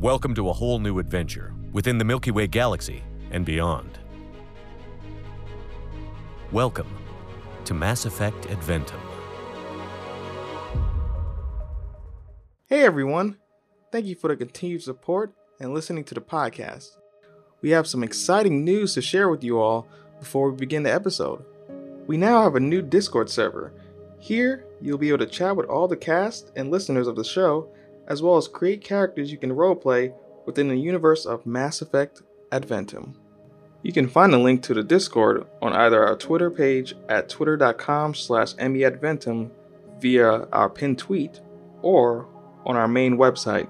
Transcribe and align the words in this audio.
Welcome 0.00 0.34
to 0.34 0.50
a 0.50 0.52
whole 0.52 0.78
new 0.78 0.98
adventure 0.98 1.54
within 1.72 1.96
the 1.96 2.04
Milky 2.04 2.30
Way 2.30 2.46
galaxy 2.48 3.02
and 3.30 3.46
beyond. 3.46 3.98
Welcome 6.52 6.88
to 7.64 7.72
Mass 7.72 8.04
Effect 8.04 8.46
Adventum. 8.48 9.00
Hey 12.66 12.84
everyone! 12.84 13.38
Thank 13.90 14.04
you 14.04 14.14
for 14.14 14.28
the 14.28 14.36
continued 14.36 14.82
support 14.82 15.32
and 15.60 15.72
listening 15.72 16.04
to 16.04 16.14
the 16.14 16.20
podcast. 16.20 16.90
We 17.62 17.70
have 17.70 17.86
some 17.86 18.02
exciting 18.02 18.66
news 18.66 18.92
to 18.94 19.00
share 19.00 19.30
with 19.30 19.42
you 19.42 19.58
all 19.58 19.88
before 20.20 20.50
we 20.50 20.58
begin 20.58 20.82
the 20.82 20.92
episode. 20.92 21.42
We 22.06 22.18
now 22.18 22.42
have 22.42 22.54
a 22.54 22.60
new 22.60 22.82
Discord 22.82 23.30
server. 23.30 23.72
Here, 24.18 24.66
you'll 24.82 24.98
be 24.98 25.08
able 25.08 25.18
to 25.18 25.26
chat 25.26 25.56
with 25.56 25.66
all 25.66 25.88
the 25.88 25.96
cast 25.96 26.52
and 26.54 26.70
listeners 26.70 27.06
of 27.06 27.16
the 27.16 27.24
show, 27.24 27.70
as 28.08 28.22
well 28.22 28.36
as 28.36 28.48
create 28.48 28.82
characters 28.82 29.30
you 29.30 29.38
can 29.38 29.50
roleplay 29.50 30.12
within 30.46 30.68
the 30.68 30.76
universe 30.76 31.26
of 31.26 31.46
Mass 31.46 31.82
Effect 31.82 32.22
Adventum. 32.52 33.14
You 33.82 33.92
can 33.92 34.08
find 34.08 34.34
a 34.34 34.38
link 34.38 34.62
to 34.64 34.74
the 34.74 34.82
Discord 34.82 35.46
on 35.62 35.72
either 35.72 36.04
our 36.04 36.16
Twitter 36.16 36.50
page 36.50 36.94
at 37.08 37.28
twitter.com 37.28 38.14
slash 38.14 38.54
meadventum 38.54 39.50
via 40.00 40.46
our 40.52 40.68
pinned 40.68 40.98
tweet 40.98 41.40
or 41.82 42.28
on 42.64 42.76
our 42.76 42.88
main 42.88 43.16
website, 43.16 43.68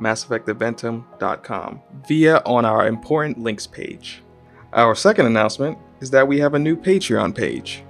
masseffectadventum.com, 0.00 1.82
via 2.06 2.36
on 2.46 2.64
our 2.64 2.86
important 2.86 3.38
links 3.38 3.66
page. 3.66 4.22
Our 4.72 4.94
second 4.94 5.26
announcement 5.26 5.78
is 6.00 6.10
that 6.10 6.28
we 6.28 6.38
have 6.38 6.54
a 6.54 6.58
new 6.58 6.76
Patreon 6.76 7.34
page. 7.34 7.82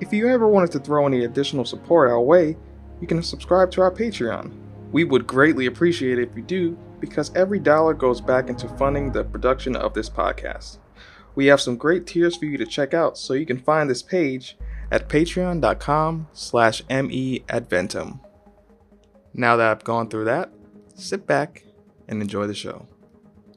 If 0.00 0.12
you 0.12 0.28
ever 0.28 0.48
wanted 0.48 0.72
to 0.72 0.80
throw 0.80 1.06
any 1.06 1.24
additional 1.24 1.64
support 1.64 2.10
our 2.10 2.20
way, 2.20 2.56
you 3.00 3.06
can 3.06 3.22
subscribe 3.22 3.70
to 3.72 3.80
our 3.80 3.90
Patreon. 3.90 4.52
We 4.92 5.04
would 5.04 5.26
greatly 5.26 5.64
appreciate 5.64 6.18
it 6.18 6.28
if 6.28 6.36
you 6.36 6.42
do, 6.42 6.78
because 7.00 7.34
every 7.34 7.58
dollar 7.58 7.94
goes 7.94 8.20
back 8.20 8.50
into 8.50 8.68
funding 8.68 9.10
the 9.10 9.24
production 9.24 9.74
of 9.74 9.94
this 9.94 10.10
podcast. 10.10 10.76
We 11.34 11.46
have 11.46 11.62
some 11.62 11.78
great 11.78 12.06
tiers 12.06 12.36
for 12.36 12.44
you 12.44 12.58
to 12.58 12.66
check 12.66 12.92
out, 12.92 13.16
so 13.16 13.32
you 13.32 13.46
can 13.46 13.56
find 13.56 13.88
this 13.88 14.02
page 14.02 14.58
at 14.90 15.08
patreon.com 15.08 16.28
slash 16.34 16.82
meadventum. 16.82 18.20
Now 19.32 19.56
that 19.56 19.70
I've 19.70 19.82
gone 19.82 20.10
through 20.10 20.26
that, 20.26 20.52
sit 20.94 21.26
back 21.26 21.64
and 22.06 22.20
enjoy 22.20 22.46
the 22.46 22.52
show. 22.52 22.86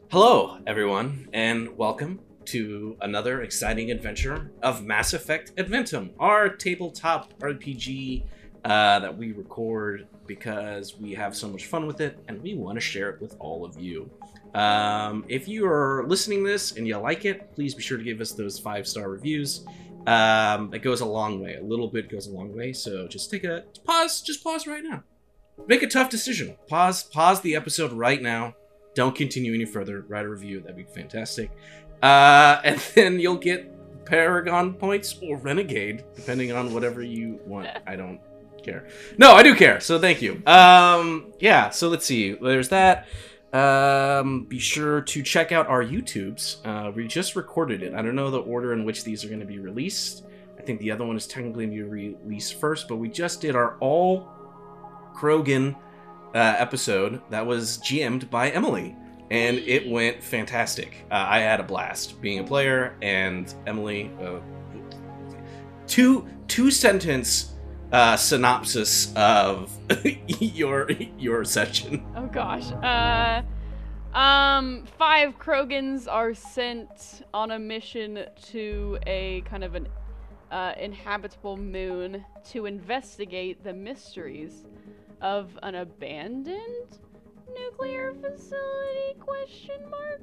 Hello, 0.09 0.59
everyone, 0.65 1.27
and 1.33 1.75
welcome 1.75 2.21
to 2.45 2.95
another 3.01 3.41
exciting 3.41 3.91
adventure 3.91 4.51
of 4.63 4.85
Mass 4.85 5.13
Effect 5.13 5.53
Adventum, 5.57 6.13
our 6.17 6.47
tabletop 6.47 7.37
RPG 7.39 8.23
uh, 8.65 8.99
that 8.99 9.15
we 9.15 9.31
record 9.31 10.07
because 10.25 10.97
we 10.97 11.13
have 11.13 11.35
so 11.35 11.47
much 11.47 11.67
fun 11.67 11.85
with 11.85 12.01
it 12.01 12.17
and 12.27 12.41
we 12.41 12.55
want 12.55 12.75
to 12.75 12.81
share 12.81 13.09
it 13.11 13.21
with 13.21 13.35
all 13.39 13.63
of 13.63 13.79
you. 13.79 14.09
Um, 14.55 15.23
if 15.27 15.47
you 15.47 15.67
are 15.67 16.05
listening 16.07 16.43
this 16.43 16.71
and 16.71 16.87
you 16.87 16.97
like 16.97 17.25
it, 17.25 17.53
please 17.53 17.75
be 17.75 17.83
sure 17.83 17.97
to 17.97 18.03
give 18.03 18.21
us 18.21 18.31
those 18.31 18.57
five 18.57 18.87
star 18.87 19.09
reviews. 19.09 19.65
Um, 20.07 20.73
it 20.73 20.79
goes 20.79 21.01
a 21.01 21.05
long 21.05 21.41
way. 21.41 21.55
A 21.55 21.63
little 21.63 21.87
bit 21.87 22.09
goes 22.09 22.27
a 22.27 22.31
long 22.31 22.55
way. 22.55 22.73
So 22.73 23.07
just 23.07 23.29
take 23.29 23.43
a 23.43 23.65
pause. 23.83 24.21
Just 24.21 24.43
pause 24.43 24.65
right 24.65 24.83
now. 24.83 25.03
Make 25.67 25.83
a 25.83 25.87
tough 25.87 26.09
decision. 26.09 26.55
Pause. 26.67 27.03
Pause 27.03 27.41
the 27.41 27.55
episode 27.55 27.91
right 27.91 28.21
now. 28.21 28.55
Don't 28.95 29.15
continue 29.15 29.53
any 29.53 29.65
further. 29.65 30.05
Write 30.07 30.25
a 30.25 30.29
review. 30.29 30.61
That'd 30.61 30.77
be 30.77 30.83
fantastic. 30.83 31.51
Uh, 32.01 32.61
and 32.63 32.79
then 32.95 33.19
you'll 33.19 33.37
get 33.37 33.71
Paragon 34.05 34.73
points 34.73 35.19
or 35.21 35.37
Renegade, 35.37 36.03
depending 36.15 36.51
on 36.51 36.73
whatever 36.73 37.01
you 37.01 37.39
want. 37.45 37.67
I 37.87 37.95
don't 37.95 38.19
care. 38.65 38.87
No, 39.17 39.33
I 39.33 39.43
do 39.43 39.55
care. 39.55 39.79
So 39.79 39.99
thank 39.99 40.21
you. 40.21 40.41
Um, 40.45 41.33
yeah. 41.39 41.69
So 41.69 41.87
let's 41.87 42.05
see. 42.05 42.33
There's 42.33 42.69
that. 42.69 43.07
Um, 43.53 44.43
be 44.43 44.59
sure 44.59 44.99
to 45.01 45.23
check 45.23 45.53
out 45.53 45.67
our 45.67 45.81
YouTubes. 45.81 46.57
Uh, 46.65 46.91
we 46.91 47.07
just 47.07 47.37
recorded 47.37 47.83
it. 47.83 47.93
I 47.93 48.01
don't 48.01 48.15
know 48.15 48.29
the 48.29 48.41
order 48.41 48.73
in 48.73 48.83
which 48.83 49.05
these 49.05 49.23
are 49.23 49.29
going 49.29 49.39
to 49.39 49.45
be 49.45 49.59
released. 49.59 50.25
I 50.59 50.61
think 50.61 50.81
the 50.81 50.91
other 50.91 51.05
one 51.05 51.15
is 51.15 51.25
technically 51.25 51.65
going 51.67 51.77
to 51.77 51.89
be 51.89 52.15
released 52.15 52.59
first, 52.59 52.89
but 52.89 52.97
we 52.97 53.07
just 53.07 53.39
did 53.39 53.55
our 53.55 53.77
all 53.79 54.29
Krogan 55.15 55.75
uh, 56.33 56.55
episode 56.57 57.21
that 57.29 57.45
was 57.45 57.77
GM'd 57.77 58.29
by 58.29 58.49
Emily, 58.49 58.93
and 59.31 59.57
it 59.59 59.89
went 59.89 60.21
fantastic. 60.21 61.05
Uh, 61.09 61.25
I 61.29 61.39
had 61.39 61.61
a 61.61 61.63
blast 61.63 62.19
being 62.21 62.39
a 62.39 62.43
player, 62.43 62.97
and 63.01 63.53
Emily, 63.65 64.11
uh, 64.21 64.39
two 65.87 66.27
two 66.49 66.71
sentence 66.71 67.53
uh, 67.95 68.17
synopsis 68.17 69.13
of 69.15 69.71
your 70.27 70.89
your 71.17 71.45
session. 71.45 72.05
Oh 72.15 72.25
gosh. 72.27 72.69
Uh 72.71 73.41
um 74.17 74.85
five 74.97 75.37
Krogans 75.39 76.05
are 76.11 76.33
sent 76.33 77.23
on 77.33 77.51
a 77.51 77.59
mission 77.59 78.25
to 78.51 78.97
a 79.07 79.41
kind 79.41 79.63
of 79.63 79.75
an 79.75 79.87
uh, 80.51 80.73
inhabitable 80.79 81.57
moon 81.57 82.23
to 82.51 82.65
investigate 82.65 83.63
the 83.63 83.73
mysteries 83.73 84.65
of 85.21 85.57
an 85.63 85.75
abandoned 85.75 86.99
nuclear 87.53 88.13
facility 88.13 89.13
question 89.19 89.79
mark 89.89 90.21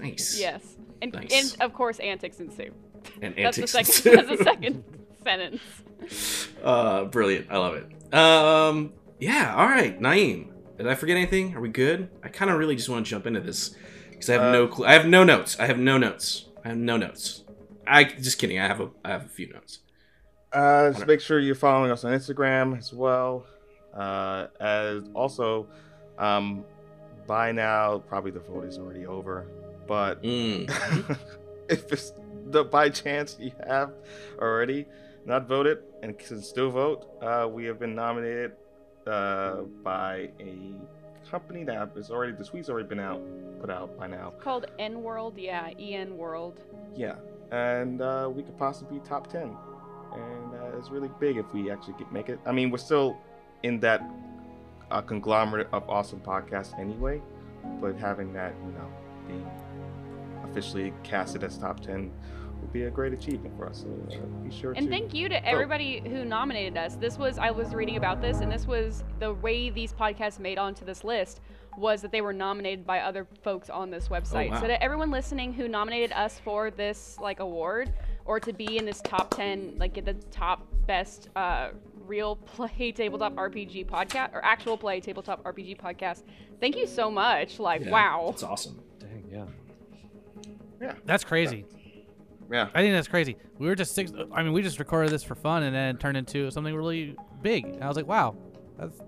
Nice. 0.00 0.38
yes 0.40 0.76
and, 1.02 1.12
Nice. 1.12 1.32
and 1.32 1.56
of 1.60 1.72
course 1.74 1.98
antics 2.00 2.40
ensue 2.40 2.72
And 3.22 3.34
that's 3.36 3.56
the 3.56 3.62
antics. 3.64 3.94
second 4.02 4.16
that's 4.16 4.38
the 4.38 4.44
second 4.44 4.84
sentence 5.24 5.60
Uh, 6.62 7.04
brilliant. 7.04 7.46
I 7.50 7.56
love 7.58 7.74
it. 7.76 8.14
Um, 8.14 8.92
yeah. 9.18 9.54
All 9.56 9.66
right, 9.66 9.98
Naeem. 10.00 10.48
Did 10.76 10.86
I 10.88 10.94
forget 10.94 11.16
anything? 11.16 11.54
Are 11.56 11.60
we 11.60 11.68
good? 11.68 12.08
I 12.22 12.28
kind 12.28 12.50
of 12.50 12.58
really 12.58 12.76
just 12.76 12.88
want 12.88 13.06
to 13.06 13.10
jump 13.10 13.26
into 13.26 13.40
this 13.40 13.74
because 14.10 14.28
I 14.30 14.34
have 14.34 14.42
Uh, 14.42 14.52
no 14.52 14.68
clue. 14.68 14.86
I 14.86 14.92
have 14.92 15.06
no 15.06 15.24
notes. 15.24 15.58
I 15.58 15.66
have 15.66 15.78
no 15.78 15.98
notes. 15.98 16.46
I 16.64 16.68
have 16.68 16.76
no 16.78 16.96
notes. 16.96 17.44
I 17.86 18.04
just 18.04 18.38
kidding. 18.38 18.58
I 18.58 18.66
have 18.66 18.80
a 18.80 18.90
I 19.04 19.10
have 19.10 19.24
a 19.24 19.28
few 19.28 19.52
notes. 19.52 19.80
Uh, 20.52 20.92
just 20.92 21.06
make 21.06 21.20
sure 21.20 21.38
you're 21.40 21.54
following 21.54 21.90
us 21.90 22.04
on 22.04 22.12
Instagram 22.12 22.76
as 22.78 22.92
well. 22.92 23.46
Uh, 23.94 24.46
as 24.60 25.04
also, 25.14 25.66
um, 26.18 26.64
by 27.26 27.52
now, 27.52 27.98
probably 27.98 28.30
the 28.30 28.40
vote 28.40 28.64
is 28.66 28.78
already 28.78 29.06
over. 29.06 29.46
But 29.86 30.22
Mm. 30.22 30.68
if 31.68 31.92
it's 31.92 32.12
the 32.46 32.64
by 32.64 32.88
chance 32.90 33.36
you 33.40 33.52
have 33.66 33.92
already 34.38 34.86
not 35.26 35.48
voted 35.48 35.78
and 36.02 36.18
can 36.18 36.42
still 36.42 36.70
vote, 36.70 37.06
uh, 37.22 37.48
we 37.50 37.64
have 37.64 37.78
been 37.78 37.94
nominated 37.94 38.52
uh, 39.06 39.62
by 39.82 40.30
a 40.40 40.74
company 41.30 41.64
that 41.64 41.90
is 41.96 42.10
already 42.10 42.32
the 42.32 42.44
tweet's 42.44 42.68
already 42.68 42.88
been 42.88 43.00
out, 43.00 43.20
put 43.60 43.70
out 43.70 43.96
by 43.98 44.06
now. 44.06 44.32
called 44.40 44.66
EN 44.78 45.02
World 45.02 45.36
yeah 45.38 45.70
En 45.78 46.16
World 46.16 46.60
Yeah, 46.94 47.16
and 47.50 48.00
uh, 48.00 48.30
we 48.32 48.42
could 48.42 48.58
possibly 48.58 48.98
be 48.98 49.04
top 49.04 49.26
ten, 49.28 49.56
and 50.12 50.54
uh, 50.54 50.78
it's 50.78 50.90
really 50.90 51.10
big 51.18 51.36
if 51.38 51.52
we 51.52 51.70
actually 51.70 51.94
get 51.98 52.12
make 52.12 52.28
it. 52.28 52.38
I 52.46 52.52
mean, 52.52 52.70
we're 52.70 52.78
still 52.78 53.16
in 53.62 53.80
that 53.80 54.02
uh, 54.90 55.00
conglomerate 55.00 55.68
of 55.72 55.88
awesome 55.88 56.20
podcasts 56.20 56.78
anyway, 56.78 57.20
but 57.80 57.96
having 57.96 58.32
that, 58.34 58.54
you 58.66 58.72
know, 58.72 58.88
being 59.26 59.50
officially 60.44 60.92
casted 61.02 61.42
as 61.42 61.56
top 61.56 61.80
ten 61.80 62.12
would 62.64 62.72
be 62.72 62.84
a 62.84 62.90
great 62.90 63.12
achievement 63.12 63.56
for 63.56 63.68
us. 63.68 63.84
So 63.84 64.16
uh, 64.16 64.26
be 64.42 64.50
sure 64.50 64.72
And 64.72 64.86
to. 64.86 64.90
thank 64.90 65.12
you 65.14 65.28
to 65.28 65.46
everybody 65.46 66.00
who 66.04 66.24
nominated 66.24 66.76
us. 66.78 66.96
This 66.96 67.18
was 67.18 67.38
I 67.38 67.50
was 67.50 67.74
reading 67.74 67.96
about 67.96 68.20
this, 68.20 68.40
and 68.40 68.50
this 68.50 68.66
was 68.66 69.04
the 69.20 69.34
way 69.34 69.70
these 69.70 69.92
podcasts 69.92 70.38
made 70.38 70.58
onto 70.58 70.84
this 70.84 71.04
list 71.04 71.40
was 71.76 72.00
that 72.02 72.12
they 72.12 72.20
were 72.20 72.32
nominated 72.32 72.86
by 72.86 73.00
other 73.00 73.26
folks 73.42 73.68
on 73.68 73.90
this 73.90 74.08
website. 74.08 74.50
wow. 74.50 74.60
So 74.60 74.66
to 74.68 74.82
everyone 74.82 75.10
listening 75.10 75.52
who 75.52 75.68
nominated 75.68 76.12
us 76.12 76.38
for 76.38 76.70
this 76.70 77.18
like 77.20 77.40
award 77.40 77.92
or 78.24 78.40
to 78.40 78.52
be 78.52 78.78
in 78.78 78.86
this 78.86 79.00
top 79.02 79.34
ten, 79.34 79.74
like 79.78 79.92
get 79.92 80.04
the 80.06 80.14
top 80.30 80.66
best 80.86 81.28
uh, 81.36 81.70
real 82.06 82.36
play 82.56 82.92
tabletop 82.92 83.34
RPG 83.34 83.86
podcast 83.86 84.32
or 84.32 84.42
actual 84.44 84.78
play 84.78 85.00
tabletop 85.00 85.42
RPG 85.44 85.78
podcast. 85.78 86.22
Thank 86.60 86.76
you 86.76 86.86
so 86.86 87.10
much. 87.10 87.58
Like 87.58 87.84
Yeah, 87.84 87.90
wow. 87.90 88.26
That's 88.30 88.42
awesome. 88.42 88.80
Dang, 88.98 89.24
yeah. 89.30 89.44
Yeah. 90.80 90.94
That's 91.04 91.24
crazy. 91.24 91.66
Yeah. 91.70 91.78
I 92.74 92.80
think 92.80 92.94
that's 92.94 93.08
crazy. 93.08 93.36
We 93.58 93.66
were 93.66 93.74
just 93.74 93.94
six. 93.94 94.12
I 94.32 94.42
mean, 94.42 94.52
we 94.52 94.62
just 94.62 94.78
recorded 94.78 95.10
this 95.10 95.22
for 95.22 95.34
fun, 95.34 95.62
and 95.62 95.74
then 95.74 95.96
it 95.96 96.00
turned 96.00 96.16
into 96.16 96.50
something 96.50 96.74
really 96.74 97.16
big. 97.42 97.66
And 97.66 97.82
I 97.82 97.88
was 97.88 97.96
like, 97.96 98.06
wow, 98.06 98.36
that's 98.78 99.00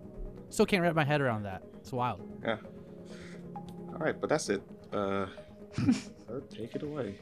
still 0.51 0.67
can't 0.67 0.83
wrap 0.83 0.95
my 0.95 1.05
head 1.05 1.21
around 1.21 1.45
that. 1.45 1.63
It's 1.81 1.93
wild. 1.93 2.21
Yeah. 2.43 2.57
All 3.93 3.99
right, 3.99 4.19
but 4.21 4.29
that's 4.29 4.49
it. 4.49 4.63
Uh, 4.93 5.27
so 6.27 6.41
take 6.51 6.75
it 6.75 6.83
away. 6.83 7.17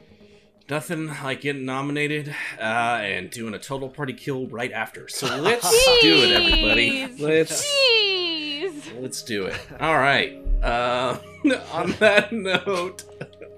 Nothing 0.67 1.07
like 1.23 1.41
getting 1.41 1.63
nominated 1.65 2.35
uh, 2.59 2.61
and 2.61 3.29
doing 3.29 3.53
a 3.53 3.59
total 3.59 3.87
party 3.87 4.13
kill 4.13 4.47
right 4.47 4.71
after. 4.71 5.07
So 5.07 5.27
let's 5.37 5.69
do 6.01 6.15
it, 6.23 6.31
everybody. 6.31 7.07
Let's 7.19 7.63
Jeez. 7.63 9.01
let's 9.01 9.21
do 9.21 9.45
it. 9.45 9.59
All 9.79 9.97
right. 9.97 10.41
Uh, 10.63 11.19
on 11.71 11.91
that 11.99 12.33
note, 12.33 13.03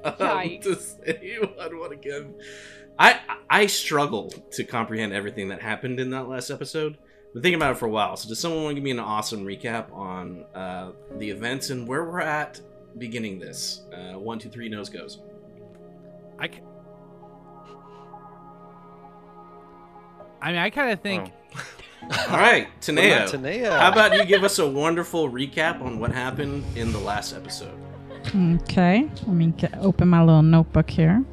um, 0.19 0.39
Yikes. 0.39 0.61
to 0.63 0.75
say 0.75 1.37
one 1.39 1.79
what 1.79 1.91
again, 1.91 2.33
I 2.97 3.19
I 3.49 3.65
struggle 3.67 4.29
to 4.51 4.63
comprehend 4.63 5.13
everything 5.13 5.49
that 5.49 5.61
happened 5.61 5.99
in 5.99 6.09
that 6.11 6.27
last 6.27 6.49
episode. 6.49 6.97
been 7.33 7.41
thinking 7.41 7.59
about 7.59 7.71
it 7.71 7.77
for 7.77 7.85
a 7.85 7.89
while. 7.89 8.15
So, 8.17 8.29
does 8.29 8.39
someone 8.39 8.63
want 8.63 8.71
to 8.71 8.75
give 8.75 8.83
me 8.83 8.91
an 8.91 8.99
awesome 8.99 9.45
recap 9.45 9.93
on 9.93 10.45
uh, 10.55 10.91
the 11.17 11.29
events 11.29 11.69
and 11.69 11.87
where 11.87 12.05
we're 12.05 12.21
at 12.21 12.59
beginning 12.97 13.39
this? 13.39 13.81
Uh, 13.93 14.17
one, 14.17 14.39
two, 14.39 14.49
three, 14.49 14.69
nose 14.69 14.89
goes. 14.89 15.19
I. 16.39 16.47
Can... 16.47 16.63
I 20.41 20.51
mean, 20.51 20.61
I 20.61 20.69
kind 20.69 20.91
of 20.91 21.01
think. 21.01 21.31
All 22.29 22.37
right, 22.37 22.67
Tanea. 22.79 23.27
Tanea. 23.29 23.77
How 23.77 23.91
about 23.91 24.15
you 24.15 24.23
give 24.25 24.43
us 24.43 24.59
a 24.59 24.67
wonderful 24.67 25.29
recap 25.29 25.81
on 25.81 25.99
what 25.99 26.11
happened 26.11 26.63
in 26.75 26.93
the 26.93 26.99
last 26.99 27.33
episode? 27.33 27.77
Okay, 28.35 29.09
let 29.25 29.27
me 29.35 29.47
get, 29.57 29.73
open 29.79 30.07
my 30.09 30.21
little 30.23 30.41
notebook 30.43 30.89
here. 30.89 31.23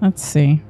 Let's 0.00 0.22
see. 0.22 0.60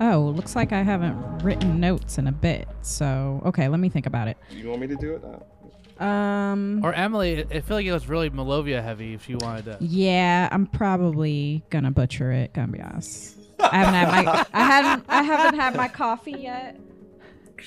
Oh, 0.00 0.32
looks 0.36 0.54
like 0.54 0.72
I 0.72 0.82
haven't 0.82 1.16
written 1.42 1.80
notes 1.80 2.18
in 2.18 2.26
a 2.28 2.32
bit. 2.32 2.68
So, 2.82 3.42
okay, 3.46 3.68
let 3.68 3.80
me 3.80 3.88
think 3.88 4.06
about 4.06 4.28
it. 4.28 4.36
You 4.50 4.68
want 4.68 4.80
me 4.82 4.86
to 4.88 4.96
do 4.96 5.14
it? 5.14 5.24
Uh, 5.24 6.02
Um, 6.04 6.80
Or 6.84 6.92
Emily, 6.92 7.44
I 7.50 7.56
I 7.56 7.60
feel 7.60 7.76
like 7.78 7.86
it 7.86 7.92
was 7.92 8.08
really 8.08 8.30
Malovia 8.30 8.80
heavy 8.82 9.14
if 9.14 9.28
you 9.28 9.38
wanted 9.40 9.64
to. 9.64 9.76
yeah, 9.80 10.48
I'm 10.52 10.66
probably 10.66 11.64
gonna 11.70 11.90
butcher 11.90 12.30
it. 12.30 12.52
Gonna 12.52 12.70
be 12.70 12.80
honest. 12.80 13.36
I 13.58 13.78
haven't 13.78 13.94
had 13.94 14.24
my 14.24 14.46
I 14.52 14.62
haven't 14.64 15.04
I 15.08 15.22
haven't 15.22 15.58
had 15.58 15.74
my 15.74 15.88
coffee 15.88 16.36
yet. 16.38 16.78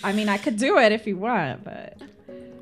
I 0.01 0.13
mean, 0.13 0.29
I 0.29 0.37
could 0.37 0.55
do 0.57 0.77
it 0.77 0.93
if 0.93 1.05
you 1.05 1.17
want, 1.17 1.65
but 1.65 1.97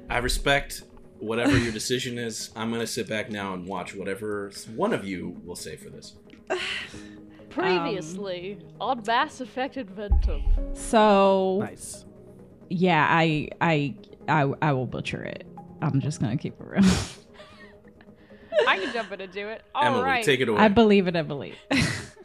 I 0.10 0.18
respect 0.18 0.82
whatever 1.20 1.58
your 1.58 1.72
decision 1.72 2.18
is. 2.18 2.50
I'm 2.56 2.70
going 2.70 2.82
to 2.82 2.88
sit 2.88 3.08
back 3.08 3.30
now 3.30 3.54
and 3.54 3.66
watch 3.66 3.94
whatever 3.96 4.52
one 4.76 4.94
of 4.94 5.06
you 5.06 5.42
will 5.46 5.56
say 5.56 5.76
for 5.76 5.90
this. 5.90 6.14
Previously 7.50 8.60
on 8.80 9.04
Mass 9.06 9.42
Effect 9.42 9.76
Adventum. 9.76 10.44
so 10.78 11.60
Nice. 11.62 12.06
yeah, 12.70 13.06
I 13.10 13.50
I 13.60 13.96
I 14.28 14.52
I 14.62 14.74
will 14.74 14.86
butcher 14.86 15.24
it. 15.24 15.46
I'm 15.82 16.00
just 16.00 16.22
gonna 16.22 16.38
keep 16.38 16.54
it 16.60 16.66
real. 16.66 16.84
I 18.68 18.78
can 18.78 18.94
jump 18.94 19.12
in 19.14 19.22
and 19.22 19.32
do 19.34 19.48
it. 19.48 19.64
All 19.74 19.84
Emily, 19.84 20.04
right. 20.04 20.24
take 20.24 20.42
it 20.42 20.50
away. 20.50 20.60
I 20.60 20.68
believe 20.68 21.08
it. 21.08 21.16
I 21.16 21.22
believe. 21.24 21.56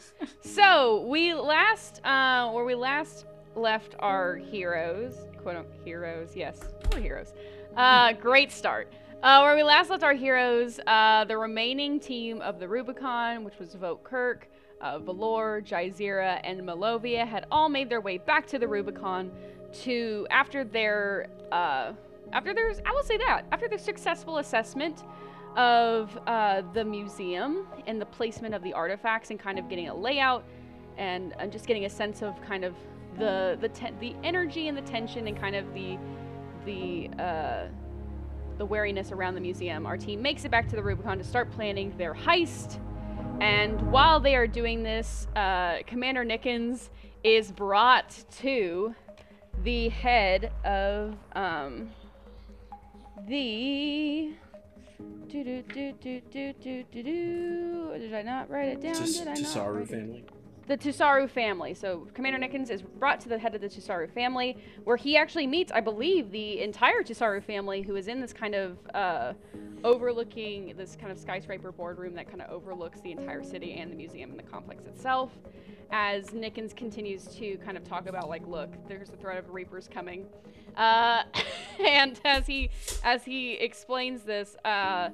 So 0.42 1.04
we 1.08 1.34
last, 1.34 2.00
uh, 2.04 2.48
where 2.52 2.64
we 2.64 2.74
last 2.76 3.26
left 3.56 3.94
our 3.98 4.36
heroes, 4.36 5.16
quote 5.42 5.56
unquote 5.56 5.84
heroes, 5.84 6.30
yes, 6.36 6.60
we're 6.92 7.00
heroes. 7.00 7.32
Uh, 7.76 8.12
great 8.12 8.52
start. 8.52 8.92
Uh, 9.20 9.40
where 9.40 9.56
we 9.56 9.64
last 9.64 9.90
left 9.90 10.04
our 10.04 10.14
heroes, 10.14 10.78
uh, 10.86 11.24
the 11.24 11.36
remaining 11.36 11.98
team 11.98 12.40
of 12.40 12.60
the 12.60 12.68
Rubicon, 12.68 13.42
which 13.42 13.58
was 13.58 13.74
Vote 13.74 14.04
Kirk, 14.04 14.48
uh, 14.80 15.00
Valor, 15.00 15.60
Jaizira, 15.60 16.40
and 16.44 16.60
Malovia, 16.60 17.26
had 17.26 17.46
all 17.50 17.68
made 17.68 17.90
their 17.90 18.00
way 18.00 18.18
back 18.18 18.46
to 18.46 18.60
the 18.60 18.68
Rubicon 18.68 19.32
to 19.82 20.24
after 20.30 20.62
their 20.62 21.26
uh, 21.50 21.92
after 22.32 22.54
their 22.54 22.74
I 22.86 22.92
will 22.92 23.02
say 23.02 23.16
that 23.16 23.42
after 23.50 23.66
their 23.66 23.78
successful 23.78 24.38
assessment 24.38 25.02
of 25.56 26.16
uh, 26.28 26.62
the 26.74 26.84
museum 26.84 27.66
and 27.88 28.00
the 28.00 28.06
placement 28.06 28.54
of 28.54 28.62
the 28.62 28.72
artifacts 28.72 29.30
and 29.30 29.40
kind 29.40 29.58
of 29.58 29.68
getting 29.68 29.88
a 29.88 29.94
layout 29.94 30.44
and, 30.96 31.34
and 31.40 31.50
just 31.50 31.66
getting 31.66 31.86
a 31.86 31.90
sense 31.90 32.22
of 32.22 32.40
kind 32.42 32.64
of 32.64 32.74
the 33.18 33.58
the 33.60 33.92
the 33.98 34.14
energy 34.22 34.68
and 34.68 34.76
the 34.76 34.82
tension 34.82 35.26
and 35.26 35.40
kind 35.40 35.56
of 35.56 35.72
the 35.74 35.98
the 36.64 37.10
uh, 37.18 37.66
the 38.58 38.64
wariness 38.64 39.10
around 39.12 39.34
the 39.34 39.40
museum. 39.40 39.86
Our 39.86 39.96
team 39.96 40.22
makes 40.22 40.44
it 40.44 40.50
back 40.50 40.68
to 40.68 40.76
the 40.76 40.82
Rubicon 40.82 41.18
to 41.18 41.24
start 41.24 41.50
planning 41.50 41.96
their 41.96 42.14
heist. 42.14 42.80
And 43.40 43.90
while 43.90 44.20
they 44.20 44.36
are 44.36 44.46
doing 44.46 44.82
this, 44.82 45.26
uh, 45.34 45.78
Commander 45.86 46.24
Nickens 46.24 46.90
is 47.24 47.50
brought 47.50 48.16
to 48.38 48.94
the 49.64 49.88
head 49.88 50.52
of 50.64 51.16
um, 51.34 51.90
the. 53.26 54.32
Do, 55.28 55.42
do, 55.42 55.62
do, 55.62 55.92
do, 56.00 56.20
do, 56.30 56.52
do, 56.62 56.84
do, 56.92 57.02
do. 57.02 57.98
Did 57.98 58.14
I 58.14 58.22
not 58.22 58.48
write 58.48 58.68
it 58.68 58.80
down? 58.80 58.94
Tis- 58.94 59.18
Did 59.18 59.28
I 59.28 59.34
not 59.34 59.74
write 59.74 59.82
it? 59.82 59.88
family. 59.88 60.24
The 60.66 60.76
Tusaru 60.76 61.28
family. 61.28 61.74
So 61.74 62.08
Commander 62.14 62.38
Nickens 62.38 62.70
is 62.70 62.82
brought 62.82 63.20
to 63.20 63.28
the 63.28 63.38
head 63.38 63.54
of 63.54 63.60
the 63.60 63.68
Tusaru 63.68 64.10
family, 64.10 64.56
where 64.84 64.96
he 64.96 65.16
actually 65.16 65.46
meets, 65.46 65.70
I 65.72 65.80
believe, 65.80 66.30
the 66.30 66.60
entire 66.62 67.02
Tusaru 67.02 67.42
family, 67.42 67.82
who 67.82 67.96
is 67.96 68.08
in 68.08 68.20
this 68.20 68.32
kind 68.32 68.54
of 68.54 68.78
uh, 68.94 69.34
overlooking 69.82 70.74
this 70.76 70.96
kind 70.96 71.12
of 71.12 71.18
skyscraper 71.18 71.70
boardroom 71.72 72.14
that 72.14 72.28
kind 72.28 72.40
of 72.40 72.50
overlooks 72.50 73.00
the 73.00 73.12
entire 73.12 73.42
city 73.42 73.74
and 73.74 73.92
the 73.92 73.96
museum 73.96 74.30
and 74.30 74.38
the 74.38 74.44
complex 74.44 74.84
itself. 74.86 75.30
As 75.90 76.28
Nickens 76.30 76.74
continues 76.74 77.26
to 77.36 77.56
kind 77.58 77.76
of 77.76 77.84
talk 77.84 78.08
about, 78.08 78.28
like, 78.28 78.46
look, 78.46 78.70
there's 78.88 79.10
a 79.10 79.16
threat 79.16 79.38
of 79.38 79.50
Reapers 79.50 79.88
coming, 79.92 80.26
uh, 80.76 81.24
and 81.86 82.18
as 82.24 82.46
he 82.46 82.70
as 83.04 83.22
he 83.24 83.52
explains 83.52 84.22
this, 84.22 84.56
uh, 84.64 85.10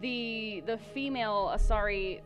the 0.00 0.62
the 0.66 0.78
female 0.92 1.52
Asari 1.54 2.20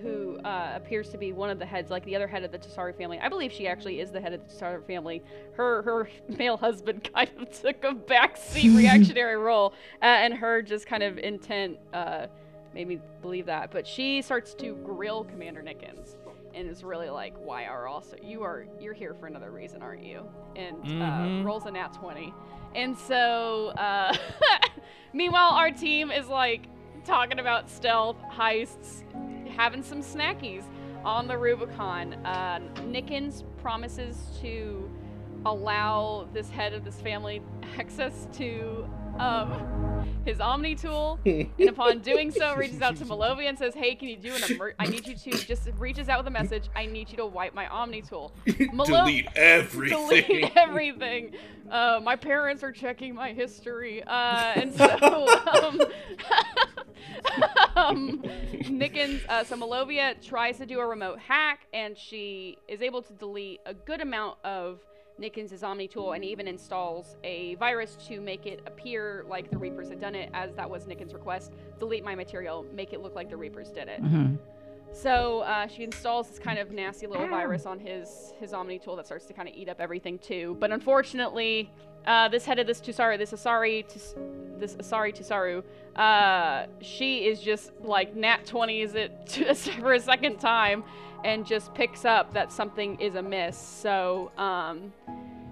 who 0.00 0.38
uh, 0.44 0.72
appears 0.74 1.08
to 1.10 1.18
be 1.18 1.32
one 1.32 1.50
of 1.50 1.58
the 1.58 1.66
heads, 1.66 1.90
like 1.90 2.04
the 2.04 2.16
other 2.16 2.26
head 2.26 2.44
of 2.44 2.52
the 2.52 2.58
Tassari 2.58 2.96
family. 2.96 3.18
I 3.18 3.28
believe 3.28 3.52
she 3.52 3.66
actually 3.68 4.00
is 4.00 4.10
the 4.10 4.20
head 4.20 4.32
of 4.32 4.46
the 4.46 4.52
Tassari 4.52 4.84
family. 4.86 5.22
Her 5.54 5.82
her 5.82 6.08
male 6.38 6.56
husband 6.56 7.08
kind 7.14 7.30
of 7.38 7.50
took 7.50 7.84
a 7.84 7.94
backseat 7.94 8.76
reactionary 8.76 9.36
role, 9.36 9.74
uh, 10.00 10.06
and 10.06 10.34
her 10.34 10.62
just 10.62 10.86
kind 10.86 11.02
of 11.02 11.18
intent 11.18 11.78
uh, 11.92 12.26
made 12.74 12.88
me 12.88 13.00
believe 13.20 13.46
that. 13.46 13.70
But 13.70 13.86
she 13.86 14.22
starts 14.22 14.54
to 14.54 14.74
grill 14.76 15.24
Commander 15.24 15.62
Nickens. 15.62 16.16
And 16.54 16.68
is 16.68 16.84
really 16.84 17.08
like, 17.08 17.32
why 17.38 17.64
are 17.64 17.88
also 17.88 18.14
you 18.22 18.42
are 18.42 18.66
you're 18.78 18.92
here 18.92 19.14
for 19.14 19.26
another 19.26 19.50
reason, 19.50 19.80
aren't 19.80 20.04
you? 20.04 20.28
And 20.54 21.02
uh, 21.02 21.42
rolls 21.42 21.64
a 21.64 21.70
nat 21.70 21.94
twenty, 21.94 22.34
and 22.74 22.94
so 22.98 23.68
uh, 23.68 24.14
meanwhile 25.14 25.52
our 25.52 25.70
team 25.70 26.10
is 26.10 26.28
like 26.28 26.66
talking 27.04 27.38
about 27.38 27.70
stealth 27.70 28.16
heists, 28.30 29.02
having 29.56 29.82
some 29.82 30.02
snackies 30.02 30.64
on 31.04 31.26
the 31.26 31.36
Rubicon. 31.36 32.14
Uh, 32.24 32.60
Nickens 32.82 33.42
promises 33.60 34.16
to 34.40 34.90
allow 35.46 36.28
this 36.32 36.48
head 36.50 36.72
of 36.72 36.84
this 36.84 37.00
family 37.00 37.42
access 37.78 38.26
to 38.34 38.88
um, 39.18 40.06
his 40.24 40.40
Omni 40.40 40.74
tool, 40.74 41.18
and 41.26 41.68
upon 41.68 41.98
doing 41.98 42.30
so, 42.30 42.54
reaches 42.56 42.80
out 42.80 42.96
to 42.96 43.04
Malovia 43.04 43.48
and 43.48 43.58
says, 43.58 43.74
"Hey, 43.74 43.94
can 43.94 44.08
you 44.08 44.16
do 44.16 44.32
an 44.34 44.42
emer- 44.50 44.74
I 44.78 44.86
need 44.86 45.06
you 45.06 45.14
to 45.14 45.30
just 45.46 45.68
reaches 45.78 46.08
out 46.08 46.18
with 46.18 46.26
a 46.28 46.30
message. 46.30 46.70
I 46.74 46.86
need 46.86 47.10
you 47.10 47.18
to 47.18 47.26
wipe 47.26 47.54
my 47.54 47.66
Omni 47.68 48.02
tool. 48.02 48.32
Malo- 48.72 48.86
Delete 48.86 49.28
everything. 49.36 49.98
delete 50.08 50.56
everything. 50.56 51.32
Uh, 51.70 52.00
my 52.02 52.16
parents 52.16 52.62
are 52.62 52.72
checking 52.72 53.14
my 53.14 53.32
history, 53.32 54.02
uh, 54.04 54.52
and 54.54 54.74
so 54.74 54.86
um, 55.52 55.80
um, 57.76 58.22
Nickens, 58.64 59.20
uh, 59.28 59.44
so 59.44 59.56
Malovia 59.56 60.14
tries 60.26 60.58
to 60.58 60.66
do 60.66 60.80
a 60.80 60.86
remote 60.86 61.18
hack, 61.18 61.60
and 61.72 61.96
she 61.96 62.58
is 62.68 62.82
able 62.82 63.02
to 63.02 63.12
delete 63.14 63.60
a 63.66 63.74
good 63.74 64.00
amount 64.00 64.38
of 64.44 64.80
Nickens' 65.20 65.62
Omni 65.62 65.88
tool, 65.88 66.12
and 66.12 66.24
even 66.24 66.48
installs 66.48 67.16
a 67.22 67.54
virus 67.56 67.96
to 68.08 68.20
make 68.20 68.46
it 68.46 68.60
appear 68.66 69.24
like 69.28 69.50
the 69.50 69.58
Reapers 69.58 69.88
had 69.88 70.00
done 70.00 70.14
it, 70.14 70.30
as 70.34 70.54
that 70.54 70.68
was 70.68 70.84
Nickens' 70.84 71.12
request. 71.14 71.52
Delete 71.78 72.04
my 72.04 72.14
material, 72.14 72.64
make 72.74 72.92
it 72.92 73.00
look 73.02 73.14
like 73.14 73.30
the 73.30 73.36
Reapers 73.36 73.68
did 73.70 73.88
it. 73.88 74.02
Mhm. 74.02 74.38
So 74.94 75.40
uh, 75.40 75.68
she 75.68 75.84
installs 75.84 76.28
this 76.28 76.38
kind 76.38 76.58
of 76.58 76.70
nasty 76.70 77.06
little 77.06 77.26
virus 77.26 77.64
on 77.64 77.78
his 77.80 78.34
his 78.38 78.52
Omni 78.52 78.78
tool 78.78 78.94
that 78.96 79.06
starts 79.06 79.24
to 79.26 79.32
kind 79.32 79.48
of 79.48 79.54
eat 79.54 79.68
up 79.70 79.80
everything 79.80 80.18
too. 80.18 80.56
But 80.60 80.70
unfortunately, 80.70 81.70
uh, 82.06 82.28
this 82.28 82.44
head 82.44 82.58
of 82.58 82.66
this 82.66 82.78
Tusaru, 82.80 83.16
this 83.16 83.32
Asari, 83.32 83.88
Tus- 83.88 84.14
this 84.58 84.74
Asari 84.76 85.16
Tusaru, 85.16 85.62
uh, 85.98 86.66
she 86.82 87.24
is 87.26 87.40
just 87.40 87.72
like 87.80 88.14
nat 88.14 88.44
20s 88.44 88.94
it 88.94 89.26
to, 89.28 89.54
for 89.54 89.94
a 89.94 90.00
second 90.00 90.38
time, 90.38 90.84
and 91.24 91.46
just 91.46 91.72
picks 91.74 92.04
up 92.04 92.32
that 92.34 92.52
something 92.52 92.98
is 93.00 93.14
amiss. 93.14 93.56
So 93.56 94.30
um, 94.36 94.92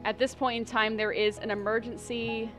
at 0.04 0.18
this 0.18 0.34
point 0.34 0.58
in 0.58 0.64
time, 0.64 0.96
there 0.96 1.12
is 1.12 1.38
an 1.38 1.50
emergency 1.50 2.50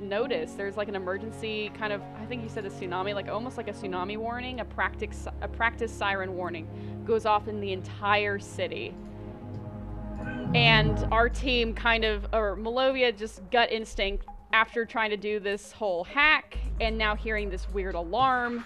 notice. 0.00 0.52
There's 0.52 0.76
like 0.76 0.88
an 0.88 0.96
emergency 0.96 1.70
kind 1.78 1.92
of 1.92 2.02
I 2.20 2.24
think 2.26 2.42
you 2.42 2.48
said 2.48 2.64
a 2.64 2.70
tsunami, 2.70 3.14
like 3.14 3.28
almost 3.28 3.56
like 3.56 3.68
a 3.68 3.72
tsunami 3.72 4.16
warning, 4.16 4.60
a 4.60 4.64
practice 4.64 5.26
a 5.40 5.48
practice 5.48 5.92
siren 5.92 6.36
warning 6.36 6.68
goes 7.04 7.26
off 7.26 7.48
in 7.48 7.60
the 7.60 7.72
entire 7.72 8.38
city. 8.38 8.94
And 10.54 10.98
our 11.12 11.28
team 11.28 11.74
kind 11.74 12.04
of 12.04 12.26
or 12.32 12.56
Malovia 12.56 13.16
just 13.16 13.48
gut 13.50 13.70
instinct 13.70 14.26
after 14.52 14.84
trying 14.84 15.10
to 15.10 15.16
do 15.16 15.38
this 15.38 15.72
whole 15.72 16.04
hack 16.04 16.58
and 16.80 16.98
now 16.98 17.14
hearing 17.14 17.50
this 17.50 17.68
weird 17.70 17.94
alarm, 17.94 18.64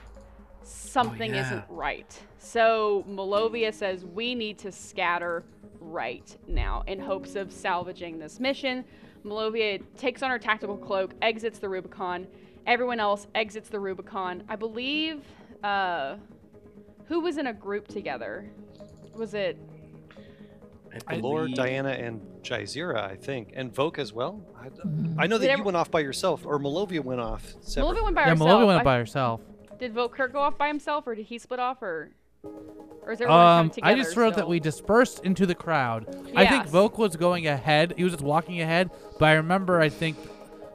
something 0.62 1.34
yeah. 1.34 1.46
isn't 1.46 1.64
right. 1.68 2.18
So 2.44 3.04
Malovia 3.08 3.72
says 3.72 4.04
we 4.04 4.34
need 4.34 4.58
to 4.58 4.70
scatter 4.70 5.44
right 5.80 6.36
now 6.46 6.82
in 6.86 6.98
hopes 7.00 7.36
of 7.36 7.50
salvaging 7.50 8.18
this 8.18 8.38
mission. 8.38 8.84
Malovia 9.24 9.82
takes 9.96 10.22
on 10.22 10.30
her 10.30 10.38
tactical 10.38 10.76
cloak, 10.76 11.14
exits 11.22 11.58
the 11.58 11.68
Rubicon. 11.68 12.26
Everyone 12.66 13.00
else 13.00 13.26
exits 13.34 13.70
the 13.70 13.80
Rubicon. 13.80 14.42
I 14.48 14.56
believe, 14.56 15.22
uh, 15.62 16.16
who 17.06 17.20
was 17.20 17.38
in 17.38 17.46
a 17.46 17.52
group 17.54 17.88
together? 17.88 18.46
Was 19.14 19.32
it? 19.34 19.56
I 21.08 21.16
Lord, 21.16 21.44
believe- 21.46 21.56
Diana, 21.56 21.90
and 21.90 22.20
Jaizira, 22.42 22.98
I 23.02 23.16
think, 23.16 23.52
and 23.54 23.72
Voke 23.74 23.98
as 23.98 24.12
well. 24.12 24.40
I, 24.56 24.68
Mhm. 24.68 25.16
I 25.18 25.26
know 25.26 25.38
Did 25.38 25.46
that 25.48 25.50
ever- 25.52 25.58
you 25.60 25.64
went 25.64 25.76
off 25.76 25.90
by 25.90 26.00
yourself, 26.00 26.44
or 26.46 26.58
Malovia 26.58 27.00
went 27.02 27.20
off. 27.20 27.54
separate. 27.60 27.90
Malovia 27.96 28.02
went 28.04 28.14
by 28.14 28.22
yeah, 28.22 28.28
herself. 28.30 28.48
Malovia 28.50 28.66
went 28.66 28.80
I- 28.80 28.84
by 28.84 28.98
herself. 28.98 29.40
Did 29.78 29.92
Vote 29.92 30.12
Kirk 30.12 30.32
go 30.32 30.40
off 30.40 30.56
by 30.56 30.68
himself, 30.68 31.06
or 31.06 31.14
did 31.14 31.26
he 31.26 31.38
split 31.38 31.58
off, 31.58 31.82
or 31.82 32.10
or 33.02 33.12
is 33.12 33.20
everyone 33.20 33.40
Um, 33.46 33.70
together? 33.70 33.92
I 33.92 33.94
just 33.96 34.16
wrote 34.16 34.34
that 34.36 34.48
we 34.48 34.60
dispersed 34.60 35.24
into 35.24 35.46
the 35.46 35.54
crowd. 35.54 36.06
I 36.36 36.46
think 36.46 36.64
Yes. 36.64 36.70
Voke 36.72 36.96
was 36.98 37.16
going 37.16 37.46
ahead. 37.46 37.94
He 37.96 38.04
was 38.04 38.12
just 38.12 38.24
walking 38.24 38.60
ahead. 38.60 38.90
But 39.18 39.26
I 39.26 39.32
remember, 39.34 39.80
I 39.80 39.88
think, 39.90 40.16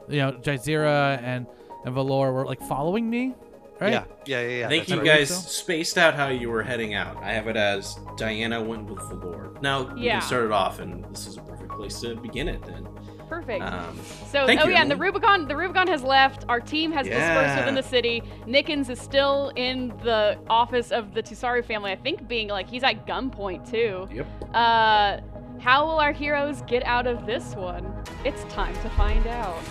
you 0.08 0.18
know, 0.18 0.32
Jaizira 0.32 1.20
and 1.22 1.46
and 1.84 1.94
Valor 1.94 2.32
were 2.32 2.44
like 2.44 2.60
following 2.62 3.08
me. 3.08 3.34
Right? 3.80 3.92
Yeah, 3.92 4.04
yeah, 4.26 4.40
yeah, 4.42 4.48
yeah. 4.58 4.66
I 4.66 4.68
think 4.68 4.82
that's 4.82 4.90
you 4.90 4.96
right. 4.98 5.08
right. 5.08 5.18
guys 5.20 5.28
So? 5.30 5.48
spaced 5.62 5.96
out 5.96 6.12
how 6.14 6.28
you 6.28 6.50
were 6.50 6.62
heading 6.62 6.92
out. 6.92 7.16
I 7.22 7.32
have 7.32 7.48
it 7.48 7.56
as 7.56 7.98
Diana 8.18 8.62
went 8.62 8.84
with 8.90 9.00
Valor. 9.08 9.52
Now 9.62 9.94
we 9.94 10.02
Yeah. 10.02 10.18
can 10.20 10.28
start 10.28 10.44
it 10.44 10.52
off, 10.52 10.80
and 10.80 11.02
this 11.06 11.26
is 11.26 11.38
a 11.38 11.40
perfect 11.40 11.70
place 11.72 11.98
to 12.02 12.14
begin 12.16 12.46
it. 12.48 12.62
Then, 12.62 12.86
Perfect. 13.30 13.62
um, 13.62 13.96
So, 14.26 14.44
Thank 14.44 14.60
oh 14.60 14.64
you, 14.66 14.72
yeah, 14.72 14.82
and 14.82 14.90
the 14.90 14.96
Rubicon, 14.96 15.46
the 15.46 15.56
Rubicon 15.56 15.86
has 15.86 16.02
left. 16.02 16.44
Our 16.48 16.60
team 16.60 16.90
has 16.90 17.06
dispersed 17.06 17.58
within 17.58 17.76
the 17.76 17.82
city. 17.82 18.24
Nickens 18.44 18.90
is 18.90 19.00
still 19.00 19.52
in 19.54 19.88
the 20.02 20.36
office 20.50 20.90
of 20.90 21.14
the 21.14 21.22
Tusari 21.22 21.64
family. 21.64 21.92
I 21.92 21.96
think 21.96 22.26
being 22.26 22.48
like 22.48 22.68
he's 22.68 22.82
at 22.82 23.06
gunpoint 23.06 23.70
too. 23.70 24.08
Yep. 24.12 24.26
Uh, 24.52 25.20
how 25.60 25.86
will 25.86 26.00
our 26.00 26.10
heroes 26.12 26.62
get 26.62 26.84
out 26.84 27.06
of 27.06 27.24
this 27.24 27.54
one? 27.54 27.86
It's 28.24 28.42
time 28.52 28.74
to 28.74 28.90
find 28.90 29.24
out. 29.28 29.62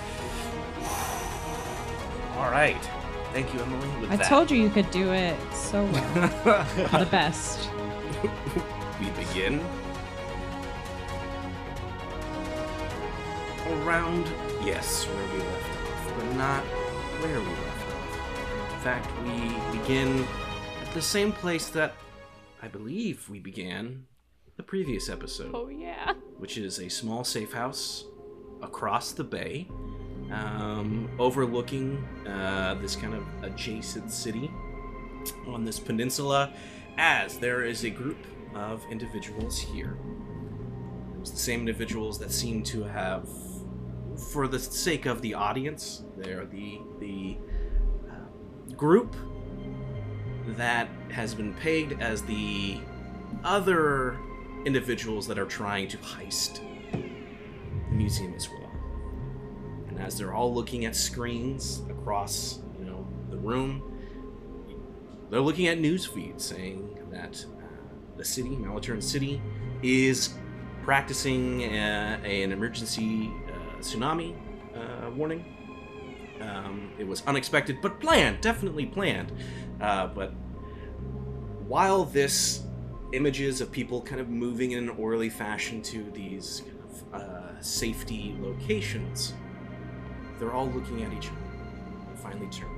all 2.38 2.50
right. 2.50 2.78
Thank 3.34 3.54
you, 3.54 3.60
Emily. 3.60 3.90
With 4.00 4.12
I 4.12 4.16
that, 4.16 4.30
told 4.30 4.50
you 4.50 4.62
you 4.62 4.70
could 4.70 4.90
do 4.90 5.12
it 5.12 5.38
so 5.54 5.84
well. 5.84 6.66
the 6.98 7.08
best. 7.12 7.70
we 9.02 9.10
begin 9.12 9.62
around 13.84 14.26
yes 14.64 15.06
where 15.06 15.34
we 15.34 15.40
left 15.40 15.70
off 15.70 16.14
but 16.18 16.36
not 16.36 16.64
where 17.22 17.40
we 17.40 17.46
left 17.46 17.94
off 17.94 18.74
in 18.74 18.80
fact 18.80 19.08
we 19.24 19.78
begin 19.80 20.26
at 20.86 20.94
the 20.94 21.02
same 21.02 21.32
place 21.32 21.68
that 21.70 21.94
i 22.62 22.68
believe 22.68 23.28
we 23.30 23.40
began 23.40 24.06
the 24.58 24.64
previous 24.64 25.10
episode 25.10 25.52
Oh 25.54 25.70
yeah. 25.70 26.14
which 26.38 26.58
is 26.58 26.80
a 26.80 26.90
small 26.90 27.24
safe 27.24 27.54
house 27.54 28.04
across 28.62 29.14
the 29.14 29.24
bay, 29.24 29.68
um, 30.34 31.10
overlooking 31.18 32.06
uh, 32.28 32.74
this 32.82 32.94
kind 32.94 33.14
of 33.14 33.24
adjacent 33.42 34.12
city 34.12 34.52
on 35.48 35.64
this 35.64 35.80
peninsula, 35.80 36.52
as 36.98 37.38
there 37.40 37.64
is 37.64 37.86
a 37.86 37.90
group 37.90 38.18
of 38.54 38.84
individuals 38.92 39.58
here. 39.58 39.98
It 41.16 41.20
was 41.22 41.32
the 41.32 41.38
same 41.38 41.62
individuals 41.62 42.20
that 42.20 42.34
seem 42.34 42.64
to 42.64 42.84
have, 42.84 43.30
for 44.20 44.48
the 44.48 44.60
sake 44.60 45.06
of 45.06 45.22
the 45.22 45.34
audience, 45.34 46.04
they're 46.18 46.46
the 46.46 46.80
the 47.00 47.38
uh, 48.10 48.76
group 48.76 49.16
that 50.58 50.90
has 51.12 51.34
been 51.34 51.54
pegged 51.54 52.02
as 52.02 52.22
the 52.24 52.80
other 53.44 54.18
individuals 54.66 55.28
that 55.28 55.38
are 55.38 55.46
trying 55.46 55.88
to 55.88 55.98
heist 55.98 56.60
the 56.92 57.96
museum 57.96 58.34
as 58.34 58.50
well. 58.50 58.72
And 59.88 60.00
as 60.00 60.18
they're 60.18 60.34
all 60.34 60.54
looking 60.54 60.86
at 60.86 60.96
screens 60.96 61.84
across, 61.90 62.60
you 62.78 62.86
know, 62.86 63.08
the 63.30 63.38
room, 63.38 63.84
they're 65.30 65.42
looking 65.42 65.68
at 65.68 65.80
news 65.80 66.06
feeds 66.06 66.44
saying 66.44 66.98
that 67.12 67.46
uh, 67.58 67.62
the 68.18 68.26
city, 68.26 68.50
Malaturn 68.50 69.02
City, 69.02 69.42
is 69.84 70.34
practicing 70.84 71.64
uh, 71.66 72.20
an 72.24 72.52
emergency 72.52 73.32
tsunami 73.80 74.36
uh, 74.76 75.12
warning. 75.12 75.46
Um, 76.42 76.92
it 76.98 77.06
was 77.06 77.24
unexpected, 77.28 77.80
but 77.82 78.00
planned, 78.00 78.42
definitely 78.42 78.86
planned. 78.86 79.32
Uh, 79.82 80.08
but 80.08 80.34
while 81.68 82.06
this 82.06 82.64
images 83.14 83.62
of 83.62 83.72
people 83.72 84.02
kind 84.02 84.22
of 84.22 84.30
moving 84.30 84.72
in 84.72 84.90
an 84.90 84.90
orderly 84.90 85.30
fashion 85.30 85.82
to 85.82 86.10
these 86.12 86.62
kind 86.66 86.80
of 86.80 87.22
uh, 87.22 87.62
safety 87.62 88.36
locations, 88.40 89.34
they're 90.40 90.54
all 90.54 90.68
looking 90.68 91.04
at 91.04 91.12
each 91.12 91.28
other 91.28 91.38
and 92.08 92.20
finally 92.20 92.48
turn 92.48 92.70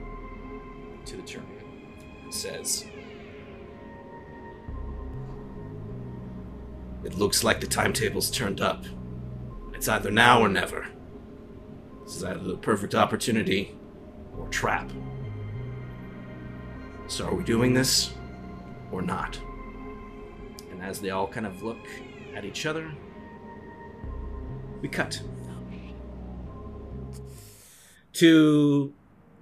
to 1.05 1.17
the 1.17 1.22
Terminator. 1.24 1.65
Says, 2.31 2.86
It 7.03 7.15
looks 7.17 7.43
like 7.43 7.60
the 7.60 7.67
timetable's 7.67 8.29
turned 8.29 8.62
up. 8.62 8.86
It's 9.82 9.88
either 9.88 10.12
now 10.12 10.40
or 10.40 10.48
never. 10.48 10.88
This 12.04 12.18
is 12.18 12.24
either 12.24 12.44
the 12.44 12.56
perfect 12.56 12.94
opportunity 12.94 13.76
or 14.38 14.48
trap. 14.50 14.92
So 17.08 17.26
are 17.26 17.34
we 17.34 17.44
doing 17.44 17.74
this 17.74 18.14
or 18.92 19.02
not? 19.02 19.42
And 20.70 20.84
as 20.84 21.02
they 21.02 21.10
all 21.10 21.28
kind 21.28 21.48
of 21.48 21.64
look 21.64 21.84
at 22.36 22.46
each 22.46 22.68
other, 22.68 22.94
we 24.84 24.88
cut 24.88 25.20
to 28.14 28.94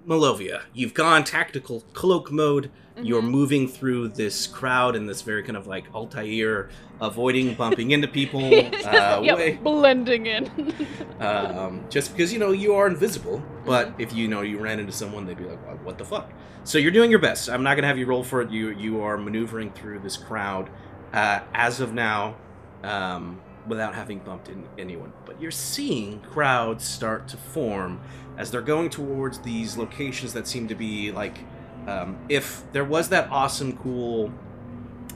Malovia. 0.09 0.63
You've 0.73 0.93
gone 0.95 1.23
tactical 1.23 1.83
cloak 1.93 2.31
mode. 2.31 2.71
You're 3.01 3.21
Mhm. 3.21 3.29
moving 3.29 3.67
through 3.67 4.09
this 4.09 4.47
crowd 4.47 4.95
in 4.95 5.05
this 5.05 5.21
very 5.21 5.43
kind 5.43 5.55
of 5.55 5.67
like 5.67 5.85
Altair, 5.95 6.69
avoiding 6.99 7.53
bumping 7.53 7.91
into 7.91 8.07
people. 8.09 8.43
uh, 8.85 9.21
yep, 9.23 9.37
way- 9.37 9.59
blending 9.61 10.25
in. 10.25 10.73
um, 11.21 11.85
just 11.89 12.11
because 12.11 12.33
you 12.33 12.39
know 12.39 12.51
you 12.51 12.73
are 12.73 12.87
invisible. 12.87 13.41
But 13.65 13.93
if 13.99 14.11
you 14.13 14.27
know 14.27 14.41
you 14.41 14.57
ran 14.57 14.79
into 14.79 14.91
someone, 14.91 15.25
they'd 15.25 15.37
be 15.37 15.45
like, 15.45 15.65
"What- 15.65 15.83
"What 15.85 15.97
the 15.97 16.05
fuck?" 16.05 16.29
So 16.65 16.77
you're 16.77 16.91
doing 16.91 17.09
your 17.09 17.19
best. 17.19 17.49
I'm 17.49 17.63
not 17.63 17.75
gonna 17.75 17.87
have 17.87 17.97
you 17.97 18.05
roll 18.07 18.23
for 18.23 18.41
it. 18.41 18.49
You 18.49 18.71
you 18.71 19.01
are 19.01 19.17
maneuvering 19.17 19.71
through 19.71 19.99
this 19.99 20.17
crowd 20.17 20.69
uh, 21.13 21.39
as 21.53 21.79
of 21.79 21.93
now, 21.93 22.35
um, 22.83 23.39
without 23.69 23.95
having 23.95 24.19
bumped 24.19 24.49
in 24.49 24.67
anyone. 24.77 25.13
But 25.25 25.41
you're 25.41 25.51
seeing 25.51 26.19
crowds 26.21 26.83
start 26.83 27.27
to 27.29 27.37
form 27.37 28.01
as 28.37 28.51
they're 28.51 28.61
going 28.61 28.89
towards 28.89 29.39
these 29.39 29.77
locations 29.77 30.33
that 30.33 30.47
seem 30.47 30.67
to 30.67 30.75
be 30.75 31.11
like, 31.11 31.37
um, 31.87 32.17
if 32.27 32.63
there 32.73 32.83
was 32.83 33.09
that 33.09 33.29
awesome, 33.31 33.77
cool 33.77 34.33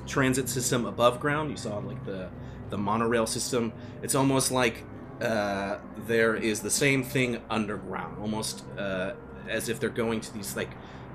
transit 0.06 0.50
system 0.50 0.86
above 0.86 1.20
ground, 1.20 1.50
you 1.50 1.58
saw 1.58 1.78
like 1.80 2.06
the 2.06 2.30
the 2.70 2.78
monorail 2.78 3.28
system. 3.28 3.74
It's 4.02 4.16
almost 4.16 4.52
like 4.52 4.84
uh, 5.22 5.78
there 6.08 6.36
is 6.36 6.62
the 6.62 6.72
same 6.72 7.04
thing 7.04 7.42
underground, 7.50 8.18
almost 8.20 8.64
uh, 8.78 9.14
as 9.48 9.70
if 9.70 9.80
they're 9.80 9.90
going 9.90 10.22
to 10.22 10.34
these 10.34 10.56
like 10.56 10.72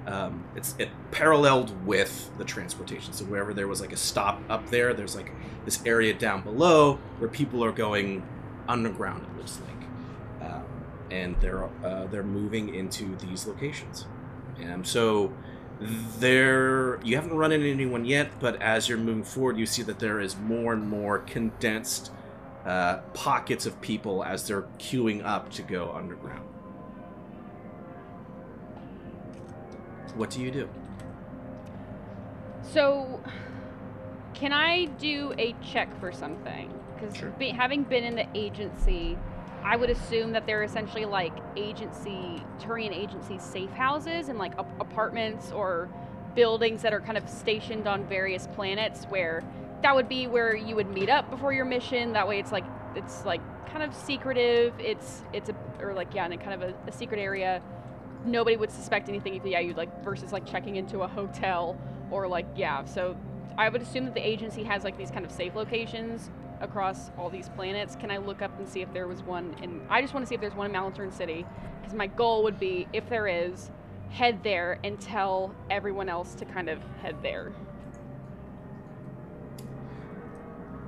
um, 0.08 0.44
it's 0.56 0.74
it 0.78 0.88
paralleled 1.10 1.86
with 1.86 2.30
the 2.38 2.44
transportation. 2.44 3.12
So 3.12 3.26
wherever 3.26 3.52
there 3.52 3.68
was 3.68 3.80
like 3.80 3.92
a 3.92 3.96
stop 3.96 4.40
up 4.48 4.70
there, 4.70 4.94
there's 4.94 5.14
like 5.14 5.30
this 5.66 5.84
area 5.84 6.14
down 6.14 6.40
below 6.42 6.98
where 7.18 7.28
people 7.28 7.62
are 7.62 7.72
going 7.72 8.26
underground. 8.66 9.24
It 9.24 9.36
looks 9.36 9.60
like, 9.60 10.50
um, 10.50 10.64
and 11.10 11.36
they're 11.40 11.64
uh, 11.84 12.06
they're 12.06 12.22
moving 12.22 12.74
into 12.74 13.16
these 13.16 13.46
locations. 13.46 14.06
And 14.58 14.86
so 14.86 15.32
there 16.18 16.98
you 17.04 17.16
haven't 17.16 17.36
run 17.36 17.52
into 17.52 17.70
anyone 17.70 18.06
yet, 18.06 18.30
but 18.40 18.60
as 18.62 18.88
you're 18.88 18.98
moving 18.98 19.24
forward, 19.24 19.58
you 19.58 19.66
see 19.66 19.82
that 19.82 19.98
there 19.98 20.20
is 20.20 20.36
more 20.36 20.72
and 20.72 20.88
more 20.88 21.18
condensed 21.18 22.10
uh, 22.64 22.98
pockets 23.12 23.66
of 23.66 23.78
people 23.82 24.24
as 24.24 24.48
they're 24.48 24.66
queuing 24.78 25.22
up 25.22 25.50
to 25.50 25.62
go 25.62 25.92
underground. 25.92 26.47
What 30.18 30.30
do 30.30 30.42
you 30.42 30.50
do? 30.50 30.68
So, 32.62 33.22
can 34.34 34.52
I 34.52 34.86
do 34.98 35.32
a 35.38 35.54
check 35.62 35.88
for 36.00 36.10
something? 36.10 36.74
Because 36.94 37.16
Sure. 37.16 37.30
be, 37.38 37.50
having 37.50 37.84
been 37.84 38.02
in 38.02 38.16
the 38.16 38.26
agency, 38.34 39.16
I 39.62 39.76
would 39.76 39.90
assume 39.90 40.32
that 40.32 40.44
they're 40.44 40.64
essentially 40.64 41.04
like 41.04 41.32
agency, 41.56 42.42
Turian 42.58 42.92
agency 42.92 43.38
safe 43.38 43.70
houses 43.70 44.28
and 44.28 44.40
like 44.40 44.58
ap- 44.58 44.80
apartments 44.80 45.52
or 45.52 45.88
buildings 46.34 46.82
that 46.82 46.92
are 46.92 47.00
kind 47.00 47.16
of 47.16 47.28
stationed 47.28 47.86
on 47.86 48.04
various 48.08 48.48
planets 48.48 49.04
where 49.04 49.44
that 49.82 49.94
would 49.94 50.08
be 50.08 50.26
where 50.26 50.56
you 50.56 50.74
would 50.74 50.88
meet 50.88 51.08
up 51.08 51.30
before 51.30 51.52
your 51.52 51.64
mission. 51.64 52.12
That 52.12 52.26
way 52.26 52.40
it's 52.40 52.50
like, 52.50 52.64
it's 52.96 53.24
like 53.24 53.40
kind 53.66 53.84
of 53.84 53.94
secretive. 53.94 54.74
It's, 54.80 55.22
it's 55.32 55.48
a, 55.48 55.54
or 55.80 55.94
like, 55.94 56.12
yeah, 56.12 56.26
in 56.26 56.32
a 56.32 56.38
kind 56.38 56.60
of 56.60 56.62
a, 56.70 56.74
a 56.88 56.92
secret 56.92 57.20
area. 57.20 57.62
Nobody 58.30 58.56
would 58.56 58.70
suspect 58.70 59.08
anything 59.08 59.34
if, 59.34 59.44
yeah, 59.44 59.60
you'd 59.60 59.76
like, 59.76 60.04
versus 60.04 60.32
like 60.32 60.46
checking 60.46 60.76
into 60.76 61.00
a 61.00 61.08
hotel 61.08 61.76
or 62.10 62.28
like 62.28 62.46
yeah. 62.56 62.84
So 62.84 63.16
i 63.56 63.68
would 63.68 63.82
assume 63.82 64.04
that 64.04 64.14
the 64.14 64.26
agency 64.26 64.62
has 64.62 64.84
like 64.84 64.96
these 64.96 65.10
kind 65.10 65.24
of 65.24 65.32
safe 65.32 65.54
locations 65.56 66.30
across 66.60 67.10
all 67.18 67.28
these 67.30 67.48
planets. 67.50 67.96
Can 67.96 68.10
i 68.10 68.18
look 68.18 68.42
up 68.42 68.56
and 68.58 68.68
see 68.68 68.82
if 68.82 68.92
there 68.92 69.06
was 69.06 69.22
one 69.22 69.54
And 69.62 69.82
i 69.90 70.00
just 70.00 70.14
want 70.14 70.24
to 70.24 70.28
see 70.28 70.34
if 70.34 70.40
there's 70.40 70.54
one 70.54 70.66
in 70.66 70.72
Malaturn 70.72 71.12
city 71.12 71.44
because 71.80 71.94
my 71.94 72.06
goal 72.06 72.42
would 72.44 72.58
be 72.58 72.86
if 72.92 73.08
there 73.08 73.26
is 73.26 73.70
head 74.10 74.42
there 74.42 74.78
and 74.84 75.00
tell 75.00 75.54
everyone 75.70 76.08
else 76.08 76.34
to 76.34 76.44
kind 76.44 76.68
of 76.68 76.78
head 77.02 77.16
there. 77.22 77.52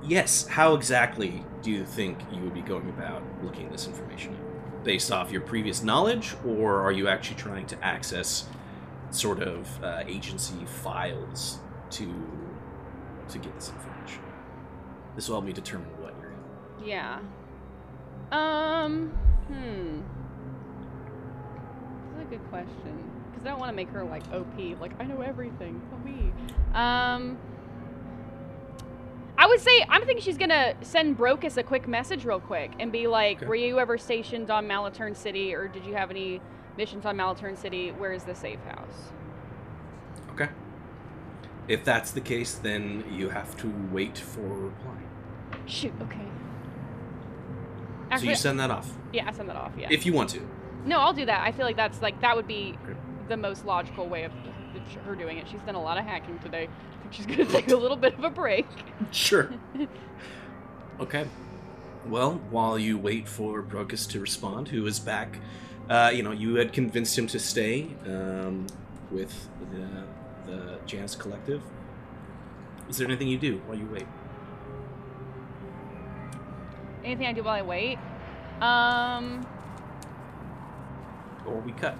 Yes, 0.03 0.47
how 0.47 0.73
exactly 0.73 1.43
do 1.61 1.69
you 1.69 1.85
think 1.85 2.17
you 2.33 2.41
would 2.41 2.55
be 2.55 2.61
going 2.61 2.89
about 2.89 3.21
looking 3.43 3.69
this 3.69 3.85
information 3.85 4.33
up? 4.33 4.40
Based 4.83 5.11
off 5.11 5.31
your 5.31 5.41
previous 5.41 5.83
knowledge, 5.83 6.35
or 6.45 6.81
are 6.81 6.91
you 6.91 7.07
actually 7.07 7.37
trying 7.37 7.67
to 7.67 7.83
access 7.85 8.47
sort 9.11 9.41
of 9.41 9.83
uh, 9.83 10.03
agency 10.07 10.65
files 10.65 11.59
to 11.91 12.05
to 13.29 13.37
get 13.37 13.53
this 13.55 13.69
information? 13.69 14.23
This 15.15 15.27
will 15.27 15.35
help 15.35 15.45
me 15.45 15.53
determine 15.53 15.89
what 16.01 16.13
you're 16.19 16.31
in. 16.31 16.87
Yeah. 16.87 17.19
Um. 18.31 19.09
Hmm. 19.47 20.01
That's 22.15 22.27
a 22.27 22.29
good 22.29 22.49
question. 22.49 23.11
Because 23.29 23.45
I 23.45 23.49
don't 23.51 23.59
want 23.59 23.69
to 23.69 23.75
make 23.75 23.89
her 23.89 24.03
like 24.03 24.23
OP. 24.33 24.79
Like 24.79 24.99
I 24.99 25.05
know 25.05 25.21
everything. 25.21 25.81
Oh 25.93 25.97
me. 25.99 26.31
Um. 26.73 27.37
I 29.41 29.47
would 29.47 29.59
say 29.59 29.83
I'm 29.89 30.05
thinking 30.05 30.21
she's 30.23 30.37
gonna 30.37 30.75
send 30.81 31.17
Brocus 31.17 31.57
a 31.57 31.63
quick 31.63 31.87
message 31.87 32.25
real 32.25 32.39
quick 32.39 32.73
and 32.79 32.91
be 32.91 33.07
like, 33.07 33.37
Okay. 33.37 33.47
"Were 33.47 33.55
you 33.55 33.79
ever 33.79 33.97
stationed 33.97 34.51
on 34.51 34.67
Malaturn 34.67 35.15
City, 35.15 35.55
or 35.55 35.67
did 35.67 35.83
you 35.83 35.95
have 35.95 36.11
any 36.11 36.39
missions 36.77 37.07
on 37.07 37.17
Malaturn 37.17 37.57
City? 37.57 37.89
Where 37.91 38.13
is 38.13 38.23
the 38.23 38.35
safe 38.35 38.63
house?" 38.65 39.11
Okay. 40.33 40.49
If 41.67 41.83
that's 41.83 42.11
the 42.11 42.21
case, 42.21 42.53
then 42.53 43.03
you 43.09 43.29
have 43.29 43.57
to 43.57 43.73
wait 43.91 44.15
for 44.19 44.41
a 44.45 44.59
reply. 44.69 44.97
Shoot. 45.65 45.93
Okay. 46.01 46.27
so 48.17 48.25
you 48.25 48.35
send 48.35 48.59
that 48.59 48.69
off 48.69 48.91
yeah, 49.13 49.27
I 49.27 49.31
send 49.31 49.49
that 49.49 49.55
off. 49.55 49.71
Yeah. 49.77 49.87
if 49.89 50.05
you 50.05 50.13
want 50.13 50.29
to. 50.31 50.41
No, 50.85 50.99
I'll 50.99 51.13
do 51.13 51.25
that. 51.25 51.41
I 51.45 51.51
feel 51.51 51.65
like 51.65 51.75
that's 51.75 52.01
like 52.01 52.19
that 52.21 52.35
would 52.35 52.47
be 52.47 52.77
the 53.27 53.37
most 53.37 53.65
logical 53.65 54.07
way 54.07 54.23
of 54.23 54.31
her 55.05 55.15
doing 55.15 55.37
it. 55.37 55.47
She's 55.49 55.61
done 55.61 55.75
a 55.75 55.81
lot 55.81 55.97
of 55.97 56.05
hacking 56.05 56.39
today. 56.39 56.67
I 56.67 57.01
think 57.01 57.13
she's 57.13 57.25
gonna 57.25 57.45
take 57.51 57.69
a 57.71 57.75
little 57.75 57.97
bit 57.97 58.17
of 58.17 58.23
a 58.23 58.29
break. 58.29 58.67
Sure. 59.11 59.49
okay. 60.99 61.25
Well, 62.07 62.41
while 62.49 62.79
you 62.79 62.97
wait 62.97 63.27
for 63.27 63.61
Brocus 63.61 64.07
to 64.07 64.19
respond, 64.19 64.69
who 64.69 64.85
is 64.87 64.99
back, 64.99 65.37
uh, 65.89 66.11
you 66.13 66.23
know, 66.23 66.31
you 66.31 66.55
had 66.55 66.73
convinced 66.73 67.17
him 67.17 67.27
to 67.27 67.39
stay 67.39 67.89
um, 68.05 68.65
with 69.11 69.49
the, 69.71 70.51
the 70.51 70.79
Janus 70.85 71.15
Collective. 71.15 71.61
Is 72.89 72.97
there 72.97 73.07
anything 73.07 73.27
you 73.27 73.37
do 73.37 73.61
while 73.67 73.77
you 73.77 73.87
wait? 73.91 74.07
Anything 77.03 77.27
I 77.27 77.33
do 77.33 77.43
while 77.43 77.55
I 77.55 77.61
wait? 77.61 77.97
Um, 78.61 79.45
Or 81.45 81.59
we 81.61 81.71
cut? 81.71 81.97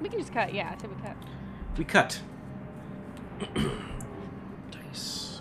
we 0.00 0.08
can 0.08 0.18
just 0.18 0.32
cut. 0.32 0.54
Yeah, 0.54 0.72
I 0.74 0.80
said 0.80 0.90
we 0.90 1.02
cut. 1.02 1.16
We 1.76 1.84
cut. 1.84 2.20
Dice. 4.70 5.40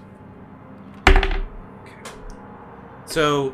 Okay. 1.07 1.31
So, 3.05 3.53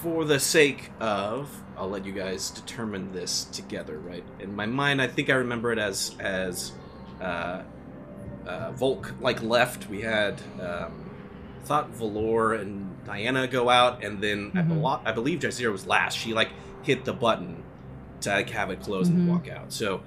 for 0.00 0.24
the 0.24 0.38
sake 0.38 0.90
of, 1.00 1.50
I'll 1.76 1.88
let 1.88 2.04
you 2.06 2.12
guys 2.12 2.50
determine 2.50 3.12
this 3.12 3.44
together, 3.44 3.98
right? 3.98 4.24
In 4.38 4.54
my 4.54 4.66
mind, 4.66 5.02
I 5.02 5.08
think 5.08 5.28
I 5.30 5.34
remember 5.34 5.72
it 5.72 5.78
as 5.78 6.14
as 6.20 6.72
uh, 7.20 7.62
uh, 8.46 8.72
Volk 8.72 9.14
like 9.20 9.42
left. 9.42 9.88
We 9.88 10.02
had 10.02 10.40
um, 10.60 11.10
thought 11.64 11.90
Valor 11.90 12.54
and 12.54 13.04
Diana 13.04 13.48
go 13.48 13.68
out, 13.68 14.04
and 14.04 14.20
then 14.22 14.52
I, 14.54 14.58
Mhm. 14.58 14.80
belo- 14.80 15.00
I 15.04 15.12
believe 15.12 15.40
Jazeera 15.40 15.72
was 15.72 15.86
last. 15.86 16.16
She 16.16 16.32
like 16.32 16.50
hit 16.82 17.04
the 17.04 17.12
button 17.12 17.64
to 18.20 18.30
like, 18.30 18.50
have 18.50 18.70
it 18.70 18.80
close 18.82 19.08
Mhm. 19.08 19.14
and 19.14 19.28
walk 19.28 19.48
out. 19.48 19.72
So 19.72 20.02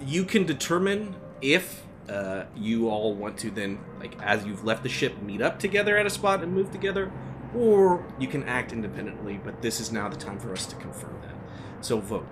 you 0.00 0.24
can 0.24 0.44
determine 0.44 1.16
if 1.40 1.82
uh, 2.08 2.44
you 2.56 2.88
all 2.88 3.14
want 3.14 3.38
to 3.38 3.50
then, 3.50 3.78
like, 3.98 4.20
as 4.22 4.44
you've 4.44 4.64
left 4.64 4.82
the 4.82 4.88
ship, 4.88 5.20
meet 5.22 5.40
up 5.40 5.58
together 5.58 5.96
at 5.96 6.06
a 6.06 6.10
spot 6.10 6.42
and 6.42 6.52
move 6.52 6.70
together, 6.70 7.10
or 7.54 8.04
you 8.18 8.28
can 8.28 8.42
act 8.44 8.72
independently. 8.72 9.40
But 9.42 9.62
this 9.62 9.80
is 9.80 9.90
now 9.92 10.08
the 10.08 10.16
time 10.16 10.38
for 10.38 10.52
us 10.52 10.66
to 10.66 10.76
confirm 10.76 11.18
that. 11.22 11.34
So, 11.80 12.00
Vogue, 12.00 12.24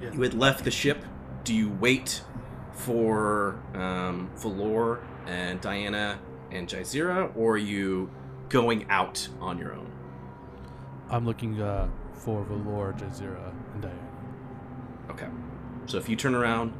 Yeah. 0.00 0.12
you 0.12 0.20
had 0.22 0.34
left 0.34 0.64
the 0.64 0.70
ship. 0.70 1.04
Do 1.44 1.54
you 1.54 1.70
wait 1.70 2.22
for 2.72 3.60
um, 3.74 4.30
Valor 4.36 5.00
and 5.26 5.60
Diana 5.60 6.18
and 6.50 6.68
Jazeera, 6.68 7.34
or 7.36 7.54
are 7.54 7.58
you 7.58 8.10
going 8.48 8.86
out 8.90 9.28
on 9.40 9.58
your 9.58 9.72
own? 9.72 9.90
I'm 11.10 11.24
looking 11.26 11.60
uh, 11.60 11.88
for 12.12 12.44
Valor, 12.44 12.92
Jazeera, 12.94 13.50
and 13.50 13.54
Diana. 13.54 13.54
Okay. 13.54 13.63
So 15.86 15.98
if 15.98 16.08
you 16.08 16.16
turn 16.16 16.34
around, 16.34 16.72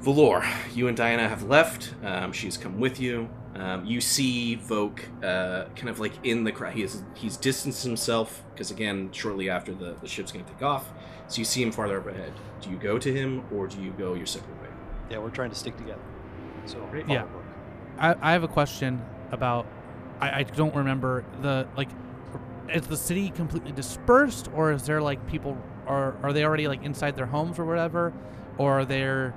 Valor, 0.00 0.44
you 0.74 0.88
and 0.88 0.96
Diana 0.96 1.28
have 1.28 1.42
left. 1.42 1.94
Um, 2.04 2.32
she's 2.32 2.56
come 2.56 2.78
with 2.78 3.00
you. 3.00 3.28
Um, 3.54 3.84
you 3.84 4.00
see 4.00 4.56
Voke 4.56 5.00
uh, 5.24 5.68
kind 5.74 5.88
of 5.88 5.98
like 5.98 6.12
in 6.22 6.44
the 6.44 6.52
crowd. 6.52 6.74
He 6.74 6.82
is, 6.82 7.02
he's 7.14 7.36
distanced 7.36 7.82
himself 7.82 8.44
because, 8.52 8.70
again, 8.70 9.10
shortly 9.12 9.50
after 9.50 9.74
the, 9.74 9.96
the 10.00 10.06
ship's 10.06 10.30
going 10.30 10.44
to 10.44 10.52
take 10.52 10.62
off. 10.62 10.92
So 11.26 11.38
you 11.38 11.44
see 11.44 11.62
him 11.62 11.72
farther 11.72 11.98
up 11.98 12.06
ahead. 12.06 12.32
Do 12.60 12.70
you 12.70 12.76
go 12.76 12.98
to 12.98 13.12
him 13.12 13.44
or 13.52 13.66
do 13.66 13.82
you 13.82 13.90
go 13.90 14.14
your 14.14 14.26
separate 14.26 14.60
way? 14.62 14.68
Yeah, 15.10 15.18
we're 15.18 15.30
trying 15.30 15.50
to 15.50 15.56
stick 15.56 15.76
together. 15.76 16.00
So 16.66 16.78
follow 16.78 17.04
Yeah. 17.08 17.24
Brooke. 17.24 17.44
I, 17.98 18.14
I 18.20 18.32
have 18.32 18.44
a 18.44 18.48
question 18.48 19.02
about. 19.32 19.66
I, 20.20 20.40
I 20.40 20.42
don't 20.44 20.74
remember 20.74 21.24
the 21.42 21.66
like. 21.76 21.88
Is 22.72 22.86
the 22.86 22.96
city 22.96 23.30
completely 23.30 23.72
dispersed, 23.72 24.48
or 24.54 24.72
is 24.72 24.84
there 24.84 25.00
like 25.00 25.26
people? 25.26 25.56
Are 25.88 26.16
are 26.22 26.32
they 26.32 26.44
already 26.44 26.68
like 26.68 26.84
inside 26.84 27.16
their 27.16 27.26
homes 27.26 27.58
or 27.58 27.64
whatever, 27.64 28.12
or 28.58 28.80
are 28.80 28.84
there, 28.84 29.34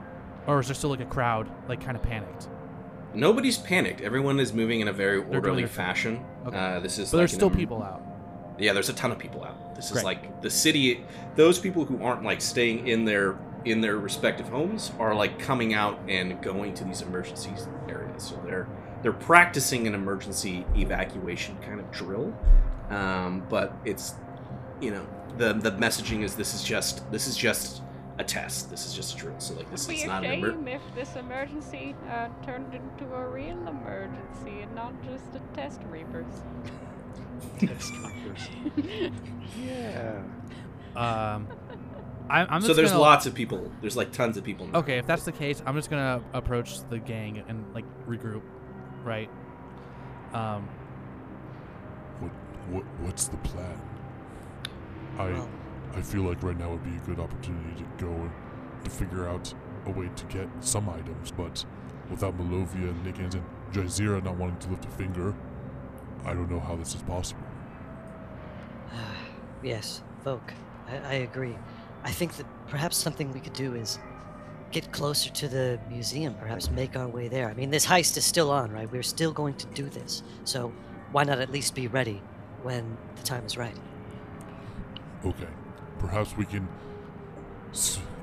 or 0.48 0.60
is 0.60 0.68
there 0.68 0.76
still 0.76 0.90
like 0.90 1.00
a 1.00 1.06
crowd 1.06 1.50
like 1.68 1.84
kind 1.84 1.96
of 1.96 2.04
panicked? 2.04 2.48
Nobody's 3.14 3.58
panicked. 3.58 4.02
Everyone 4.02 4.40
is 4.40 4.54
moving 4.54 4.80
in 4.82 4.88
a 4.88 4.94
very 4.94 5.22
orderly 5.24 5.66
fashion. 5.66 6.24
Okay. 6.46 6.58
Uh, 6.58 6.80
this 6.80 6.98
is 6.98 7.12
But 7.12 7.18
like 7.18 7.22
there's 7.22 7.34
still 7.34 7.50
em- 7.50 7.56
people 7.56 7.82
out. 7.84 8.02
Yeah, 8.58 8.74
there's 8.74 8.90
a 8.90 8.94
ton 8.94 9.12
of 9.12 9.18
people 9.18 9.44
out. 9.44 9.76
This 9.76 9.92
is 9.92 10.04
like 10.04 10.42
the 10.42 10.50
city. 10.50 11.04
Those 11.36 11.58
people 11.58 11.86
who 11.86 12.04
aren't 12.04 12.24
like 12.24 12.42
staying 12.42 12.88
in 12.88 13.06
their 13.06 13.38
in 13.66 13.82
their 13.82 13.98
respective 13.98 14.50
homes 14.50 14.92
are 15.00 15.14
like 15.16 15.40
coming 15.40 15.74
out 15.74 16.00
and 16.08 16.42
going 16.42 16.74
to 16.76 16.84
these 16.84 17.02
emergency 17.02 17.52
areas. 17.90 18.24
So 18.24 18.42
they're 18.46 18.68
they're 19.02 19.14
practicing 19.14 19.88
an 19.88 19.96
emergency 19.96 20.66
evacuation 20.76 21.58
kind 21.62 21.80
of 21.80 21.90
drill. 21.92 22.34
Um, 22.90 23.44
but 23.50 23.74
it's 23.86 24.16
you 24.80 24.92
know 24.92 25.08
the 25.38 25.54
the 25.54 25.72
messaging 25.72 26.24
is 26.24 26.36
this 26.36 26.54
is 26.54 26.64
just 26.64 27.10
this 27.12 27.28
is 27.28 27.36
just 27.38 27.82
a 28.20 28.24
test. 28.24 28.70
This 28.70 28.86
is 28.86 28.94
just 28.94 29.16
a 29.16 29.18
drill. 29.18 29.40
So 29.40 29.54
like 29.56 29.70
this 29.72 29.86
It'd 29.86 29.96
is 29.96 30.02
be 30.02 30.06
a 30.06 30.08
not 30.08 30.24
an 30.26 30.32
emer- 30.34 30.52
shame 30.52 30.68
if 30.68 30.82
this 30.96 31.16
emergency 31.16 31.96
uh, 32.10 32.28
turned 32.46 32.74
into 32.74 33.14
a 33.14 33.28
real 33.28 33.58
emergency 33.68 34.62
and 34.62 34.76
not 34.76 34.94
just 35.04 35.26
a 35.36 35.40
test 35.56 35.82
reapers. 35.90 36.26
Test 37.60 37.92
reapers. 37.94 38.48
Yeah. 39.66 40.22
Um, 40.96 41.48
I, 42.30 42.46
I'm 42.46 42.62
so 42.62 42.74
there's 42.74 42.92
gonna- 42.92 43.02
lots 43.02 43.26
of 43.26 43.34
people. 43.34 43.72
There's 43.82 43.98
like 43.98 44.12
tons 44.12 44.38
of 44.38 44.44
people. 44.44 44.68
in 44.68 44.72
the 44.74 44.78
Okay, 44.80 44.98
if 45.00 45.08
that's 45.08 45.24
the 45.26 45.32
case, 45.32 45.62
I'm 45.66 45.76
just 45.76 45.90
gonna 45.90 46.22
approach 46.34 46.88
the 46.90 47.00
gang 47.00 47.44
and 47.48 47.66
like 47.74 47.86
regroup, 48.08 48.44
right? 49.04 49.30
Um, 50.34 50.68
What 52.20 52.32
what 52.70 52.84
what's 53.02 53.28
the 53.28 53.38
plan? 53.38 53.82
I 55.22 55.98
I 55.98 56.02
feel 56.02 56.22
like 56.22 56.42
right 56.42 56.58
now 56.58 56.72
would 56.72 56.84
be 56.84 56.96
a 56.96 57.06
good 57.06 57.20
opportunity 57.20 57.84
to 57.84 58.06
go 58.06 58.12
and 58.12 58.32
to 58.84 58.90
figure 58.90 59.28
out 59.28 59.54
a 59.86 59.92
way 59.92 60.10
to 60.16 60.26
get 60.26 60.48
some 60.62 60.90
items, 60.90 61.32
but 61.32 61.66
without 62.10 62.38
Malovia, 62.38 62.90
and 62.90 63.06
Nickens, 63.06 63.34
and 63.34 63.44
Jazeera 63.72 64.24
not 64.24 64.36
wanting 64.38 64.58
to 64.60 64.70
lift 64.70 64.86
a 64.86 64.90
finger, 64.90 65.34
I 66.26 66.34
don't 66.34 66.50
know 66.50 66.60
how 66.60 66.76
this 66.76 66.96
is 66.96 67.02
possible. 67.04 67.44
yes, 69.64 70.02
Vogue. 70.24 70.52
I, 70.88 70.98
I 70.98 71.14
agree. 71.14 71.58
I 72.04 72.12
think 72.12 72.38
that 72.38 72.46
perhaps 72.68 72.98
something 72.98 73.32
we 73.32 73.40
could 73.40 73.54
do 73.54 73.76
is 73.76 74.00
get 74.72 74.92
closer 74.92 75.30
to 75.30 75.48
the 75.48 75.80
museum, 75.90 76.34
perhaps 76.36 76.72
make 76.72 76.96
our 76.96 77.08
way 77.08 77.28
there. 77.28 77.50
I 77.50 77.54
mean, 77.54 77.70
this 77.70 77.86
heist 77.86 78.18
is 78.18 78.26
still 78.26 78.52
on, 78.52 78.72
right? 78.72 78.92
We're 78.92 79.04
still 79.04 79.32
going 79.32 79.56
to 79.56 79.68
do 79.68 79.90
this. 79.90 80.24
So 80.46 80.72
why 81.12 81.24
not 81.24 81.40
at 81.40 81.52
least 81.52 81.76
be 81.76 81.88
ready 81.88 82.22
when 82.64 82.98
the 83.18 83.24
time 83.24 83.46
is 83.46 83.58
right? 83.58 83.76
Okay, 85.24 85.48
perhaps 86.00 86.36
we 86.36 86.46
can. 86.46 86.68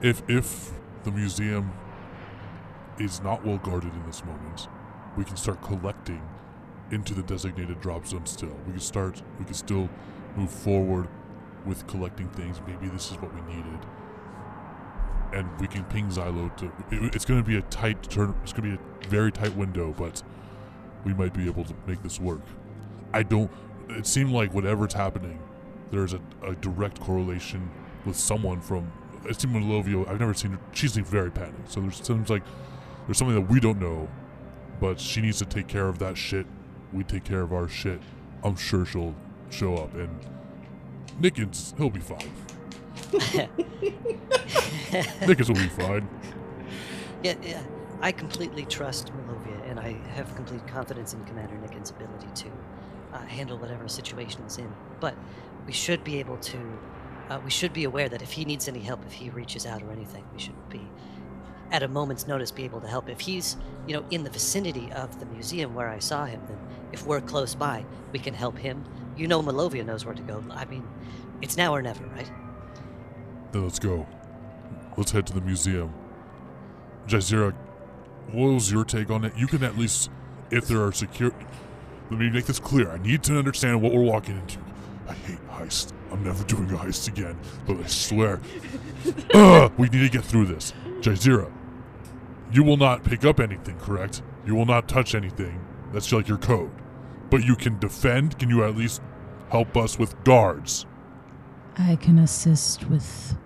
If 0.03 0.23
if 0.29 0.73
the 1.05 1.11
museum 1.11 1.73
is 2.99 3.23
not 3.23 3.45
well 3.45 3.59
guarded 3.59 3.95
in 3.95 4.05
this 4.07 4.25
moment, 4.25 4.69
we 5.17 5.25
can 5.25 5.37
start 5.37 5.63
collecting 5.63 6.23
into 6.91 7.15
the 7.15 7.23
designated 7.23 7.81
drop 7.81 8.07
zone. 8.07 8.27
Still, 8.27 8.57
we 8.67 8.73
can 8.73 8.81
start. 8.81 9.23
We 9.39 9.45
can 9.45 9.55
still 9.55 9.89
move 10.37 10.51
forward 10.51 11.09
with 11.65 11.87
collecting 11.87 12.29
things. 12.31 12.61
Maybe 12.67 12.89
this 12.89 13.11
is 13.11 13.17
what 13.21 13.33
we 13.35 13.41
needed, 13.55 13.79
and 15.33 15.49
we 15.61 15.69
can 15.69 15.85
ping 15.85 16.09
Xylo 16.09 16.57
to. 16.57 16.67
It, 16.91 17.15
it's 17.15 17.25
going 17.25 17.43
to 17.43 17.49
be 17.49 17.59
a 17.59 17.63
tight 17.63 18.11
turn. 18.11 18.35
It's 18.43 18.53
going 18.53 18.73
to 18.73 18.77
be 18.77 19.07
a 19.07 19.09
very 19.09 19.31
tight 19.31 19.55
window, 19.57 19.95
but 19.97 20.23
we 21.05 21.15
might 21.15 21.33
be 21.33 21.47
able 21.47 21.65
to 21.65 21.75
make 21.87 22.03
this 22.03 22.19
work. 22.21 22.43
I 23.15 23.23
don't. 23.23 23.51
It 23.89 24.07
seemed 24.07 24.33
like 24.33 24.53
whatever's 24.53 24.93
happening, 24.93 25.39
there's 25.91 26.15
a, 26.15 26.21
a 26.43 26.55
direct 26.57 27.01
correlation 27.01 27.71
with 28.05 28.17
someone 28.17 28.61
from. 28.61 28.91
Seemed 29.33 29.57
Lovio. 29.65 30.09
I've 30.09 30.21
never 30.21 30.33
seen 30.33 30.53
her. 30.53 30.59
She 30.73 30.89
seems 30.89 31.09
very 31.09 31.31
panicked. 31.31 31.73
So 31.73 31.81
there's 31.81 32.03
seems 32.03 32.31
like 32.31 32.43
there's 33.07 33.19
something 33.19 33.35
that 33.35 33.51
we 33.51 33.61
don't 33.61 33.81
know, 33.81 34.09
but 34.81 34.99
she 35.01 35.21
needs 35.21 35.39
to 35.39 35.45
take 35.45 35.67
care 35.67 35.89
of 35.89 35.99
that 35.99 36.17
shit 36.17 36.47
we 36.93 37.05
take 37.05 37.25
care 37.25 37.43
of 37.43 37.53
our 37.53 37.69
shit, 37.69 38.01
I'm 38.43 38.57
sure 38.57 38.85
she'll 38.85 39.15
show 39.51 39.77
up. 39.77 39.95
And 39.95 40.19
Nickens, 41.21 41.77
he'll 41.77 41.91
be 41.91 42.01
fine. 42.01 42.31
Nickens 45.21 45.49
will 45.49 45.57
be 45.57 45.69
fine. 45.69 46.09
Yeah, 47.23 47.35
yeah. 47.43 47.63
I 48.01 48.13
completely 48.13 48.65
trust 48.65 49.13
Malovia, 49.13 49.71
and 49.71 49.81
I 49.81 49.97
have 50.15 50.35
complete 50.37 50.67
confidence 50.69 51.15
in 51.15 51.25
Commander 51.25 51.57
Nickens' 51.57 51.91
ability 51.91 52.29
to 52.35 52.47
uh, 53.13 53.19
handle 53.27 53.59
whatever 53.59 53.89
situation 53.89 54.43
is 54.43 54.59
in. 54.59 54.73
But 55.01 55.17
we 55.69 55.75
should 55.75 56.03
be 56.03 56.19
able 56.19 56.39
to. 56.39 56.59
Uh, 57.29 57.39
we 57.45 57.51
should 57.51 57.75
be 57.75 57.85
aware 57.85 58.09
that 58.09 58.23
if 58.23 58.33
he 58.33 58.47
needs 58.47 58.69
any 58.69 58.81
help, 58.81 59.05
if 59.05 59.13
he 59.13 59.29
reaches 59.29 59.67
out 59.67 59.83
or 59.83 59.93
anything, 59.93 60.25
we 60.33 60.39
should 60.39 60.69
be, 60.71 60.81
at 61.71 61.83
a 61.83 61.89
moment's 61.89 62.27
notice, 62.27 62.51
be 62.51 62.65
able 62.65 62.81
to 62.81 62.89
help. 62.89 63.07
If 63.11 63.21
he's, 63.21 63.59
you 63.87 63.95
know, 63.95 64.03
in 64.11 64.25
the 64.25 64.31
vicinity 64.31 64.91
of 64.93 65.21
the 65.21 65.27
museum 65.27 65.75
where 65.75 65.91
I 65.91 65.99
saw 65.99 66.25
him, 66.25 66.41
then 66.49 66.59
if 66.91 67.07
we're 67.07 67.21
close 67.21 67.55
by, 67.55 67.85
we 68.13 68.19
can 68.19 68.33
help 68.33 68.57
him. 68.57 68.83
You 69.15 69.27
know, 69.27 69.43
Malovia 69.43 69.85
knows 69.85 70.07
where 70.07 70.15
to 70.15 70.23
go. 70.23 70.43
I 70.51 70.65
mean, 70.65 70.89
it's 71.43 71.59
now 71.59 71.75
or 71.75 71.83
never, 71.83 72.03
right? 72.07 72.31
Then 73.53 73.63
let's 73.63 73.79
go. 73.79 74.07
Let's 74.97 75.11
head 75.11 75.27
to 75.27 75.35
the 75.35 75.43
museum. 75.43 75.93
Jazeera, 77.07 77.53
what 78.33 78.55
was 78.55 78.73
your 78.73 78.87
take 78.87 79.11
on 79.11 79.27
it? 79.27 79.35
You 79.37 79.47
can 79.47 79.63
at 79.63 79.77
least, 79.77 80.11
if 80.51 80.67
there 80.67 80.83
are 80.83 80.93
secure. 80.93 81.33
Let 82.11 82.21
me 82.21 82.31
make 82.31 82.47
this 82.47 82.59
clear. 82.59 82.91
I 82.91 82.97
need 82.97 83.23
to 83.25 83.39
understand 83.39 83.83
what 83.83 83.93
we're 83.93 84.01
walking 84.01 84.39
into. 84.39 84.59
I 85.07 85.13
hate 85.13 85.39
heists. 85.59 85.93
I'm 86.11 86.25
never 86.25 86.43
doing 86.45 86.71
a 86.71 86.77
heist 86.77 87.09
again, 87.09 87.39
but 87.67 87.79
I 87.79 87.87
swear. 87.87 88.41
Ugh, 89.35 89.73
we 89.77 89.89
need 89.89 90.01
to 90.01 90.09
get 90.09 90.25
through 90.25 90.47
this. 90.47 90.73
Jazeera, 91.01 91.51
you 92.53 92.63
will 92.63 92.77
not 92.77 93.05
pick 93.05 93.25
up 93.25 93.41
anything, 93.41 93.79
correct? 93.79 94.23
You 94.47 94.55
will 94.55 94.67
not 94.67 94.89
touch 94.89 95.15
anything. 95.15 95.65
That's 95.93 96.13
like 96.13 96.29
your 96.29 96.39
code. 96.39 96.71
But 97.31 97.45
you 97.45 97.57
can 97.57 97.79
defend? 97.79 98.39
Can 98.39 98.49
you 98.49 98.65
at 98.65 98.77
least 98.77 99.03
help 99.51 99.77
us 99.77 99.99
with 99.99 100.23
guards? 100.25 100.87
I 101.77 101.97
can 101.97 102.19
assist 102.19 102.89
with 102.89 103.37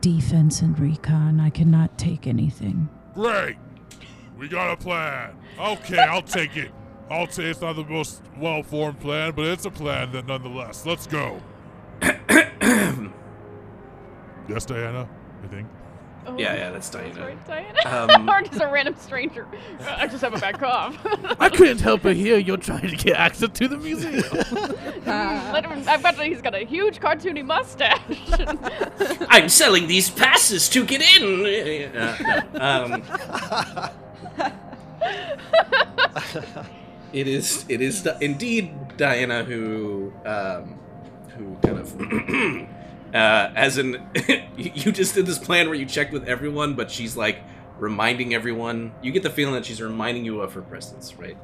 defense 0.00 0.62
and 0.62 0.78
recon. 0.78 1.40
I 1.40 1.50
cannot 1.50 1.98
take 1.98 2.26
anything. 2.26 2.88
Great! 3.14 3.56
We 4.38 4.48
got 4.48 4.72
a 4.72 4.76
plan. 4.76 5.36
Okay, 5.58 5.98
I'll 5.98 6.22
take 6.22 6.56
it. 6.56 6.70
I'll 7.10 7.28
say 7.28 7.44
it's 7.44 7.60
not 7.60 7.76
the 7.76 7.84
most 7.84 8.22
well 8.36 8.62
formed 8.62 9.00
plan, 9.00 9.32
but 9.34 9.46
it's 9.46 9.64
a 9.64 9.70
plan 9.70 10.12
that 10.12 10.26
nonetheless. 10.26 10.84
Let's 10.84 11.06
go. 11.06 11.40
yes, 12.02 13.10
Diana? 14.66 15.08
I 15.42 15.46
think. 15.48 15.68
Oh, 16.26 16.36
Yeah, 16.36 16.54
yeah, 16.54 16.70
that's 16.70 16.90
Diana. 16.90 17.14
Sorry, 17.14 17.38
Diana. 17.46 18.12
Um, 18.14 18.28
or 18.34 18.42
just 18.42 18.60
a 18.60 18.66
random 18.66 18.94
stranger. 18.96 19.46
Uh, 19.80 19.96
I 19.98 20.06
just 20.06 20.20
have 20.22 20.34
a 20.34 20.38
bad 20.38 20.58
cough. 20.60 20.98
I 21.40 21.48
couldn't 21.48 21.80
help 21.80 22.02
but 22.02 22.16
hear 22.16 22.36
you're 22.36 22.58
trying 22.58 22.88
to 22.88 22.96
get 22.96 23.16
access 23.16 23.48
to 23.50 23.68
the 23.68 23.78
museum. 23.78 24.22
Let 25.06 25.64
him, 25.64 25.84
I've 25.88 26.02
got. 26.02 26.16
He's 26.16 26.42
got 26.42 26.54
a 26.54 26.66
huge 26.66 27.00
cartoony 27.00 27.42
mustache. 27.44 28.00
I'm 29.30 29.48
selling 29.48 29.86
these 29.86 30.10
passes 30.10 30.68
to 30.70 30.84
get 30.84 31.00
in. 31.00 31.96
Uh, 31.96 32.42
no, 32.52 32.94
um, 36.64 36.68
it 37.12 37.28
is. 37.28 37.64
It 37.68 37.80
is 37.80 38.02
Di- 38.02 38.16
indeed 38.20 38.96
Diana 38.96 39.44
who, 39.44 40.12
um, 40.24 40.78
who 41.36 41.56
kind 41.62 41.78
of, 41.78 42.00
uh, 43.14 43.52
as 43.56 43.78
in, 43.78 44.02
you 44.56 44.92
just 44.92 45.14
did 45.14 45.26
this 45.26 45.38
plan 45.38 45.66
where 45.68 45.76
you 45.78 45.86
checked 45.86 46.12
with 46.12 46.24
everyone, 46.28 46.74
but 46.74 46.90
she's 46.90 47.16
like 47.16 47.38
reminding 47.78 48.34
everyone. 48.34 48.92
You 49.02 49.12
get 49.12 49.22
the 49.22 49.30
feeling 49.30 49.54
that 49.54 49.64
she's 49.64 49.80
reminding 49.80 50.24
you 50.24 50.40
of 50.40 50.52
her 50.54 50.62
presence, 50.62 51.14
right? 51.16 51.36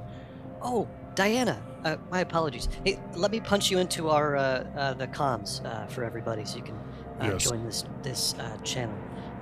Oh, 0.62 0.88
Diana. 1.14 1.62
Uh, 1.84 1.96
my 2.10 2.20
apologies. 2.20 2.68
Hey, 2.84 2.98
let 3.14 3.30
me 3.30 3.40
punch 3.40 3.70
you 3.70 3.78
into 3.78 4.08
our 4.08 4.36
uh, 4.36 4.40
uh, 4.76 4.94
the 4.94 5.06
comms 5.06 5.64
uh, 5.64 5.86
for 5.86 6.02
everybody, 6.02 6.44
so 6.44 6.56
you 6.56 6.62
can 6.62 6.76
uh, 7.20 7.30
Yes. 7.32 7.48
join 7.50 7.62
this 7.64 7.84
this 8.02 8.34
uh, 8.38 8.56
channel. 8.64 8.96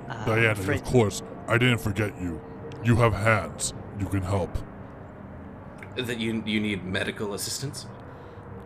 Uh, 0.08 0.24
Diana, 0.24 0.54
for- 0.56 0.72
of 0.72 0.84
course. 0.84 1.22
I 1.48 1.58
didn't 1.58 1.78
forget 1.78 2.12
you. 2.20 2.40
You 2.84 2.96
have 2.96 3.14
hands. 3.14 3.72
You 4.00 4.06
can 4.06 4.22
help. 4.22 4.56
That 5.96 6.18
you 6.18 6.42
you 6.46 6.60
need 6.60 6.84
medical 6.84 7.34
assistance. 7.34 7.86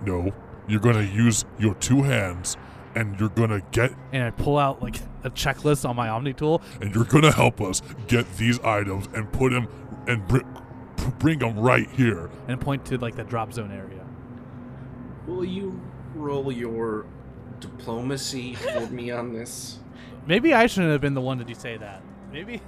No, 0.05 0.33
you're 0.69 0.81
gonna 0.81 1.03
use 1.03 1.45
your 1.59 1.75
two 1.75 2.03
hands, 2.03 2.57
and 2.95 3.19
you're 3.19 3.31
gonna 3.31 3.62
get, 3.73 3.93
and 4.12 4.23
I 4.25 4.31
pull 4.31 4.59
out 4.59 4.83
like 4.83 4.97
a 5.25 5.31
checklist 5.31 5.89
on 5.89 5.97
my 5.97 6.09
Omni 6.09 6.35
tool. 6.35 6.62
and 6.81 6.95
you're 6.95 7.05
gonna 7.05 7.33
help 7.33 7.61
us 7.61 7.83
get 8.07 8.37
these 8.37 8.61
items 8.61 9.09
and 9.15 9.31
put 9.33 9.53
them 9.53 9.67
and 10.07 10.27
br- 10.29 10.43
bring 11.19 11.39
them 11.41 11.59
right 11.59 11.89
here. 11.91 12.31
and 12.47 12.61
point 12.61 12.85
to 12.87 12.99
like 12.99 13.17
the 13.17 13.25
drop 13.25 13.53
zone 13.53 13.73
area. 13.73 14.05
Will 15.27 15.45
you 15.45 15.81
roll 16.15 16.53
your 16.53 17.07
diplomacy 17.59 18.55
for 18.55 18.87
me 18.89 19.11
on 19.11 19.33
this? 19.33 19.79
Maybe 20.27 20.55
I 20.55 20.67
shouldn't 20.67 20.93
have 20.93 21.01
been 21.01 21.15
the 21.15 21.21
one 21.21 21.45
to 21.45 21.55
say 21.55 21.77
that. 21.77 22.03
Maybe. 22.33 22.61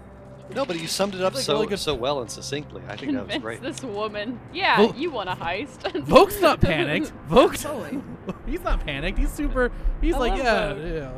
No, 0.54 0.64
but 0.64 0.80
you 0.80 0.86
summed 0.86 1.14
it 1.14 1.20
up 1.20 1.34
Like 1.34 1.42
so 1.42 1.54
really 1.54 1.66
good- 1.66 1.78
so 1.78 1.94
well 1.94 2.20
and 2.20 2.30
succinctly. 2.30 2.82
I 2.88 2.96
think 2.96 3.12
that 3.12 3.26
was 3.26 3.36
great. 3.38 3.60
this 3.62 3.82
woman. 3.82 4.40
Yeah, 4.52 4.80
Well- 4.80 4.94
you 4.96 5.10
want 5.10 5.28
a 5.28 5.34
heist. 5.34 6.02
Voke's 6.04 6.40
not 6.40 6.60
panicked. 6.60 7.12
Voke's 7.28 7.62
Totally. 7.62 8.00
he's 8.46 8.62
not 8.62 8.84
panicked. 8.84 9.18
He's 9.18 9.32
super. 9.32 9.70
He's 10.00 10.14
I 10.14 10.18
like, 10.18 10.38
yeah, 10.38 10.74
Vogue. 10.74 10.84
yeah. 10.94 11.10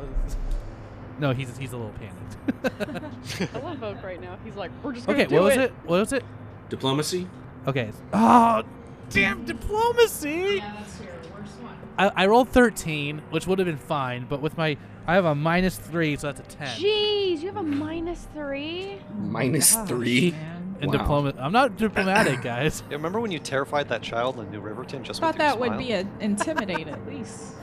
No, 1.19 1.31
he's 1.33 1.55
he's 1.57 1.71
a 1.71 1.77
little 1.77 1.93
panicked. 1.93 3.53
I 3.55 3.59
love 3.59 3.77
Vogue 3.77 4.03
right 4.03 4.19
now. 4.19 4.37
He's 4.43 4.55
like, 4.55 4.71
we're 4.83 4.93
just 4.93 5.05
gonna 5.05 5.19
okay, 5.19 5.27
do 5.29 5.35
what 5.35 5.43
was 5.45 5.53
it. 5.55 5.61
it? 5.61 5.73
What 5.85 5.99
was 5.99 6.13
it? 6.13 6.23
Diplomacy. 6.69 7.27
Okay. 7.67 7.91
Oh, 8.13 8.63
damn 9.11 9.45
diplomacy. 9.45 10.55
Yeah, 10.57 10.73
that's 10.79 10.99
your 10.99 11.13
worst 11.37 11.53
one. 11.61 11.75
I, 11.97 12.11
I 12.15 12.25
rolled 12.25 12.49
13, 12.49 13.21
which 13.29 13.45
would 13.45 13.59
have 13.59 13.65
been 13.67 13.77
fine, 13.77 14.25
but 14.27 14.41
with 14.41 14.57
my 14.57 14.77
I 15.11 15.15
have 15.15 15.25
a 15.25 15.35
minus 15.35 15.75
three, 15.75 16.15
so 16.15 16.31
that's 16.31 16.39
a 16.39 16.55
10. 16.57 16.67
Jeez, 16.79 17.41
you 17.41 17.47
have 17.47 17.57
a 17.57 17.63
minus 17.63 18.29
three. 18.33 18.97
Minus 19.19 19.75
Gosh, 19.75 19.87
three. 19.89 20.31
man. 20.31 20.75
In 20.79 20.87
Wow. 20.89 20.97
diploma, 20.99 21.33
I'm 21.37 21.51
not 21.51 21.75
diplomatic, 21.75 22.41
guys. 22.51 22.81
Yeah, 22.89 22.95
remember 22.95 23.19
when 23.19 23.29
you 23.29 23.37
terrified 23.39 23.89
that 23.89 24.01
child 24.01 24.39
in 24.39 24.49
New 24.51 24.61
Riverton 24.61 25.03
just 25.03 25.19
Thought 25.19 25.33
with 25.33 25.41
your 25.41 25.49
that 25.49 25.59
would 25.59 25.77
be 25.77 25.91
a 25.91 26.07
intimidate 26.21 26.87
at 26.87 27.05
least. 27.11 27.55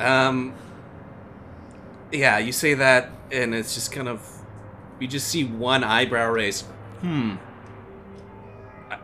Um. 0.00 0.54
Yeah, 2.10 2.38
you 2.38 2.50
say 2.52 2.72
that, 2.74 3.10
and 3.30 3.54
it's 3.54 3.74
just 3.74 3.92
kind 3.92 4.08
of. 4.08 4.26
You 5.00 5.06
just 5.06 5.28
see 5.28 5.44
one 5.44 5.84
eyebrow 5.84 6.30
raise. 6.30 6.62
Hmm. 7.02 7.34
I, 8.90 8.98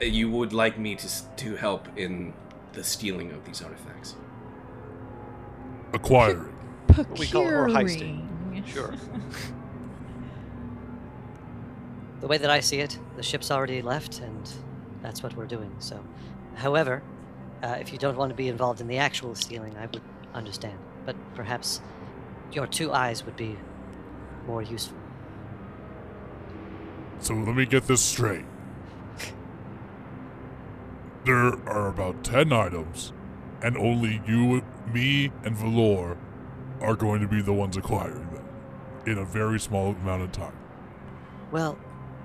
I, 0.00 0.04
you 0.04 0.30
would 0.30 0.52
like 0.52 0.78
me 0.78 0.96
to 0.96 1.08
to 1.36 1.56
help 1.56 1.88
in 1.96 2.34
the 2.74 2.84
stealing 2.84 3.32
of 3.32 3.44
these 3.46 3.62
artifacts? 3.62 4.16
Acquiring. 5.92 6.54
we 7.18 7.26
call 7.26 7.42
it 7.42 7.50
more 7.50 7.68
heisting. 7.68 8.66
Sure. 8.66 8.94
The 12.20 12.26
way 12.26 12.36
that 12.36 12.50
I 12.50 12.60
see 12.60 12.80
it, 12.80 12.98
the 13.16 13.22
ship's 13.22 13.50
already 13.50 13.80
left, 13.80 14.20
and 14.20 14.52
that's 15.00 15.22
what 15.22 15.34
we're 15.34 15.46
doing. 15.46 15.74
So, 15.78 16.04
however, 16.54 17.02
uh, 17.62 17.78
if 17.80 17.92
you 17.92 17.98
don't 17.98 18.16
want 18.16 18.28
to 18.28 18.34
be 18.34 18.48
involved 18.48 18.82
in 18.82 18.88
the 18.88 18.98
actual 18.98 19.34
stealing, 19.34 19.74
I 19.78 19.86
would 19.86 20.02
understand. 20.34 20.78
But 21.06 21.16
perhaps 21.34 21.80
your 22.52 22.66
two 22.66 22.92
eyes 22.92 23.24
would 23.24 23.36
be 23.36 23.56
more 24.46 24.60
useful. 24.60 24.98
So 27.20 27.34
let 27.34 27.54
me 27.56 27.66
get 27.66 27.86
this 27.86 28.02
straight. 28.02 28.44
There 31.26 31.52
are 31.68 31.88
about 31.88 32.24
10 32.24 32.50
items, 32.50 33.12
and 33.62 33.76
only 33.76 34.22
you, 34.26 34.62
me, 34.92 35.30
and 35.44 35.56
Valor 35.56 36.16
are 36.80 36.94
going 36.94 37.20
to 37.20 37.28
be 37.28 37.42
the 37.42 37.52
ones 37.52 37.76
acquiring 37.76 38.30
them 38.32 38.44
in 39.06 39.18
a 39.18 39.24
very 39.24 39.58
small 39.60 39.90
amount 39.90 40.22
of 40.22 40.32
time. 40.32 40.56
Well, 41.50 41.78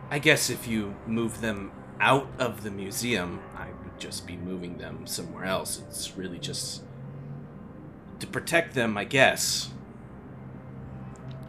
I 0.10 0.20
guess 0.20 0.50
if 0.50 0.68
you 0.68 0.96
move 1.08 1.42
them 1.42 1.72
out 2.00 2.28
of 2.40 2.64
the 2.64 2.72
museum, 2.72 3.42
I 3.58 3.68
would 3.68 4.00
just 4.00 4.28
be 4.28 4.38
moving 4.38 4.78
them 4.78 5.08
somewhere 5.08 5.46
else. 5.46 5.82
It's 5.88 6.16
really 6.18 6.40
just 6.40 6.84
to 8.20 8.28
protect 8.28 8.74
them, 8.76 8.98
I 8.98 9.04
guess. 9.04 9.72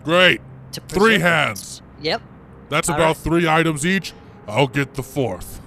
Great! 0.04 0.40
to 0.72 0.80
Three 0.88 1.14
preserve- 1.16 1.22
hands! 1.22 1.82
Yep. 2.00 2.22
That's 2.68 2.88
All 2.88 2.96
about 2.96 3.06
right. 3.08 3.16
three 3.16 3.48
items 3.48 3.86
each. 3.86 4.12
I'll 4.48 4.66
get 4.66 4.94
the 4.94 5.02
fourth. 5.02 5.60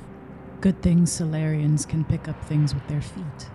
Good 0.61 0.81
thing 0.81 1.05
Salarians 1.05 1.87
can 1.87 2.03
pick 2.05 2.27
up 2.27 2.41
things 2.45 2.73
with 2.73 2.85
their 2.87 3.01
feet. 3.01 3.49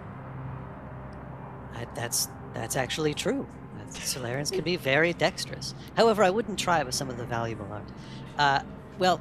I, 1.87 1.95
that's 1.95 2.29
that's 2.53 2.77
actually 2.77 3.15
true. 3.15 3.47
Salarians 3.91 4.51
can 4.51 4.65
be 4.73 4.77
very 4.77 5.13
dexterous. 5.13 5.75
However, 5.97 6.23
I 6.23 6.31
wouldn't 6.31 6.59
try 6.59 6.81
it 6.81 6.87
with 6.87 6.95
some 6.95 7.11
of 7.11 7.17
the 7.17 7.25
valuable 7.25 7.69
art. 7.71 7.89
Uh, 8.39 8.61
well, 8.99 9.21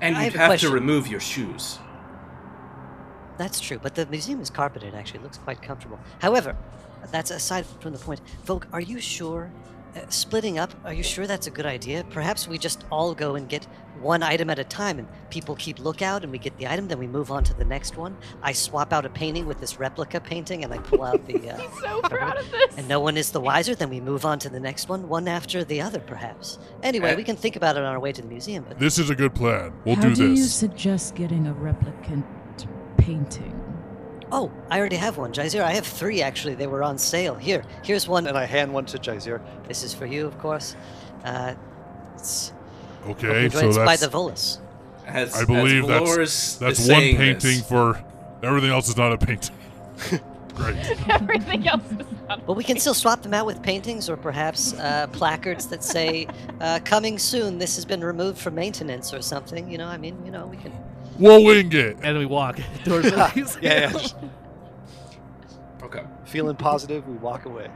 And 0.00 0.16
you'd 0.16 0.34
have 0.34 0.50
have, 0.50 0.60
to 0.60 0.70
remove 0.70 1.08
your 1.08 1.20
shoes. 1.20 1.78
That's 3.38 3.60
true, 3.60 3.78
but 3.82 3.94
the 3.94 4.06
museum 4.06 4.40
is 4.40 4.50
carpeted. 4.50 4.94
Actually, 4.94 5.20
it 5.20 5.22
looks 5.24 5.38
quite 5.38 5.62
comfortable. 5.62 5.98
However, 6.20 6.56
that's 7.10 7.30
aside 7.30 7.66
from 7.80 7.92
the 7.92 7.98
point. 7.98 8.20
Volk, 8.44 8.66
are 8.72 8.80
you 8.80 9.00
sure 9.00 9.50
uh, 9.96 10.00
splitting 10.08 10.58
up, 10.58 10.72
are 10.84 10.92
you 10.94 11.02
sure 11.02 11.26
that's 11.26 11.46
a 11.46 11.50
good 11.50 11.66
idea? 11.66 12.04
Perhaps 12.10 12.48
we 12.48 12.58
just 12.58 12.84
all 12.90 13.14
go 13.14 13.34
and 13.34 13.48
get 13.48 13.66
one 14.02 14.22
item 14.22 14.50
at 14.50 14.58
a 14.58 14.64
time 14.64 14.98
and 14.98 15.08
people 15.30 15.54
keep 15.56 15.78
lookout 15.78 16.22
and 16.22 16.32
we 16.32 16.38
get 16.38 16.56
the 16.58 16.66
item, 16.66 16.88
then 16.88 16.98
we 16.98 17.06
move 17.06 17.30
on 17.30 17.44
to 17.44 17.54
the 17.54 17.64
next 17.64 17.96
one. 17.96 18.16
I 18.42 18.52
swap 18.52 18.92
out 18.92 19.06
a 19.06 19.10
painting 19.10 19.46
with 19.46 19.60
this 19.60 19.78
replica 19.78 20.20
painting 20.20 20.64
and 20.64 20.72
I 20.72 20.78
pull 20.78 21.02
out 21.02 21.24
the. 21.26 21.32
Uh, 21.52 21.58
He's 21.58 21.80
so 21.80 22.00
proud 22.02 22.36
of 22.38 22.50
this. 22.50 22.76
and 22.78 22.86
no 22.88 23.00
one 23.00 23.16
is 23.16 23.30
the 23.32 23.40
wiser, 23.40 23.74
then 23.74 23.90
we 23.90 24.00
move 24.00 24.24
on 24.24 24.38
to 24.40 24.48
the 24.48 24.60
next 24.60 24.88
one, 24.88 25.08
one 25.08 25.26
after 25.28 25.64
the 25.64 25.80
other, 25.80 25.98
perhaps. 25.98 26.58
Anyway, 26.82 27.16
we 27.16 27.24
can 27.24 27.36
think 27.36 27.56
about 27.56 27.76
it 27.76 27.80
on 27.80 27.86
our 27.86 27.98
way 28.00 28.12
to 28.12 28.22
the 28.22 28.28
museum, 28.28 28.64
but 28.68 28.78
This 28.78 28.98
is 28.98 29.10
a 29.10 29.14
good 29.14 29.34
plan. 29.34 29.72
We'll 29.84 29.96
How 29.96 30.02
do 30.02 30.14
do 30.14 30.30
you 30.30 30.44
suggest 30.44 31.14
getting 31.14 31.46
a 31.48 31.54
replicant 31.54 32.24
painting? 32.96 33.58
Oh, 34.30 34.50
I 34.70 34.78
already 34.78 34.96
have 34.96 35.18
one, 35.18 35.32
Jaizir. 35.32 35.62
I 35.62 35.72
have 35.72 35.86
three 35.86 36.22
actually. 36.22 36.54
They 36.54 36.66
were 36.66 36.82
on 36.82 36.96
sale. 36.96 37.34
Here, 37.34 37.64
here's 37.84 38.08
one. 38.08 38.26
And 38.26 38.38
I 38.38 38.46
hand 38.46 38.72
one 38.72 38.86
to 38.86 38.98
Jaizir. 38.98 39.42
This 39.68 39.82
is 39.82 39.92
for 39.92 40.06
you, 40.06 40.26
of 40.26 40.38
course. 40.38 40.74
Uh, 41.24 41.54
it's 42.14 42.51
Okay, 43.06 43.26
so 43.26 43.34
influenced 43.34 43.78
by 43.78 43.96
that's 43.96 44.06
the 44.06 44.08
Volus. 44.08 44.58
As, 45.06 45.34
I 45.34 45.44
believe 45.44 45.88
as 45.90 46.58
that's 46.58 46.78
that's 46.78 46.88
one 46.88 47.00
painting 47.00 47.58
this, 47.58 47.68
for 47.68 48.02
everything 48.42 48.70
else 48.70 48.88
is 48.88 48.96
not 48.96 49.12
a 49.12 49.18
painting. 49.18 49.54
Great. 50.54 50.76
Everything 51.08 51.66
else 51.66 51.82
is 51.90 52.06
not. 52.28 52.46
Well, 52.46 52.54
we 52.54 52.64
can 52.64 52.78
still 52.78 52.94
swap 52.94 53.22
them 53.22 53.34
out 53.34 53.46
with 53.46 53.62
paintings 53.62 54.08
or 54.08 54.16
perhaps 54.16 54.74
uh, 54.74 55.06
placards 55.12 55.66
that 55.68 55.82
say, 55.82 56.28
uh, 56.60 56.78
"Coming 56.84 57.18
soon. 57.18 57.58
This 57.58 57.74
has 57.76 57.84
been 57.84 58.02
removed 58.04 58.38
for 58.38 58.50
maintenance" 58.50 59.12
or 59.12 59.22
something. 59.22 59.70
You 59.70 59.78
know, 59.78 59.86
I 59.86 59.96
mean, 59.96 60.24
you 60.24 60.30
know, 60.30 60.46
we 60.46 60.56
can. 60.56 60.72
We'll 61.18 61.44
wing 61.44 61.72
it. 61.72 61.96
And 62.02 62.18
we 62.18 62.26
walk 62.26 62.58
Doors 62.84 63.04
the 63.04 63.58
yeah, 63.60 63.90
yeah. 63.92 64.08
Okay. 65.82 66.04
feeling 66.24 66.56
positive, 66.56 67.06
we 67.06 67.16
walk 67.16 67.44
away. 67.44 67.68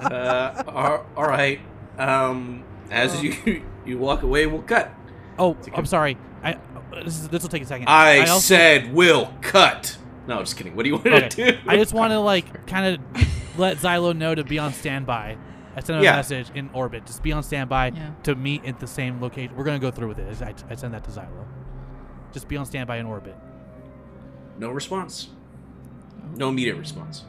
Uh, 0.00 0.62
all, 0.68 1.06
all 1.16 1.26
right. 1.26 1.58
Um, 1.98 2.62
as 2.90 3.16
oh. 3.16 3.22
you 3.22 3.62
you 3.86 3.98
walk 3.98 4.22
away, 4.22 4.46
we'll 4.46 4.62
cut. 4.62 4.92
Oh, 5.38 5.56
I'm 5.74 5.86
sorry. 5.86 6.16
I 6.42 6.58
this 7.04 7.20
is, 7.20 7.28
this 7.28 7.42
will 7.42 7.48
take 7.50 7.62
a 7.62 7.66
second. 7.66 7.88
I, 7.88 8.20
also- 8.20 8.40
said 8.40 8.92
we'll 8.92 9.32
cut. 9.40 9.98
No, 10.26 10.38
I'm 10.38 10.44
just 10.44 10.56
kidding. 10.56 10.76
What 10.76 10.82
do 10.82 10.90
you 10.90 10.96
want 10.96 11.06
Okay. 11.06 11.28
to 11.28 11.52
do? 11.52 11.58
I 11.66 11.76
just 11.76 11.92
want 11.92 12.12
to 12.12 12.20
like 12.32 12.66
kind 12.66 12.94
of 13.14 13.58
let 13.58 13.78
Xylo 13.78 14.16
know 14.16 14.34
to 14.34 14.44
be 14.44 14.58
on 14.58 14.72
standby. 14.72 15.38
I 15.74 15.80
sent 15.80 15.98
him 15.98 16.04
Yeah. 16.04 16.14
a 16.14 16.16
message 16.16 16.50
in 16.54 16.70
orbit. 16.72 17.06
Just 17.06 17.22
be 17.22 17.32
on 17.32 17.42
standby 17.42 17.92
Yeah. 17.94 18.10
to 18.24 18.34
meet 18.34 18.64
at 18.64 18.80
the 18.80 18.86
same 18.86 19.20
location. 19.20 19.56
We're 19.56 19.64
gonna 19.64 19.78
go 19.78 19.90
through 19.90 20.08
with 20.08 20.18
it. 20.18 20.42
I, 20.42 20.54
I 20.68 20.74
send 20.74 20.92
that 20.94 21.04
to 21.04 21.10
Xylo. 21.10 21.46
Just 22.32 22.48
be 22.48 22.56
on 22.56 22.66
standby 22.66 22.98
in 22.98 23.06
orbit. 23.06 23.36
No 24.58 24.70
response. 24.70 25.28
No 26.36 26.48
immediate 26.48 26.76
response. 26.76 27.24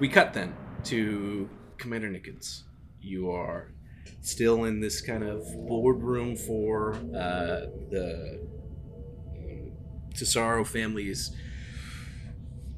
We 0.00 0.08
cut 0.08 0.32
then 0.32 0.54
to 0.84 1.50
Commander 1.76 2.08
Nickens. 2.08 2.62
You 3.02 3.30
are 3.32 3.70
still 4.22 4.64
in 4.64 4.80
this 4.80 5.02
kind 5.02 5.22
of 5.22 5.44
boardroom 5.68 6.36
for 6.36 6.94
uh, 6.94 7.66
the 7.90 8.40
um, 9.36 9.72
Tesaro 10.14 10.66
family's 10.66 11.36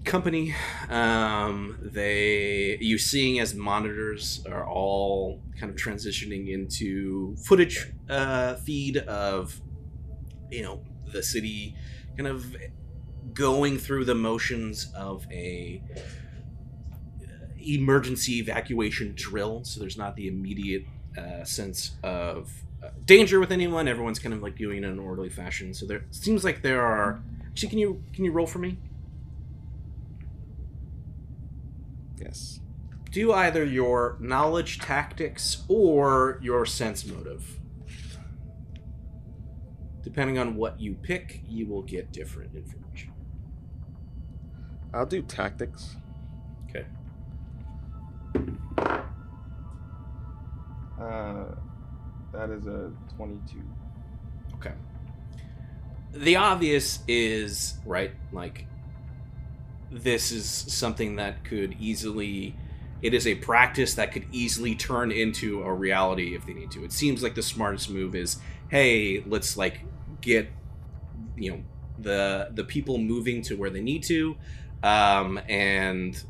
company. 0.05 0.53
Um, 0.91 1.79
they 1.81 2.77
you 2.81 2.99
seeing 2.99 3.39
as 3.39 3.55
monitors 3.55 4.45
are 4.51 4.67
all 4.69 5.41
kind 5.61 5.71
of 5.71 5.77
transitioning 5.77 6.53
into 6.53 7.37
footage 7.37 7.93
uh, 8.11 8.57
feed 8.57 8.97
of 8.97 9.61
you 10.51 10.65
know 10.65 10.83
the 11.13 11.23
city 11.23 11.77
kind 12.17 12.27
of 12.27 12.57
going 13.33 13.79
through 13.79 14.07
the 14.07 14.15
motions 14.17 14.93
of 14.97 15.25
a 15.31 15.81
emergency 17.64 18.38
evacuation 18.38 19.12
drill 19.14 19.64
so 19.64 19.81
there's 19.81 19.96
not 19.96 20.16
the 20.16 20.29
immediate 20.29 20.85
uh, 21.16 21.44
sense 21.44 21.92
of 22.03 22.51
uh, 22.83 22.88
danger 23.05 23.38
with 23.38 23.53
anyone. 23.53 23.87
Everyone's 23.87 24.18
kind 24.18 24.35
of 24.35 24.42
like 24.42 24.57
doing 24.57 24.79
it 24.79 24.85
in 24.85 24.92
an 24.92 24.98
orderly 24.98 25.29
fashion. 25.29 25.75
So 25.75 25.87
there 25.87 26.05
seems 26.11 26.44
like 26.44 26.62
there 26.62 26.83
are 26.83 27.22
actually 27.48 27.68
can 27.68 27.79
you 27.79 28.03
can 28.12 28.25
you 28.25 28.33
roll 28.33 28.46
for 28.46 28.59
me? 28.59 28.79
Yes. 32.20 32.61
do 33.11 33.33
either 33.33 33.64
your 33.64 34.16
knowledge 34.20 34.79
tactics 34.79 35.64
or 35.68 36.38
your 36.40 36.64
sense 36.64 37.05
motive. 37.05 37.59
Depending 40.03 40.38
on 40.38 40.57
what 40.57 40.81
you 40.81 40.94
pick 40.94 41.42
you 41.48 41.66
will 41.66 41.83
get 41.83 42.12
different 42.12 42.55
information. 42.55 43.12
I'll 44.94 45.07
do 45.07 45.22
tactics. 45.22 45.96
Uh, 51.01 51.45
that 52.33 52.51
is 52.51 52.66
a 52.66 52.92
22. 53.16 53.62
Okay. 54.55 54.73
The 56.12 56.37
obvious 56.37 57.01
is, 57.09 57.75
right, 57.85 58.12
like 58.33 58.66
this 59.90 60.33
is 60.33 60.49
something 60.49 61.16
that 61.16 61.45
could 61.45 61.77
easily 61.79 62.57
it 63.03 63.14
is 63.14 63.27
a 63.27 63.35
practice 63.35 63.95
that 63.95 64.12
could 64.12 64.25
easily 64.31 64.77
turn 64.77 65.11
into 65.11 65.61
a 65.64 65.75
reality 65.75 66.37
if 66.37 66.47
they 66.47 66.55
need 66.55 66.71
to. 66.71 66.85
It 66.85 66.92
seems 66.92 67.21
like 67.21 67.35
the 67.35 67.42
smartest 67.42 67.90
move 67.90 68.14
is, 68.14 68.38
hey, 68.71 69.25
let's 69.27 69.57
like 69.57 69.81
get 70.21 70.49
you 71.37 71.51
know 71.51 71.62
the 71.99 72.49
the 72.53 72.64
people 72.64 72.99
moving 72.99 73.42
to 73.42 73.57
where 73.57 73.71
they 73.71 73.81
need 73.81 74.03
to 74.03 74.37
um 74.83 75.40
and 75.49 76.25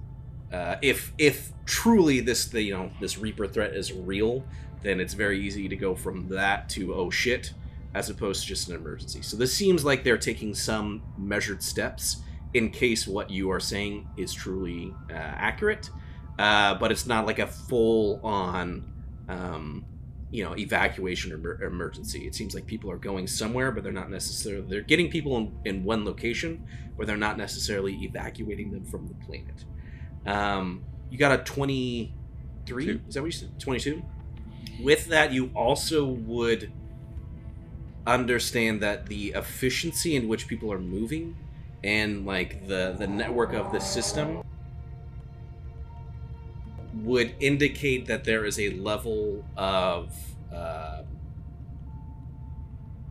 uh, 0.52 0.76
if 0.82 1.12
if 1.18 1.52
truly 1.64 2.20
this 2.20 2.46
the 2.46 2.62
you 2.62 2.74
know 2.74 2.90
this 3.00 3.18
reaper 3.18 3.46
threat 3.46 3.74
is 3.74 3.92
real 3.92 4.44
then 4.82 5.00
it's 5.00 5.14
very 5.14 5.40
easy 5.40 5.68
to 5.68 5.76
go 5.76 5.94
from 5.94 6.28
that 6.28 6.68
to 6.68 6.92
oh 6.94 7.10
shit 7.10 7.52
as 7.94 8.08
opposed 8.08 8.42
to 8.42 8.48
just 8.48 8.68
an 8.68 8.74
emergency. 8.74 9.22
So 9.22 9.36
this 9.36 9.54
seems 9.54 9.84
like 9.84 10.02
they're 10.02 10.18
taking 10.18 10.54
some 10.54 11.02
measured 11.18 11.62
steps 11.62 12.22
in 12.54 12.70
case 12.70 13.06
what 13.06 13.30
you 13.30 13.50
are 13.50 13.60
saying 13.60 14.08
is 14.16 14.32
truly 14.32 14.94
uh, 15.10 15.14
accurate. 15.14 15.90
Uh, 16.38 16.74
but 16.74 16.90
it's 16.90 17.06
not 17.06 17.26
like 17.26 17.38
a 17.38 17.46
full 17.46 18.20
on 18.24 18.90
um, 19.28 19.84
you 20.30 20.42
know 20.42 20.56
evacuation 20.56 21.32
or 21.32 21.62
emergency. 21.62 22.26
It 22.26 22.34
seems 22.34 22.54
like 22.54 22.66
people 22.66 22.90
are 22.90 22.96
going 22.96 23.26
somewhere 23.26 23.70
but 23.70 23.84
they're 23.84 23.92
not 23.92 24.10
necessarily 24.10 24.66
they're 24.66 24.80
getting 24.80 25.10
people 25.10 25.36
in, 25.36 25.52
in 25.66 25.84
one 25.84 26.04
location 26.04 26.66
but 26.96 27.06
they're 27.06 27.16
not 27.16 27.36
necessarily 27.36 27.94
evacuating 28.02 28.70
them 28.70 28.84
from 28.84 29.06
the 29.06 29.14
planet 29.26 29.64
um, 30.26 30.84
you 31.10 31.18
got 31.18 31.38
a 31.38 31.42
23 31.42 32.86
Two. 32.86 33.00
is 33.08 33.14
that 33.14 33.20
what 33.20 33.26
you 33.26 33.32
said 33.32 33.58
22 33.58 34.02
with 34.82 35.06
that 35.06 35.32
you 35.32 35.50
also 35.54 36.06
would 36.06 36.72
understand 38.06 38.80
that 38.82 39.06
the 39.06 39.28
efficiency 39.30 40.16
in 40.16 40.28
which 40.28 40.48
people 40.48 40.72
are 40.72 40.78
moving 40.78 41.36
and 41.84 42.26
like 42.26 42.66
the 42.66 42.94
the 42.98 43.06
network 43.06 43.52
of 43.52 43.72
the 43.72 43.80
system 43.80 44.42
would 46.94 47.34
indicate 47.40 48.06
that 48.06 48.24
there 48.24 48.44
is 48.44 48.58
a 48.58 48.70
level 48.70 49.44
of 49.56 50.14
uh, 50.52 51.02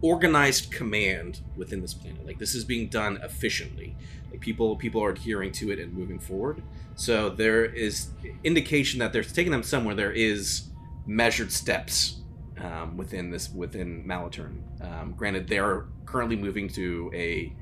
organized 0.01 0.71
command 0.71 1.41
within 1.55 1.81
this 1.81 1.93
planet. 1.93 2.25
Like 2.25 2.39
this 2.39 2.55
is 2.55 2.63
being 2.63 2.87
done 2.87 3.19
efficiently. 3.23 3.95
Like 4.31 4.39
people 4.39 4.75
people 4.75 5.03
are 5.03 5.09
adhering 5.09 5.51
to 5.53 5.71
it 5.71 5.79
and 5.79 5.93
moving 5.93 6.19
forward. 6.19 6.63
So 6.95 7.29
there 7.29 7.65
is 7.65 8.09
indication 8.43 8.99
that 8.99 9.13
they're 9.13 9.23
taking 9.23 9.51
them 9.51 9.63
somewhere. 9.63 9.95
There 9.95 10.11
is 10.11 10.69
measured 11.05 11.51
steps 11.51 12.21
um, 12.59 12.97
within 12.97 13.31
this 13.31 13.49
within 13.51 14.03
Malaturn. 14.05 14.61
Um, 14.81 15.13
granted, 15.17 15.47
they 15.47 15.59
are 15.59 15.87
currently 16.05 16.35
moving 16.35 16.67
to 16.69 17.11
a 17.13 17.53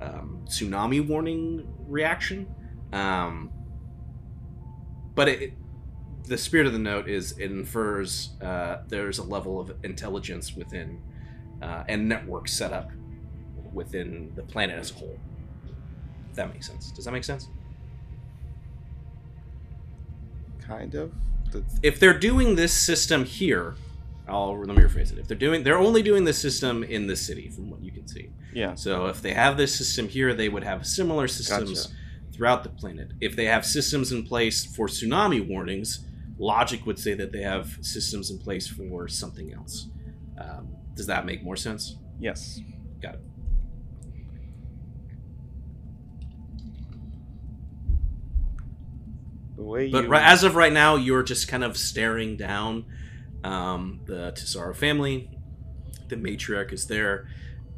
um, 0.00 0.44
tsunami 0.46 1.06
warning 1.06 1.66
reaction. 1.86 2.46
Um, 2.92 3.50
but 5.14 5.28
it, 5.28 5.52
the 6.24 6.38
spirit 6.38 6.66
of 6.66 6.72
the 6.72 6.78
note 6.78 7.08
is 7.08 7.32
it 7.38 7.50
infers 7.50 8.30
uh, 8.40 8.78
there's 8.88 9.18
a 9.18 9.24
level 9.24 9.60
of 9.60 9.72
intelligence 9.82 10.54
within 10.54 11.00
uh, 11.62 11.84
and 11.88 12.08
network 12.08 12.48
set 12.48 12.72
up 12.72 12.90
within 13.72 14.32
the 14.36 14.42
planet 14.42 14.78
as 14.78 14.90
a 14.90 14.94
whole. 14.94 15.18
That 16.38 16.52
makes 16.54 16.68
sense. 16.68 16.92
Does 16.92 17.04
that 17.04 17.10
make 17.10 17.24
sense? 17.24 17.48
Kind 20.60 20.94
of. 20.94 21.12
The, 21.50 21.64
If 21.82 21.98
they're 21.98 22.16
doing 22.16 22.54
this 22.54 22.72
system 22.72 23.24
here, 23.24 23.74
I'll 24.28 24.56
let 24.56 24.76
me 24.76 24.84
rephrase 24.84 25.10
it. 25.10 25.18
If 25.18 25.26
they're 25.26 25.36
doing, 25.36 25.64
they're 25.64 25.78
only 25.78 26.00
doing 26.00 26.22
this 26.22 26.38
system 26.38 26.84
in 26.84 27.08
the 27.08 27.16
city, 27.16 27.48
from 27.48 27.70
what 27.70 27.82
you 27.82 27.90
can 27.90 28.06
see. 28.06 28.30
Yeah. 28.54 28.76
So 28.76 29.06
if 29.06 29.20
they 29.20 29.34
have 29.34 29.56
this 29.56 29.74
system 29.74 30.06
here, 30.08 30.32
they 30.32 30.48
would 30.48 30.62
have 30.62 30.86
similar 30.86 31.26
systems 31.26 31.88
Gotcha. 31.88 31.96
throughout 32.32 32.62
the 32.62 32.70
planet. 32.70 33.10
If 33.20 33.34
they 33.34 33.46
have 33.46 33.66
systems 33.66 34.12
in 34.12 34.22
place 34.22 34.64
for 34.64 34.86
tsunami 34.86 35.44
warnings, 35.44 36.06
logic 36.38 36.86
would 36.86 37.00
say 37.00 37.14
that 37.14 37.32
they 37.32 37.42
have 37.42 37.78
systems 37.80 38.30
in 38.30 38.38
place 38.38 38.68
for 38.68 39.08
something 39.08 39.52
else. 39.52 39.88
Um, 40.40 40.68
does 40.94 41.06
that 41.06 41.26
make 41.26 41.42
more 41.42 41.56
sense? 41.56 41.96
Yes. 42.20 42.60
Got 43.02 43.14
it. 43.14 43.20
The 49.58 49.64
way 49.64 49.86
But 49.86 50.04
you 50.04 50.10
ri- 50.12 50.18
as 50.18 50.44
of 50.44 50.54
right 50.54 50.72
now, 50.72 50.94
you're 50.94 51.24
just 51.24 51.48
kind 51.48 51.64
of 51.64 51.76
staring 51.76 52.36
down 52.36 52.86
um, 53.42 54.02
the 54.06 54.32
Tesaro 54.32 54.74
family. 54.74 55.32
The 56.08 56.14
matriarch 56.16 56.72
is 56.72 56.86
there. 56.86 57.26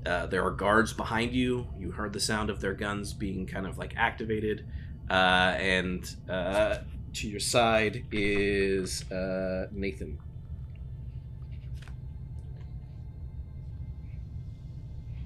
Uh, 0.05 0.27
there 0.27 0.45
are 0.45 0.51
guards 0.51 0.93
behind 0.93 1.33
you. 1.33 1.69
You 1.79 1.93
heard 1.93 2.13
the 2.13 2.21
sound 2.21 2.51
of 2.51 2.61
their 2.61 2.75
guns 2.75 3.15
being 3.15 3.47
kind 3.47 3.67
of 3.67 3.79
like 3.79 3.95
activated. 3.97 4.67
Uh, 5.09 5.55
and 5.59 6.05
uh, 6.29 6.77
to 7.15 7.29
your 7.29 7.41
side 7.41 8.05
is 8.13 9.11
uh, 9.11 9.67
Nathan. 9.73 10.19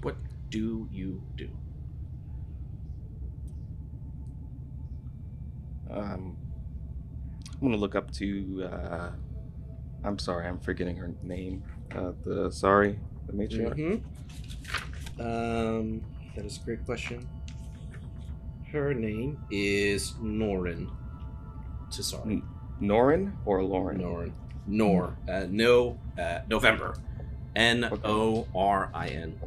What 0.01 0.17
do 0.49 0.87
you 0.89 1.21
do? 1.35 1.49
Um, 5.89 6.37
I'm 7.65 7.71
gonna 7.71 7.81
look 7.81 7.95
up 7.95 8.11
to. 8.13 8.69
Uh, 8.71 9.09
I'm 10.03 10.19
sorry, 10.19 10.47
I'm 10.47 10.59
forgetting 10.59 10.95
her 10.97 11.11
name. 11.23 11.63
Uh, 11.95 12.11
the 12.23 12.51
sorry, 12.51 12.99
the 13.25 13.33
matriarch. 13.33 14.03
Mhm. 15.17 15.19
Um, 15.19 16.01
that 16.35 16.45
is 16.45 16.59
a 16.61 16.63
great 16.63 16.85
question. 16.85 17.27
Her 18.71 18.93
name 18.93 19.39
is 19.49 20.11
Norin. 20.21 20.91
Cesari. 21.89 22.33
N- 22.33 22.43
Norin 22.79 23.31
or 23.45 23.63
Lauren? 23.63 23.97
Norin. 23.99 24.31
Nor. 24.67 25.17
Uh, 25.27 25.47
no. 25.49 25.97
Uh, 26.19 26.41
November. 26.47 26.93
N 27.55 27.89
O 28.03 28.47
R 28.53 28.91
I 28.93 29.07
N. 29.07 29.39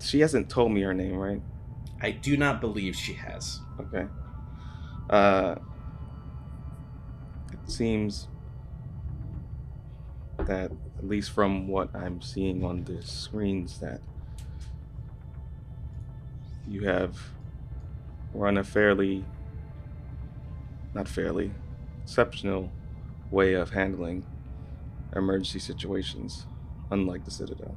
She 0.00 0.20
hasn't 0.20 0.48
told 0.48 0.70
me 0.70 0.82
her 0.82 0.94
name, 0.94 1.16
right? 1.16 1.42
I 2.00 2.12
do 2.12 2.36
not 2.36 2.60
believe 2.60 2.94
she 2.94 3.14
has. 3.14 3.58
Okay. 3.80 4.06
Uh, 5.10 5.56
it 7.52 7.68
seems 7.68 8.28
that, 10.38 10.70
at 10.70 11.06
least 11.06 11.32
from 11.32 11.66
what 11.66 11.94
I'm 11.94 12.22
seeing 12.22 12.64
on 12.64 12.84
the 12.84 13.02
screens, 13.02 13.80
that 13.80 14.00
you 16.68 16.84
have 16.84 17.18
run 18.32 18.56
a 18.56 18.62
fairly, 18.62 19.24
not 20.94 21.08
fairly, 21.08 21.50
exceptional 22.04 22.70
way 23.32 23.54
of 23.54 23.70
handling 23.70 24.24
emergency 25.16 25.58
situations, 25.58 26.46
unlike 26.92 27.24
the 27.24 27.32
Citadel. 27.32 27.76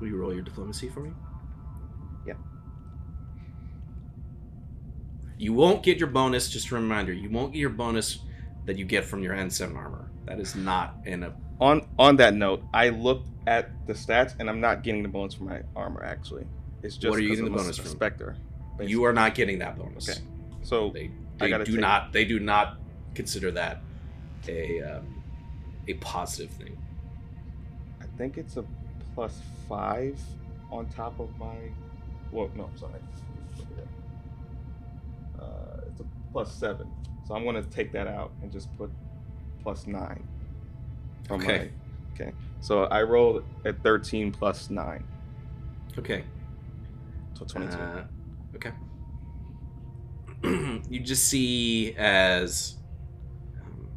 Will 0.00 0.08
you 0.08 0.16
roll 0.16 0.32
your 0.32 0.42
diplomacy 0.42 0.88
for 0.88 1.00
me? 1.00 1.10
You 5.38 5.52
won't 5.52 5.82
get 5.82 5.98
your 5.98 6.08
bonus. 6.08 6.48
Just 6.50 6.70
a 6.70 6.74
reminder: 6.74 7.12
you 7.12 7.30
won't 7.30 7.52
get 7.52 7.60
your 7.60 7.70
bonus 7.70 8.18
that 8.66 8.76
you 8.76 8.84
get 8.84 9.04
from 9.04 9.22
your 9.22 9.34
N7 9.34 9.74
armor. 9.76 10.10
That 10.26 10.40
is 10.40 10.54
not 10.54 10.96
in 11.06 11.22
a. 11.22 11.34
On 11.60 11.86
on 11.98 12.16
that 12.16 12.34
note, 12.34 12.62
I 12.74 12.90
looked 12.90 13.28
at 13.46 13.70
the 13.86 13.92
stats 13.94 14.34
and 14.38 14.48
I'm 14.50 14.60
not 14.60 14.82
getting 14.82 15.02
the 15.02 15.08
bonus 15.08 15.34
for 15.34 15.44
my 15.44 15.62
armor 15.74 16.04
actually. 16.04 16.46
It's 16.82 16.96
just 16.96 17.10
What 17.10 17.18
are 17.18 17.22
you 17.22 17.30
getting 17.30 17.46
the 17.46 17.50
bonus 17.50 17.78
from? 17.78 17.86
Spectre. 17.86 18.36
You 18.80 19.04
are 19.04 19.12
not 19.12 19.34
getting 19.34 19.58
that 19.60 19.76
bonus. 19.76 20.08
Okay. 20.08 20.20
So 20.62 20.90
They, 20.90 21.10
they 21.38 21.50
do 21.50 21.64
take- 21.64 21.80
not. 21.80 22.12
They 22.12 22.24
do 22.24 22.38
not 22.38 22.78
consider 23.14 23.50
that 23.52 23.80
a 24.46 24.82
um, 24.82 25.22
a 25.88 25.94
positive 25.94 26.50
thing. 26.50 26.76
I 28.00 28.04
think 28.18 28.36
it's 28.38 28.56
a 28.56 28.64
plus 29.14 29.40
five 29.68 30.18
on 30.70 30.86
top 30.90 31.18
of 31.18 31.36
my. 31.38 31.56
Well, 32.30 32.50
no, 32.54 32.68
sorry. 32.76 33.00
At. 35.38 35.44
Uh, 35.44 35.80
it's 35.90 36.00
a 36.00 36.04
plus 36.32 36.52
seven. 36.54 36.90
So 37.26 37.34
I'm 37.34 37.44
gonna 37.44 37.62
take 37.62 37.92
that 37.92 38.06
out 38.06 38.32
and 38.42 38.50
just 38.50 38.74
put 38.76 38.90
plus 39.62 39.86
nine. 39.86 40.26
Okay. 41.30 41.70
my- 42.16 42.24
okay. 42.24 42.32
So 42.60 42.84
I 42.84 43.02
rolled 43.02 43.44
a 43.64 43.72
13 43.72 44.32
plus 44.32 44.70
nine, 44.70 45.04
Okay. 45.98 46.24
so 47.34 47.44
22. 47.44 47.76
Uh, 47.76 48.04
okay. 48.56 48.72
you 50.90 51.00
just 51.00 51.24
see 51.28 51.94
as 51.96 52.76
um, 53.64 53.88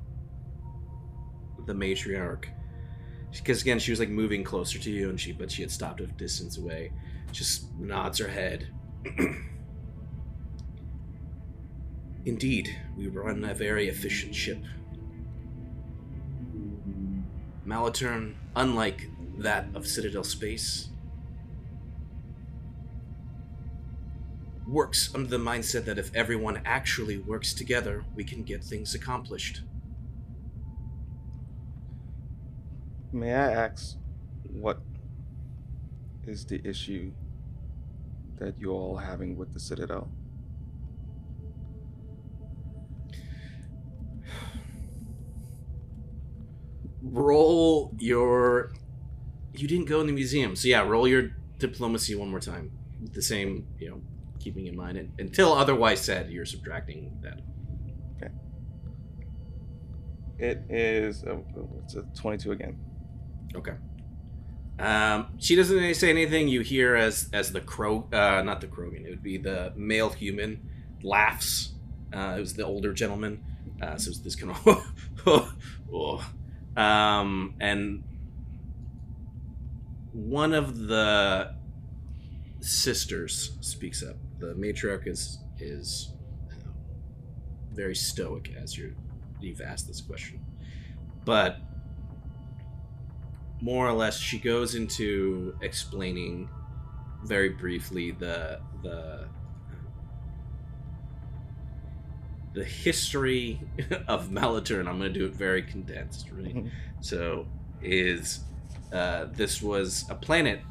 the 1.65 1.73
matriarch, 1.73 2.45
because 3.31 3.61
again 3.61 3.79
she 3.79 3.91
was 3.91 3.99
like 3.99 4.09
moving 4.09 4.43
closer 4.43 4.77
to 4.77 4.91
you, 4.91 5.09
and 5.09 5.19
she 5.19 5.31
but 5.31 5.49
she 5.49 5.61
had 5.63 5.71
stopped 5.71 6.01
a 6.01 6.07
distance 6.07 6.57
away. 6.57 6.91
Just 7.31 7.73
nods 7.79 8.19
her 8.19 8.27
head. 8.27 8.67
Indeed, 12.25 12.77
we 12.95 13.07
run 13.07 13.43
a 13.43 13.53
very 13.53 13.87
efficient 13.87 14.35
ship. 14.35 14.63
Malaturn, 17.65 18.35
unlike 18.55 19.09
that 19.39 19.67
of 19.73 19.87
Citadel 19.87 20.23
Space, 20.23 20.89
works 24.67 25.09
under 25.15 25.27
the 25.27 25.37
mindset 25.37 25.85
that 25.85 25.97
if 25.97 26.13
everyone 26.15 26.61
actually 26.63 27.17
works 27.17 27.53
together, 27.53 28.05
we 28.15 28.23
can 28.23 28.43
get 28.43 28.63
things 28.63 28.93
accomplished. 28.93 29.63
May 33.11 33.33
I 33.33 33.51
ask 33.51 33.97
what 34.49 34.79
is 36.25 36.45
the 36.45 36.61
issue 36.63 37.11
that 38.37 38.59
you're 38.59 38.71
all 38.71 38.97
having 38.97 39.35
with 39.35 39.53
the 39.53 39.59
Citadel? 39.59 40.09
Roll 47.01 47.93
your. 47.99 48.71
You 49.53 49.67
didn't 49.67 49.85
go 49.85 49.99
in 50.01 50.07
the 50.07 50.13
museum, 50.13 50.55
so 50.55 50.67
yeah, 50.67 50.81
roll 50.81 51.07
your 51.07 51.31
diplomacy 51.57 52.15
one 52.15 52.29
more 52.29 52.39
time. 52.39 52.71
The 53.13 53.21
same, 53.21 53.67
you 53.79 53.89
know, 53.89 54.01
keeping 54.39 54.67
in 54.67 54.75
mind, 54.75 54.97
and 54.97 55.11
until 55.19 55.53
otherwise 55.53 56.01
said, 56.01 56.31
you're 56.31 56.45
subtracting 56.45 57.17
that. 57.21 57.41
Okay. 58.17 58.33
It 60.39 60.63
is 60.69 61.23
a, 61.23 61.39
it's 61.83 61.95
a 61.95 62.03
22 62.15 62.51
again. 62.51 62.79
Okay. 63.55 63.73
Um, 64.79 65.27
she 65.37 65.55
doesn't 65.55 65.93
say 65.95 66.09
anything. 66.09 66.47
You 66.47 66.61
hear 66.61 66.95
as 66.95 67.29
as 67.33 67.51
the 67.51 67.61
crow, 67.61 68.07
uh, 68.11 68.41
not 68.43 68.61
the 68.61 68.67
Krogan, 68.67 69.05
it 69.05 69.09
would 69.09 69.23
be 69.23 69.37
the 69.37 69.73
male 69.75 70.09
human, 70.09 70.69
laughs. 71.03 71.73
Uh, 72.13 72.35
it 72.37 72.39
was 72.39 72.55
the 72.55 72.65
older 72.65 72.93
gentleman. 72.93 73.43
Uh, 73.81 73.97
so 73.97 74.09
it's 74.09 74.19
this 74.19 74.35
kind 74.35 74.55
of, 74.65 74.85
oh. 75.93 76.25
Um, 76.77 77.55
and 77.59 78.03
one 80.13 80.53
of 80.53 80.77
the 80.77 81.55
sisters 82.59 83.57
speaks 83.61 84.03
up. 84.03 84.15
The 84.39 84.53
matriarch 84.53 85.07
is 85.07 85.39
is 85.59 86.13
uh, 86.51 86.69
very 87.73 87.95
stoic 87.95 88.53
as 88.61 88.77
you're 88.77 88.91
you've 89.39 89.61
asked 89.61 89.87
this 89.87 90.01
question, 90.01 90.39
but 91.25 91.57
more 93.61 93.87
or 93.87 93.93
less 93.93 94.17
she 94.17 94.39
goes 94.39 94.75
into 94.75 95.55
explaining 95.61 96.49
very 97.23 97.49
briefly 97.49 98.11
the 98.11 98.59
the 98.81 99.27
the 102.53 102.63
history 102.63 103.59
of 104.07 104.29
Malaturn. 104.29 104.87
I'm 104.87 104.99
going 104.99 105.13
to 105.13 105.19
do 105.19 105.25
it 105.25 105.33
very 105.33 105.63
condensed, 105.63 106.29
right? 106.31 106.65
so 107.01 107.45
is 107.81 108.41
uh, 108.91 109.25
this 109.33 109.61
was 109.61 110.05
a 110.09 110.15
planet 110.15 110.61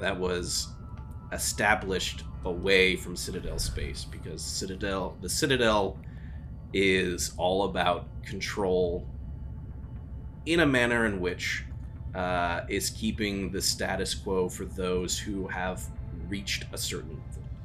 that 0.00 0.18
was 0.18 0.68
established 1.32 2.24
away 2.44 2.96
from 2.96 3.14
Citadel 3.14 3.58
space 3.58 4.04
because 4.04 4.42
Citadel 4.42 5.16
the 5.20 5.28
Citadel 5.28 5.98
is 6.72 7.32
all 7.36 7.64
about 7.64 8.06
control 8.24 9.06
in 10.46 10.60
a 10.60 10.66
manner 10.66 11.06
in 11.06 11.20
which 11.20 11.64
uh, 12.14 12.62
is 12.68 12.90
keeping 12.90 13.50
the 13.52 13.60
status 13.60 14.14
quo 14.14 14.48
for 14.48 14.64
those 14.64 15.18
who 15.18 15.46
have 15.48 15.82
reached 16.28 16.64
a 16.72 16.78
certain 16.78 17.20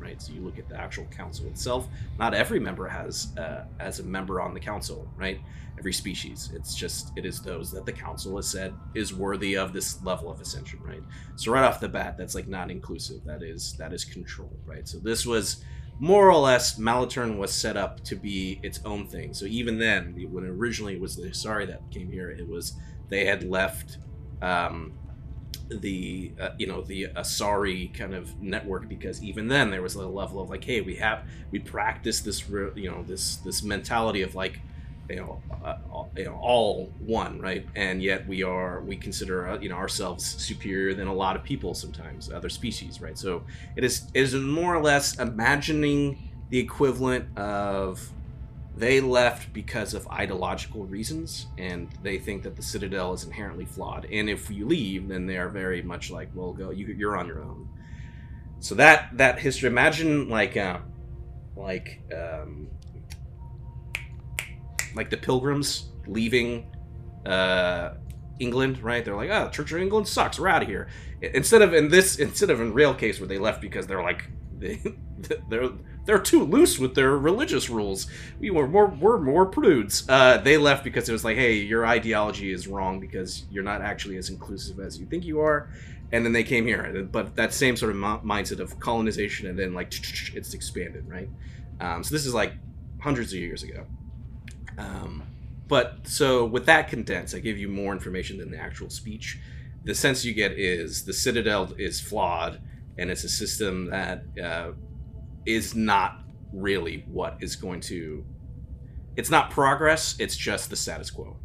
right? 0.08 0.22
So 0.22 0.32
you 0.34 0.42
look 0.42 0.58
at 0.58 0.70
the 0.70 0.80
actual 0.80 1.06
council 1.06 1.48
itself. 1.48 1.88
Not 2.18 2.34
every 2.34 2.60
member 2.60 2.88
has 2.88 3.36
uh, 3.38 3.66
as 3.80 4.00
a 4.00 4.04
member 4.04 4.40
on 4.40 4.54
the 4.54 4.60
council 4.60 5.08
right? 5.18 5.40
Every 5.78 5.94
species. 5.94 6.50
It's 6.54 6.74
just 6.74 7.12
it 7.18 7.26
is 7.26 7.42
those 7.42 7.72
that 7.72 7.86
the 7.86 7.92
council 7.92 8.38
has 8.38 8.48
said 8.48 8.74
is 8.96 9.14
worthy 9.14 9.56
of 9.56 9.74
this 9.74 10.02
level 10.04 10.32
of 10.32 10.40
ascension 10.40 10.80
right? 10.82 11.04
So 11.36 11.52
right 11.52 11.64
off 11.64 11.80
the 11.80 11.90
bat 11.90 12.18
that's 12.18 12.36
like 12.36 12.48
not 12.48 12.72
inclusive. 12.72 13.24
That 13.26 13.44
is 13.44 13.76
that 13.78 13.94
is 13.94 14.06
control 14.06 14.52
right? 14.66 14.88
So 14.88 14.98
this 14.98 15.26
was 15.26 15.64
more 16.00 16.30
or 16.30 16.38
less 16.38 16.80
Malaturn 16.80 17.38
was 17.38 17.52
set 17.52 17.76
up 17.76 18.04
to 18.04 18.16
be 18.16 18.60
its 18.64 18.80
own 18.86 19.08
thing. 19.08 19.34
So 19.34 19.46
even 19.46 19.78
then 19.78 20.16
when 20.32 20.46
originally 20.46 20.94
it 20.94 21.02
was 21.02 21.16
the 21.16 21.28
Hisari 21.28 21.68
that 21.68 21.82
came 21.92 22.12
here 22.12 22.32
it 22.32 22.48
was 22.48 22.74
they 23.10 23.26
had 23.26 23.44
left 23.44 23.98
um, 24.42 24.94
the 25.70 26.32
uh, 26.40 26.50
you 26.58 26.68
know 26.68 26.82
the 26.82 27.08
Asari 27.16 27.94
kind 27.94 28.14
of 28.14 28.42
network 28.42 28.88
because 28.88 29.22
even 29.24 29.48
then 29.48 29.72
there 29.72 29.82
was 29.82 29.96
a 29.96 30.08
level 30.08 30.42
of 30.42 30.50
like 30.50 30.64
hey 30.64 30.82
we 30.82 30.96
have 30.96 31.24
we 31.52 31.60
practice 31.60 32.22
this 32.22 32.50
re- 32.50 32.72
you 32.76 32.90
know 32.90 33.04
this 33.04 33.38
this 33.38 33.64
mentality 33.64 34.22
of 34.22 34.36
like 34.36 34.60
you 35.10 35.16
know, 35.18 35.42
uh, 35.64 35.76
all, 35.90 36.12
you 36.18 36.26
know 36.26 36.38
all 36.42 36.90
one 37.00 37.40
right? 37.40 37.66
And 37.76 38.02
yet 38.02 38.28
we 38.28 38.44
are 38.44 38.82
we 38.82 38.98
consider 38.98 39.48
uh, 39.48 39.60
you 39.60 39.70
know 39.70 39.76
ourselves 39.76 40.26
superior 40.26 40.94
than 40.94 41.08
a 41.08 41.14
lot 41.14 41.36
of 41.36 41.44
people 41.44 41.74
sometimes 41.74 42.32
other 42.32 42.50
species 42.50 43.02
right? 43.02 43.18
So 43.18 43.44
it 43.76 43.84
is 43.84 44.08
it 44.14 44.22
is 44.22 44.36
more 44.36 44.76
or 44.76 44.82
less 44.82 45.18
imagining 45.20 46.30
the 46.50 46.60
equivalent 46.60 47.38
of 47.38 48.12
they 48.78 49.02
left 49.02 49.52
because 49.54 49.96
of 49.96 50.08
ideological 50.10 50.86
reasons 50.86 51.48
and 51.58 51.90
they 52.04 52.20
think 52.20 52.44
that 52.44 52.56
the 52.56 52.62
citadel 52.62 53.12
is 53.14 53.24
inherently 53.24 53.66
flawed. 53.66 54.06
And 54.12 54.30
if 54.30 54.52
you 54.52 54.68
leave 54.68 55.08
then 55.08 55.26
they 55.26 55.38
are 55.38 55.50
very 55.50 55.82
much 55.82 56.12
like 56.12 56.30
well 56.36 56.54
go 56.54 56.70
you, 56.70 56.86
you're 56.88 57.18
on 57.18 57.28
your 57.28 57.42
own. 57.42 57.68
So 58.60 58.76
that 58.76 59.18
that 59.18 59.40
history 59.40 59.68
imagine 59.68 60.30
like 60.30 60.56
uh 60.58 60.80
like 61.56 62.02
um 62.16 62.68
like 64.96 65.10
the 65.10 65.18
pilgrims 65.18 65.90
leaving 66.06 66.72
uh 67.26 67.94
england 68.40 68.84
right? 68.84 69.04
They're 69.04 69.16
like 69.16 69.32
oh 69.32 69.50
church 69.50 69.72
of 69.72 69.80
england 69.80 70.08
sucks 70.08 70.40
we're 70.40 70.50
out 70.50 70.62
of 70.62 70.68
here 70.68 70.88
instead 71.22 71.64
of 71.64 71.74
in 71.74 71.90
this 71.90 72.18
instead 72.18 72.52
of 72.52 72.62
in 72.62 72.74
real 72.74 72.94
case 72.94 73.20
where 73.20 73.28
they 73.28 73.40
left 73.40 73.60
because 73.60 73.88
they're 73.88 74.04
like 74.04 74.30
they, 74.60 74.82
they're 75.50 75.70
they're 76.08 76.18
too 76.18 76.44
loose 76.46 76.80
with 76.80 76.96
their 76.96 77.18
religious 77.18 77.70
rules. 77.70 78.08
We 78.40 78.50
were 78.50 78.66
more 78.66 78.88
we're 78.88 79.20
more 79.20 79.46
prudes. 79.46 80.06
Uh, 80.10 80.38
they 80.38 80.58
left 80.58 80.86
because 80.86 81.08
it 81.08 81.12
was 81.12 81.26
like, 81.26 81.36
hey, 81.36 81.56
your 81.56 81.86
ideology 81.86 82.52
is 82.52 82.66
wrong 82.66 83.00
because 83.00 83.46
you're 83.52 83.64
not 83.64 83.82
actually 83.82 84.16
as 84.16 84.30
inclusive 84.30 84.80
as 84.80 84.98
you 84.98 85.06
think 85.06 85.26
you 85.26 85.42
are. 85.42 85.70
And 86.14 86.26
then 86.26 86.32
they 86.32 86.46
came 86.46 86.66
here, 86.66 87.08
but 87.12 87.36
that 87.36 87.54
same 87.54 87.76
sort 87.76 87.92
of 87.92 87.98
mi- 87.98 88.34
mindset 88.34 88.62
of 88.62 88.80
colonization, 88.80 89.48
and 89.48 89.60
then 89.60 89.74
like 89.74 89.94
it's 90.34 90.54
expanded, 90.54 91.08
right? 91.08 91.30
Um, 91.82 92.04
so 92.04 92.16
this 92.16 92.26
is 92.26 92.34
like 92.34 92.54
hundreds 93.02 93.34
of 93.34 93.40
years 93.40 93.64
ago. 93.64 93.86
Um, 94.78 95.24
but 95.68 96.08
so 96.08 96.46
with 96.46 96.66
that 96.68 96.88
condensed, 96.88 97.36
I 97.36 97.40
give 97.40 97.58
you 97.58 97.68
more 97.68 97.92
information 97.92 98.38
than 98.38 98.50
the 98.50 98.58
actual 98.58 98.90
speech. 98.90 99.40
The 99.84 99.94
sense 99.94 100.24
you 100.24 100.34
get 100.34 100.54
is 100.54 101.04
the 101.04 101.14
Citadel 101.14 101.74
is 101.78 102.00
flawed, 102.00 102.62
and 102.98 103.12
it's 103.12 103.26
a 103.26 103.30
system 103.30 103.88
that 103.88 104.24
uh, 104.42 104.72
is 105.48 105.74
not 105.74 106.20
really 106.52 107.06
what 107.08 107.38
is 107.40 107.56
going 107.56 107.80
to. 107.82 108.24
It's 109.16 109.32
not 109.32 109.50
progress. 109.50 110.16
It's 110.20 110.36
just 110.36 110.70
the 110.70 110.76
status 110.76 111.10
quo. 111.10 111.38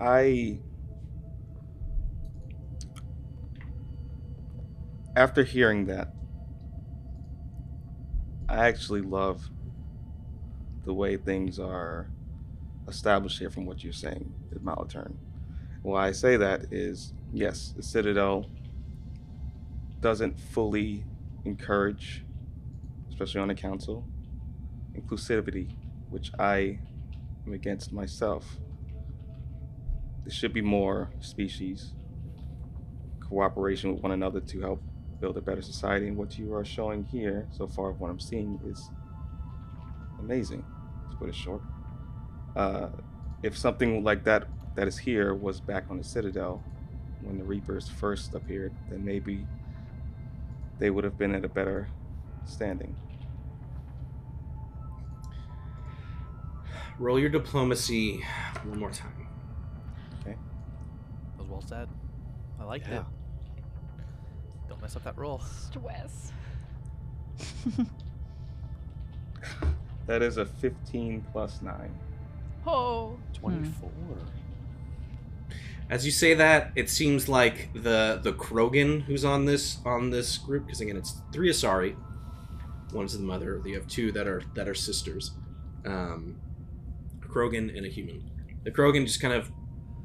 I 0.00 0.58
after 5.16 5.42
hearing 5.42 5.86
that, 5.86 6.12
I 8.48 8.68
actually 8.68 9.00
love 9.00 9.48
the 10.84 10.92
way 10.92 11.16
things 11.16 11.58
are 11.58 12.08
established 12.86 13.38
here 13.38 13.50
from 13.50 13.66
what 13.66 13.82
you're 13.82 13.92
saying, 13.92 14.32
Malaturn. 14.62 15.14
Why 15.82 16.08
I 16.08 16.12
say 16.12 16.36
that 16.36 16.72
is 16.72 17.14
yes, 17.32 17.72
the 17.76 17.82
Citadel 17.82 18.46
doesn't 20.00 20.38
fully 20.38 21.04
encourage, 21.44 22.24
especially 23.08 23.40
on 23.40 23.48
the 23.48 23.54
council, 23.54 24.06
inclusivity, 24.94 25.74
which 26.10 26.30
I 26.38 26.78
am 27.46 27.52
against 27.52 27.92
myself. 27.92 28.58
There 30.24 30.32
should 30.32 30.52
be 30.52 30.62
more 30.62 31.10
species 31.20 31.92
cooperation 33.28 33.92
with 33.92 34.02
one 34.02 34.12
another 34.12 34.40
to 34.40 34.60
help 34.60 34.82
build 35.20 35.36
a 35.36 35.40
better 35.40 35.62
society. 35.62 36.08
And 36.08 36.16
what 36.16 36.38
you 36.38 36.54
are 36.54 36.64
showing 36.64 37.04
here 37.04 37.48
so 37.50 37.66
far, 37.66 37.92
what 37.92 38.10
I'm 38.10 38.20
seeing 38.20 38.60
is 38.66 38.90
amazing, 40.18 40.64
to 41.10 41.16
put 41.16 41.28
it 41.28 41.34
short. 41.34 41.62
Uh, 42.54 42.88
if 43.42 43.56
something 43.56 44.02
like 44.02 44.24
that 44.24 44.48
that 44.76 44.86
is 44.86 44.98
here 44.98 45.34
was 45.34 45.60
back 45.60 45.84
on 45.90 45.98
the 45.98 46.04
Citadel 46.04 46.62
when 47.26 47.38
the 47.38 47.44
Reapers 47.44 47.88
first 47.88 48.34
appeared, 48.34 48.72
then 48.88 49.04
maybe 49.04 49.44
they 50.78 50.90
would 50.90 51.04
have 51.04 51.18
been 51.18 51.34
at 51.34 51.44
a 51.44 51.48
better 51.48 51.88
standing. 52.44 52.94
Roll 56.98 57.18
your 57.18 57.28
diplomacy 57.28 58.22
one 58.64 58.78
more 58.78 58.90
time. 58.90 59.28
Okay. 60.20 60.36
That 61.36 61.38
was 61.42 61.48
well 61.48 61.60
said. 61.66 61.88
I 62.60 62.64
liked 62.64 62.88
Yeah. 62.88 63.00
it. 63.00 63.04
Don't 64.68 64.80
mess 64.80 64.96
up 64.96 65.04
that 65.04 65.18
roll. 65.18 65.40
Stress. 65.40 66.32
That 70.06 70.22
is 70.22 70.36
a 70.36 70.46
15 70.46 71.26
plus 71.32 71.60
9. 71.62 71.98
Oh. 72.64 73.16
24. 73.32 73.90
Hmm. 73.90 74.45
As 75.88 76.04
you 76.04 76.10
say 76.10 76.34
that, 76.34 76.72
it 76.74 76.90
seems 76.90 77.28
like 77.28 77.72
the 77.72 78.20
the 78.22 78.32
Krogan 78.32 79.02
who's 79.02 79.24
on 79.24 79.44
this 79.44 79.78
on 79.84 80.10
this 80.10 80.36
group, 80.38 80.66
because 80.66 80.80
again, 80.80 80.96
it's 80.96 81.20
three 81.32 81.50
Asari. 81.50 81.96
One's 82.92 83.16
the 83.16 83.24
mother. 83.24 83.62
You 83.64 83.74
have 83.74 83.86
two 83.86 84.10
that 84.12 84.26
are 84.26 84.42
that 84.54 84.68
are 84.68 84.74
sisters, 84.74 85.32
um, 85.84 86.40
a 87.22 87.26
Krogan 87.26 87.76
and 87.76 87.86
a 87.86 87.88
human. 87.88 88.28
The 88.64 88.72
Krogan 88.72 89.06
just 89.06 89.20
kind 89.20 89.34
of 89.34 89.50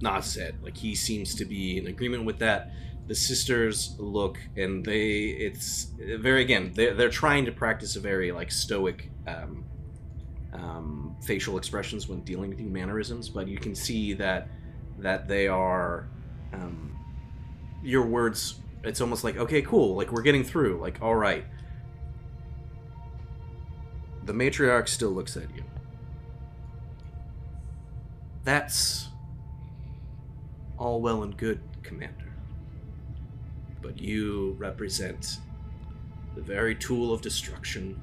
nods 0.02 0.34
his 0.34 0.44
head, 0.44 0.56
like 0.62 0.78
he 0.78 0.94
seems 0.94 1.34
to 1.36 1.46
be 1.46 1.78
in 1.78 1.88
agreement 1.88 2.26
with 2.26 2.40
that. 2.40 2.72
The 3.08 3.16
sisters 3.16 3.96
look, 3.98 4.38
and 4.56 4.86
they 4.86 5.30
it's 5.30 5.94
very 5.98 6.44
again 6.44 6.74
they're 6.76 6.94
they're 6.94 7.10
trying 7.10 7.46
to 7.46 7.52
practice 7.52 7.96
a 7.96 8.00
very 8.00 8.32
like 8.32 8.52
stoic. 8.52 9.10
Um, 9.28 9.66
um, 10.54 11.16
facial 11.24 11.58
expressions 11.58 12.10
when 12.10 12.22
dealing 12.22 12.50
with 12.50 12.60
mannerisms, 12.60 13.30
but 13.30 13.48
you 13.48 13.58
can 13.58 13.74
see 13.74 14.12
that 14.14 14.50
that 15.02 15.28
they 15.28 15.48
are 15.48 16.08
um, 16.54 16.98
your 17.84 18.06
words. 18.06 18.56
It's 18.84 19.02
almost 19.02 19.24
like 19.24 19.38
okay, 19.38 19.62
cool, 19.62 19.96
like 19.96 20.12
we're 20.12 20.22
getting 20.22 20.44
through. 20.44 20.80
Like 20.80 21.02
all 21.02 21.16
right, 21.16 21.46
the 24.24 24.34
matriarch 24.34 24.88
still 24.88 25.12
looks 25.12 25.36
at 25.38 25.54
you. 25.56 25.64
That's 28.44 29.10
all 30.78 31.02
well 31.02 31.24
and 31.24 31.36
good, 31.38 31.62
Commander. 31.84 32.34
But 33.82 34.00
you 34.00 34.56
represent 34.58 35.38
the 36.36 36.42
very 36.42 36.76
tool 36.76 37.14
of 37.14 37.22
destruction 37.22 38.02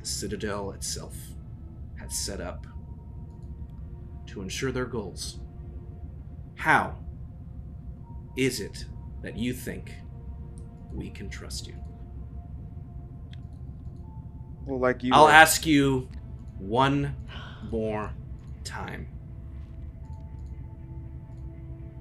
the 0.00 0.06
Citadel 0.06 0.72
itself 0.72 1.14
had 1.98 2.12
set 2.12 2.40
up 2.40 2.66
to 4.26 4.42
ensure 4.42 4.72
their 4.72 4.86
goals. 4.86 5.38
How 6.64 6.94
is 8.38 8.58
it 8.58 8.86
that 9.20 9.36
you 9.36 9.52
think 9.52 9.92
we 10.94 11.10
can 11.10 11.28
trust 11.28 11.66
you? 11.66 11.74
Well, 14.64 14.78
like 14.78 15.02
you. 15.02 15.10
I'll 15.12 15.26
were- 15.26 15.30
ask 15.30 15.66
you 15.66 16.08
one 16.58 17.16
more 17.70 18.14
time. 18.64 19.08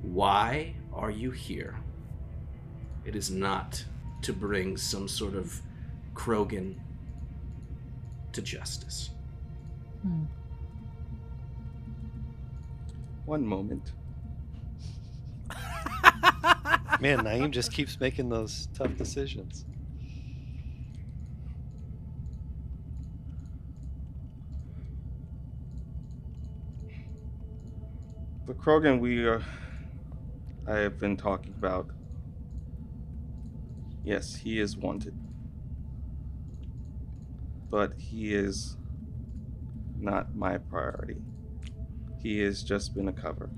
Why 0.01 0.75
are 0.93 1.11
you 1.11 1.31
here? 1.31 1.75
It 3.03 3.17
is 3.17 3.29
not 3.29 3.83
to 4.21 4.31
bring 4.31 4.77
some 4.77 5.09
sort 5.09 5.35
of 5.35 5.61
Krogan 6.13 6.75
to 8.31 8.41
justice. 8.41 9.09
Hmm. 10.03 10.23
One 13.25 13.45
moment. 13.45 13.91
Man, 16.43 17.19
Naeem 17.19 17.51
just 17.51 17.71
keeps 17.71 17.99
making 17.99 18.29
those 18.29 18.67
tough 18.73 18.95
decisions. 18.97 19.65
The 28.45 28.53
Krogan 28.53 28.99
we 28.99 29.25
are. 29.25 29.43
I 30.67 30.77
have 30.77 30.99
been 30.99 31.17
talking 31.17 31.53
about. 31.57 31.89
Yes, 34.03 34.35
he 34.35 34.59
is 34.59 34.75
wanted. 34.77 35.17
But 37.69 37.93
he 37.97 38.33
is 38.33 38.77
not 39.97 40.35
my 40.35 40.57
priority. 40.57 41.21
He 42.21 42.39
has 42.41 42.63
just 42.63 42.93
been 42.93 43.07
a 43.07 43.13
cover. 43.13 43.49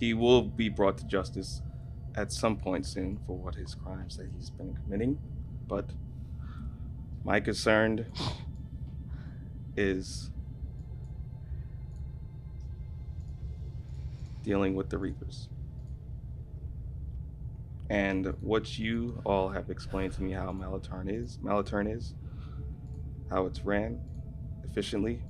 He 0.00 0.14
will 0.14 0.42
be 0.42 0.70
brought 0.70 0.96
to 0.98 1.04
justice 1.04 1.60
at 2.16 2.32
some 2.32 2.56
point 2.56 2.86
soon 2.86 3.20
for 3.26 3.36
what 3.36 3.54
his 3.54 3.74
crimes 3.74 4.16
that 4.16 4.28
he's 4.34 4.48
been 4.48 4.74
committing, 4.74 5.18
but 5.68 5.90
my 7.22 7.38
concern 7.38 8.06
is 9.76 10.30
dealing 14.42 14.74
with 14.74 14.88
the 14.88 14.96
Reapers. 14.96 15.50
And 17.90 18.34
what 18.40 18.78
you 18.78 19.20
all 19.26 19.50
have 19.50 19.68
explained 19.68 20.14
to 20.14 20.22
me 20.22 20.32
how 20.32 20.50
Malaturn 20.50 21.12
is, 21.12 21.38
Malaturn 21.42 21.94
is, 21.94 22.14
how 23.28 23.44
it's 23.44 23.64
ran 23.66 24.00
efficiently, 24.64 25.22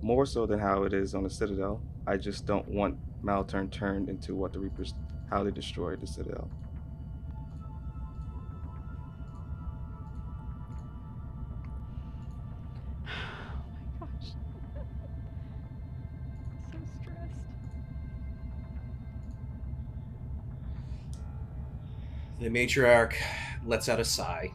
more 0.00 0.24
so 0.24 0.46
than 0.46 0.60
how 0.60 0.84
it 0.84 0.94
is 0.94 1.14
on 1.14 1.24
the 1.24 1.30
Citadel. 1.30 1.82
I 2.06 2.16
just 2.16 2.46
don't 2.46 2.68
want 2.68 2.96
Malaturn 3.24 3.70
turned 3.70 4.08
into 4.10 4.34
what 4.34 4.52
the 4.52 4.58
Reapers, 4.58 4.94
how 5.30 5.42
they 5.42 5.50
destroyed 5.50 6.00
the 6.00 6.06
Citadel. 6.06 6.50
Oh 13.06 13.08
my 14.00 14.06
gosh. 14.06 14.28
so 16.70 16.78
stressed. 17.00 17.40
The 22.40 22.50
matriarch 22.50 23.14
lets 23.64 23.88
out 23.88 24.00
a 24.00 24.04
sigh, 24.04 24.52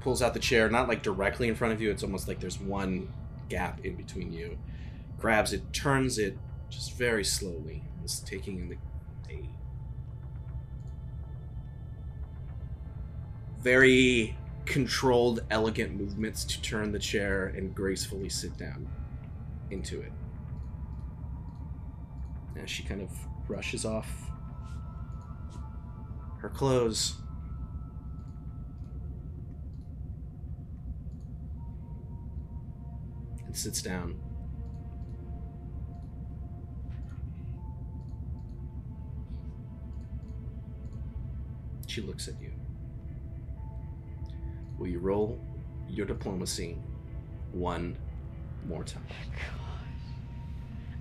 pulls 0.00 0.22
out 0.22 0.32
the 0.32 0.40
chair, 0.40 0.70
not 0.70 0.88
like 0.88 1.02
directly 1.02 1.48
in 1.48 1.54
front 1.54 1.74
of 1.74 1.82
you, 1.82 1.90
it's 1.90 2.02
almost 2.02 2.26
like 2.26 2.40
there's 2.40 2.58
one 2.58 3.12
gap 3.50 3.84
in 3.84 3.96
between 3.96 4.32
you. 4.32 4.56
Grabs 5.18 5.52
it, 5.52 5.72
turns 5.74 6.18
it 6.18 6.38
just 6.70 6.94
very 6.94 7.24
slowly, 7.24 7.82
is 8.04 8.20
taking 8.20 8.58
in 8.58 8.68
the 8.68 8.76
a 9.28 9.48
very 13.60 14.36
controlled, 14.64 15.44
elegant 15.50 15.94
movements 15.96 16.44
to 16.44 16.60
turn 16.62 16.92
the 16.92 16.98
chair 16.98 17.46
and 17.46 17.74
gracefully 17.74 18.28
sit 18.28 18.56
down 18.56 18.88
into 19.70 20.00
it. 20.00 20.12
As 22.62 22.70
she 22.70 22.82
kind 22.82 23.02
of 23.02 23.10
brushes 23.46 23.84
off 23.84 24.08
her 26.38 26.48
clothes. 26.48 27.14
And 33.44 33.56
sits 33.56 33.82
down. 33.82 34.25
She 41.96 42.02
looks 42.02 42.28
at 42.28 42.34
you. 42.42 42.52
Will 44.78 44.88
you 44.88 44.98
roll 44.98 45.40
your 45.88 46.04
diplomacy 46.04 46.76
one 47.52 47.96
more 48.68 48.84
time? 48.84 49.06
Oh 49.08 49.78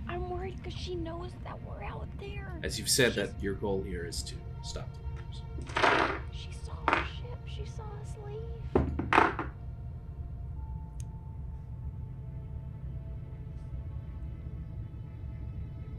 I'm 0.07 0.29
worried 0.29 0.55
because 0.55 0.79
she 0.79 0.95
knows 0.95 1.31
that 1.43 1.57
we're 1.67 1.83
out 1.83 2.07
there. 2.17 2.49
As 2.63 2.79
you've 2.79 2.87
said, 2.87 3.13
that 3.15 3.31
your 3.41 3.55
goal 3.55 3.83
here 3.85 4.05
is 4.05 4.23
to 4.23 4.35
stop 4.63 4.87
the 4.93 5.01
Reapers. 5.09 6.21
She 6.31 6.47
saw 6.65 6.71
our 6.87 7.05
ship. 7.05 7.39
She 7.45 7.65
saw 7.65 7.83
us 8.01 8.15
leave. 8.25 9.33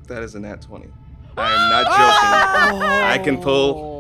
That 0.07 0.23
is 0.23 0.35
a 0.37 0.41
nat 0.41 0.63
20. 0.63 0.89
I 1.37 1.53
am 1.53 1.71
not 1.71 1.85
joking. 1.85 2.83
I 2.83 3.19
can 3.23 3.37
pull. 3.43 3.93
Oh. 3.93 3.96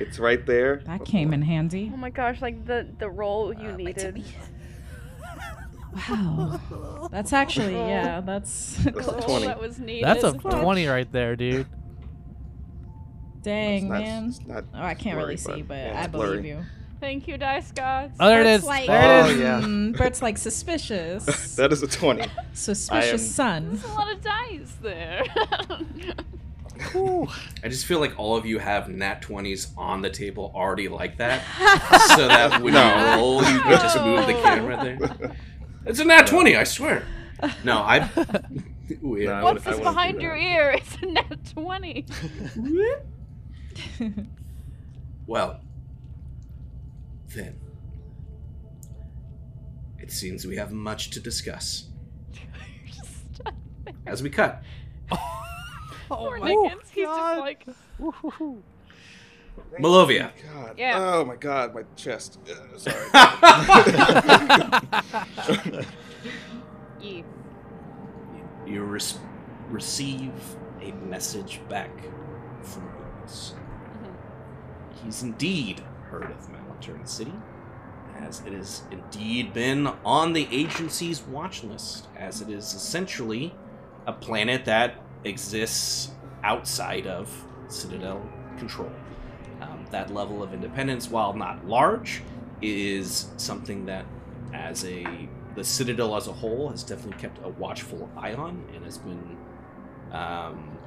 Wow. 0.00 0.06
It's 0.06 0.18
right 0.18 0.44
there. 0.46 0.82
That 0.86 1.04
came 1.04 1.32
in 1.32 1.42
handy. 1.42 1.90
Oh 1.92 1.96
my 1.96 2.10
gosh, 2.10 2.40
like 2.42 2.64
the 2.66 2.86
the 2.98 3.08
roll 3.10 3.52
you 3.54 3.72
needed. 3.72 4.22
Wow. 6.10 7.08
That's 7.10 7.32
actually, 7.32 7.74
yeah, 7.74 8.20
that's. 8.20 8.76
That's 8.84 9.06
The 9.06 9.16
a 9.16 9.22
20. 9.22 9.46
that 9.46 9.60
was 9.60 9.78
needed. 9.78 10.04
That's 10.04 10.22
a 10.24 10.32
20 10.34 10.86
right 10.86 11.10
there, 11.10 11.34
dude. 11.34 11.66
Dang, 13.42 13.88
not- 13.88 14.00
man. 14.02 14.34
Oh, 14.74 14.82
I 14.82 14.94
can't 14.94 15.16
really 15.16 15.36
see, 15.38 15.62
but 15.62 15.74
yeah, 15.78 16.02
I 16.02 16.06
believe 16.06 16.42
blurry. 16.42 16.48
you. 16.48 16.64
Thank 17.00 17.26
you, 17.28 17.38
Dice 17.38 17.70
Gods. 17.72 18.16
Oh, 18.20 18.28
there 18.28 18.40
it 18.40 18.44
Bert's 18.44 18.62
is. 18.64 18.68
Like, 18.68 18.86
There 18.88 19.24
it 19.24 19.30
is. 19.30 19.36
Oh, 19.36 19.40
yeah. 19.40 19.60
mm, 19.60 19.96
Bert's 19.96 20.20
like 20.20 20.36
suspicious. 20.36 21.24
That 21.56 21.72
is 21.72 21.82
a 21.82 21.86
20. 21.88 22.26
suspicious 22.52 23.22
am- 23.38 23.68
son. 23.68 23.68
There's 23.70 23.84
a 23.84 23.88
lot 23.94 24.12
of 24.12 24.20
dice 24.20 24.76
there. 24.82 25.24
I 26.80 27.68
just 27.68 27.86
feel 27.86 27.98
like 28.00 28.18
all 28.18 28.36
of 28.36 28.46
you 28.46 28.58
have 28.58 28.88
nat 28.88 29.22
20s 29.22 29.68
on 29.76 30.00
the 30.02 30.10
table 30.10 30.52
already 30.54 30.88
like 30.88 31.16
that. 31.18 31.42
so 32.16 32.28
that 32.28 32.62
when 32.62 32.74
No. 32.74 32.86
you 32.86 33.16
roll, 33.16 33.38
you 33.40 33.60
can 33.60 33.70
just 33.80 33.98
move 34.02 34.26
the 34.26 34.34
camera 34.34 34.76
there. 34.82 35.36
It's 35.86 35.98
a 36.00 36.04
nat 36.04 36.26
20, 36.26 36.56
I 36.56 36.64
swear. 36.64 37.04
No, 37.64 37.78
I. 37.78 38.08
Weird. 39.02 39.26
No, 39.28 39.32
I 39.34 39.42
What's 39.42 39.64
would- 39.64 39.74
I 39.74 39.76
this 39.76 39.78
wouldn't 39.78 39.78
do 39.78 39.82
behind 39.84 40.22
your 40.22 40.36
that. 40.36 40.42
ear? 40.42 40.70
It's 40.72 40.96
a 41.02 41.06
nat 41.06 41.38
20. 41.54 42.06
Well, 45.26 45.60
then. 47.34 47.58
It 49.98 50.10
seems 50.10 50.46
we 50.46 50.56
have 50.56 50.72
much 50.72 51.10
to 51.10 51.20
discuss. 51.20 51.88
You're 52.32 52.42
just 52.86 53.34
stuck 53.34 53.54
there. 53.84 53.94
As 54.06 54.22
we 54.22 54.30
cut. 54.30 54.62
Poor 56.16 56.38
Nickens. 56.38 56.88
He's 56.90 57.04
just 57.04 57.38
like, 57.38 57.66
Malovia. 59.80 60.30
God. 60.52 60.74
Yeah. 60.78 60.98
Oh 60.98 61.24
my 61.24 61.36
god, 61.36 61.74
my 61.74 61.82
chest. 61.96 62.38
Uh, 62.48 62.78
sorry. 62.78 63.08
you. 67.00 67.24
You 68.66 68.84
res- 68.84 69.18
receive 69.70 70.32
a 70.80 70.92
message 70.92 71.60
back 71.68 71.90
from 72.62 72.90
Lucas. 72.98 73.54
He's 75.04 75.22
indeed 75.22 75.80
heard 76.10 76.30
of 76.30 76.48
Malaturn 76.50 77.06
City, 77.06 77.34
as 78.18 78.42
it 78.46 78.52
has 78.52 78.82
indeed 78.90 79.52
been 79.52 79.88
on 80.04 80.32
the 80.32 80.48
agency's 80.50 81.22
watch 81.22 81.62
list, 81.64 82.08
as 82.16 82.40
it 82.40 82.48
is 82.48 82.74
essentially 82.74 83.54
a 84.06 84.12
planet 84.12 84.64
that 84.64 84.94
exists 85.24 86.10
outside 86.42 87.06
of 87.06 87.30
Citadel 87.68 88.22
control. 88.56 88.90
Um, 89.60 89.86
that 89.90 90.12
level 90.12 90.42
of 90.42 90.54
independence, 90.54 91.10
while 91.10 91.32
not 91.34 91.66
large, 91.66 92.22
is 92.62 93.28
something 93.36 93.86
that, 93.86 94.04
as 94.52 94.84
a 94.84 95.28
the 95.54 95.64
Citadel 95.64 96.16
as 96.16 96.28
a 96.28 96.32
whole, 96.32 96.68
has 96.68 96.82
definitely 96.84 97.20
kept 97.20 97.44
a 97.44 97.48
watchful 97.48 98.08
eye 98.16 98.34
on 98.34 98.64
and 98.74 98.84
has 98.84 98.98
been, 98.98 99.36
um, 100.12 100.78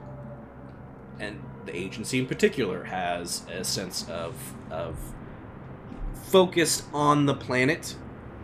and 1.20 1.42
the 1.66 1.76
agency 1.76 2.20
in 2.20 2.26
particular 2.26 2.86
has 2.86 3.44
a 3.52 3.64
sense 3.64 4.08
of 4.10 4.36
of 4.70 4.98
focused 6.14 6.86
on 6.94 7.26
the 7.26 7.34
planet 7.34 7.96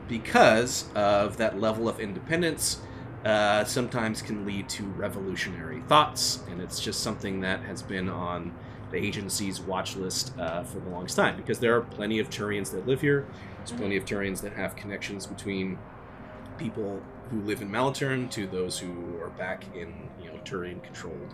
because 0.07 0.85
of 0.93 1.37
that 1.37 1.59
level 1.59 1.87
of 1.87 1.99
independence 1.99 2.81
uh, 3.27 3.65
sometimes 3.65 4.21
can 4.21 4.45
lead 4.45 4.69
to 4.69 4.83
revolutionary 4.83 5.81
thoughts 5.87 6.39
and 6.49 6.61
it's 6.61 6.79
just 6.79 7.01
something 7.01 7.41
that 7.41 7.61
has 7.61 7.81
been 7.81 8.09
on 8.09 8.53
the 8.91 8.97
agency's 8.97 9.59
watch 9.59 9.95
list 9.95 10.33
uh, 10.39 10.63
for 10.63 10.79
the 10.79 10.89
longest 10.89 11.17
time 11.17 11.35
because 11.35 11.59
there 11.59 11.75
are 11.75 11.81
plenty 11.81 12.19
of 12.19 12.29
Turians 12.29 12.71
that 12.71 12.87
live 12.87 13.01
here 13.01 13.25
there's 13.57 13.71
plenty 13.71 13.97
of 13.97 14.05
Turians 14.05 14.41
that 14.41 14.53
have 14.53 14.75
connections 14.75 15.27
between 15.27 15.77
people 16.57 17.01
who 17.29 17.41
live 17.41 17.61
in 17.61 17.69
Malaturn 17.69 18.29
to 18.31 18.47
those 18.47 18.79
who 18.79 19.19
are 19.21 19.29
back 19.31 19.63
in 19.75 19.93
you 20.21 20.29
know 20.29 20.37
Turian 20.43 20.81
controlled 20.83 21.33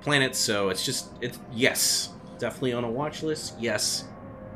planets. 0.00 0.38
So 0.38 0.68
it's 0.68 0.84
just 0.84 1.12
it's 1.20 1.38
yes, 1.52 2.10
definitely 2.38 2.72
on 2.72 2.84
a 2.84 2.90
watch 2.90 3.22
list. 3.22 3.54
Yes, 3.58 4.04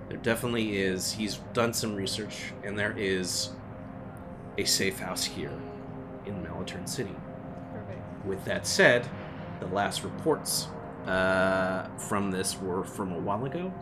there 0.09 0.19
definitely 0.19 0.79
is. 0.79 1.13
He's 1.13 1.37
done 1.53 1.73
some 1.73 1.95
research, 1.95 2.53
and 2.65 2.79
there 2.79 2.97
is 2.97 3.51
a 4.57 4.65
safe 4.65 4.99
house 4.99 5.25
here 5.25 5.53
in 6.77 6.87
City. 6.87 7.15
Perfect. 7.73 8.27
With 8.27 8.45
that 8.45 8.67
said, 8.67 9.09
the 9.61 9.67
last 9.67 10.05
reports 10.05 10.69
uh, 11.07 11.89
from 11.97 12.31
this 12.31 12.61
were 12.61 12.85
from 12.85 13.13
a 13.13 13.19
while 13.19 13.45
ago, 13.45 13.73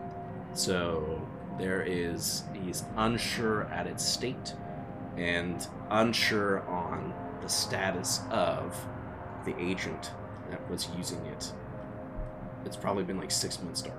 so 0.53 1.21
there 1.59 1.81
is 1.81 2.43
he's 2.63 2.83
unsure 2.95 3.63
at 3.65 3.87
its 3.87 4.05
state 4.05 4.53
and 5.17 5.67
unsure 5.89 6.61
on 6.69 7.13
the 7.41 7.49
status 7.49 8.21
of 8.29 8.75
the 9.45 9.55
agent 9.59 10.11
that 10.49 10.69
was 10.69 10.87
using 10.97 11.25
it. 11.25 11.51
It's 12.65 12.77
probably 12.77 13.03
been 13.03 13.17
like 13.17 13.31
six 13.31 13.61
months 13.61 13.81
dark. 13.81 13.97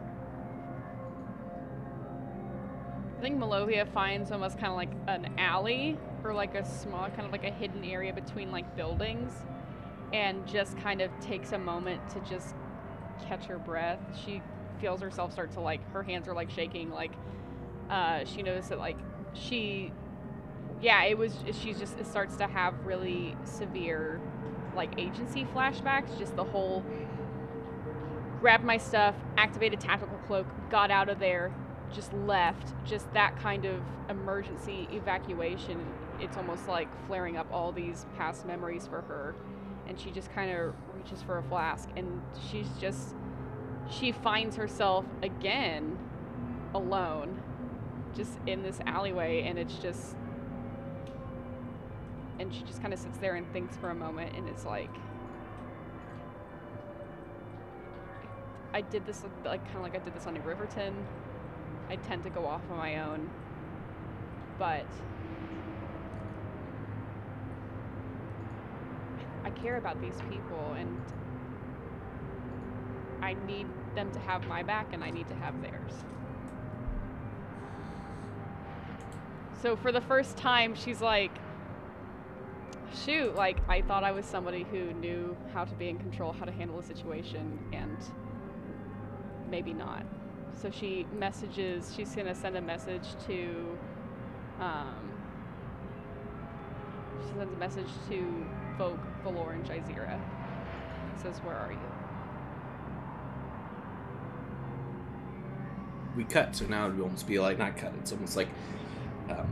I 3.18 3.20
think 3.20 3.38
Malovia 3.38 3.92
finds 3.92 4.30
almost 4.30 4.58
kind 4.58 4.70
of 4.70 4.76
like 4.76 4.90
an 5.08 5.34
alley 5.38 5.98
or 6.28 6.34
like 6.34 6.54
a 6.54 6.64
small, 6.64 7.08
kind 7.10 7.26
of 7.26 7.32
like 7.32 7.44
a 7.44 7.50
hidden 7.50 7.84
area 7.84 8.12
between 8.12 8.52
like 8.52 8.76
buildings 8.76 9.32
and 10.12 10.46
just 10.46 10.76
kind 10.78 11.00
of 11.00 11.10
takes 11.20 11.52
a 11.52 11.58
moment 11.58 12.08
to 12.10 12.20
just 12.20 12.54
catch 13.26 13.46
her 13.46 13.58
breath. 13.58 13.98
She 14.24 14.42
feels 14.80 15.00
herself 15.00 15.32
start 15.32 15.52
to 15.52 15.60
like, 15.60 15.80
her 15.92 16.02
hands 16.02 16.28
are 16.28 16.34
like 16.34 16.50
shaking. 16.50 16.90
Like, 16.90 17.12
uh, 17.90 18.24
she 18.24 18.42
knows 18.42 18.68
that 18.68 18.78
like 18.78 18.98
she 19.34 19.92
yeah, 20.80 21.04
it 21.04 21.18
was. 21.18 21.34
She's 21.60 21.78
just 21.78 21.98
it 21.98 22.06
starts 22.06 22.36
to 22.36 22.46
have 22.46 22.74
really 22.84 23.36
severe, 23.44 24.20
like 24.76 24.98
agency 24.98 25.46
flashbacks. 25.54 26.16
Just 26.18 26.36
the 26.36 26.44
whole 26.44 26.84
grabbed 28.40 28.64
my 28.64 28.76
stuff, 28.76 29.16
activated 29.36 29.80
tactical 29.80 30.16
cloak, 30.26 30.46
got 30.70 30.90
out 30.90 31.08
of 31.08 31.18
there, 31.18 31.52
just 31.92 32.12
left. 32.12 32.72
Just 32.84 33.12
that 33.12 33.36
kind 33.40 33.64
of 33.64 33.82
emergency 34.08 34.88
evacuation. 34.92 35.84
It's 36.20 36.36
almost 36.36 36.68
like 36.68 36.88
flaring 37.06 37.36
up 37.36 37.46
all 37.52 37.72
these 37.72 38.06
past 38.16 38.46
memories 38.46 38.86
for 38.86 39.02
her, 39.02 39.34
and 39.86 39.98
she 39.98 40.10
just 40.10 40.32
kind 40.32 40.50
of 40.50 40.74
reaches 40.94 41.22
for 41.22 41.38
a 41.38 41.42
flask, 41.44 41.88
and 41.96 42.20
she's 42.50 42.68
just 42.80 43.14
she 43.90 44.12
finds 44.12 44.56
herself 44.56 45.06
again 45.22 45.98
alone 46.74 47.40
just 48.14 48.38
in 48.46 48.62
this 48.62 48.80
alleyway 48.86 49.42
and 49.44 49.58
it's 49.58 49.76
just 49.76 50.14
and 52.38 52.52
she 52.52 52.62
just 52.64 52.82
kind 52.82 52.92
of 52.92 53.00
sits 53.00 53.16
there 53.16 53.36
and 53.36 53.50
thinks 53.52 53.78
for 53.78 53.88
a 53.88 53.94
moment 53.94 54.36
and 54.36 54.46
it's 54.46 54.66
like 54.66 54.90
I 58.72 58.82
did 58.82 59.06
this 59.06 59.24
like 59.44 59.64
kind 59.64 59.78
of 59.78 59.82
like 59.82 59.96
I 59.96 59.98
did 59.98 60.14
this 60.14 60.26
on 60.26 60.34
New 60.34 60.40
Riverton. 60.42 60.94
I 61.90 61.96
tend 61.96 62.22
to 62.24 62.30
go 62.30 62.46
off 62.46 62.60
on 62.70 62.76
my 62.76 63.00
own, 63.00 63.28
but 64.58 64.86
I 69.44 69.50
care 69.50 69.76
about 69.76 70.00
these 70.00 70.16
people 70.30 70.74
and 70.76 71.00
I 73.22 73.34
need 73.46 73.66
them 73.94 74.10
to 74.12 74.18
have 74.20 74.46
my 74.46 74.62
back 74.62 74.92
and 74.92 75.02
I 75.02 75.10
need 75.10 75.28
to 75.28 75.34
have 75.34 75.60
theirs. 75.60 75.92
So 79.62 79.76
for 79.76 79.90
the 79.90 80.00
first 80.00 80.36
time, 80.36 80.74
she's 80.74 81.00
like, 81.00 81.32
shoot, 83.04 83.34
like, 83.34 83.58
I 83.68 83.82
thought 83.82 84.04
I 84.04 84.12
was 84.12 84.24
somebody 84.24 84.64
who 84.70 84.92
knew 84.94 85.36
how 85.52 85.64
to 85.64 85.74
be 85.74 85.88
in 85.88 85.98
control, 85.98 86.32
how 86.32 86.44
to 86.44 86.52
handle 86.52 86.78
a 86.78 86.82
situation, 86.82 87.58
and 87.72 87.96
maybe 89.50 89.72
not. 89.72 90.04
So 90.54 90.70
she 90.70 91.06
messages, 91.18 91.92
she's 91.94 92.14
gonna 92.14 92.34
send 92.34 92.56
a 92.56 92.60
message 92.60 93.06
to, 93.26 93.78
um, 94.60 95.12
she 97.22 97.34
sends 97.34 97.52
a 97.52 97.58
message 97.58 97.90
to 98.10 98.46
Vogue, 98.78 98.98
Valor, 99.24 99.52
and 99.52 99.64
Jazeera. 99.64 100.18
Says, 101.22 101.38
where 101.38 101.56
are 101.56 101.72
you? 101.72 101.78
we 106.16 106.24
cut, 106.24 106.56
so 106.56 106.66
now 106.66 106.86
it 106.88 106.94
would 106.94 107.02
almost 107.02 107.28
be 107.28 107.38
like 107.38 107.58
not 107.58 107.76
cut. 107.76 107.92
It's 108.00 108.10
almost 108.12 108.36
like 108.36 108.48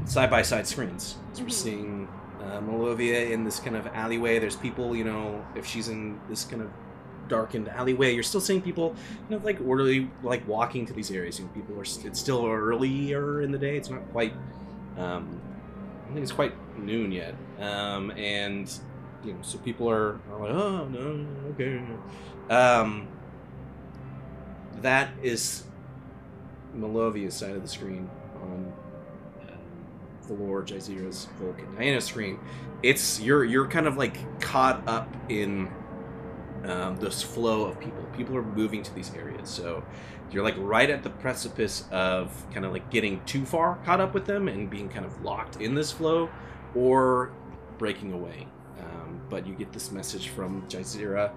side 0.04 0.30
by 0.30 0.42
side 0.42 0.66
screens. 0.66 1.16
So 1.32 1.42
we're 1.42 1.48
Mhm. 1.48 1.52
seeing 1.52 2.08
uh, 2.42 2.60
Malovia 2.60 3.30
in 3.30 3.44
this 3.44 3.60
kind 3.60 3.76
of 3.76 3.86
alleyway. 3.88 4.38
There's 4.40 4.56
people, 4.56 4.94
you 4.96 5.04
know, 5.04 5.44
if 5.54 5.64
she's 5.64 5.88
in 5.88 6.18
this 6.28 6.44
kind 6.44 6.62
of 6.62 6.70
darkened 7.28 7.68
alleyway, 7.68 8.14
you're 8.14 8.22
still 8.24 8.40
seeing 8.40 8.60
people, 8.62 8.94
you 9.28 9.36
know, 9.36 9.44
like 9.44 9.58
orderly, 9.64 10.10
like 10.24 10.46
walking 10.48 10.86
to 10.86 10.92
these 10.92 11.10
areas. 11.10 11.38
You 11.38 11.44
know, 11.44 11.50
people 11.52 11.76
are. 11.78 11.82
It's 11.82 12.18
still 12.18 12.44
earlier 12.46 13.42
in 13.42 13.52
the 13.52 13.58
day. 13.58 13.76
It's 13.76 13.90
not 13.90 14.00
quite. 14.12 14.32
Um, 14.98 15.40
I 15.40 16.04
don't 16.06 16.14
think 16.14 16.22
it's 16.24 16.32
quite 16.32 16.52
noon 16.78 17.12
yet. 17.12 17.34
Um, 17.60 18.10
and 18.12 18.72
you 19.24 19.32
know, 19.32 19.38
so 19.42 19.58
people 19.58 19.88
are, 19.90 20.20
are 20.30 20.40
like, 20.40 20.50
oh 20.50 20.88
no, 20.88 21.26
okay. 21.50 21.82
Um, 22.50 23.08
that 24.82 25.10
is 25.22 25.64
Malovia's 26.76 27.34
side 27.34 27.52
of 27.56 27.62
the 27.62 27.68
screen 27.68 28.08
on 28.42 28.72
the 30.28 30.34
Valor 30.34 30.62
Jazeera's 30.62 31.28
Vulcan 31.38 31.74
Diana 31.76 32.00
screen. 32.00 32.38
It's 32.82 33.20
you're 33.20 33.44
you're 33.44 33.68
kind 33.68 33.86
of 33.86 33.96
like 33.96 34.40
caught 34.40 34.86
up 34.88 35.08
in 35.28 35.70
um, 36.64 36.96
this 36.96 37.22
flow 37.22 37.64
of 37.64 37.80
people. 37.80 38.02
People 38.16 38.36
are 38.36 38.42
moving 38.42 38.82
to 38.82 38.94
these 38.94 39.14
areas, 39.14 39.48
so 39.48 39.84
you're 40.30 40.42
like 40.44 40.56
right 40.58 40.90
at 40.90 41.02
the 41.02 41.10
precipice 41.10 41.84
of 41.90 42.44
kind 42.52 42.66
of 42.66 42.72
like 42.72 42.90
getting 42.90 43.24
too 43.24 43.44
far 43.44 43.78
caught 43.84 44.00
up 44.00 44.14
with 44.14 44.26
them 44.26 44.48
and 44.48 44.68
being 44.68 44.88
kind 44.88 45.06
of 45.06 45.22
locked 45.22 45.60
in 45.60 45.74
this 45.74 45.92
flow, 45.92 46.28
or 46.74 47.30
breaking 47.78 48.12
away. 48.12 48.48
But 49.28 49.46
you 49.46 49.54
get 49.54 49.72
this 49.72 49.90
message 49.90 50.28
from 50.28 50.62
Jazeera, 50.68 51.32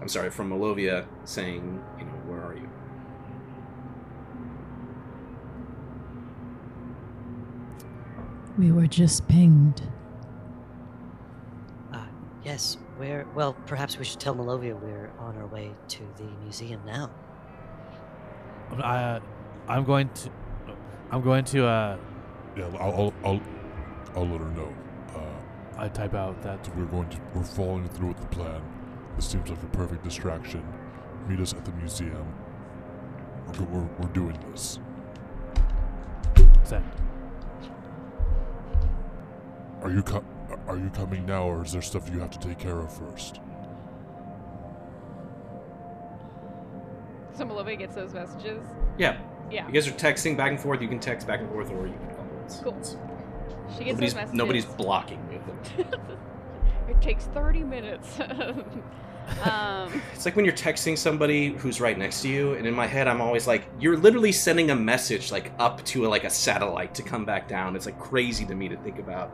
I'm 0.00 0.08
sorry, 0.08 0.30
from 0.30 0.50
Malovia 0.50 1.06
saying, 1.24 1.82
you 1.98 2.04
know, 2.04 2.12
where 2.26 2.40
are 2.42 2.54
you? 2.54 2.68
We 8.58 8.70
were 8.70 8.86
just 8.86 9.26
pinged. 9.28 9.82
Ah, 11.92 12.06
yes. 12.44 12.76
We're 12.98 13.26
well. 13.34 13.54
Perhaps 13.66 13.98
we 13.98 14.04
should 14.04 14.20
tell 14.20 14.34
Malovia 14.34 14.78
we're 14.78 15.10
on 15.18 15.36
our 15.38 15.46
way 15.46 15.72
to 15.88 16.02
the 16.18 16.24
museum 16.42 16.80
now. 16.84 17.10
I, 18.82 19.02
uh, 19.02 19.20
I'm 19.68 19.84
going 19.84 20.10
to. 20.10 20.30
I'm 21.10 21.22
going 21.22 21.44
to. 21.46 21.66
Uh, 21.66 21.96
Yeah, 22.56 22.66
I'll, 22.78 22.92
I'll, 22.92 23.14
I'll, 23.24 23.40
I'll 24.16 24.26
let 24.28 24.40
her 24.40 24.50
know. 24.50 24.72
I 25.76 25.88
type 25.88 26.14
out 26.14 26.40
that. 26.42 26.68
we're 26.76 26.84
going 26.86 27.08
to, 27.10 27.18
we're 27.34 27.42
following 27.44 27.88
through 27.88 28.08
with 28.08 28.20
the 28.20 28.26
plan. 28.26 28.62
This 29.16 29.26
seems 29.28 29.48
like 29.50 29.62
a 29.62 29.66
perfect 29.66 30.04
distraction. 30.04 30.64
Meet 31.28 31.40
us 31.40 31.52
at 31.54 31.64
the 31.64 31.72
museum. 31.72 32.32
We're, 33.46 33.52
go- 33.54 33.64
we're, 33.64 33.88
we're 33.98 34.12
doing 34.12 34.38
this. 34.50 34.78
Send. 36.64 36.84
Are 39.82 39.90
you 39.90 40.02
co- 40.02 40.24
are 40.68 40.76
you 40.78 40.90
coming 40.90 41.26
now, 41.26 41.48
or 41.48 41.64
is 41.64 41.72
there 41.72 41.82
stuff 41.82 42.08
you 42.12 42.20
have 42.20 42.30
to 42.30 42.38
take 42.38 42.58
care 42.58 42.78
of 42.78 42.92
first? 42.96 43.40
So 47.34 47.44
Malovia 47.44 47.78
gets 47.78 47.94
those 47.96 48.12
messages. 48.14 48.62
Yeah. 48.98 49.18
Yeah. 49.50 49.66
You 49.66 49.72
guys 49.72 49.88
are 49.88 49.92
texting 49.92 50.36
back 50.36 50.50
and 50.52 50.60
forth. 50.60 50.80
You 50.82 50.88
can 50.88 51.00
text 51.00 51.26
back 51.26 51.40
and 51.40 51.48
forth, 51.50 51.70
or 51.70 51.86
you 51.86 51.94
can 51.94 52.14
call. 52.14 52.26
It's, 52.44 52.60
Cool. 52.60 52.78
It's- 53.64 53.78
She 53.78 53.84
gets 53.84 53.94
nobody's, 53.94 54.12
those 54.12 54.14
messages. 54.14 54.34
nobody's 54.38 54.64
blocking 54.64 55.28
me. 55.28 55.38
it 56.88 57.00
takes 57.02 57.24
30 57.26 57.60
minutes. 57.60 58.18
um, 59.44 60.02
It's 60.14 60.24
like 60.24 60.34
when 60.36 60.44
you're 60.44 60.54
texting 60.54 60.96
somebody 60.98 61.52
who's 61.54 61.80
right 61.80 61.96
next 61.96 62.22
to 62.22 62.28
you, 62.28 62.54
and 62.54 62.66
in 62.66 62.74
my 62.74 62.86
head, 62.86 63.08
I'm 63.08 63.20
always 63.20 63.46
like, 63.46 63.64
you're 63.80 63.96
literally 63.96 64.32
sending 64.32 64.70
a 64.70 64.76
message 64.76 65.30
like 65.32 65.52
up 65.58 65.84
to 65.86 66.06
a, 66.06 66.08
like 66.08 66.24
a 66.24 66.30
satellite 66.30 66.94
to 66.96 67.02
come 67.02 67.24
back 67.24 67.48
down. 67.48 67.76
It's 67.76 67.86
like 67.86 67.98
crazy 67.98 68.44
to 68.46 68.54
me 68.54 68.68
to 68.68 68.76
think 68.78 68.98
about 68.98 69.30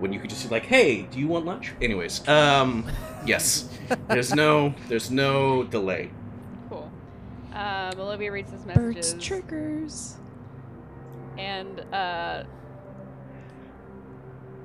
when 0.00 0.12
you 0.12 0.18
could 0.20 0.30
just 0.30 0.42
be 0.44 0.48
like, 0.50 0.64
hey, 0.64 1.02
do 1.02 1.18
you 1.18 1.28
want 1.28 1.44
lunch? 1.44 1.72
Anyways, 1.80 2.26
um, 2.28 2.86
yes, 3.26 3.68
there's 4.08 4.34
no, 4.34 4.74
there's 4.88 5.10
no 5.10 5.62
delay. 5.64 6.10
cool. 6.68 6.90
Um, 7.52 7.98
Olivia 8.00 8.32
reads 8.32 8.50
his 8.50 8.64
messages. 8.64 9.12
Birds 9.12 9.24
triggers. 9.24 10.16
and 11.38 11.80
uh, 11.92 12.44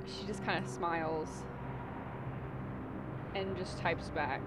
she 0.06 0.26
just 0.26 0.44
kind 0.44 0.62
of 0.64 0.70
smiles 0.70 1.28
and 3.34 3.56
just 3.56 3.78
types 3.78 4.08
back. 4.10 4.40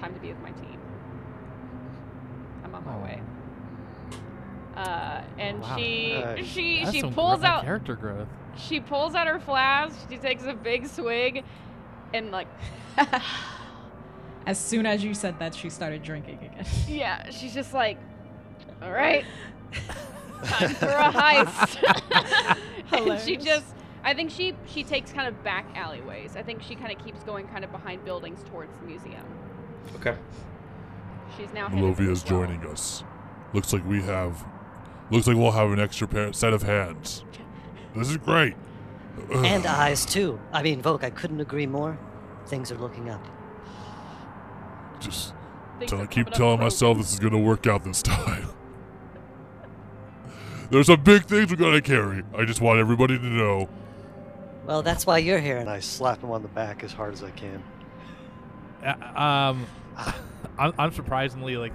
Time 0.00 0.14
to 0.14 0.20
be 0.20 0.28
with 0.28 0.40
my 0.40 0.50
team. 0.52 0.78
I'm 2.64 2.74
on 2.74 2.84
my 2.84 2.96
way. 3.02 3.20
Uh, 4.76 5.22
and 5.38 5.60
Wow. 5.60 5.76
she 5.76 6.14
Uh, 6.14 6.36
she 6.42 6.80
That's 6.84 6.92
she 6.94 7.00
some 7.00 7.12
pulls 7.12 7.42
out 7.42 7.64
character 7.64 7.96
growth. 7.96 8.28
she 8.56 8.80
pulls 8.80 9.14
out 9.14 9.26
her 9.26 9.38
flask. 9.40 9.94
She 10.08 10.16
takes 10.16 10.44
a 10.44 10.54
big 10.54 10.86
swig, 10.86 11.44
and 12.14 12.30
like 12.30 12.48
As 14.46 14.58
soon 14.58 14.86
as 14.86 15.04
you 15.04 15.12
said 15.12 15.38
that, 15.38 15.54
she 15.54 15.68
started 15.68 16.02
drinking 16.02 16.38
again. 16.42 16.64
Yeah, 16.88 17.28
she's 17.30 17.52
just 17.52 17.74
like, 17.74 17.98
all 18.82 18.92
right, 18.92 19.24
time 20.44 20.74
for 20.74 20.86
a 20.86 21.12
heist. 21.12 22.58
and 22.92 23.20
she 23.20 23.36
just, 23.36 23.66
I 24.04 24.14
think 24.14 24.30
she 24.30 24.54
she 24.66 24.84
takes 24.84 25.12
kind 25.12 25.28
of 25.28 25.42
back 25.44 25.66
alleyways. 25.74 26.36
I 26.36 26.42
think 26.42 26.62
she 26.62 26.74
kind 26.74 26.96
of 26.96 27.04
keeps 27.04 27.22
going 27.24 27.46
kind 27.48 27.64
of 27.64 27.72
behind 27.72 28.04
buildings 28.04 28.42
towards 28.50 28.76
the 28.78 28.86
museum. 28.86 29.24
Okay. 29.96 30.16
She's 31.36 31.52
now 31.52 31.68
headed 31.68 32.00
is 32.00 32.24
well. 32.24 32.44
joining 32.44 32.66
us. 32.66 33.04
Looks 33.52 33.72
like 33.72 33.86
we 33.86 34.02
have. 34.02 34.44
Looks 35.10 35.26
like 35.26 35.36
we'll 35.36 35.50
have 35.52 35.70
an 35.72 35.80
extra 35.80 36.06
pair, 36.06 36.32
set 36.32 36.52
of 36.52 36.62
hands. 36.62 37.24
This 37.94 38.10
is 38.10 38.16
great. 38.16 38.54
and 39.32 39.66
eyes 39.66 40.06
too. 40.06 40.40
I 40.52 40.62
mean, 40.62 40.80
Volk, 40.82 41.04
I 41.04 41.10
couldn't 41.10 41.40
agree 41.40 41.66
more. 41.66 41.98
Things 42.46 42.70
are 42.72 42.78
looking 42.78 43.10
up. 43.10 43.26
Just 45.00 45.34
Things 45.78 45.90
tell, 45.90 46.06
keep 46.06 46.28
up 46.28 46.32
telling 46.34 46.56
broken. 46.58 46.64
myself 46.66 46.98
this 46.98 47.12
is 47.12 47.18
gonna 47.18 47.38
work 47.38 47.66
out 47.66 47.84
this 47.84 48.02
time. 48.02 48.48
There's 50.70 50.86
some 50.86 51.02
big 51.02 51.24
things 51.24 51.50
we're 51.50 51.56
gonna 51.56 51.80
carry. 51.80 52.22
I 52.36 52.44
just 52.44 52.60
want 52.60 52.78
everybody 52.78 53.18
to 53.18 53.24
know. 53.24 53.68
Well, 54.66 54.82
that's 54.82 55.04
why 55.04 55.18
you're 55.18 55.40
here. 55.40 55.56
And 55.56 55.68
I 55.68 55.80
slap 55.80 56.22
him 56.22 56.30
on 56.30 56.42
the 56.42 56.48
back 56.48 56.84
as 56.84 56.92
hard 56.92 57.12
as 57.12 57.24
I 57.24 57.30
can. 57.30 57.62
Uh, 58.84 59.20
um, 59.20 59.66
I'm, 60.58 60.72
I'm 60.78 60.92
surprisingly 60.92 61.56
like, 61.56 61.72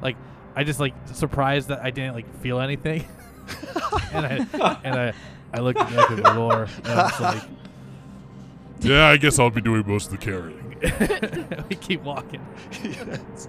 like 0.00 0.16
I 0.54 0.62
just 0.62 0.78
like 0.78 0.94
surprised 1.06 1.68
that 1.68 1.80
I 1.80 1.90
didn't 1.90 2.14
like 2.14 2.32
feel 2.40 2.60
anything, 2.60 3.06
and 4.12 4.26
I 4.26 4.78
and 4.84 4.94
I 4.94 5.12
I 5.52 5.60
looked 5.60 5.80
at 5.80 6.08
the 6.08 6.22
Valor 6.22 6.68
and 6.76 6.86
I 6.86 7.02
was 7.04 7.20
like, 7.20 7.42
Yeah, 8.80 9.06
I 9.06 9.16
guess 9.16 9.38
I'll 9.38 9.50
be 9.50 9.60
doing 9.60 9.84
most 9.86 10.12
of 10.12 10.12
the 10.12 10.18
carrying. 10.18 10.62
we 11.68 11.76
keep 11.76 12.02
walking. 12.02 12.44
yes. 12.82 13.48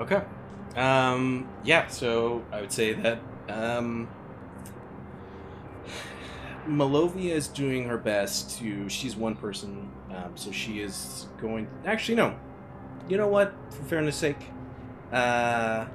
Okay. 0.00 0.22
Um, 0.78 1.48
yeah, 1.64 1.88
so 1.88 2.44
I 2.52 2.60
would 2.60 2.70
say 2.72 2.92
that 2.92 3.18
um, 3.48 4.08
Malovia 6.66 7.32
is 7.32 7.48
doing 7.48 7.84
her 7.88 7.98
best 7.98 8.58
to. 8.58 8.88
She's 8.88 9.16
one 9.16 9.34
person, 9.34 9.90
um, 10.14 10.36
so 10.36 10.52
she 10.52 10.80
is 10.80 11.26
going. 11.40 11.66
Actually, 11.84 12.16
no. 12.16 12.36
You 13.08 13.16
know 13.16 13.28
what? 13.28 13.54
For 13.70 13.82
fairness' 13.84 14.16
sake, 14.16 14.36
uh, 15.12 15.86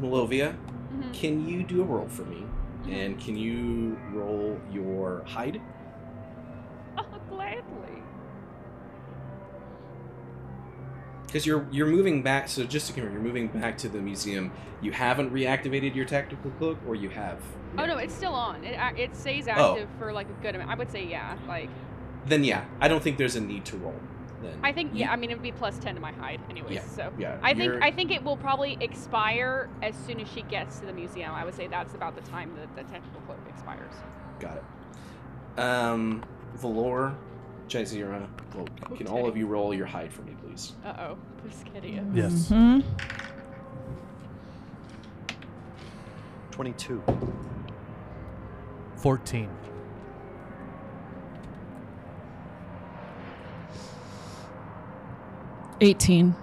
Malovia, 0.00 0.54
Mhm. 0.94 1.12
can 1.12 1.46
you 1.48 1.62
do 1.64 1.82
a 1.82 1.84
roll 1.84 2.08
for 2.08 2.22
me? 2.24 2.44
And 2.88 3.18
can 3.18 3.36
you 3.36 3.96
roll 4.12 4.58
your 4.72 5.22
hide? 5.26 5.60
Oh, 6.96 7.04
gladly. 7.28 7.91
Because 11.32 11.46
you're 11.46 11.66
you're 11.70 11.86
moving 11.86 12.22
back. 12.22 12.46
So 12.48 12.64
just 12.64 12.88
to 12.88 12.92
confirm, 12.92 13.14
you're 13.14 13.22
moving 13.22 13.46
back 13.46 13.78
to 13.78 13.88
the 13.88 14.00
museum. 14.00 14.52
You 14.82 14.92
haven't 14.92 15.32
reactivated 15.32 15.94
your 15.94 16.04
tactical 16.04 16.50
cloak, 16.52 16.78
or 16.86 16.94
you 16.94 17.08
have? 17.08 17.38
Oh 17.78 17.86
no, 17.86 17.96
it's 17.96 18.12
still 18.14 18.34
on. 18.34 18.62
It 18.64 18.76
it 18.98 19.16
stays 19.16 19.48
Oh. 19.48 19.72
active 19.72 19.88
for 19.98 20.12
like 20.12 20.28
a 20.28 20.42
good 20.42 20.54
amount. 20.54 20.70
I 20.70 20.74
would 20.74 20.90
say 20.90 21.06
yeah. 21.06 21.38
Like 21.48 21.70
Then 22.26 22.44
yeah, 22.44 22.66
I 22.82 22.88
don't 22.88 23.02
think 23.02 23.16
there's 23.16 23.34
a 23.36 23.40
need 23.40 23.64
to 23.66 23.78
roll. 23.78 23.94
Then 24.42 24.58
I 24.62 24.72
think 24.72 24.90
yeah. 24.94 25.10
I 25.10 25.16
mean 25.16 25.30
it 25.30 25.34
would 25.34 25.42
be 25.42 25.52
plus 25.52 25.78
ten 25.78 25.94
to 25.94 26.02
my 26.02 26.12
hide 26.12 26.40
anyways. 26.50 26.74
Yeah, 26.74 26.82
So 26.84 27.12
yeah, 27.18 27.38
I 27.42 27.54
think 27.54 27.82
I 27.82 27.90
think 27.90 28.10
it 28.10 28.22
will 28.22 28.36
probably 28.36 28.76
expire 28.82 29.70
as 29.82 29.94
soon 30.06 30.20
as 30.20 30.28
she 30.28 30.42
gets 30.42 30.80
to 30.80 30.86
the 30.86 30.92
museum. 30.92 31.32
I 31.32 31.46
would 31.46 31.54
say 31.54 31.66
that's 31.66 31.94
about 31.94 32.14
the 32.14 32.30
time 32.30 32.54
that 32.56 32.76
the 32.76 32.82
tactical 32.92 33.22
cloak 33.22 33.38
expires. 33.48 33.94
Got 34.38 34.58
it. 34.58 35.60
Um, 35.60 36.24
Valor, 36.56 37.14
Jazeera, 37.68 38.28
well, 38.54 38.66
can 38.96 39.06
all 39.06 39.26
of 39.26 39.36
you 39.36 39.46
roll 39.46 39.72
your 39.72 39.86
hide 39.86 40.12
for 40.12 40.22
me, 40.22 40.34
please? 40.52 40.72
Uh 40.84 40.94
oh, 40.98 41.18
Piscadia. 41.46 42.04
Yes. 42.14 42.48
hmm 42.48 42.80
22. 46.50 47.02
Fourteen. 48.96 49.48
Eighteen. 55.80 56.34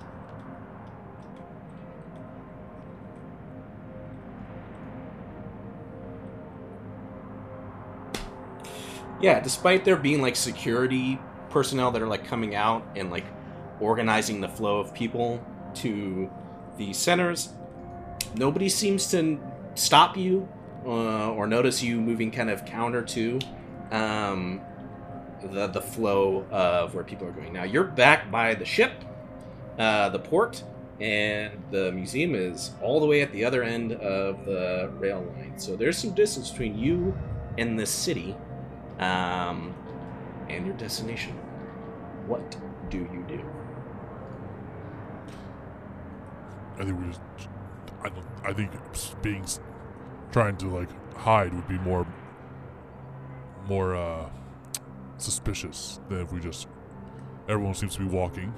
Yeah, 9.22 9.39
despite 9.41 9.86
there 9.86 9.95
being 9.95 10.22
like 10.22 10.36
security 10.36 11.20
personnel 11.49 11.91
that 11.91 12.01
are 12.01 12.07
like 12.07 12.26
coming 12.26 12.55
out 12.55 12.86
and 12.95 13.12
like 13.12 13.26
organizing 13.80 14.41
the 14.41 14.49
flow 14.49 14.80
of 14.80 14.93
people 14.93 15.43
to 15.75 16.30
the 16.77 16.93
centers, 16.93 17.49
nobody 18.36 18.69
seems 18.69 19.09
to 19.11 19.39
stop 19.75 20.17
you 20.17 20.47
uh, 20.86 21.32
or 21.32 21.47
notice 21.47 21.84
you 21.84 21.99
moving 21.99 22.32
kind 22.32 22.49
of 22.49 22.65
counter 22.65 23.01
to 23.01 23.39
um, 23.91 24.61
the 25.43 25.67
the 25.67 25.82
flow 25.82 26.45
of 26.51 26.95
where 26.95 27.03
people 27.03 27.27
are 27.27 27.32
going. 27.32 27.53
Now 27.53 27.63
you're 27.63 27.84
back 27.84 28.32
by 28.32 28.55
the 28.55 28.65
ship, 28.65 28.91
uh, 29.77 30.09
the 30.09 30.19
port, 30.19 30.63
and 30.99 31.63
the 31.71 31.91
museum 31.91 32.36
is 32.36 32.71
all 32.82 32.99
the 32.99 33.05
way 33.05 33.21
at 33.21 33.32
the 33.32 33.45
other 33.45 33.63
end 33.63 33.93
of 33.93 34.45
the 34.45 34.89
rail 34.97 35.21
line. 35.36 35.57
So 35.57 35.75
there's 35.75 35.97
some 35.97 36.11
distance 36.11 36.49
between 36.49 36.77
you 36.77 37.17
and 37.57 37.80
the 37.80 37.86
city 37.86 38.36
um, 38.99 39.73
and 40.49 40.65
your 40.65 40.75
destination. 40.75 41.34
What 42.27 42.57
do 42.89 42.97
you 42.99 43.25
do? 43.27 43.49
I 46.80 46.86
think 46.86 46.99
we 46.99 47.07
just. 47.07 47.21
I. 48.03 48.11
I 48.49 48.53
think 48.53 48.71
being 49.21 49.45
trying 50.32 50.57
to 50.57 50.67
like 50.67 50.89
hide 51.17 51.53
would 51.53 51.67
be 51.67 51.77
more 51.80 52.07
more 53.67 53.95
uh 53.95 54.30
suspicious 55.17 55.99
than 56.09 56.21
if 56.21 56.32
we 56.32 56.39
just 56.39 56.67
everyone 57.47 57.73
seems 57.73 57.95
to 57.95 57.99
be 57.99 58.07
walking 58.07 58.53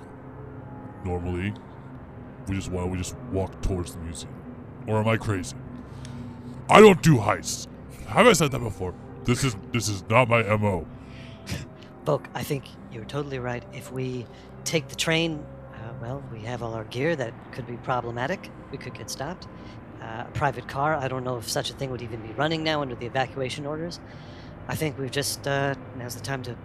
normally. 1.03 1.53
We 2.47 2.55
just 2.55 2.72
why 2.72 2.82
don't 2.82 2.91
we 2.91 2.97
just 2.97 3.15
walk 3.32 3.61
towards 3.61 3.93
the 3.93 3.99
museum? 4.01 4.34
Or 4.88 4.99
am 4.99 5.07
I 5.07 5.17
crazy? 5.17 5.55
I 6.69 6.80
don't 6.80 7.01
do 7.01 7.17
heists. 7.17 7.67
Have 8.07 8.28
I 8.28 8.34
said 8.34 8.51
that 8.51 8.59
before? 8.59 8.93
This 9.24 9.43
is 9.43 9.55
this 9.72 9.89
is 9.89 10.03
not 10.09 10.30
my 10.30 10.43
mo. 10.57 10.86
Volk, 12.05 12.28
I 12.36 12.43
think 12.43 12.65
you're 12.91 13.05
totally 13.05 13.39
right. 13.39 13.63
If 13.74 13.91
we 13.91 14.26
take 14.63 14.88
the 14.88 14.95
train, 14.95 15.43
uh, 15.82 15.94
well, 16.02 16.24
we 16.32 16.40
have 16.42 16.62
all 16.64 16.74
our 16.74 16.84
gear 16.86 17.16
that 17.16 17.34
could 17.52 17.68
be 17.68 17.78
problematic. 17.78 18.50
We 18.72 18.78
could 18.78 18.94
get 18.94 19.10
stopped. 19.10 19.48
Uh, 20.02 20.26
a 20.28 20.32
private 20.34 20.68
car, 20.68 20.96
I 20.96 21.08
don't 21.08 21.24
know 21.24 21.38
if 21.38 21.50
such 21.50 21.70
a 21.70 21.74
thing 21.74 21.92
would 21.92 22.02
even 22.02 22.22
be 22.22 22.34
running 22.34 22.64
now 22.64 22.82
under 22.82 22.96
the 22.96 23.06
evacuation 23.06 23.66
orders. 23.66 24.00
I 24.68 24.76
think 24.76 24.98
we've 24.98 25.12
just, 25.12 25.48
uh, 25.48 25.76
now's 25.98 26.16
the 26.16 26.22
time 26.22 26.44
to, 26.44 26.56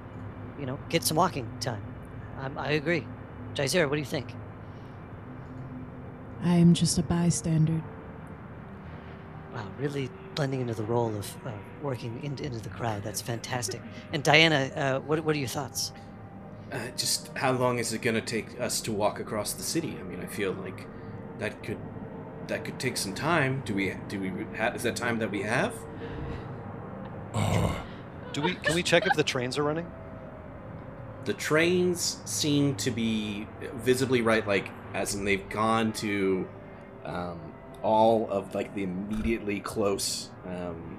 you 0.59 0.67
know, 0.67 0.79
get 0.89 1.03
some 1.03 1.17
walking 1.17 1.49
time. 1.61 1.83
Um, 2.41 2.57
I 2.59 2.73
agree. 2.73 3.07
Jazeera, 3.55 3.89
what 3.89 3.97
do 3.97 4.01
you 4.01 4.07
think? 4.07 4.35
I 6.43 6.57
am 6.57 6.75
just 6.75 6.99
a 6.99 7.03
bystander. 7.03 7.83
Wow, 9.55 9.67
really 9.79 10.11
blending 10.35 10.61
into 10.61 10.75
the 10.75 10.85
role 10.85 11.15
of 11.17 11.47
uh, 11.47 11.51
working 11.83 12.21
in, 12.23 12.39
into 12.45 12.61
the 12.61 12.69
crowd. 12.69 13.03
That's 13.03 13.23
fantastic. 13.23 13.81
And 14.13 14.23
Diana, 14.23 14.71
uh, 14.77 15.01
what, 15.01 15.25
what 15.25 15.35
are 15.35 15.39
your 15.39 15.49
thoughts? 15.49 15.93
Uh, 16.73 16.79
just 16.97 17.29
how 17.37 17.53
long 17.53 17.79
is 17.79 17.93
it 17.93 18.03
going 18.03 18.15
to 18.15 18.21
take 18.21 18.61
us 18.61 18.81
to 18.81 18.93
walk 18.93 19.21
across 19.21 19.53
the 19.53 19.63
city? 19.63 19.97
I 20.01 20.03
mean, 20.03 20.21
I 20.21 20.27
feel 20.27 20.53
like 20.53 20.87
that 21.39 21.63
could 21.63 21.79
that 22.49 22.65
could 22.65 22.79
take 22.79 22.97
some 22.97 23.15
time. 23.15 23.63
Do 23.65 23.75
we 23.75 23.95
do 24.09 24.21
we 24.21 24.31
ha- 24.57 24.73
is 24.75 24.83
that 24.83 24.97
time 24.97 25.19
that 25.21 25.31
we 25.31 25.43
have? 25.43 25.75
Do 28.33 28.43
we? 28.43 28.55
Can 28.55 28.75
we 28.75 28.83
check 28.83 29.07
if 29.07 29.15
the 29.15 29.25
trains 29.25 29.57
are 29.59 29.63
running? 29.63 29.91
The 31.25 31.35
trains 31.35 32.21
seem 32.25 32.75
to 32.77 32.91
be 32.91 33.47
visibly 33.77 34.23
right, 34.23 34.47
like 34.47 34.71
as 34.95 35.15
in 35.15 35.25
they've 35.25 35.49
gone 35.49 35.93
to 35.95 36.49
um, 37.05 37.41
all 37.83 38.29
of 38.31 38.55
like 38.55 38.75
the 38.75 38.83
immediately 38.83 39.61
close 39.61 40.31
um, 40.47 40.96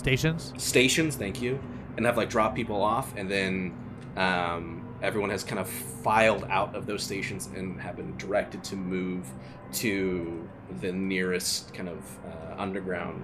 Stations. 0.00 0.54
stations. 0.56 1.14
Thank 1.16 1.42
you, 1.42 1.60
and 1.98 2.06
have 2.06 2.16
like 2.16 2.30
dropped 2.30 2.56
people 2.56 2.82
off, 2.82 3.12
and 3.16 3.30
then 3.30 3.74
um, 4.16 4.88
everyone 5.02 5.28
has 5.28 5.44
kind 5.44 5.58
of 5.58 5.68
filed 5.68 6.44
out 6.44 6.74
of 6.74 6.86
those 6.86 7.02
stations 7.02 7.50
and 7.54 7.78
have 7.78 7.96
been 7.96 8.16
directed 8.16 8.64
to 8.64 8.76
move 8.76 9.30
to 9.74 10.48
the 10.80 10.90
nearest 10.90 11.74
kind 11.74 11.90
of 11.90 11.98
uh, 12.24 12.54
underground 12.56 13.22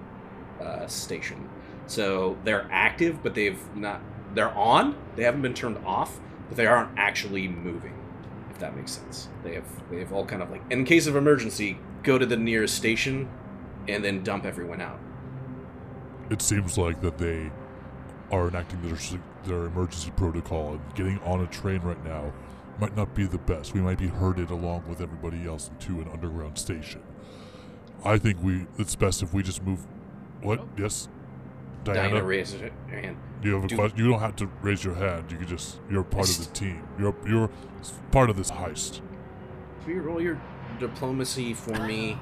uh, 0.61 0.85
station. 0.85 1.49
So 1.87 2.37
they're 2.43 2.67
active, 2.71 3.23
but 3.23 3.33
they've 3.33 3.59
not. 3.75 3.99
They're 4.35 4.53
on. 4.53 4.95
They 5.15 5.23
haven't 5.23 5.41
been 5.41 5.55
turned 5.55 5.79
off, 5.83 6.19
but 6.47 6.57
they 6.57 6.67
aren't 6.67 6.91
actually 6.95 7.47
moving. 7.47 7.93
If 8.51 8.59
that 8.59 8.75
makes 8.75 8.91
sense. 8.91 9.29
They 9.43 9.55
have. 9.55 9.89
They 9.89 9.97
have 9.97 10.13
all 10.13 10.25
kind 10.25 10.43
of 10.43 10.51
like. 10.51 10.61
In 10.69 10.85
case 10.85 11.07
of 11.07 11.15
emergency, 11.15 11.79
go 12.03 12.19
to 12.19 12.25
the 12.27 12.37
nearest 12.37 12.75
station, 12.75 13.29
and 13.87 14.03
then 14.03 14.23
dump 14.23 14.45
everyone 14.45 14.79
out. 14.79 14.99
It 16.29 16.41
seems 16.41 16.77
like 16.77 17.01
that 17.01 17.17
they 17.17 17.51
are 18.31 18.47
enacting 18.49 18.81
their 18.81 18.97
their 19.45 19.65
emergency 19.65 20.11
protocol 20.11 20.73
and 20.73 20.95
getting 20.95 21.19
on 21.19 21.41
a 21.41 21.47
train 21.47 21.79
right 21.81 22.03
now 22.03 22.33
might 22.79 22.95
not 22.95 23.15
be 23.15 23.25
the 23.25 23.37
best. 23.37 23.73
We 23.73 23.81
might 23.81 23.97
be 23.97 24.07
herded 24.07 24.49
along 24.51 24.83
with 24.87 25.01
everybody 25.01 25.47
else 25.47 25.69
into 25.69 26.01
an 26.01 26.09
underground 26.11 26.57
station. 26.57 27.01
I 28.03 28.17
think 28.17 28.41
we 28.43 28.67
it's 28.77 28.95
best 28.95 29.23
if 29.23 29.33
we 29.33 29.43
just 29.43 29.63
move. 29.63 29.85
What? 30.41 30.59
Oh. 30.59 30.69
Yes, 30.77 31.07
Diana. 31.83 32.09
Diana 32.09 32.23
raises 32.23 32.61
her 32.61 32.71
hand. 32.89 33.17
you 33.41 33.55
have 33.55 33.63
a 33.63 33.67
do- 33.67 33.75
question. 33.75 33.97
You 33.97 34.11
don't 34.11 34.19
have 34.19 34.35
to 34.37 34.47
raise 34.61 34.83
your 34.83 34.95
hand. 34.95 35.31
You 35.31 35.37
can 35.37 35.47
just 35.47 35.79
you're 35.89 36.03
part 36.03 36.29
of 36.29 36.37
the 36.37 36.53
team. 36.53 36.87
You're 36.99 37.15
you're 37.25 37.49
part 38.11 38.29
of 38.29 38.35
this 38.35 38.51
heist. 38.51 39.01
Can 39.83 39.95
you 39.95 40.01
roll 40.01 40.21
your 40.21 40.39
diplomacy 40.79 41.53
for 41.53 41.79
me 41.87 42.17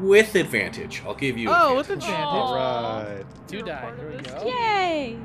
with 0.00 0.34
advantage? 0.34 1.02
I'll 1.06 1.14
give 1.14 1.36
you. 1.38 1.48
Oh, 1.50 1.76
with 1.76 1.90
advantage. 1.90 2.14
advantage. 2.14 2.34
All 2.34 2.54
right. 2.56 3.24
Two 3.48 3.56
You're 3.58 3.66
die. 3.66 3.92
Here 3.96 4.10
we 4.16 4.22
go. 4.22 4.46
Yay! 4.46 5.18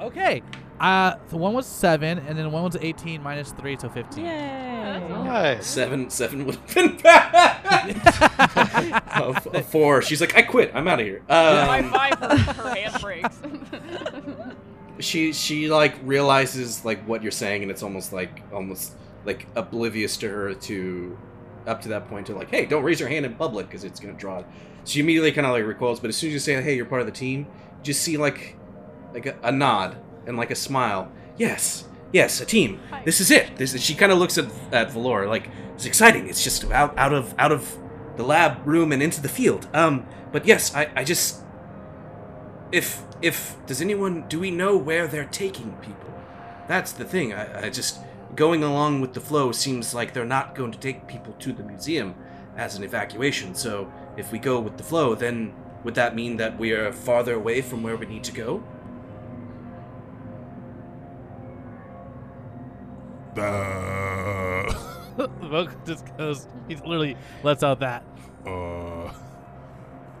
Okay. 0.00 0.42
Uh, 0.80 1.14
the 1.28 1.36
one 1.36 1.52
was 1.54 1.66
seven, 1.66 2.18
and 2.20 2.36
then 2.36 2.50
one 2.50 2.64
was 2.64 2.76
eighteen 2.80 3.22
minus 3.22 3.52
three, 3.52 3.76
so 3.78 3.88
fifteen. 3.88 4.24
Yay! 4.24 5.08
Nice. 5.24 5.66
Seven, 5.66 6.10
seven 6.10 6.44
would 6.44 6.56
have 6.56 6.74
been 6.74 6.96
bad. 6.96 7.96
a, 9.14 9.58
a 9.58 9.62
four. 9.62 10.02
She's 10.02 10.20
like, 10.20 10.36
I 10.36 10.42
quit. 10.42 10.72
I'm 10.74 10.88
out 10.88 10.98
of 11.00 11.06
here. 11.06 11.22
My 11.28 11.78
Um, 11.80 11.92
five, 11.92 12.18
her, 12.18 12.36
her 12.36 12.74
hand 12.74 13.00
breaks. 13.00 13.40
she 14.98 15.32
she 15.32 15.68
like 15.68 15.94
realizes 16.04 16.84
like 16.84 17.06
what 17.06 17.22
you're 17.22 17.30
saying, 17.32 17.62
and 17.62 17.70
it's 17.70 17.82
almost 17.82 18.12
like 18.12 18.42
almost 18.52 18.94
like 19.24 19.46
oblivious 19.54 20.16
to 20.16 20.28
her 20.28 20.54
to 20.54 21.16
up 21.66 21.82
to 21.82 21.88
that 21.88 22.08
point 22.08 22.26
to 22.26 22.34
like, 22.34 22.50
hey, 22.50 22.66
don't 22.66 22.82
raise 22.82 23.00
your 23.00 23.08
hand 23.08 23.24
in 23.26 23.34
public 23.34 23.66
because 23.68 23.84
it's 23.84 24.00
gonna 24.00 24.14
draw. 24.14 24.40
So 24.40 24.46
she 24.84 25.00
immediately 25.00 25.32
kind 25.32 25.46
of 25.46 25.52
like 25.52 25.64
recoils, 25.64 26.00
but 26.00 26.08
as 26.08 26.16
soon 26.16 26.28
as 26.28 26.34
you 26.34 26.40
say, 26.40 26.60
hey, 26.60 26.74
you're 26.74 26.86
part 26.86 27.00
of 27.00 27.06
the 27.06 27.12
team, 27.12 27.40
you 27.40 27.84
just 27.84 28.02
see 28.02 28.16
like 28.16 28.56
like 29.12 29.26
a, 29.26 29.36
a 29.42 29.52
nod 29.52 29.96
and 30.26 30.36
like 30.36 30.50
a 30.50 30.54
smile. 30.54 31.10
Yes, 31.36 31.84
yes, 32.12 32.40
a 32.40 32.44
team. 32.44 32.80
This 33.04 33.20
is 33.20 33.30
it. 33.30 33.56
This 33.56 33.74
is, 33.74 33.82
she 33.82 33.94
kind 33.94 34.12
of 34.12 34.18
looks 34.18 34.38
at 34.38 34.46
at 34.72 34.90
Valor 34.92 35.26
like 35.28 35.48
it's 35.74 35.86
exciting. 35.86 36.28
It's 36.28 36.42
just 36.44 36.64
out 36.70 36.96
out 36.98 37.12
of 37.12 37.34
out 37.38 37.52
of 37.52 37.78
the 38.16 38.22
lab 38.22 38.66
room 38.66 38.92
and 38.92 39.02
into 39.02 39.20
the 39.20 39.28
field. 39.28 39.68
Um, 39.72 40.06
but 40.32 40.46
yes, 40.46 40.74
I 40.74 40.90
I 40.96 41.04
just 41.04 41.42
if 42.70 43.04
if 43.20 43.56
does 43.66 43.80
anyone 43.80 44.26
do 44.28 44.40
we 44.40 44.50
know 44.50 44.76
where 44.76 45.06
they're 45.06 45.24
taking 45.24 45.72
people? 45.82 46.12
That's 46.68 46.92
the 46.92 47.04
thing. 47.04 47.32
I, 47.32 47.66
I 47.66 47.70
just 47.70 48.00
going 48.34 48.62
along 48.64 49.00
with 49.00 49.12
the 49.14 49.20
flow 49.20 49.52
seems 49.52 49.94
like 49.94 50.12
they're 50.12 50.24
not 50.24 50.54
going 50.54 50.72
to 50.72 50.78
take 50.78 51.06
people 51.06 51.34
to 51.34 51.52
the 51.52 51.62
museum 51.62 52.14
as 52.56 52.76
an 52.76 52.84
evacuation. 52.84 53.54
So 53.54 53.90
if 54.16 54.32
we 54.32 54.38
go 54.38 54.60
with 54.60 54.76
the 54.76 54.84
flow, 54.84 55.14
then 55.14 55.54
would 55.84 55.94
that 55.96 56.14
mean 56.14 56.36
that 56.38 56.58
we 56.58 56.72
are 56.72 56.92
farther 56.92 57.34
away 57.34 57.60
from 57.60 57.82
where 57.82 57.96
we 57.96 58.06
need 58.06 58.24
to 58.24 58.32
go? 58.32 58.62
Uh, 63.36 64.72
Vogue 65.40 65.70
just 65.86 66.04
goes. 66.16 66.46
He 66.68 66.76
literally 66.76 67.16
lets 67.42 67.62
out 67.62 67.80
that. 67.80 68.04
uh, 68.46 69.10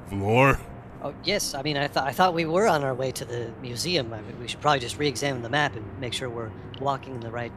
Valor? 0.08 0.58
Oh 1.04 1.14
yes, 1.24 1.54
I 1.54 1.62
mean 1.62 1.76
I 1.76 1.88
thought 1.88 2.06
I 2.06 2.12
thought 2.12 2.32
we 2.32 2.44
were 2.44 2.66
on 2.68 2.84
our 2.84 2.94
way 2.94 3.10
to 3.12 3.24
the 3.24 3.50
museum. 3.60 4.12
I 4.12 4.20
mean, 4.22 4.38
we 4.40 4.46
should 4.48 4.60
probably 4.60 4.80
just 4.80 4.98
re-examine 4.98 5.42
the 5.42 5.48
map 5.50 5.74
and 5.76 5.84
make 5.98 6.12
sure 6.12 6.28
we're 6.30 6.52
walking 6.80 7.14
in 7.14 7.20
the 7.20 7.30
right 7.30 7.52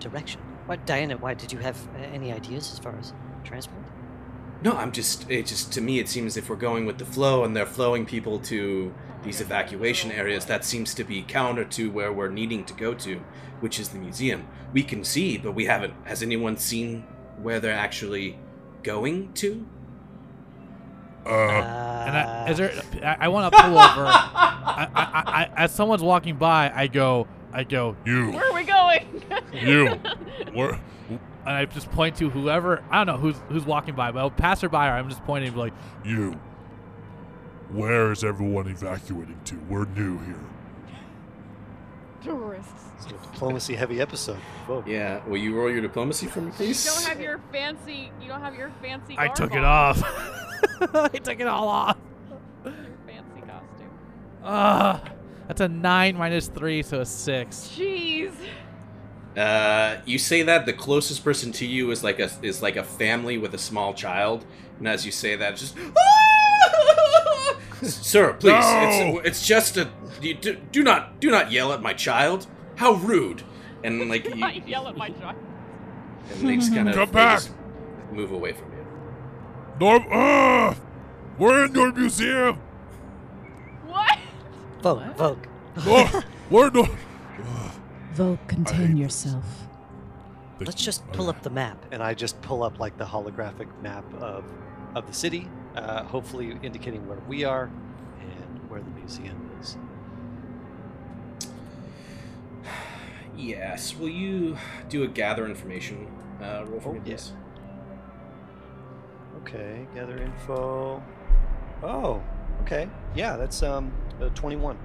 direction. 0.00 0.40
What, 0.66 0.84
Diana? 0.86 1.16
Why 1.16 1.34
did 1.34 1.52
you 1.52 1.58
have 1.58 1.76
uh, 1.94 1.98
any 2.12 2.32
ideas 2.32 2.72
as 2.72 2.78
far 2.78 2.96
as 2.98 3.12
transport? 3.44 3.82
No, 4.62 4.72
I'm 4.72 4.90
just 4.90 5.30
it 5.30 5.46
just 5.46 5.72
to 5.74 5.80
me 5.80 5.98
it 5.98 6.08
seems 6.08 6.36
if 6.36 6.48
we're 6.48 6.56
going 6.56 6.86
with 6.86 6.98
the 6.98 7.04
flow 7.04 7.44
and 7.44 7.54
they're 7.54 7.66
flowing 7.66 8.06
people 8.06 8.38
to 8.40 8.92
these 9.22 9.40
evacuation 9.40 10.10
areas, 10.10 10.46
that 10.46 10.64
seems 10.64 10.94
to 10.94 11.04
be 11.04 11.22
counter 11.22 11.64
to 11.64 11.90
where 11.90 12.12
we're 12.12 12.30
needing 12.30 12.64
to 12.64 12.74
go 12.74 12.94
to, 12.94 13.20
which 13.60 13.78
is 13.78 13.90
the 13.90 13.98
museum. 13.98 14.46
We 14.72 14.82
can 14.82 15.04
see, 15.04 15.36
but 15.36 15.52
we 15.52 15.66
haven't. 15.66 15.94
Has 16.04 16.22
anyone 16.22 16.56
seen 16.56 17.02
where 17.42 17.60
they're 17.60 17.72
actually 17.72 18.38
going 18.82 19.32
to? 19.34 19.66
Uh, 21.24 21.28
And 21.28 22.16
I, 22.16 22.50
is 22.50 22.56
there? 22.56 22.72
I, 23.02 23.16
I 23.26 23.28
want 23.28 23.52
to 23.52 23.60
pull 23.60 23.70
over. 23.72 23.78
I, 24.06 24.88
I, 24.94 25.02
I, 25.02 25.22
I, 25.42 25.50
as 25.64 25.74
someone's 25.74 26.02
walking 26.02 26.36
by, 26.36 26.70
I 26.74 26.86
go, 26.86 27.26
I 27.56 27.64
go, 27.64 27.96
you, 28.04 28.32
Where 28.32 28.50
are 28.50 28.52
we 28.52 28.64
going? 28.64 29.22
you, 29.54 29.86
where? 30.52 30.78
and 31.08 31.20
I 31.46 31.64
just 31.64 31.90
point 31.90 32.16
to 32.16 32.28
whoever. 32.28 32.84
I 32.90 32.98
don't 33.02 33.06
know 33.06 33.16
who's 33.16 33.36
who's 33.48 33.64
walking 33.64 33.94
by, 33.94 34.12
but 34.12 34.36
passerby. 34.36 34.76
Or 34.76 34.80
I'm 34.80 35.08
just 35.08 35.24
pointing 35.24 35.56
like, 35.56 35.72
You. 36.04 36.38
Where 37.70 38.12
is 38.12 38.24
everyone 38.24 38.68
evacuating 38.68 39.40
to? 39.46 39.56
We're 39.70 39.86
new 39.86 40.18
here. 40.18 40.44
Tourists. 42.22 42.72
It's 42.96 43.06
a 43.06 43.08
diplomacy 43.08 43.74
heavy 43.74 44.02
episode. 44.02 44.36
Whoa. 44.66 44.84
Yeah. 44.86 45.26
Will 45.26 45.38
you 45.38 45.56
roll 45.56 45.70
your 45.70 45.80
diplomacy 45.80 46.26
for 46.26 46.42
me, 46.42 46.52
You 46.58 46.74
don't 46.74 47.04
have 47.04 47.20
your 47.20 47.40
fancy. 47.52 48.12
You 48.20 48.28
don't 48.28 48.42
have 48.42 48.54
your 48.54 48.70
fancy. 48.82 49.16
I 49.16 49.28
garb 49.28 49.36
took 49.36 49.54
it 49.54 49.64
off. 49.64 50.02
I 50.94 51.08
took 51.08 51.40
it 51.40 51.46
all 51.46 51.68
off. 51.68 51.96
Your 52.64 52.74
fancy 53.06 53.40
costume. 53.40 53.90
Ah, 54.44 55.02
that's 55.46 55.60
a 55.60 55.68
nine 55.68 56.16
minus 56.16 56.48
three, 56.48 56.82
so 56.82 57.00
a 57.00 57.06
six. 57.06 57.72
Jeez. 57.76 58.32
Uh, 59.36 60.00
you 60.06 60.18
say 60.18 60.42
that 60.42 60.64
the 60.64 60.72
closest 60.72 61.22
person 61.22 61.52
to 61.52 61.66
you 61.66 61.90
is 61.90 62.02
like 62.02 62.18
a 62.18 62.30
is 62.42 62.62
like 62.62 62.76
a 62.76 62.82
family 62.82 63.36
with 63.38 63.54
a 63.54 63.58
small 63.58 63.92
child, 63.92 64.46
and 64.78 64.88
as 64.88 65.04
you 65.04 65.12
say 65.12 65.36
that, 65.36 65.52
it's 65.52 65.60
just. 65.60 65.76
Sir, 67.82 68.32
please. 68.32 68.52
No! 68.52 69.18
It's 69.18 69.28
it's 69.28 69.46
just 69.46 69.76
a. 69.76 69.90
You 70.22 70.34
do, 70.34 70.56
do 70.72 70.82
not 70.82 71.20
do 71.20 71.30
not 71.30 71.52
yell 71.52 71.72
at 71.72 71.82
my 71.82 71.92
child. 71.92 72.46
How 72.76 72.94
rude! 72.94 73.42
And 73.84 74.08
like 74.08 74.24
you, 74.34 74.42
I 74.42 74.62
yell 74.66 74.88
at 74.88 74.96
my 74.96 75.10
child. 75.10 75.36
and 76.32 76.48
they 76.48 76.56
just 76.56 76.74
kind 76.74 76.88
of 76.88 76.94
Come 76.94 77.10
back! 77.10 77.42
move 78.10 78.32
away 78.32 78.52
from 78.52 78.72
you. 78.72 78.86
Norm, 79.78 80.06
uh, 80.10 80.74
we're 81.38 81.66
in 81.66 81.74
your 81.74 81.92
museum. 81.92 82.58
What? 84.82 85.16
Vogue, 85.16 85.46
Vogue. 85.76 86.12
Nor, 86.12 86.24
we're 86.50 86.70
no. 86.70 86.88
Vogue, 88.14 88.38
hate 88.38 88.48
contain 88.48 88.90
this. 88.92 89.00
yourself. 89.00 89.44
Let's 90.60 90.82
just 90.82 91.06
pull 91.12 91.28
up 91.28 91.42
the 91.42 91.50
map. 91.50 91.84
And 91.92 92.02
I 92.02 92.14
just 92.14 92.40
pull 92.40 92.62
up 92.62 92.78
like 92.78 92.96
the 92.96 93.04
holographic 93.04 93.68
map 93.82 94.04
of 94.20 94.44
of 94.94 95.06
the 95.06 95.12
city, 95.12 95.48
uh, 95.74 96.04
hopefully 96.04 96.56
indicating 96.62 97.06
where 97.06 97.18
we 97.28 97.44
are 97.44 97.64
and 98.20 98.70
where 98.70 98.80
the 98.80 98.90
museum 98.90 99.50
is. 99.60 99.76
Yes. 103.36 103.94
Will 103.96 104.08
you 104.08 104.56
do 104.88 105.02
a 105.02 105.08
gather 105.08 105.46
information 105.46 106.06
uh, 106.42 106.64
roll 106.66 106.80
for 106.80 106.88
Oh, 106.88 106.92
me, 106.94 107.00
yeah. 107.04 107.16
please? 107.16 107.32
Okay, 109.42 109.86
gather 109.94 110.16
info. 110.18 111.02
Oh, 111.82 112.22
okay. 112.62 112.88
Yeah, 113.14 113.36
that's 113.36 113.62
um 113.62 113.92
uh, 114.20 114.28
21. 114.30 114.78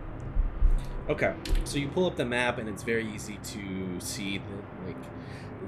Okay, 1.10 1.34
so 1.66 1.78
you 1.78 1.88
pull 1.88 2.06
up 2.06 2.16
the 2.16 2.26
map, 2.26 2.58
and 2.58 2.70
it's 2.70 2.84
very 2.84 3.12
easy 3.12 3.40
to 3.44 4.00
see 4.00 4.38
that 4.38 4.88
like 4.88 5.04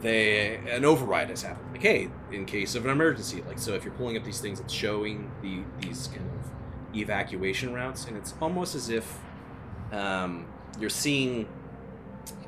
they 0.02 0.58
an 0.70 0.86
override 0.86 1.30
has 1.30 1.42
happened. 1.42 1.72
Like, 1.72 1.82
hey, 1.82 2.10
in 2.32 2.46
case 2.46 2.76
of 2.76 2.86
an 2.86 2.92
emergency, 2.92 3.44
like 3.48 3.60
so, 3.60 3.74
if 3.74 3.84
you're 3.84 3.94
pulling 3.94 4.16
up 4.16 4.24
these 4.24 4.40
things, 4.40 4.60
it's 4.60 4.74
showing 4.74 5.32
the 5.42 5.64
these 5.82 6.08
kind 6.08 6.30
of 6.30 6.98
evacuation 6.98 7.74
routes, 7.74 8.06
and 8.06 8.16
it's 8.16 8.34
almost 8.42 8.76
as 8.76 8.90
if 8.90 9.20
um, 9.92 10.46
you're 10.80 10.90
seeing 10.90 11.48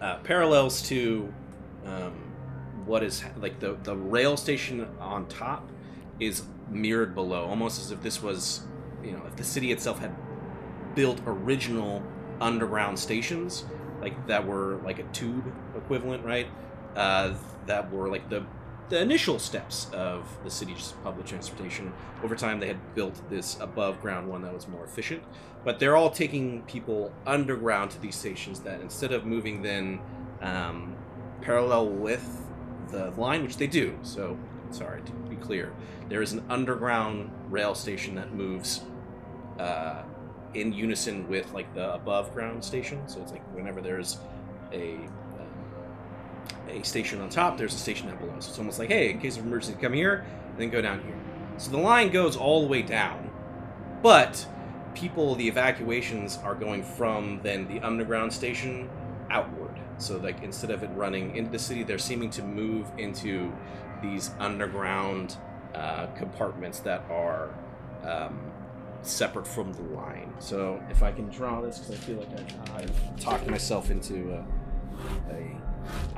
uh, 0.01 0.17
parallels 0.17 0.81
to 0.83 1.33
um, 1.85 2.13
what 2.85 3.03
is 3.03 3.23
like 3.39 3.59
the 3.59 3.77
the 3.83 3.95
rail 3.95 4.37
station 4.37 4.87
on 4.99 5.27
top 5.27 5.67
is 6.19 6.43
mirrored 6.69 7.15
below, 7.15 7.45
almost 7.45 7.81
as 7.81 7.91
if 7.91 8.01
this 8.01 8.21
was 8.21 8.61
you 9.03 9.11
know 9.11 9.23
if 9.27 9.35
the 9.35 9.43
city 9.43 9.71
itself 9.71 9.99
had 9.99 10.15
built 10.95 11.21
original 11.25 12.01
underground 12.41 12.97
stations 12.97 13.65
like 14.01 14.27
that 14.27 14.45
were 14.45 14.79
like 14.83 14.99
a 14.99 15.03
tube 15.03 15.53
equivalent 15.75 16.23
right? 16.25 16.47
Uh, 16.95 17.33
that 17.65 17.91
were 17.91 18.09
like 18.09 18.29
the 18.29 18.43
the 18.87 19.01
initial 19.01 19.39
steps 19.39 19.87
of 19.93 20.27
the 20.43 20.51
city's 20.51 20.93
public 21.03 21.25
transportation. 21.25 21.91
Over 22.23 22.35
time 22.35 22.59
they 22.59 22.67
had 22.67 22.95
built 22.95 23.19
this 23.29 23.57
above 23.59 23.99
ground 24.01 24.29
one 24.29 24.43
that 24.43 24.53
was 24.53 24.67
more 24.67 24.83
efficient. 24.85 25.23
But 25.63 25.79
they're 25.79 25.95
all 25.95 26.11
taking 26.11 26.61
people 26.63 27.11
underground 27.25 27.89
to 27.91 27.99
these 27.99 28.15
stations 28.15 28.59
that 28.59 28.81
instead 28.81 29.11
of 29.11 29.25
moving 29.25 29.63
then 29.63 29.99
um, 30.41 30.95
parallel 31.41 31.89
with 31.89 32.45
the 32.89 33.09
line 33.11 33.41
which 33.41 33.57
they 33.57 33.67
do. 33.67 33.97
So 34.03 34.37
sorry 34.69 35.01
to 35.01 35.11
be 35.29 35.35
clear. 35.35 35.73
There 36.07 36.21
is 36.21 36.33
an 36.33 36.43
underground 36.49 37.31
rail 37.49 37.73
station 37.73 38.13
that 38.15 38.33
moves 38.33 38.81
uh, 39.57 40.03
in 40.55 40.73
unison 40.73 41.27
with 41.27 41.51
like 41.53 41.71
the 41.75 41.93
above 41.93 42.33
ground 42.33 42.63
station. 42.63 43.07
So 43.07 43.21
it's 43.21 43.31
like 43.31 43.43
whenever 43.53 43.81
there's 43.81 44.17
a 44.71 44.95
um, 44.95 46.69
a 46.69 46.83
station 46.83 47.21
on 47.21 47.29
top, 47.29 47.57
there's 47.57 47.73
a 47.73 47.77
station 47.77 48.07
down 48.07 48.17
below. 48.17 48.33
So 48.39 48.49
it's 48.49 48.59
almost 48.59 48.79
like, 48.79 48.89
hey, 48.89 49.11
in 49.11 49.19
case 49.19 49.37
of 49.37 49.45
emergency, 49.45 49.77
come 49.79 49.93
here, 49.93 50.25
then 50.57 50.69
go 50.69 50.81
down 50.81 51.01
here. 51.03 51.19
So 51.57 51.71
the 51.71 51.77
line 51.77 52.09
goes 52.09 52.35
all 52.35 52.61
the 52.61 52.67
way 52.67 52.81
down, 52.81 53.29
but 54.01 54.45
people, 54.93 55.35
the 55.35 55.47
evacuations 55.47 56.39
are 56.43 56.55
going 56.55 56.83
from 56.83 57.39
then 57.43 57.67
the 57.67 57.79
underground 57.81 58.33
station 58.33 58.89
outward. 59.29 59.79
So 59.97 60.17
like 60.17 60.41
instead 60.43 60.71
of 60.71 60.83
it 60.83 60.89
running 60.95 61.35
into 61.35 61.51
the 61.51 61.59
city, 61.59 61.83
they're 61.83 61.97
seeming 61.97 62.29
to 62.31 62.43
move 62.43 62.87
into 62.97 63.53
these 64.01 64.31
underground 64.39 65.37
uh, 65.73 66.07
compartments 66.17 66.79
that 66.79 67.03
are 67.09 67.53
um, 68.03 68.39
separate 69.07 69.47
from 69.47 69.73
the 69.73 69.83
line. 69.95 70.33
So 70.39 70.81
if 70.89 71.03
I 71.03 71.11
can 71.11 71.29
draw 71.29 71.61
this, 71.61 71.79
because 71.79 71.95
I 71.95 71.97
feel 71.97 72.17
like 72.17 72.29
I've, 72.31 72.83
I've 72.83 73.19
talked 73.19 73.47
myself 73.47 73.91
into 73.91 74.33
a, 74.33 75.33
a. 75.33 75.61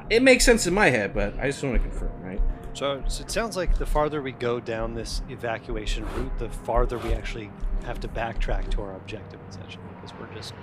It 0.10 0.24
makes 0.24 0.46
sense 0.46 0.68
in 0.68 0.74
my 0.74 0.90
head, 0.90 1.14
but 1.14 1.38
I 1.40 1.48
just 1.48 1.62
want 1.64 1.76
to 1.76 1.82
confirm, 1.82 2.22
right? 2.22 2.42
So, 2.74 3.04
so 3.08 3.24
it 3.24 3.32
sounds 3.32 3.58
like 3.58 3.78
the 3.78 3.86
farther 3.86 4.22
we 4.22 4.32
go 4.32 4.60
down 4.60 4.94
this 4.94 5.22
evacuation 5.30 6.06
route, 6.16 6.38
the 6.38 6.50
farther 6.50 6.98
we 7.00 7.12
actually 7.14 7.50
have 7.86 8.00
to 8.02 8.08
backtrack 8.08 8.70
to 8.72 8.82
our 8.82 8.96
objective, 8.96 9.40
essentially, 9.50 9.84
because 9.96 10.18
we're 10.20 10.34
just 10.36 10.54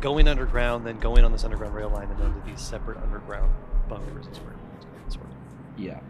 going 0.00 0.28
underground, 0.28 0.86
then 0.86 0.98
going 0.98 1.24
on 1.24 1.32
this 1.32 1.44
underground 1.44 1.74
rail 1.74 1.90
line, 1.90 2.08
and 2.10 2.18
then 2.20 2.32
to 2.32 2.40
these 2.46 2.60
separate 2.60 2.98
underground 2.98 3.52
bunkers 3.88 4.26
is 4.28 4.38
where 4.38 4.54
sort 5.08 5.26
of. 5.26 5.32
Yeah. 5.76 6.00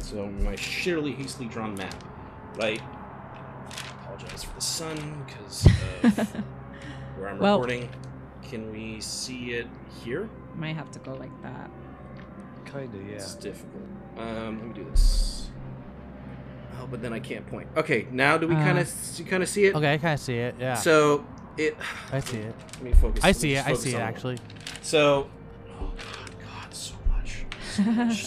So 0.00 0.26
my 0.26 0.54
shittily 0.54 1.14
hastily 1.14 1.48
drawn 1.48 1.74
map, 1.74 2.02
right? 2.56 2.80
Apologize 4.14 4.44
for 4.44 4.54
the 4.54 4.60
sun 4.60 5.24
because 5.26 5.66
of 6.18 6.28
where 7.18 7.28
I'm 7.30 7.38
Well- 7.38 7.58
recording. 7.60 7.88
Can 8.48 8.70
we 8.72 9.00
see 9.00 9.54
it 9.54 9.66
here? 10.04 10.28
Might 10.54 10.76
have 10.76 10.90
to 10.92 10.98
go 11.00 11.14
like 11.14 11.32
that. 11.42 11.70
Kinda, 12.66 12.98
yeah. 12.98 13.14
It's 13.14 13.34
difficult. 13.34 13.82
Um, 14.18 14.58
let 14.58 14.68
me 14.68 14.74
do 14.74 14.90
this. 14.90 15.48
Oh, 16.80 16.86
but 16.86 17.00
then 17.02 17.12
I 17.12 17.18
can't 17.20 17.46
point. 17.46 17.66
Okay, 17.76 18.06
now 18.12 18.36
do 18.36 18.46
we 18.46 18.54
Uh, 18.54 18.58
kind 18.62 18.78
of 18.78 18.92
you 19.16 19.24
kind 19.24 19.42
of 19.42 19.48
see 19.48 19.64
it? 19.64 19.74
Okay, 19.74 19.94
I 19.94 19.98
kind 19.98 20.14
of 20.14 20.20
see 20.20 20.36
it. 20.36 20.54
Yeah. 20.60 20.74
So 20.74 21.24
it. 21.56 21.76
I 22.12 22.20
see 22.20 22.36
it. 22.38 22.54
Let 22.74 22.82
me 22.82 22.92
focus. 22.92 23.24
I 23.24 23.32
see 23.32 23.54
it. 23.54 23.66
I 23.66 23.74
see 23.74 23.90
it 23.90 23.94
one. 23.94 24.02
actually. 24.02 24.38
So, 24.82 25.28
oh 25.80 25.92
god, 25.96 26.30
god, 26.40 26.74
so 26.74 26.94
much, 27.10 27.46
so 27.74 27.82
much, 27.82 28.26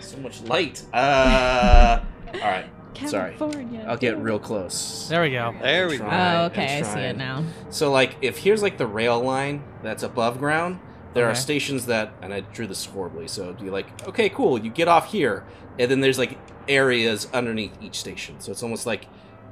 so 0.00 0.16
much 0.18 0.40
light. 0.42 0.84
Uh, 0.94 2.00
all 2.34 2.40
right. 2.40 2.66
Sorry. 3.06 3.34
California. 3.36 3.84
I'll 3.88 3.96
get 3.96 4.18
real 4.18 4.38
close. 4.38 5.08
There 5.08 5.22
we 5.22 5.30
go. 5.30 5.54
There 5.60 5.88
we 5.88 5.98
go. 5.98 6.08
Oh, 6.10 6.44
okay. 6.46 6.78
I 6.78 6.82
see 6.82 7.00
it 7.00 7.16
now. 7.16 7.44
So, 7.70 7.90
like, 7.92 8.16
if 8.22 8.38
here's 8.38 8.62
like 8.62 8.78
the 8.78 8.86
rail 8.86 9.20
line 9.20 9.62
that's 9.82 10.02
above 10.02 10.38
ground, 10.38 10.80
there 11.14 11.28
are 11.28 11.34
stations 11.34 11.86
that, 11.86 12.12
and 12.20 12.34
I 12.34 12.40
drew 12.40 12.66
this 12.66 12.84
horribly. 12.84 13.26
So 13.28 13.44
it'd 13.44 13.58
be 13.60 13.70
like, 13.70 14.06
okay, 14.08 14.28
cool, 14.28 14.58
you 14.58 14.70
get 14.70 14.86
off 14.88 15.10
here, 15.12 15.44
and 15.78 15.90
then 15.90 16.00
there's 16.00 16.18
like 16.18 16.38
areas 16.68 17.28
underneath 17.32 17.72
each 17.80 17.98
station. 17.98 18.38
So 18.40 18.52
it's 18.52 18.62
almost 18.62 18.84
like 18.86 19.06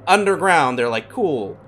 underground. 0.06 0.78
They're 0.78 0.88
like, 0.90 1.08
cool, 1.08 1.58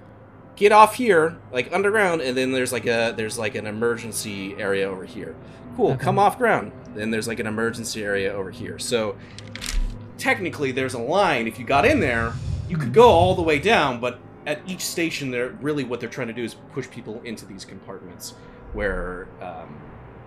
get 0.57 0.71
off 0.73 0.97
here, 0.97 1.39
like 1.51 1.73
underground, 1.73 2.21
and 2.21 2.37
then 2.37 2.53
there's 2.53 2.73
like 2.73 2.87
a 2.87 3.15
there's 3.17 3.39
like 3.39 3.55
an 3.55 3.67
emergency 3.67 4.55
area 4.59 4.89
over 4.89 5.05
here. 5.07 5.35
Cool, 5.77 5.93
Okay. 5.93 6.05
come 6.05 6.19
off 6.19 6.37
ground. 6.39 6.73
Then 6.95 7.11
there's 7.11 7.29
like 7.29 7.41
an 7.41 7.47
emergency 7.47 8.03
area 8.03 8.33
over 8.33 8.51
here. 8.51 8.79
So 8.79 9.17
technically, 10.19 10.73
there's 10.73 10.95
a 10.95 10.99
line. 10.99 11.47
If 11.47 11.59
you 11.59 11.65
got 11.65 11.85
in 11.85 12.01
there, 12.01 12.33
you 12.69 12.77
could 12.77 12.93
go 12.93 13.09
all 13.09 13.35
the 13.35 13.43
way 13.43 13.59
down, 13.59 14.01
but 14.01 14.19
at 14.47 14.61
each 14.67 14.81
station, 14.83 15.31
they're 15.31 15.51
really 15.61 15.85
what 15.85 16.01
they're 16.01 16.09
trying 16.09 16.29
to 16.29 16.33
do 16.33 16.45
is 16.45 16.55
push 16.73 16.89
people 16.91 17.21
into 17.25 17.45
these 17.47 17.65
compartments 17.65 18.35
where 18.73 19.27
um, 19.41 19.79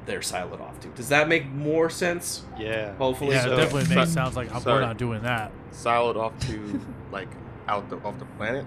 they're 0.06 0.20
siloed 0.20 0.60
off 0.62 0.80
to. 0.82 0.88
Does 0.90 1.10
that 1.10 1.28
make 1.28 1.46
more 1.48 1.90
sense? 1.90 2.44
Yeah. 2.58 2.94
Hopefully, 2.96 3.32
Yeah, 3.36 3.44
so. 3.44 3.54
it 3.54 3.58
definitely 3.58 3.86
so- 3.86 3.96
makes 3.96 4.12
sounds 4.12 4.36
like 4.36 4.50
I'm, 4.50 4.56
we're 4.56 4.62
sorry. 4.62 4.86
not 4.86 4.98
doing 4.98 5.22
that. 5.24 5.52
Siloed 5.72 6.16
off 6.16 6.38
to 6.48 6.82
like 7.12 7.30
out 7.68 7.90
the 7.90 7.98
off 7.98 8.18
the 8.20 8.26
planet, 8.38 8.66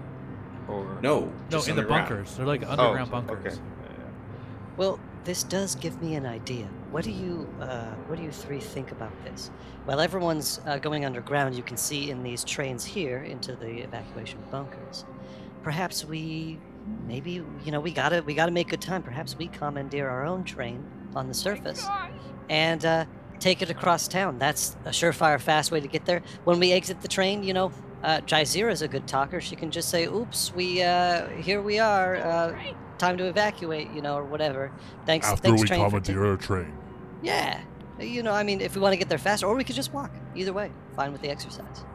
or 0.67 0.97
No, 1.01 1.31
No, 1.51 1.61
in 1.63 1.75
the 1.75 1.81
bunkers. 1.83 2.35
They're 2.37 2.45
like 2.45 2.63
Oh, 2.65 2.71
underground 2.71 3.11
bunkers. 3.11 3.53
Okay. 3.53 3.61
Well, 4.77 4.99
this 5.23 5.43
does 5.43 5.75
give 5.75 6.01
me 6.01 6.15
an 6.15 6.25
idea. 6.25 6.65
What 6.91 7.03
do 7.03 7.11
you, 7.11 7.47
uh, 7.61 7.91
what 8.07 8.17
do 8.17 8.23
you 8.23 8.31
three 8.31 8.59
think 8.59 8.91
about 8.91 9.11
this? 9.23 9.51
While 9.85 9.99
everyone's 9.99 10.59
uh, 10.65 10.77
going 10.77 11.05
underground, 11.05 11.55
you 11.55 11.63
can 11.63 11.77
see 11.77 12.11
in 12.11 12.23
these 12.23 12.43
trains 12.43 12.83
here 12.83 13.23
into 13.23 13.55
the 13.55 13.83
evacuation 13.83 14.39
bunkers. 14.51 15.05
Perhaps 15.61 16.03
we, 16.05 16.59
maybe 17.07 17.43
you 17.63 17.71
know, 17.71 17.79
we 17.79 17.91
gotta 17.91 18.21
we 18.23 18.33
gotta 18.33 18.51
make 18.51 18.67
good 18.69 18.81
time. 18.81 19.01
Perhaps 19.01 19.37
we 19.37 19.47
commandeer 19.47 20.09
our 20.09 20.25
own 20.25 20.43
train 20.43 20.83
on 21.15 21.27
the 21.27 21.33
surface 21.33 21.85
and 22.49 22.83
uh, 22.83 23.05
take 23.39 23.61
it 23.61 23.69
across 23.69 24.07
town. 24.09 24.39
That's 24.39 24.75
a 24.83 24.89
surefire, 24.89 25.39
fast 25.39 25.71
way 25.71 25.79
to 25.79 25.87
get 25.87 26.05
there. 26.05 26.21
When 26.43 26.59
we 26.59 26.73
exit 26.73 27.01
the 27.01 27.07
train, 27.07 27.43
you 27.43 27.53
know, 27.53 27.71
uh, 28.03 28.19
Jaizira's 28.25 28.81
a 28.81 28.89
good 28.89 29.07
talker. 29.07 29.39
She 29.39 29.55
can 29.55 29.71
just 29.71 29.87
say, 29.87 30.05
"Oops, 30.05 30.53
we 30.53 30.83
uh, 30.83 31.29
here 31.29 31.61
we 31.61 31.79
are. 31.79 32.17
Uh, 32.17 32.73
time 32.97 33.17
to 33.17 33.25
evacuate," 33.25 33.91
you 33.91 34.01
know, 34.01 34.15
or 34.17 34.23
whatever. 34.23 34.71
Thanks, 35.05 35.27
After 35.27 35.49
thanks, 35.49 35.61
we 35.61 35.67
train. 35.67 35.79
for 35.89 35.99
ta- 35.99 36.05
commandeer 36.05 36.25
our 36.31 36.37
train. 36.37 36.73
yeah, 37.21 37.61
you 37.99 38.23
know, 38.23 38.31
I 38.33 38.43
mean, 38.43 38.61
if 38.61 38.75
we 38.75 38.81
want 38.81 38.93
to 38.93 38.97
get 38.97 39.09
there 39.09 39.17
faster, 39.17 39.45
or 39.47 39.55
we 39.55 39.63
could 39.63 39.75
just 39.75 39.93
walk. 39.93 40.11
Either 40.35 40.53
way, 40.53 40.71
fine 40.95 41.11
with 41.11 41.21
the 41.21 41.29
exercise. 41.29 41.85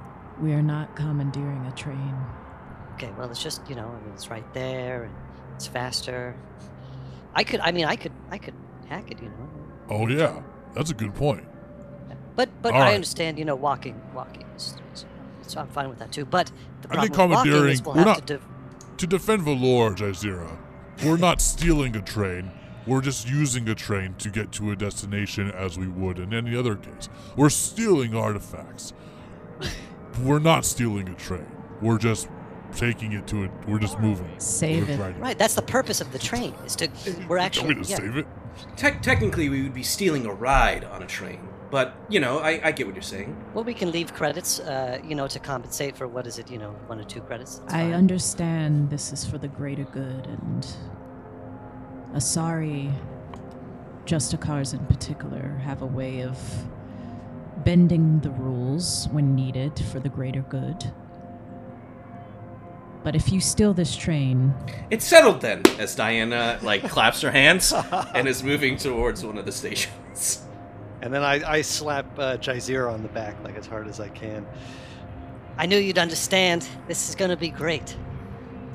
We 0.40 0.52
are 0.52 0.62
not 0.62 0.94
commandeering 0.96 1.66
a 1.66 1.72
train. 1.72 2.14
Okay, 2.94 3.10
well, 3.18 3.30
it's 3.30 3.42
just 3.42 3.68
you 3.68 3.74
know, 3.76 3.86
I 3.88 4.04
mean, 4.04 4.12
it's 4.14 4.30
right 4.30 4.52
there, 4.54 5.04
and 5.04 5.14
it's 5.56 5.66
faster. 5.66 6.34
I 7.34 7.44
could, 7.44 7.60
I 7.60 7.72
mean, 7.72 7.84
I 7.84 7.96
could, 7.96 8.12
I 8.30 8.38
could 8.38 8.54
hack 8.88 9.10
it, 9.10 9.20
you 9.22 9.28
know. 9.28 9.48
Oh 9.90 10.06
yeah, 10.08 10.42
that's 10.74 10.90
a 10.90 10.94
good 10.94 11.14
point. 11.14 11.44
But 12.36 12.48
but 12.62 12.72
All 12.74 12.80
I 12.80 12.86
right. 12.86 12.94
understand, 12.94 13.38
you 13.38 13.44
know, 13.44 13.56
walking 13.56 14.00
walking. 14.14 14.44
Is, 14.56 14.74
is- 14.94 15.04
so 15.42 15.60
I'm 15.60 15.68
fine 15.68 15.88
with 15.88 15.98
that 15.98 16.12
too. 16.12 16.24
But 16.24 16.52
the 16.82 16.88
I 16.90 17.08
problem 17.08 17.30
think 17.38 17.44
with 17.46 17.54
walking 17.54 17.68
is 17.70 17.82
we'll 17.82 17.94
have 17.94 18.06
not- 18.06 18.26
to. 18.28 18.36
De- 18.38 18.42
To 18.98 19.06
defend 19.06 19.42
Valor, 19.42 19.94
Jazeera, 19.94 20.58
we're 21.04 21.16
not 21.16 21.40
stealing 21.40 21.94
a 21.96 22.02
train. 22.02 22.50
We're 22.86 23.00
just 23.02 23.28
using 23.28 23.68
a 23.68 23.74
train 23.74 24.14
to 24.18 24.30
get 24.30 24.50
to 24.52 24.70
a 24.70 24.76
destination 24.76 25.50
as 25.50 25.78
we 25.78 25.88
would 25.88 26.18
in 26.18 26.32
any 26.32 26.56
other 26.56 26.74
case. 26.74 27.08
We're 27.36 27.50
stealing 27.50 28.14
artifacts. 28.16 28.92
we're 30.22 30.38
not 30.38 30.64
stealing 30.64 31.08
a 31.08 31.14
train. 31.14 31.46
We're 31.82 31.98
just 31.98 32.28
taking 32.74 33.12
it 33.12 33.26
to 33.28 33.44
it. 33.44 33.50
We're 33.66 33.78
just 33.78 33.98
moving. 33.98 34.28
Save 34.38 34.88
We're 34.88 34.94
it. 34.94 34.98
riding 35.00 35.20
right, 35.20 35.38
that's 35.38 35.54
the 35.54 35.62
purpose 35.62 36.00
of 36.00 36.12
the 36.12 36.18
train. 36.18 36.54
Is 36.64 36.76
to 36.76 36.88
we're 37.28 37.36
Don't 37.36 37.44
actually 37.46 37.74
we 37.74 37.82
to 37.84 37.90
yeah. 37.90 37.96
save 37.96 38.16
it? 38.16 38.26
Tec- 38.76 39.02
technically, 39.02 39.48
we 39.48 39.62
would 39.62 39.74
be 39.74 39.82
stealing 39.82 40.26
a 40.26 40.32
ride 40.32 40.84
on 40.84 41.02
a 41.02 41.06
train, 41.06 41.47
but 41.70 41.94
you 42.08 42.20
know, 42.20 42.38
I, 42.38 42.60
I 42.64 42.72
get 42.72 42.86
what 42.86 42.94
you're 42.94 43.02
saying. 43.02 43.36
Well, 43.54 43.64
we 43.64 43.74
can 43.74 43.90
leave 43.90 44.14
credits, 44.14 44.60
uh, 44.60 45.00
you 45.04 45.14
know, 45.14 45.26
to 45.28 45.38
compensate 45.38 45.96
for 45.96 46.06
what 46.08 46.26
is 46.26 46.38
it, 46.38 46.50
you 46.50 46.58
know, 46.58 46.70
one 46.86 46.98
or 47.00 47.04
two 47.04 47.20
credits. 47.20 47.58
That's 47.58 47.74
I 47.74 47.82
fine. 47.84 47.92
understand 47.94 48.90
this 48.90 49.12
is 49.12 49.24
for 49.24 49.38
the 49.38 49.48
greater 49.48 49.84
good, 49.84 50.26
and 50.26 50.66
Asari, 52.14 52.92
Justicars 54.06 54.72
in 54.72 54.84
particular, 54.86 55.60
have 55.64 55.82
a 55.82 55.86
way 55.86 56.22
of 56.22 56.38
bending 57.64 58.20
the 58.20 58.30
rules 58.30 59.08
when 59.10 59.34
needed 59.34 59.78
for 59.92 60.00
the 60.00 60.08
greater 60.08 60.42
good. 60.42 60.90
But 63.04 63.14
if 63.14 63.30
you 63.32 63.40
steal 63.40 63.74
this 63.74 63.94
train, 63.96 64.54
It's 64.90 65.06
settled 65.06 65.40
then, 65.40 65.62
as 65.78 65.94
Diana 65.94 66.58
like 66.62 66.88
claps 66.88 67.20
her 67.22 67.30
hands 67.30 67.72
and 68.14 68.26
is 68.26 68.42
moving 68.42 68.76
towards 68.76 69.24
one 69.24 69.38
of 69.38 69.44
the 69.44 69.52
stations. 69.52 70.44
And 71.00 71.12
then 71.12 71.22
I, 71.22 71.48
I 71.48 71.62
slap 71.62 72.18
uh, 72.18 72.36
Jaizira 72.38 72.92
on 72.92 73.02
the 73.02 73.08
back 73.08 73.36
like 73.44 73.56
as 73.56 73.66
hard 73.66 73.88
as 73.88 74.00
I 74.00 74.08
can. 74.08 74.46
I 75.56 75.66
knew 75.66 75.78
you'd 75.78 75.98
understand. 75.98 76.66
This 76.86 77.08
is 77.08 77.14
gonna 77.14 77.36
be 77.36 77.50
great. 77.50 77.96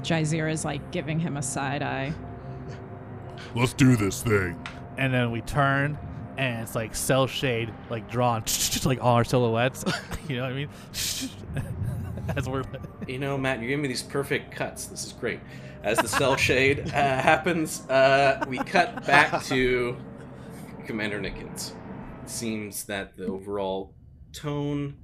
Jaizir 0.02 0.52
is 0.52 0.66
like 0.66 0.92
giving 0.92 1.20
him 1.20 1.38
a 1.38 1.42
side 1.42 1.82
eye. 1.82 2.14
Let's 3.56 3.74
do 3.74 3.96
this 3.96 4.22
thing. 4.22 4.62
And 4.98 5.14
then 5.14 5.32
we 5.32 5.42
turn, 5.42 5.98
and 6.38 6.62
it's 6.62 6.76
like 6.76 6.96
cell 6.96 7.28
shade, 7.28 7.74
like 7.90 8.10
drawn, 8.10 8.44
just 8.44 8.86
like 8.86 9.02
all 9.02 9.16
our 9.16 9.24
silhouettes. 9.24 9.86
you 10.28 10.38
know 10.38 10.44
what 10.44 10.52
I 10.52 10.56
mean? 10.56 10.70
As 12.38 12.48
we're 12.48 12.64
You 13.08 13.20
know, 13.20 13.38
Matt, 13.38 13.60
you're 13.60 13.68
giving 13.68 13.82
me 13.82 13.88
these 13.90 14.04
perfect 14.04 14.52
cuts. 14.52 14.86
This 14.86 15.06
is 15.06 15.14
great. 15.14 15.40
As 15.84 15.98
the 15.98 16.08
cell 16.08 16.38
shade 16.38 16.88
uh, 16.88 16.92
happens, 16.92 17.88
uh, 17.90 18.44
we 18.48 18.58
cut 18.60 19.06
back 19.06 19.44
to 19.46 19.98
Commander 20.86 21.20
Nickens. 21.20 21.74
Seems 22.26 22.86
that 22.86 23.16
the 23.18 23.26
overall 23.26 23.94
tone 24.32 24.98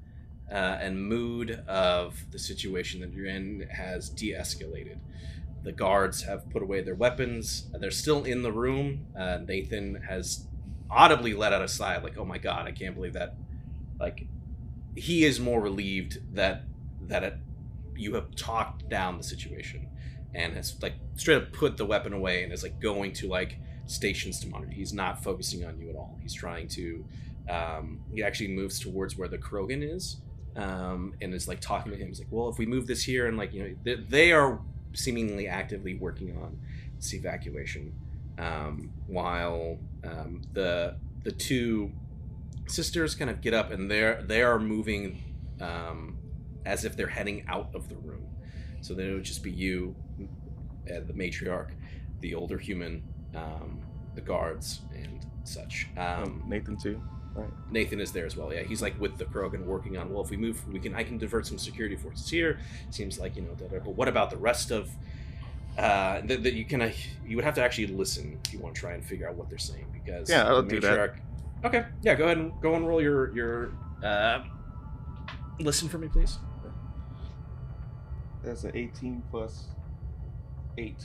uh, 0.52 0.56
and 0.82 1.04
mood 1.08 1.64
of 1.68 2.16
the 2.32 2.40
situation 2.40 3.02
that 3.02 3.14
you're 3.14 3.28
in 3.28 3.68
has 3.72 4.10
de 4.10 4.34
escalated. 4.34 4.98
The 5.64 5.72
guards 5.72 6.24
have 6.24 6.50
put 6.50 6.64
away 6.64 6.82
their 6.82 6.96
weapons. 6.96 7.68
They're 7.74 7.92
still 7.92 8.24
in 8.24 8.42
the 8.42 8.52
room. 8.52 9.08
Uh, 9.18 9.40
Nathan 9.46 9.96
has 10.08 10.48
audibly 10.90 11.34
let 11.34 11.54
out 11.54 11.62
a 11.62 11.68
sigh, 11.68 11.98
like, 11.98 12.18
oh 12.18 12.26
my 12.26 12.38
god, 12.38 12.66
I 12.68 12.72
can't 12.72 12.96
believe 12.96 13.14
that. 13.14 13.36
Like, 14.00 14.28
he 14.96 15.26
is 15.26 15.40
more 15.40 15.62
relieved 15.62 16.20
that 16.36 16.64
that 17.08 17.24
it, 17.24 17.38
you 17.96 18.16
have 18.16 18.36
talked 18.36 18.88
down 18.90 19.18
the 19.18 19.24
situation 19.24 19.88
and 20.34 20.54
has 20.56 20.82
like 20.82 20.94
straight 21.16 21.38
up 21.38 21.52
put 21.54 21.78
the 21.78 21.86
weapon 21.86 22.14
away 22.14 22.44
and 22.44 22.54
is 22.54 22.64
like 22.64 22.80
going 22.80 23.12
to 23.14 23.28
like 23.28 23.58
stations 23.90 24.40
to 24.40 24.48
monitor. 24.48 24.72
He's 24.72 24.94
not 24.94 25.24
focusing 25.24 25.66
on 25.66 25.80
you 25.80 25.90
at 25.90 25.96
all. 25.96 26.18
He's 26.22 26.34
trying 26.34 26.68
to. 26.70 27.04
Um, 27.50 28.02
he 28.14 28.24
actually 28.24 28.50
moves 28.50 28.80
towards 28.80 29.18
where 29.18 29.28
the 29.28 29.40
Krogan 29.40 29.82
is 29.82 30.18
um, 30.56 31.16
and 31.22 31.34
is 31.34 31.48
like 31.48 31.60
talking 31.60 31.92
to 31.92 31.98
him. 31.98 32.08
He's 32.08 32.20
like, 32.20 32.28
"Well, 32.30 32.50
if 32.50 32.58
we 32.58 32.66
move 32.66 32.86
this 32.86 33.04
here 33.04 33.28
and 33.28 33.38
like 33.38 33.54
you 33.54 33.64
know 33.64 33.76
they, 33.84 33.96
they 33.96 34.32
are 34.32 34.60
seemingly 34.94 35.48
actively 35.48 35.96
working 35.96 36.38
on 36.38 36.60
this 36.96 37.14
evacuation, 37.14 37.94
um, 38.38 38.92
while 39.08 39.80
um, 40.04 40.44
the 40.54 40.96
the 41.24 41.32
two 41.32 41.92
sisters 42.68 43.16
kind 43.16 43.32
of 43.32 43.42
get 43.42 43.54
up 43.54 43.72
and 43.72 43.90
they're 43.90 44.22
they 44.22 44.44
are 44.44 44.60
moving 44.60 45.24
um, 45.60 46.18
as 46.66 46.86
if 46.86 46.96
they're 46.96 47.08
heading 47.08 47.44
out 47.48 47.70
of 47.74 47.90
the 47.90 47.96
room. 47.96 48.26
So 48.82 48.94
then 48.94 49.10
it 49.10 49.14
would 49.14 49.24
just 49.24 49.44
be 49.44 49.52
you, 49.52 49.96
uh, 50.90 51.02
the 51.06 51.14
matriarch, 51.14 51.72
the 52.22 52.36
older 52.36 52.58
human, 52.58 53.04
um, 53.36 53.80
the 54.16 54.22
guards, 54.22 54.82
and 54.96 55.26
such. 55.44 55.88
Um, 55.98 56.44
Nathan 56.48 56.78
too. 56.78 57.02
Right. 57.36 57.50
Nathan 57.72 58.00
is 58.02 58.12
there 58.12 58.26
as 58.26 58.36
well. 58.36 58.52
Yeah, 58.54 58.64
he's 58.64 58.82
like 58.82 59.00
with 59.00 59.18
the 59.18 59.26
Krogan 59.26 59.64
working 59.66 59.98
on. 59.98 60.12
Well, 60.12 60.24
if 60.24 60.30
we 60.30 60.38
move, 60.38 60.68
we 60.68 60.80
can. 60.80 60.96
I 60.96 61.04
can 61.04 61.18
divert 61.18 61.46
some 61.48 61.58
security 61.58 61.96
forces 61.96 62.30
here. 62.30 62.60
Seems 62.90 63.20
like 63.20 63.36
you 63.36 63.44
know. 63.44 63.54
da- 63.54 63.68
da- 63.68 63.80
But 63.80 63.92
what 63.96 64.08
about 64.08 64.30
the 64.30 64.38
rest 64.38 64.72
of? 64.72 64.90
Uh, 65.78 66.22
that, 66.26 66.44
that 66.44 66.54
you 66.54 66.66
can. 66.66 66.82
Uh, 66.82 66.92
you 67.26 67.36
would 67.36 67.46
have 67.46 67.56
to 67.56 67.64
actually 67.64 67.88
listen 67.88 68.38
if 68.46 68.52
you 68.54 68.60
want 68.60 68.76
to 68.76 68.82
try 68.82 68.94
and 68.94 69.06
figure 69.06 69.30
out 69.30 69.36
what 69.36 69.48
they're 69.50 69.58
saying 69.60 69.86
because 69.94 70.30
Yeah, 70.30 70.48
I'll 70.48 70.64
do 70.64 70.80
that. 70.82 70.98
matriarch- 71.16 71.20
Okay, 71.66 71.86
yeah. 72.02 72.16
Go 72.16 72.26
ahead 72.26 72.38
and 72.38 72.52
go 72.62 72.74
and 72.76 72.88
roll 72.88 73.02
your 73.02 73.34
your. 73.36 73.72
Uh, 74.04 74.44
listen 75.60 75.88
for 75.88 75.98
me, 76.00 76.08
please. 76.08 76.40
That's 78.44 78.64
an 78.64 78.72
18 78.74 79.22
plus 79.30 79.68
8. 80.78 80.96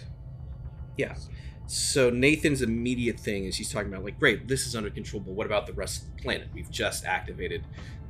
Yeah. 0.96 1.14
So 1.66 2.10
Nathan's 2.10 2.62
immediate 2.62 3.18
thing 3.18 3.44
is 3.44 3.56
he's 3.56 3.72
talking 3.72 3.92
about 3.92 4.04
like, 4.04 4.18
great, 4.18 4.48
this 4.48 4.66
is 4.66 4.76
under 4.76 4.90
control, 4.90 5.22
but 5.22 5.32
what 5.32 5.46
about 5.46 5.66
the 5.66 5.72
rest 5.72 6.02
of 6.02 6.14
the 6.14 6.22
planet? 6.22 6.48
We've 6.52 6.70
just 6.70 7.04
activated 7.04 7.64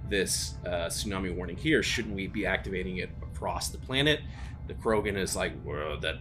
this 0.09 0.57
uh, 0.67 0.89
tsunami 0.89 1.35
warning 1.35 1.57
here. 1.57 1.83
Shouldn't 1.83 2.15
we 2.15 2.27
be 2.27 2.47
activating 2.47 2.99
it 2.99 3.11
across 3.23 3.69
the 3.69 3.79
planet? 3.79 4.21
The 4.67 4.75
Krogan 4.75 5.17
is 5.17 5.37
like, 5.37 5.53
well, 5.65 5.99
that 6.01 6.17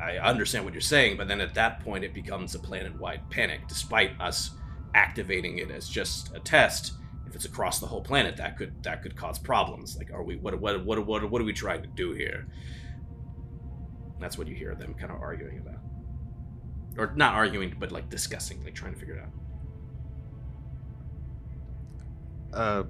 I 0.00 0.18
understand 0.18 0.64
what 0.64 0.74
you're 0.74 0.80
saying, 0.80 1.16
but 1.16 1.28
then 1.28 1.40
at 1.40 1.54
that 1.54 1.80
point 1.80 2.04
it 2.04 2.12
becomes 2.12 2.54
a 2.54 2.58
planet-wide 2.58 3.30
panic. 3.30 3.68
Despite 3.68 4.20
us 4.20 4.50
activating 4.94 5.58
it 5.58 5.70
as 5.70 5.88
just 5.88 6.34
a 6.34 6.40
test, 6.40 6.94
if 7.26 7.34
it's 7.34 7.44
across 7.44 7.78
the 7.78 7.86
whole 7.86 8.00
planet, 8.00 8.36
that 8.36 8.56
could 8.56 8.82
that 8.82 9.02
could 9.02 9.16
cause 9.16 9.38
problems. 9.38 9.96
Like, 9.96 10.12
are 10.12 10.22
we 10.22 10.36
what 10.36 10.58
what 10.60 10.84
what 10.84 11.06
what 11.06 11.30
what 11.30 11.40
are 11.40 11.44
we 11.44 11.52
trying 11.52 11.82
to 11.82 11.88
do 11.88 12.12
here? 12.12 12.46
That's 14.18 14.38
what 14.38 14.48
you 14.48 14.54
hear 14.54 14.74
them 14.74 14.94
kind 14.94 15.12
of 15.12 15.20
arguing 15.20 15.58
about, 15.58 15.75
or 16.98 17.12
not 17.16 17.34
arguing, 17.34 17.74
but 17.78 17.92
like 17.92 18.08
discussing, 18.08 18.62
like 18.64 18.74
trying 18.74 18.94
to 18.94 18.98
figure 18.98 19.16
it 19.16 19.22
out. 19.22 19.32
Uh, 22.58 22.84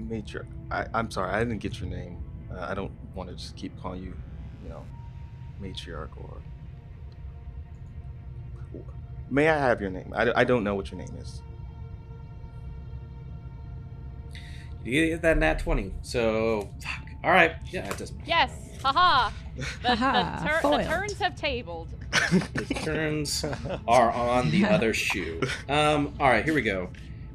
Matriarch. 0.00 0.46
I, 0.70 0.86
I'm 0.94 1.10
sorry, 1.10 1.32
I 1.32 1.40
didn't 1.40 1.58
get 1.58 1.80
your 1.80 1.90
name. 1.90 2.18
Uh, 2.52 2.66
I 2.68 2.74
don't 2.74 2.92
want 3.14 3.28
to 3.28 3.36
just 3.36 3.56
keep 3.56 3.78
calling 3.80 4.02
you, 4.02 4.14
you 4.62 4.68
know, 4.68 4.84
Matriarch 5.60 6.10
or. 6.16 6.40
May 9.30 9.48
I 9.48 9.58
have 9.58 9.80
your 9.82 9.90
name? 9.90 10.12
I, 10.16 10.32
I 10.40 10.44
don't 10.44 10.64
know 10.64 10.74
what 10.74 10.90
your 10.90 10.98
name 10.98 11.14
is. 11.20 11.42
You 14.84 15.06
get 15.08 15.22
that 15.22 15.36
nat 15.36 15.58
twenty, 15.58 15.92
so 16.00 16.70
fuck. 16.80 17.04
All 17.22 17.30
right, 17.30 17.56
yeah, 17.70 17.86
it 17.86 17.98
doesn't. 17.98 18.16
matter. 18.16 18.28
Yes, 18.28 18.52
haha. 18.82 19.30
The, 19.82 19.96
Haha, 19.96 20.38
the, 20.44 20.48
tur- 20.68 20.76
the 20.78 20.84
turns 20.84 21.18
have 21.18 21.34
tabled. 21.34 21.88
The 22.54 22.74
turns 22.84 23.44
are 23.88 24.10
on 24.12 24.50
the 24.50 24.64
other 24.66 24.94
shoe. 24.94 25.40
Um, 25.68 26.14
all 26.20 26.28
right, 26.28 26.44
here 26.44 26.54
we 26.54 26.62
go. 26.62 26.90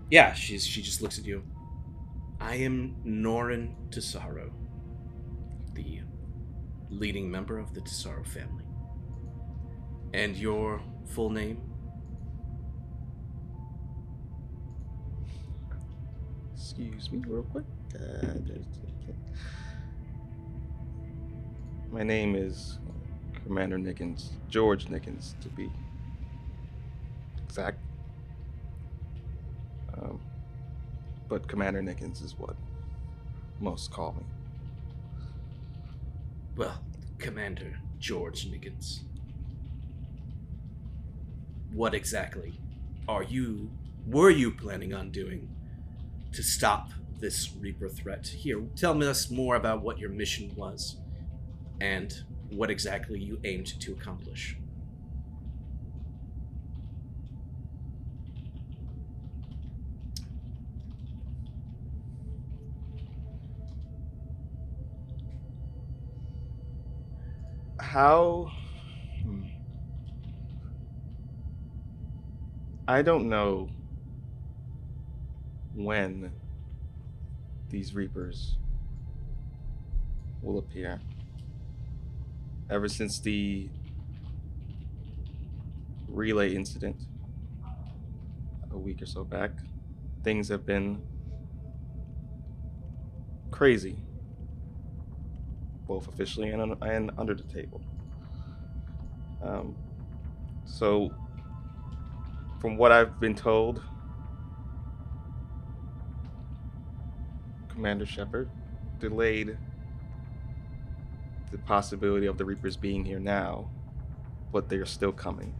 Yeah, 0.10 0.34
she's 0.34 0.66
she 0.66 0.82
just 0.82 1.02
looks 1.02 1.20
at 1.20 1.26
you. 1.26 1.44
I 2.39 2.56
am 2.56 2.96
Norin 3.06 3.74
Tesaro, 3.89 4.52
the 5.74 6.02
leading 6.89 7.30
member 7.30 7.58
of 7.60 7.74
the 7.74 7.82
Tesaro 7.82 8.26
family. 8.26 8.64
And 10.14 10.36
your 10.38 10.82
full 11.08 11.30
name? 11.30 11.62
Excuse 16.54 17.12
me, 17.12 17.22
real 17.28 17.44
quick. 17.44 17.66
Uh, 17.96 18.28
my 21.94 22.02
name 22.02 22.36
is 22.36 22.80
Commander 23.46 23.78
Nickens, 23.78 24.30
George 24.50 24.88
Nickens, 24.88 25.39
to 25.41 25.50
be 25.50 25.70
exact. 27.46 27.78
Um, 29.96 30.20
but 31.30 31.48
Commander 31.48 31.84
Nickens 31.84 32.24
is 32.24 32.34
what 32.36 32.56
most 33.60 33.91
call 33.91 34.14
me. 34.14 34.26
Well, 36.58 36.84
Commander 37.20 37.78
George 38.00 38.48
Nickens, 38.48 39.02
What 41.72 41.94
exactly 41.94 42.60
are 43.08 43.24
you 43.24 43.70
were 44.08 44.32
you 44.32 44.52
planning 44.52 44.96
on 44.96 45.12
doing 45.12 45.48
to 46.32 46.41
stop 46.41 46.89
this 47.20 47.54
Reaper 47.56 47.88
threat? 47.88 48.26
Here, 48.26 48.64
tell 48.76 49.02
us 49.04 49.30
more 49.30 49.56
about 49.56 49.84
what 49.84 50.00
your 50.00 50.10
mission 50.10 50.52
was 50.56 50.98
and 51.80 52.13
what 52.49 52.69
exactly 52.69 53.19
you 53.19 53.39
aimed 53.43 53.67
to 53.82 53.91
accomplish. 53.91 54.57
How? 67.80 68.51
Hmm. 69.24 69.43
I 72.88 73.01
don't 73.01 73.30
know 73.30 73.69
when 75.74 76.32
these 77.69 77.95
Reapers 77.95 78.57
will 80.41 80.59
appear. 80.59 80.99
Ever 82.74 82.88
since 82.88 83.19
the 83.19 83.69
relay 86.07 86.55
incident 86.55 86.95
a 88.71 88.78
week 88.80 88.99
or 88.99 89.05
so 89.05 89.24
back, 89.24 89.51
things 90.24 90.49
have 90.49 90.65
been 90.65 90.99
crazy 93.51 93.95
both 95.86 96.07
officially 96.07 96.49
and, 96.49 96.76
and 96.82 97.11
under 97.15 97.36
the 97.36 97.43
table. 97.43 97.80
Um, 99.43 99.76
so, 100.65 101.13
from 102.59 102.76
what 102.76 102.91
I've 102.91 103.19
been 103.19 103.36
told, 103.36 103.84
Commander 107.69 108.07
Shepard 108.07 108.49
delayed 108.97 109.59
the 111.54 111.60
possibility 111.60 112.26
of 112.26 112.39
the 112.39 112.43
Reapers 112.43 112.76
being 112.76 113.06
here 113.06 113.20
now, 113.20 113.70
but 114.51 114.70
they're 114.70 114.88
still 114.88 115.12
coming. 115.12 115.54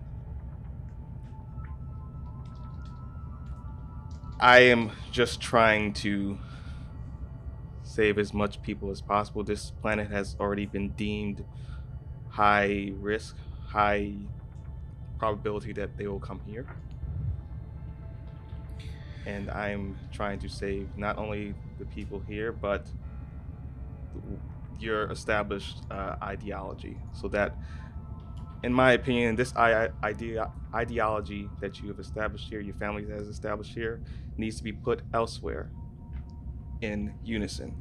I 4.40 4.62
am 4.62 4.92
just 5.12 5.40
trying 5.40 5.94
to 5.94 6.40
save 7.84 8.18
as 8.18 8.34
much 8.34 8.60
people 8.64 8.90
as 8.90 9.02
possible. 9.02 9.44
This 9.44 9.70
planet 9.70 10.10
has 10.10 10.36
already 10.40 10.66
been 10.66 10.90
deemed 10.90 11.46
high 12.30 12.92
risk, 12.96 13.38
high 13.68 14.14
probability 15.20 15.74
that 15.74 15.96
they 15.96 16.08
will 16.08 16.20
come 16.20 16.42
here. 16.48 16.66
And 19.28 19.52
I'm 19.52 20.00
trying 20.12 20.40
to 20.40 20.50
save 20.50 20.90
not 20.98 21.20
only 21.20 21.54
the 21.78 21.86
people 21.86 22.20
here, 22.28 22.52
but 22.52 22.88
your 24.80 25.12
established 25.12 25.80
uh, 25.92 26.16
ideology. 26.22 26.98
So 27.14 27.28
that, 27.30 27.56
in 28.64 28.74
my 28.74 28.94
opinion, 28.94 29.36
this 29.36 29.56
idea 29.56 30.52
ideology 30.74 31.50
that 31.62 31.80
you 31.80 31.88
have 31.90 32.00
established 32.00 32.50
here, 32.50 32.60
your 32.60 32.76
family 32.76 33.06
has 33.10 33.28
established 33.28 33.74
here, 33.74 34.02
needs 34.38 34.58
to 34.58 34.64
be 34.64 34.72
put 34.72 35.02
elsewhere 35.14 35.70
in 36.82 37.14
unison. 37.24 37.76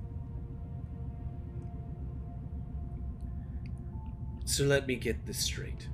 So 4.44 4.64
let 4.64 4.86
me 4.86 4.96
get 4.96 5.24
this 5.24 5.38
straight. 5.38 5.88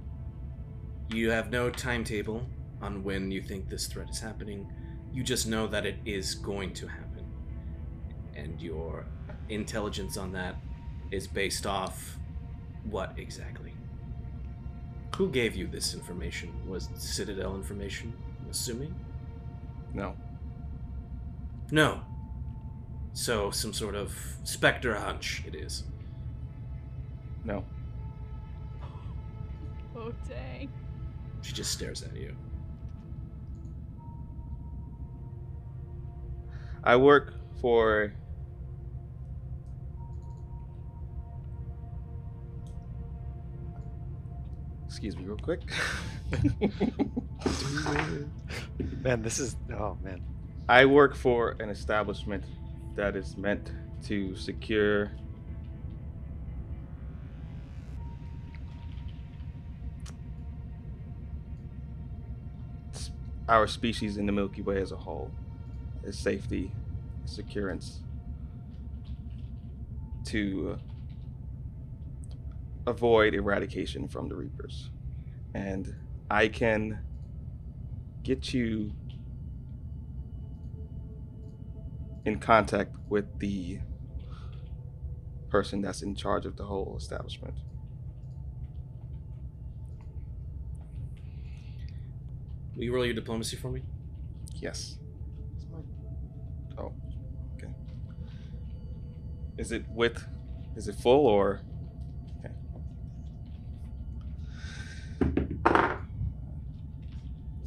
You 1.11 1.31
have 1.31 1.51
no 1.51 1.71
timetable 1.71 2.47
on 2.83 3.05
when 3.05 3.31
you 3.31 3.41
think 3.41 3.69
this 3.69 3.87
threat 3.87 4.11
is 4.11 4.21
happening. 4.21 4.71
You 5.13 5.23
just 5.23 5.47
know 5.47 5.67
that 5.69 5.87
it 5.87 5.97
is 6.05 6.35
going 6.35 6.75
to 6.75 6.87
happen. 6.87 7.25
And 8.35 8.61
your 8.61 9.07
intelligence 9.49 10.17
on 10.17 10.33
that 10.33 10.57
is 11.11 11.27
based 11.27 11.67
off 11.67 12.19
what 12.85 13.13
exactly? 13.17 13.73
Who 15.17 15.29
gave 15.31 15.57
you 15.57 15.67
this 15.67 15.95
information? 15.95 16.53
Was 16.69 16.89
it 16.91 17.01
Citadel 17.01 17.55
information, 17.57 18.13
I'm 18.43 18.51
assuming? 18.51 18.95
No. 19.93 20.15
No. 21.71 22.01
So, 23.13 23.51
some 23.51 23.73
sort 23.73 23.95
of 23.95 24.17
Spectre 24.45 24.95
hunch 24.95 25.43
it 25.47 25.55
is. 25.55 25.85
No. 27.45 27.65
Oh 29.97 30.13
dang. 30.29 30.71
She 31.43 31.53
just 31.53 31.73
stares 31.73 32.03
at 32.03 32.15
you. 32.17 32.37
I 36.85 36.97
work 36.97 37.35
for 37.61 38.13
Excuse 44.99 45.17
me 45.17 45.27
real 45.27 45.37
quick. 45.37 45.61
Man, 49.01 49.23
this 49.23 49.39
is 49.39 49.55
oh 49.73 49.97
man. 50.03 50.21
I 50.69 50.87
work 50.87 51.15
for 51.15 51.55
an 51.61 51.69
establishment 51.69 52.43
that 52.97 53.15
is 53.15 53.37
meant 53.37 53.71
to 54.07 54.35
secure 54.35 55.13
our 63.49 63.69
species 63.69 64.17
in 64.17 64.27
the 64.27 64.33
Milky 64.33 64.63
Way 64.63 64.83
as 64.83 64.91
a 64.91 64.97
whole, 64.97 65.31
its 66.03 66.19
safety, 66.19 66.73
securance, 67.25 68.01
to 70.25 70.75
uh, 70.75 70.79
avoid 72.89 73.35
eradication 73.35 74.09
from 74.09 74.29
the 74.29 74.35
Reapers. 74.35 74.91
and 75.55 75.95
I 76.31 76.49
can 76.49 77.01
get 78.23 78.53
you 78.53 78.93
in 82.27 82.39
contact 82.39 82.95
with 83.09 83.39
the 83.39 83.79
person 85.49 85.81
that's 85.81 86.03
in 86.03 86.15
charge 86.15 86.45
of 86.45 86.57
the 86.57 86.65
whole 86.65 86.95
establishment. 86.99 87.55
Will 92.77 92.85
you 92.85 92.95
roll 92.95 93.07
your 93.07 93.15
diplomacy 93.15 93.57
for 93.57 93.71
me? 93.71 93.83
Yes. 94.57 94.99
Oh, 96.77 96.93
okay. 97.57 97.73
Is 99.57 99.73
it 99.73 99.85
with? 99.89 100.25
Is 100.77 100.87
it 100.89 100.95
full 100.95 101.27
or? 101.27 101.63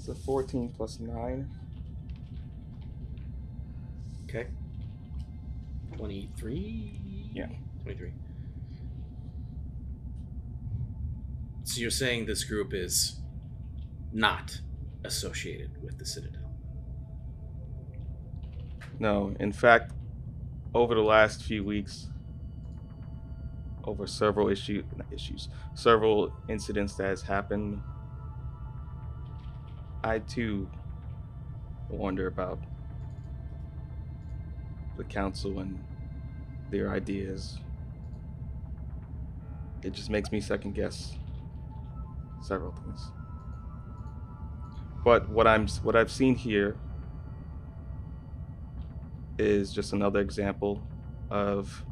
It's 0.02 0.10
a 0.10 0.15
14 0.15 0.73
plus 0.76 0.99
9. 0.99 1.48
Okay. 4.23 4.48
23? 5.95 7.30
Yeah. 7.36 7.45
23. 7.84 8.11
So 11.65 11.80
you're 11.80 11.91
saying 11.91 12.26
this 12.26 12.44
group 12.44 12.73
is 12.73 13.19
not 14.11 14.60
associated 15.03 15.84
with 15.84 15.99
the 15.99 16.06
Citadel? 16.07 16.49
No, 18.98 19.36
in 19.40 19.52
fact, 19.52 19.91
over 20.73 20.95
the 20.95 21.02
last 21.02 21.44
few 21.44 21.64
weeks, 21.64 22.07
over 23.84 24.07
several 24.07 24.49
issue 24.49 24.84
issues, 25.11 25.49
several 25.76 26.34
incidents 26.49 26.95
that 26.95 27.06
has 27.06 27.22
happened, 27.22 27.84
I 30.03 30.19
too 30.19 30.69
wonder 31.90 32.28
about 32.28 32.60
the 34.98 35.03
council 35.03 35.60
and 35.60 35.84
their 36.69 36.90
ideas. 36.90 37.60
It 39.84 39.94
just 39.94 40.10
makes 40.10 40.32
me 40.32 40.41
second 40.41 40.73
guess 40.73 41.15
several 42.41 42.72
things. 42.72 43.11
But 45.03 45.30
what 45.30 45.48
I'm 45.48 45.68
what 45.84 45.95
I've 45.95 46.11
seen 46.11 46.36
here 46.36 46.78
is 49.38 49.73
just 49.73 49.94
another 49.94 50.19
example 50.19 50.82
of 51.30 51.84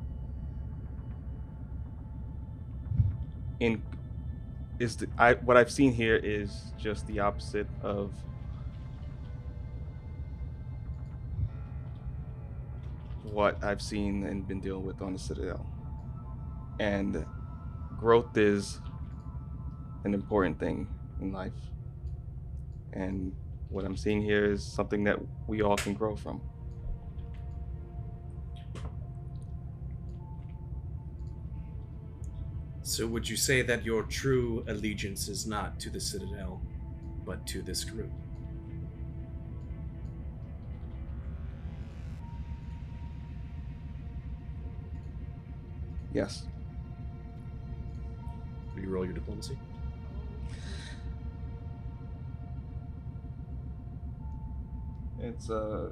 in 3.60 3.82
is 4.80 4.96
the, 4.96 5.08
I 5.18 5.34
what 5.34 5.58
I've 5.58 5.72
seen 5.72 5.94
here 5.94 6.16
is 6.16 6.72
just 6.78 7.06
the 7.08 7.20
opposite 7.20 7.68
of 7.84 8.12
what 13.24 13.62
I've 13.64 13.82
seen 13.82 14.26
and 14.26 14.48
been 14.48 14.62
dealing 14.62 14.86
with 14.86 15.02
on 15.02 15.14
the 15.14 15.20
Citadel. 15.20 15.66
And 16.80 17.26
growth 17.98 18.38
is 18.38 18.80
an 20.06 20.14
important 20.14 20.60
thing 20.60 20.88
in 21.22 21.32
life. 21.32 21.52
And 22.94 23.34
what 23.70 23.86
I'm 23.86 23.98
seeing 23.98 24.22
here 24.22 24.46
is 24.52 24.64
something 24.64 25.04
that 25.04 25.20
we 25.48 25.62
all 25.62 25.76
can 25.76 25.94
grow 25.94 26.16
from. 26.16 26.42
So 32.90 33.06
would 33.06 33.30
you 33.30 33.38
say 33.38 33.62
that 33.62 33.86
your 33.86 34.02
true 34.02 34.64
allegiance 34.68 35.28
is 35.28 35.46
not 35.46 35.80
to 35.82 35.92
the 35.92 36.00
Citadel, 36.00 36.60
but 37.24 37.46
to 37.46 37.62
this 37.62 37.84
group? 37.84 38.10
Yes. 46.12 46.48
Will 48.74 48.82
you 48.82 48.90
roll 48.90 49.06
your 49.06 49.14
diplomacy? 49.14 49.56
It's 55.20 55.52
uh, 55.52 55.90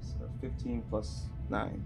it's 0.00 0.16
a 0.20 0.40
15 0.40 0.82
plus 0.90 1.26
9. 1.48 1.84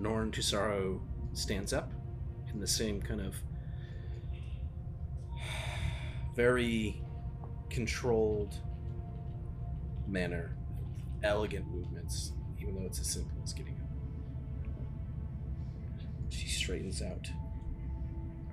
Norn 0.00 0.30
Tusaro 0.30 1.00
stands 1.34 1.72
up 1.72 1.92
in 2.52 2.60
the 2.60 2.66
same 2.66 3.00
kind 3.02 3.20
of 3.20 3.34
very 6.34 7.02
controlled 7.68 8.54
manner, 10.06 10.56
elegant 11.22 11.66
movements, 11.68 12.32
even 12.60 12.74
though 12.74 12.86
it's 12.86 13.00
as 13.00 13.06
simple 13.08 13.36
as 13.44 13.52
getting 13.52 13.74
up. 13.74 13.80
She 16.30 16.48
straightens 16.48 17.02
out 17.02 17.28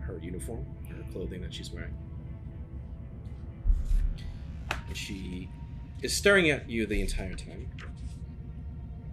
her 0.02 0.20
uniform, 0.22 0.66
her 0.90 1.04
clothing 1.12 1.42
that 1.42 1.54
she's 1.54 1.72
wearing. 1.72 1.96
And 4.88 4.96
she 4.96 5.50
is 6.02 6.16
staring 6.16 6.50
at 6.50 6.70
you 6.70 6.86
the 6.86 7.02
entire 7.02 7.34
time. 7.34 7.70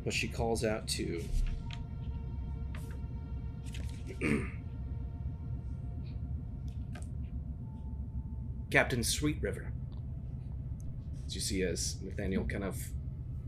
But 0.04 0.12
she 0.12 0.28
calls 0.28 0.64
out 0.64 0.86
to 0.88 1.24
Captain 8.70 9.02
Sweet 9.04 9.40
River. 9.42 9.72
As 11.26 11.34
you 11.34 11.40
see, 11.40 11.62
as 11.62 11.96
Nathaniel 12.02 12.44
kind 12.44 12.64
of 12.64 12.76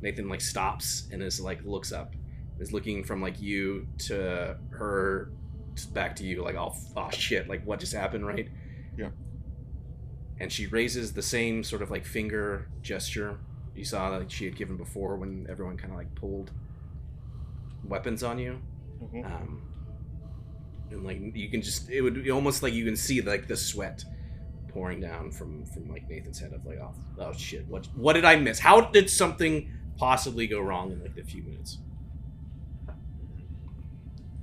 Nathan 0.00 0.28
like 0.28 0.40
stops 0.40 1.08
and 1.10 1.22
is 1.22 1.40
like 1.40 1.64
looks 1.64 1.92
up, 1.92 2.14
is 2.60 2.72
looking 2.72 3.04
from 3.04 3.20
like 3.20 3.40
you 3.40 3.86
to 4.06 4.56
her, 4.70 5.30
back 5.92 6.16
to 6.16 6.24
you, 6.24 6.42
like 6.42 6.54
oh, 6.54 6.74
oh 6.96 7.10
shit, 7.10 7.48
like 7.48 7.64
what 7.66 7.80
just 7.80 7.92
happened, 7.92 8.26
right? 8.26 8.48
Yeah. 8.96 9.08
And 10.38 10.52
she 10.52 10.66
raises 10.66 11.12
the 11.12 11.22
same 11.22 11.64
sort 11.64 11.82
of 11.82 11.90
like 11.90 12.04
finger 12.04 12.68
gesture 12.82 13.38
you 13.76 13.84
saw 13.84 14.18
that 14.18 14.30
she 14.32 14.46
had 14.46 14.56
given 14.56 14.76
before 14.76 15.16
when 15.16 15.46
everyone 15.50 15.76
kind 15.76 15.92
of 15.92 15.98
like 15.98 16.14
pulled 16.14 16.50
weapons 17.84 18.22
on 18.22 18.38
you. 18.38 18.58
Mhm. 19.02 19.24
Um, 19.24 19.62
and 20.90 21.04
like 21.04 21.18
you 21.34 21.48
can 21.48 21.62
just 21.62 21.90
it 21.90 22.00
would 22.02 22.22
be 22.22 22.30
almost 22.30 22.62
like 22.62 22.72
you 22.72 22.84
can 22.84 22.96
see 22.96 23.20
like 23.20 23.46
the 23.48 23.56
sweat 23.56 24.04
pouring 24.68 25.00
down 25.00 25.30
from 25.30 25.64
from 25.66 25.88
like 25.88 26.08
Nathan's 26.08 26.38
head 26.38 26.52
of 26.52 26.64
like 26.66 26.78
oh, 26.78 26.94
oh 27.18 27.32
shit 27.32 27.66
what 27.68 27.86
what 27.94 28.12
did 28.12 28.24
I 28.24 28.36
miss 28.36 28.58
how 28.58 28.80
did 28.82 29.08
something 29.10 29.70
possibly 29.96 30.46
go 30.46 30.60
wrong 30.60 30.92
in 30.92 31.00
like 31.02 31.14
the 31.14 31.22
few 31.22 31.42
minutes 31.42 31.78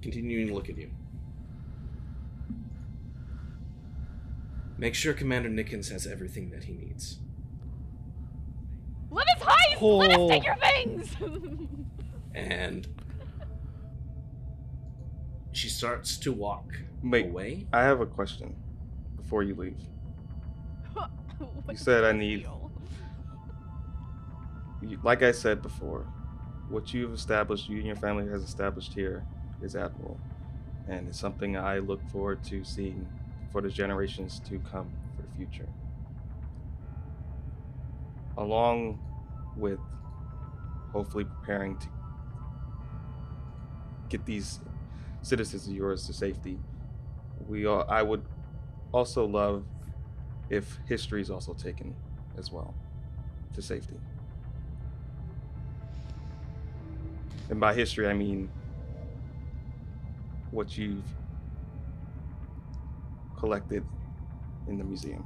continuing 0.01 0.47
to 0.47 0.53
look 0.53 0.69
at 0.69 0.77
you 0.77 0.89
make 4.77 4.95
sure 4.95 5.13
Commander 5.13 5.49
Nickens 5.49 5.91
has 5.91 6.05
everything 6.07 6.49
that 6.49 6.63
he 6.65 6.73
needs 6.73 7.19
Let 9.11 9.27
us 9.37 9.41
hide! 9.43 9.81
Let 9.81 10.11
us 10.19 10.29
take 10.29 10.43
Oh. 10.43 10.45
your 10.45 10.55
things! 10.55 11.15
and 12.35 12.87
she 15.53 15.69
starts 15.69 16.17
to 16.19 16.33
walk 16.33 16.73
Wait, 17.03 17.27
away 17.27 17.67
I 17.71 17.83
have 17.83 18.01
a 18.01 18.07
question 18.07 18.57
before 19.15 19.43
you 19.43 19.55
leave. 19.55 19.81
You 21.69 21.77
said 21.77 22.03
I 22.03 22.11
need, 22.13 22.47
you- 24.81 24.99
like 25.03 25.21
I 25.23 25.31
said 25.31 25.61
before, 25.61 26.13
what 26.67 26.93
you've 26.93 27.13
established, 27.13 27.67
you 27.69 27.77
and 27.77 27.87
your 27.87 27.95
family 27.95 28.27
has 28.29 28.43
established 28.43 28.93
here, 28.93 29.27
is 29.61 29.75
admirable, 29.75 30.23
and 30.87 31.07
it's 31.07 31.19
something 31.19 31.57
I 31.57 31.79
look 31.79 32.07
forward 32.07 32.43
to 32.45 32.63
seeing 32.63 33.11
for 33.49 33.61
the 33.61 33.69
generations 33.69 34.39
to 34.41 34.59
come 34.59 34.99
for 35.15 35.23
the 35.23 35.29
future. 35.29 35.73
Along 38.37 39.01
with 39.55 39.81
hopefully 40.91 41.25
preparing 41.25 41.77
to 41.79 41.89
get 44.09 44.25
these 44.25 44.59
citizens 45.23 45.67
of 45.67 45.73
yours 45.73 46.05
to 46.05 46.13
safety, 46.13 46.59
we 47.47 47.65
all, 47.65 47.85
I 47.89 48.03
would 48.03 48.23
also 48.91 49.25
love 49.25 49.65
if 50.49 50.77
history 50.87 51.21
is 51.21 51.31
also 51.31 51.53
taken 51.53 51.95
as 52.37 52.51
well 52.51 52.75
to 53.53 53.61
safety. 53.61 53.99
And 57.49 57.59
by 57.59 57.73
history, 57.73 58.07
I 58.07 58.13
mean 58.13 58.49
what 60.51 60.77
you've 60.77 61.03
collected 63.37 63.83
in 64.67 64.77
the 64.77 64.83
museum. 64.83 65.25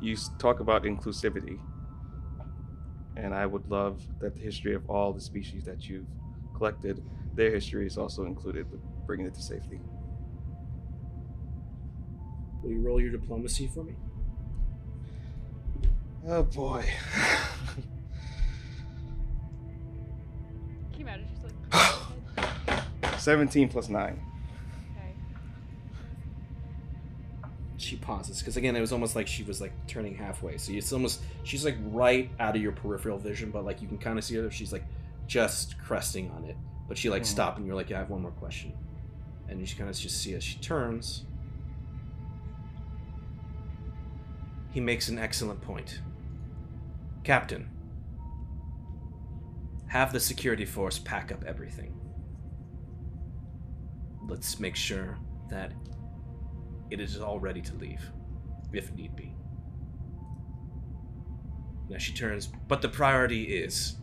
You 0.00 0.16
talk 0.38 0.60
about 0.60 0.84
inclusivity. 0.84 1.60
And 3.16 3.34
I 3.34 3.44
would 3.44 3.70
love 3.70 4.06
that 4.18 4.34
the 4.34 4.40
history 4.40 4.74
of 4.74 4.88
all 4.88 5.12
the 5.12 5.20
species 5.20 5.64
that 5.64 5.88
you've 5.88 6.06
collected, 6.56 7.04
their 7.34 7.50
history 7.50 7.86
is 7.86 7.96
also 7.96 8.24
included 8.24 8.70
with 8.70 8.80
bringing 9.06 9.26
it 9.26 9.34
to 9.34 9.42
safety. 9.42 9.80
Will 12.62 12.70
you 12.70 12.80
roll 12.80 13.00
your 13.00 13.10
diplomacy 13.10 13.70
for 13.72 13.84
me? 13.84 13.94
Oh 16.28 16.42
boy. 16.42 16.84
Can 20.92 21.00
you 21.00 21.06
imagine? 21.06 21.26
She's 21.34 21.44
like, 22.36 22.84
17 23.18 23.68
plus 23.68 23.88
9. 23.88 24.20
okay. 24.96 25.14
She 27.78 27.96
pauses 27.96 28.40
because 28.40 28.58
again, 28.58 28.76
it 28.76 28.80
was 28.80 28.92
almost 28.92 29.16
like 29.16 29.26
she 29.26 29.42
was 29.42 29.60
like 29.60 29.72
turning 29.86 30.14
halfway. 30.14 30.58
So 30.58 30.72
it's 30.72 30.92
almost 30.92 31.22
she's 31.44 31.64
like 31.64 31.76
right 31.86 32.30
out 32.38 32.54
of 32.54 32.60
your 32.60 32.72
peripheral 32.72 33.18
vision, 33.18 33.50
but 33.50 33.64
like 33.64 33.80
you 33.80 33.88
can 33.88 33.96
kind 33.98 34.18
of 34.18 34.24
see 34.24 34.36
her. 34.36 34.50
She's 34.50 34.72
like 34.72 34.84
just 35.26 35.78
cresting 35.78 36.30
on 36.32 36.44
it, 36.44 36.56
but 36.90 36.98
she 36.98 37.08
like 37.08 37.22
Mhm. 37.22 37.26
stopped 37.26 37.56
and 37.56 37.68
you're 37.68 37.76
like, 37.76 37.88
yeah, 37.88 37.98
I 37.98 38.00
have 38.00 38.10
one 38.10 38.20
more 38.20 38.32
question, 38.32 38.72
and 39.46 39.60
you 39.60 39.76
kind 39.76 39.88
of 39.88 39.96
just 39.96 40.20
see 40.20 40.34
as 40.34 40.42
she 40.42 40.58
turns. 40.58 41.24
He 44.70 44.80
makes 44.80 45.08
an 45.08 45.16
excellent 45.16 45.60
point. 45.60 46.02
Captain, 47.22 47.70
have 49.86 50.12
the 50.12 50.18
security 50.18 50.64
force 50.64 50.98
pack 50.98 51.30
up 51.30 51.44
everything. 51.44 51.94
Let's 54.26 54.58
make 54.58 54.74
sure 54.74 55.16
that 55.48 55.72
it 56.90 56.98
is 56.98 57.20
all 57.20 57.38
ready 57.38 57.62
to 57.62 57.74
leave, 57.76 58.10
if 58.72 58.92
need 58.94 59.14
be. 59.14 59.36
Now 61.88 61.98
she 61.98 62.12
turns, 62.12 62.48
but 62.66 62.82
the 62.82 62.88
priority 62.88 63.44
is 63.44 63.94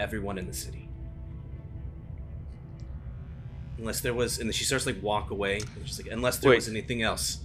everyone 0.00 0.38
in 0.38 0.46
the 0.46 0.54
city. 0.54 0.88
Unless 3.78 4.00
there 4.00 4.14
was, 4.14 4.38
and 4.38 4.48
then 4.48 4.52
she 4.52 4.64
starts 4.64 4.86
like 4.86 5.02
walk 5.02 5.30
away. 5.30 5.60
She's 5.84 6.00
like, 6.00 6.12
unless 6.12 6.38
there 6.38 6.50
Wait. 6.50 6.56
was 6.56 6.68
anything 6.68 7.02
else. 7.02 7.38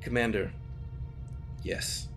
Commander, 0.00 0.52
yes. 1.62 2.08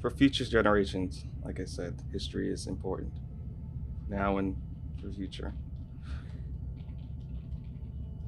For 0.00 0.10
future 0.10 0.44
generations, 0.44 1.24
like 1.44 1.60
I 1.60 1.64
said, 1.64 1.94
history 2.12 2.52
is 2.52 2.66
important. 2.66 3.12
Now 4.08 4.38
and 4.38 4.56
for 5.00 5.06
the 5.06 5.14
future. 5.14 5.54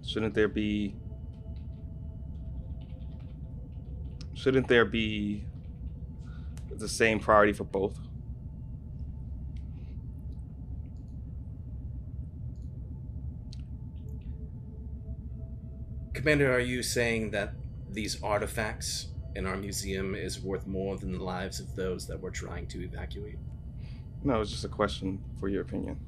Shouldn't 0.07 0.35
there 0.35 0.49
be 0.49 0.95
shouldn't 4.45 4.69
there 4.69 4.85
be 4.85 5.43
the 6.71 6.87
same 6.87 7.19
priority 7.19 7.55
for 7.55 7.65
both? 7.65 7.99
Commander, 16.13 16.53
are 16.53 16.61
you 16.61 16.83
saying 16.83 17.31
that 17.31 17.55
these 17.91 18.23
artifacts 18.23 19.07
in 19.35 19.47
our 19.47 19.57
museum 19.57 20.15
is 20.15 20.39
worth 20.39 20.67
more 20.67 20.99
than 20.99 21.13
the 21.13 21.25
lives 21.25 21.59
of 21.59 21.75
those 21.75 22.07
that 22.07 22.21
we're 22.21 22.29
trying 22.29 22.67
to 22.67 22.85
evacuate? 22.85 23.39
No, 24.23 24.43
it's 24.43 24.51
just 24.51 24.67
a 24.67 24.69
question 24.69 25.25
for 25.41 25.49
your 25.49 25.63
opinion. 25.63 25.99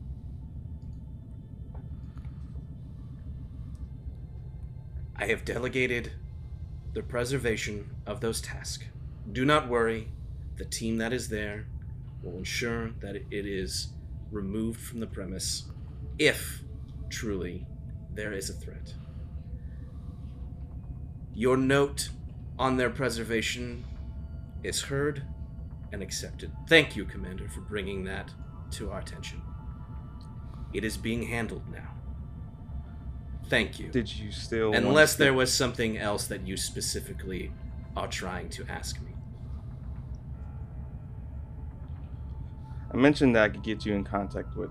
I 5.16 5.24
have 5.24 5.46
delegated 5.46 6.12
the 6.92 7.02
preservation 7.02 7.95
of 8.06 8.20
those 8.20 8.40
tasks. 8.40 8.84
Do 9.32 9.44
not 9.44 9.68
worry, 9.68 10.08
the 10.56 10.64
team 10.64 10.98
that 10.98 11.12
is 11.12 11.28
there 11.28 11.66
will 12.22 12.38
ensure 12.38 12.90
that 13.00 13.16
it 13.16 13.26
is 13.30 13.88
removed 14.30 14.80
from 14.80 15.00
the 15.00 15.06
premise 15.06 15.64
if 16.18 16.62
truly 17.10 17.66
there 18.14 18.32
is 18.32 18.50
a 18.50 18.54
threat. 18.54 18.94
Your 21.34 21.56
note 21.56 22.08
on 22.58 22.76
their 22.76 22.90
preservation 22.90 23.84
is 24.62 24.82
heard 24.82 25.22
and 25.92 26.02
accepted. 26.02 26.50
Thank 26.68 26.96
you, 26.96 27.04
Commander, 27.04 27.48
for 27.48 27.60
bringing 27.60 28.04
that 28.04 28.30
to 28.72 28.90
our 28.90 29.00
attention. 29.00 29.42
It 30.72 30.84
is 30.84 30.96
being 30.96 31.22
handled 31.24 31.62
now. 31.70 31.92
Thank 33.48 33.78
you. 33.78 33.90
Did 33.90 34.14
you 34.14 34.32
still 34.32 34.72
Unless 34.72 35.16
there 35.16 35.32
was 35.32 35.52
something 35.52 35.98
else 35.98 36.26
that 36.26 36.46
you 36.46 36.56
specifically 36.56 37.52
are 37.96 38.08
trying 38.08 38.48
to 38.50 38.64
ask 38.68 39.00
me. 39.00 39.12
I 42.92 42.96
mentioned 42.96 43.34
that 43.36 43.42
I 43.44 43.48
could 43.48 43.62
get 43.62 43.84
you 43.84 43.94
in 43.94 44.04
contact 44.04 44.56
with 44.56 44.70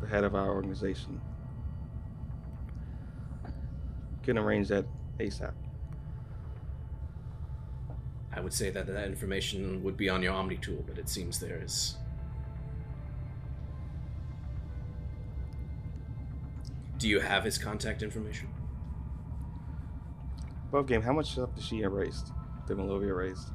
the 0.00 0.06
head 0.06 0.24
of 0.24 0.34
our 0.34 0.48
organization. 0.50 1.20
Can 4.22 4.38
arrange 4.38 4.68
that 4.68 4.86
ASAP. 5.18 5.52
I 8.32 8.40
would 8.40 8.52
say 8.52 8.70
that 8.70 8.86
that 8.86 9.06
information 9.06 9.82
would 9.82 9.96
be 9.96 10.08
on 10.08 10.22
your 10.22 10.34
Omni 10.34 10.56
tool, 10.56 10.84
but 10.86 10.98
it 10.98 11.08
seems 11.08 11.38
there 11.38 11.60
is. 11.62 11.96
Do 16.98 17.08
you 17.08 17.20
have 17.20 17.44
his 17.44 17.56
contact 17.56 18.02
information? 18.02 18.48
Above 20.76 20.88
game, 20.88 21.00
how 21.00 21.12
much 21.14 21.30
stuff 21.32 21.54
did 21.54 21.64
she 21.64 21.80
erased? 21.80 22.32
Did 22.66 22.76
Malovia 22.76 23.08
erased? 23.08 23.48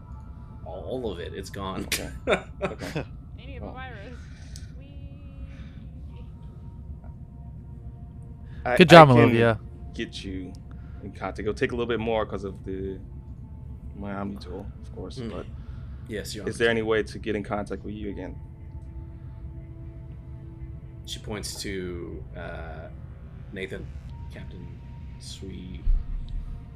All 0.65 1.11
of 1.11 1.19
it. 1.19 1.35
It's 1.35 1.51
gone. 1.51 1.83
Okay. 1.83 2.09
Okay. 2.63 3.05
Any 3.39 3.57
of 3.57 3.61
a 3.63 3.65
Well. 3.67 3.75
virus. 3.75 4.17
I- 8.65 8.75
Good 8.75 8.89
job, 8.89 9.09
I 9.11 9.13
can 9.13 9.29
Malovia. 9.29 9.59
Get 9.93 10.23
you 10.23 10.51
in 11.03 11.11
contact. 11.11 11.39
It'll 11.41 11.53
take 11.53 11.73
a 11.73 11.75
little 11.75 11.85
bit 11.87 11.99
more 11.99 12.25
because 12.25 12.43
of 12.43 12.63
the 12.65 12.97
Omni 14.01 14.37
tool, 14.37 14.65
of 14.81 14.95
course. 14.95 15.19
Mm. 15.19 15.29
But 15.31 15.45
yes, 16.07 16.33
you're 16.33 16.49
is 16.49 16.57
there 16.57 16.69
any 16.71 16.81
way 16.81 17.03
to 17.03 17.19
get 17.19 17.35
in 17.35 17.43
contact 17.43 17.83
with 17.85 17.93
you 17.93 18.09
again? 18.09 18.35
She 21.05 21.19
points 21.19 21.61
to 21.61 22.23
uh, 22.35 22.87
Nathan, 23.53 23.85
Captain 24.33 24.65
Sweet 25.19 25.81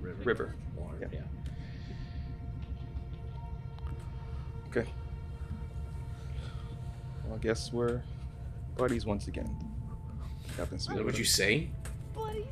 River. 0.05 0.23
River. 0.23 0.55
Or, 0.77 0.91
Yeah. 1.01 1.07
yeah. 1.11 1.19
Okay. 4.69 4.89
Well, 7.25 7.35
I 7.35 7.37
guess 7.39 7.71
we're 7.73 8.01
buddies 8.77 9.05
once 9.05 9.27
again. 9.27 9.49
Captain 10.57 10.79
Smith. 10.79 10.97
What 10.97 11.05
would 11.05 11.17
you 11.17 11.25
say? 11.25 11.69
Buddies. 12.13 12.45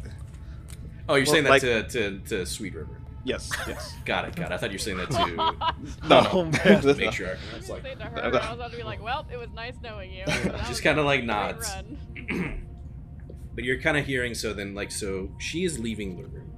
Oh, 1.09 1.15
you're 1.15 1.25
Well, 1.25 1.31
saying 1.33 1.43
that 1.45 1.49
like- 1.51 1.61
to, 1.61 1.83
to, 1.83 2.19
to 2.29 2.45
Sweet 2.45 2.73
River. 2.75 2.97
Yes. 3.25 3.49
Yes. 3.67 3.93
Got 4.05 4.25
it, 4.27 4.35
got 4.35 4.51
it. 4.51 4.55
I 4.55 4.57
thought 4.57 4.71
you 4.71 4.75
were 4.75 4.79
saying 4.79 4.97
that 4.97 5.09
to 5.11 5.27
No, 6.09 6.21
no. 6.23 6.43
Man. 6.43 6.51
That's 6.81 6.97
make 6.97 7.13
sure. 7.13 7.27
I 7.27 7.31
I 7.31 7.33
was 7.57 7.61
was 7.61 7.69
like, 7.69 7.83
to 7.83 8.03
her, 8.03 8.15
no. 8.15 8.21
I 8.21 8.27
was 8.49 8.55
about 8.59 8.71
to 8.71 8.77
be 8.77 8.83
like, 8.83 9.01
well, 9.01 9.25
it 9.31 9.37
was 9.37 9.47
nice 9.55 9.75
knowing 9.81 10.11
you. 10.11 10.25
That 10.25 10.65
just 10.67 10.83
kind 10.83 10.99
of 10.99 11.05
like 11.05 11.23
nods. 11.23 11.71
but 13.55 13.63
you're 13.63 13.79
kind 13.79 13.95
of 13.97 14.05
hearing, 14.05 14.33
so 14.33 14.51
then, 14.53 14.75
like, 14.75 14.91
so 14.91 15.29
she 15.39 15.63
is 15.63 15.79
leaving 15.79 16.17
the 16.17 16.23
room. 16.25 16.52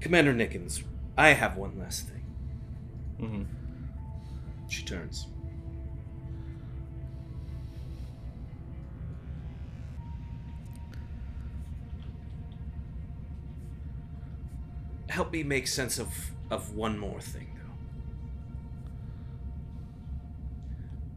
Commander 0.00 0.32
Nickens, 0.32 0.82
I 1.16 1.30
have 1.30 1.56
one 1.56 1.78
last 1.78 2.08
thing. 2.08 2.24
Mm-hmm. 3.20 3.42
She 4.68 4.82
turns. 4.84 5.26
Help 15.08 15.32
me 15.32 15.42
make 15.42 15.66
sense 15.66 15.98
of, 15.98 16.08
of 16.50 16.74
one 16.74 16.96
more 16.96 17.20
thing, 17.20 17.48
though. 17.56 17.74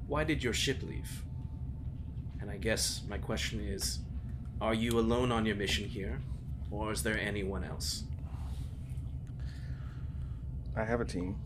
Why 0.07 0.23
did 0.23 0.43
your 0.43 0.53
ship 0.53 0.81
leave? 0.83 1.23
And 2.41 2.49
I 2.51 2.57
guess 2.57 3.01
my 3.07 3.17
question 3.17 3.61
is 3.61 3.99
are 4.59 4.73
you 4.73 4.99
alone 4.99 5.31
on 5.31 5.45
your 5.45 5.55
mission 5.55 5.85
here, 5.85 6.21
or 6.71 6.91
is 6.91 7.03
there 7.03 7.19
anyone 7.19 7.63
else? 7.63 8.03
I 10.75 10.83
have 10.83 11.01
a 11.01 11.05
team. 11.05 11.37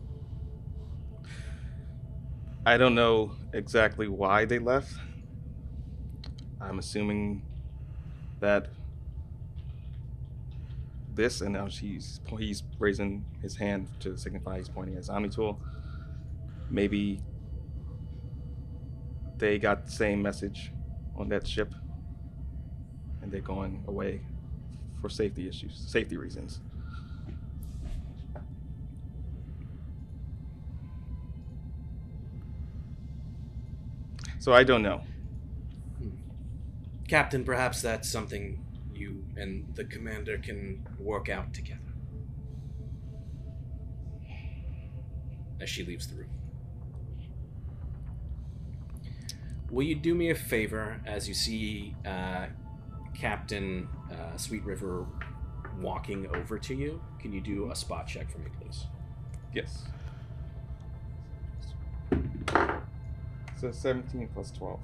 I 2.64 2.76
don't 2.76 2.94
know 2.94 3.32
exactly 3.52 4.08
why 4.08 4.44
they 4.44 4.58
left. 4.58 4.92
I'm 6.60 6.78
assuming 6.78 7.42
that 8.40 8.68
this, 11.14 11.40
and 11.40 11.52
now 11.52 11.68
she's 11.68 12.20
he's 12.38 12.62
raising 12.78 13.24
his 13.42 13.56
hand 13.56 13.88
to 14.00 14.16
signify 14.16 14.58
he's 14.58 14.68
pointing 14.68 14.94
at 14.94 14.98
his 14.98 15.10
Omni 15.10 15.28
tool. 15.28 15.60
maybe 16.70 17.20
they 19.38 19.58
got 19.58 19.84
the 19.84 19.90
same 19.90 20.20
message 20.20 20.72
on 21.16 21.28
that 21.28 21.46
ship 21.46 21.72
and 23.22 23.30
they're 23.32 23.40
going 23.40 23.82
away 23.86 24.20
for 25.00 25.08
safety 25.08 25.48
issues, 25.48 25.74
safety 25.76 26.16
reasons. 26.16 26.60
So 34.48 34.54
I 34.54 34.64
don't 34.64 34.80
know. 34.80 35.02
Captain, 37.06 37.44
perhaps 37.44 37.82
that's 37.82 38.08
something 38.08 38.64
you 38.94 39.22
and 39.36 39.66
the 39.74 39.84
commander 39.84 40.38
can 40.38 40.86
work 40.98 41.28
out 41.28 41.52
together. 41.52 41.92
As 45.60 45.68
she 45.68 45.84
leaves 45.84 46.06
the 46.06 46.14
room. 46.14 46.30
Will 49.70 49.84
you 49.84 49.94
do 49.94 50.14
me 50.14 50.30
a 50.30 50.34
favor 50.34 50.98
as 51.04 51.28
you 51.28 51.34
see 51.34 51.94
uh, 52.06 52.46
Captain 53.14 53.86
uh, 54.10 54.38
Sweet 54.38 54.64
River 54.64 55.04
walking 55.78 56.26
over 56.34 56.58
to 56.58 56.74
you? 56.74 57.02
Can 57.20 57.34
you 57.34 57.42
do 57.42 57.70
a 57.70 57.76
spot 57.76 58.06
check 58.06 58.30
for 58.32 58.38
me, 58.38 58.48
please? 58.58 58.86
Yes. 59.52 59.84
So 63.60 63.72
17 63.72 64.28
plus 64.32 64.52
12. 64.52 64.78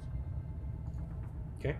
Okay. 1.59 1.77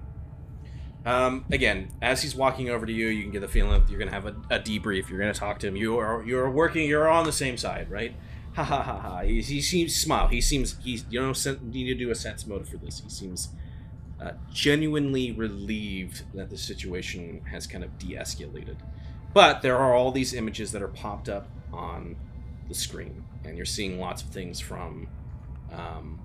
Um, 1.06 1.46
again, 1.52 1.90
as 2.02 2.22
he's 2.22 2.36
walking 2.36 2.70
over 2.70 2.86
to 2.86 2.92
you, 2.92 3.08
you 3.08 3.24
can 3.24 3.32
get 3.32 3.42
the 3.42 3.48
feeling 3.48 3.80
that 3.80 3.90
you're 3.90 4.00
gonna 4.00 4.12
have 4.12 4.26
a, 4.26 4.36
a 4.50 4.60
debrief. 4.60 5.10
You're 5.10 5.20
gonna 5.20 5.34
talk 5.34 5.60
to 5.60 5.68
him. 5.68 5.76
You 5.76 6.00
are 6.00 6.24
you're 6.26 6.50
working. 6.50 6.88
You're 6.88 7.10
on 7.10 7.26
the 7.26 7.32
same 7.32 7.58
side, 7.58 7.92
right? 7.92 8.16
Ha 8.56 8.64
ha 8.64 8.82
ha 8.82 9.00
ha. 9.00 9.20
He, 9.20 9.42
he 9.42 9.62
seems 9.62 9.94
smile. 9.96 10.28
He 10.30 10.40
seems 10.40 10.78
he's 10.84 11.06
you 11.10 11.34
sen- 11.34 11.70
need 11.70 11.86
to 11.86 11.96
do 11.96 12.10
a 12.10 12.16
sense 12.16 12.48
motive 12.48 12.70
for 12.70 12.78
this. 12.78 13.02
He 13.02 13.10
seems 13.10 13.50
uh, 14.20 14.32
genuinely 14.52 15.34
relieved 15.34 16.24
that 16.34 16.50
the 16.50 16.58
situation 16.58 17.42
has 17.52 17.68
kind 17.68 17.84
of 17.84 18.00
de-escalated. 18.00 18.78
But 19.34 19.62
there 19.62 19.78
are 19.78 19.94
all 19.94 20.12
these 20.12 20.34
images 20.34 20.72
that 20.72 20.82
are 20.82 20.88
popped 20.88 21.28
up 21.28 21.50
on 21.74 22.16
the 22.70 22.74
screen, 22.74 23.26
and 23.44 23.58
you're 23.58 23.66
seeing 23.66 24.00
lots 24.00 24.24
of 24.24 24.30
things 24.30 24.62
from 24.62 25.10
um, 25.74 26.20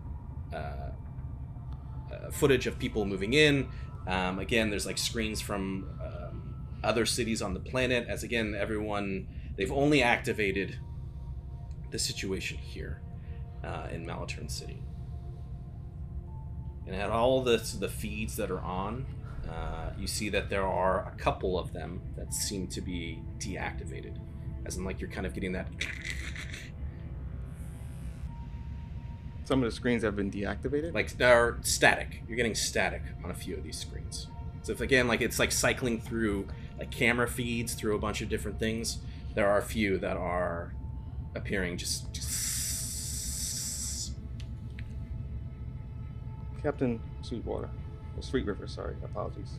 footage 2.31 2.67
of 2.67 2.79
people 2.79 3.05
moving 3.05 3.33
in. 3.33 3.69
Um, 4.07 4.39
again, 4.39 4.71
there's 4.71 4.87
like 4.87 4.99
screens 4.99 5.41
from 5.41 5.91
um, 6.03 6.55
other 6.83 7.07
cities 7.07 7.43
on 7.43 7.55
the 7.55 7.61
planet. 7.61 8.07
As 8.09 8.23
again, 8.23 8.55
everyone 8.59 9.29
they've 9.57 9.73
only 9.73 10.03
activated 10.03 10.79
the 11.91 11.99
situation 11.99 12.57
here 12.57 13.03
uh, 13.65 13.89
in 13.91 14.07
Malaturn 14.07 14.51
City, 14.51 14.83
and 16.87 16.97
at 16.97 17.11
all 17.11 17.43
the 17.43 17.59
the 17.79 17.89
feeds 17.89 18.37
that 18.37 18.51
are 18.51 18.61
on, 18.61 19.07
uh, 19.49 19.91
you 19.99 20.07
see 20.07 20.29
that 20.31 20.49
there 20.49 20.67
are 20.67 21.13
a 21.13 21.17
couple 21.19 21.59
of 21.59 21.73
them 21.73 22.01
that 22.17 22.33
seem 22.33 22.67
to 22.69 22.81
be 22.81 23.23
deactivated, 23.39 24.17
as 24.65 24.77
in 24.77 24.85
like 24.85 25.01
you're 25.01 25.11
kind 25.11 25.27
of 25.27 25.35
getting 25.35 25.53
that. 25.53 25.69
Some 29.51 29.65
of 29.65 29.69
the 29.69 29.75
screens 29.75 30.05
have 30.05 30.15
been 30.15 30.31
deactivated. 30.31 30.95
like 30.95 31.11
they're 31.19 31.59
static. 31.63 32.23
You're 32.29 32.37
getting 32.37 32.55
static 32.55 33.03
on 33.25 33.33
a 33.33 33.35
few 33.35 33.57
of 33.57 33.65
these 33.65 33.77
screens. 33.77 34.29
So 34.63 34.71
if 34.71 34.81
again, 34.81 35.09
like 35.09 35.23
it's 35.23 35.41
like 35.41 35.51
cycling 35.51 36.01
through 36.01 36.47
like 36.79 36.93
camera 36.93 37.27
feeds 37.27 37.75
through 37.75 37.97
a 37.97 37.99
bunch 37.99 38.21
of 38.21 38.29
different 38.29 38.61
things. 38.61 38.99
There 39.35 39.49
are 39.51 39.59
a 39.59 39.63
few 39.63 39.99
that 39.99 40.17
are 40.17 40.73
appearing 41.35 41.79
just. 41.79 42.07
Captain 46.63 47.01
Sweetwater. 47.23 47.71
Or 48.17 48.23
Sweet 48.23 48.47
River, 48.47 48.69
sorry. 48.69 48.95
Apologies. 49.03 49.59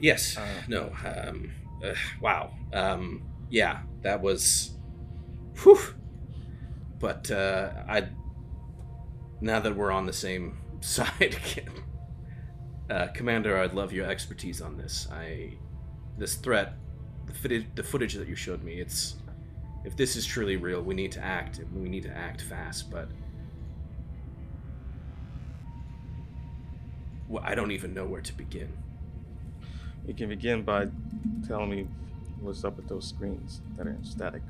Yes. 0.00 0.38
Uh, 0.38 0.46
no. 0.66 0.90
Um, 1.04 1.50
uh, 1.84 1.92
wow. 2.22 2.52
Um, 2.72 3.22
yeah, 3.50 3.80
that 4.00 4.22
was. 4.22 4.70
Whew. 5.62 5.78
But 6.98 7.30
uh, 7.30 7.70
I. 7.86 8.08
Now 9.40 9.60
that 9.60 9.76
we're 9.76 9.92
on 9.92 10.06
the 10.06 10.12
same 10.12 10.58
side 10.80 11.12
again, 11.20 11.70
uh, 12.90 13.08
Commander, 13.08 13.58
I'd 13.58 13.74
love 13.74 13.92
your 13.92 14.06
expertise 14.06 14.60
on 14.60 14.76
this. 14.76 15.08
I, 15.12 15.54
this 16.16 16.36
threat, 16.36 16.74
the 17.26 17.34
footage, 17.34 17.66
the 17.74 17.82
footage 17.82 18.14
that 18.14 18.28
you 18.28 18.34
showed 18.34 18.62
me, 18.62 18.80
it's. 18.80 19.16
If 19.84 19.96
this 19.96 20.16
is 20.16 20.26
truly 20.26 20.56
real, 20.56 20.82
we 20.82 20.94
need 20.94 21.12
to 21.12 21.24
act. 21.24 21.60
We 21.72 21.88
need 21.88 22.02
to 22.02 22.14
act 22.14 22.42
fast. 22.42 22.90
But 22.90 23.08
well, 27.28 27.42
I 27.46 27.54
don't 27.54 27.70
even 27.70 27.94
know 27.94 28.04
where 28.04 28.20
to 28.20 28.32
begin. 28.32 28.72
You 30.06 30.14
can 30.14 30.28
begin 30.30 30.62
by 30.62 30.88
telling 31.46 31.70
me 31.70 31.86
what's 32.40 32.64
up 32.64 32.76
with 32.76 32.88
those 32.88 33.06
screens 33.06 33.60
that 33.76 33.86
are 33.86 33.96
static. 34.02 34.42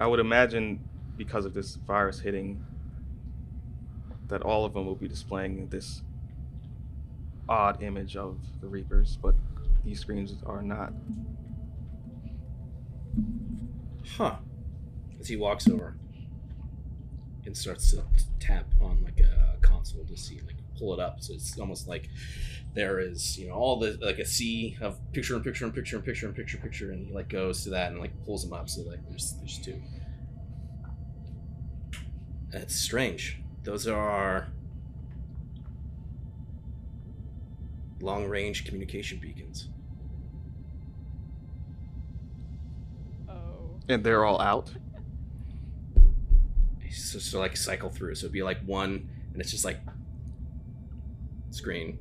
I 0.00 0.06
would 0.06 0.20
imagine 0.20 0.80
because 1.16 1.44
of 1.44 1.54
this 1.54 1.76
virus 1.76 2.20
hitting 2.20 2.64
that 4.28 4.42
all 4.42 4.64
of 4.64 4.74
them 4.74 4.86
will 4.86 4.94
be 4.96 5.08
displaying 5.08 5.68
this 5.68 6.02
odd 7.48 7.82
image 7.82 8.16
of 8.16 8.38
the 8.60 8.66
Reapers, 8.66 9.18
but 9.20 9.34
these 9.84 10.00
screens 10.00 10.34
are 10.46 10.62
not. 10.62 10.92
Huh. 14.16 14.36
As 15.20 15.28
he 15.28 15.36
walks 15.36 15.68
over 15.68 15.96
and 17.46 17.56
starts 17.56 17.90
to 17.92 18.02
tap 18.40 18.66
on 18.80 19.02
like 19.04 19.20
a 19.20 19.56
console 19.60 20.04
to 20.04 20.16
see, 20.16 20.40
like 20.46 20.53
pull 20.78 20.94
it 20.94 21.00
up. 21.00 21.20
So 21.20 21.34
it's 21.34 21.58
almost 21.58 21.88
like 21.88 22.08
there 22.74 22.98
is, 22.98 23.38
you 23.38 23.48
know, 23.48 23.54
all 23.54 23.78
the 23.78 23.98
like 24.02 24.18
a 24.18 24.26
sea 24.26 24.76
of 24.80 24.98
picture 25.12 25.34
and 25.34 25.44
picture 25.44 25.64
and 25.64 25.74
picture 25.74 25.96
and 25.96 26.04
picture 26.04 26.26
and 26.26 26.34
picture 26.34 26.58
picture, 26.58 26.90
and 26.90 27.06
he 27.06 27.12
like 27.12 27.28
goes 27.28 27.64
to 27.64 27.70
that 27.70 27.90
and 27.90 28.00
like 28.00 28.12
pulls 28.24 28.42
them 28.44 28.52
up. 28.52 28.68
So 28.68 28.82
like 28.82 29.00
there's 29.08 29.34
there's 29.38 29.58
two. 29.58 29.80
That's 32.50 32.74
strange. 32.74 33.40
Those 33.64 33.88
are 33.88 34.48
long 38.00 38.26
range 38.26 38.64
communication 38.64 39.18
beacons. 39.18 39.68
Oh. 43.28 43.80
And 43.88 44.04
they're 44.04 44.24
all 44.24 44.40
out. 44.40 44.70
so, 46.90 47.18
so 47.18 47.40
like 47.40 47.56
cycle 47.56 47.90
through. 47.90 48.14
So 48.14 48.26
it'd 48.26 48.32
be 48.32 48.42
like 48.42 48.60
one, 48.64 49.08
and 49.32 49.40
it's 49.40 49.50
just 49.50 49.64
like 49.64 49.80
screen, 51.54 51.98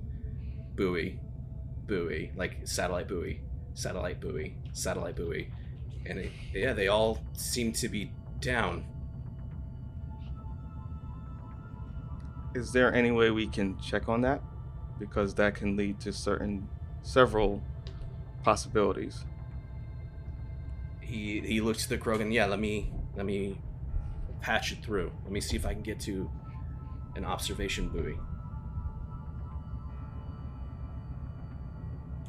buoy, 0.75 1.19
buoy, 1.85 2.31
like 2.35 2.67
satellite 2.67 3.07
buoy, 3.07 3.41
satellite 3.73 4.19
buoy, 4.19 4.55
satellite 4.73 5.15
buoy, 5.15 5.51
and 6.05 6.19
it, 6.19 6.31
yeah, 6.53 6.73
they 6.73 6.87
all 6.87 7.19
seem 7.33 7.71
to 7.73 7.87
be 7.87 8.11
down. 8.39 8.85
Is 12.55 12.71
there 12.71 12.93
any 12.93 13.11
way 13.11 13.31
we 13.31 13.47
can 13.47 13.79
check 13.79 14.09
on 14.09 14.21
that? 14.21 14.41
Because 14.99 15.33
that 15.35 15.55
can 15.55 15.75
lead 15.75 15.99
to 16.01 16.11
certain, 16.13 16.67
several 17.01 17.63
possibilities. 18.43 19.25
He 21.01 21.41
he 21.41 21.61
looks 21.61 21.83
to 21.83 21.89
the 21.89 21.97
Krogan. 21.97 22.33
Yeah, 22.33 22.45
let 22.45 22.59
me 22.59 22.91
let 23.15 23.25
me 23.25 23.59
patch 24.41 24.71
it 24.71 24.83
through. 24.83 25.11
Let 25.23 25.31
me 25.31 25.41
see 25.41 25.55
if 25.55 25.65
I 25.65 25.73
can 25.73 25.83
get 25.83 25.99
to 26.01 26.29
an 27.15 27.25
observation 27.25 27.89
buoy. 27.89 28.17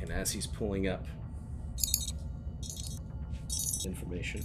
And 0.05 0.12
as 0.12 0.31
he's 0.31 0.47
pulling 0.47 0.86
up 0.86 1.06
information, 3.86 4.44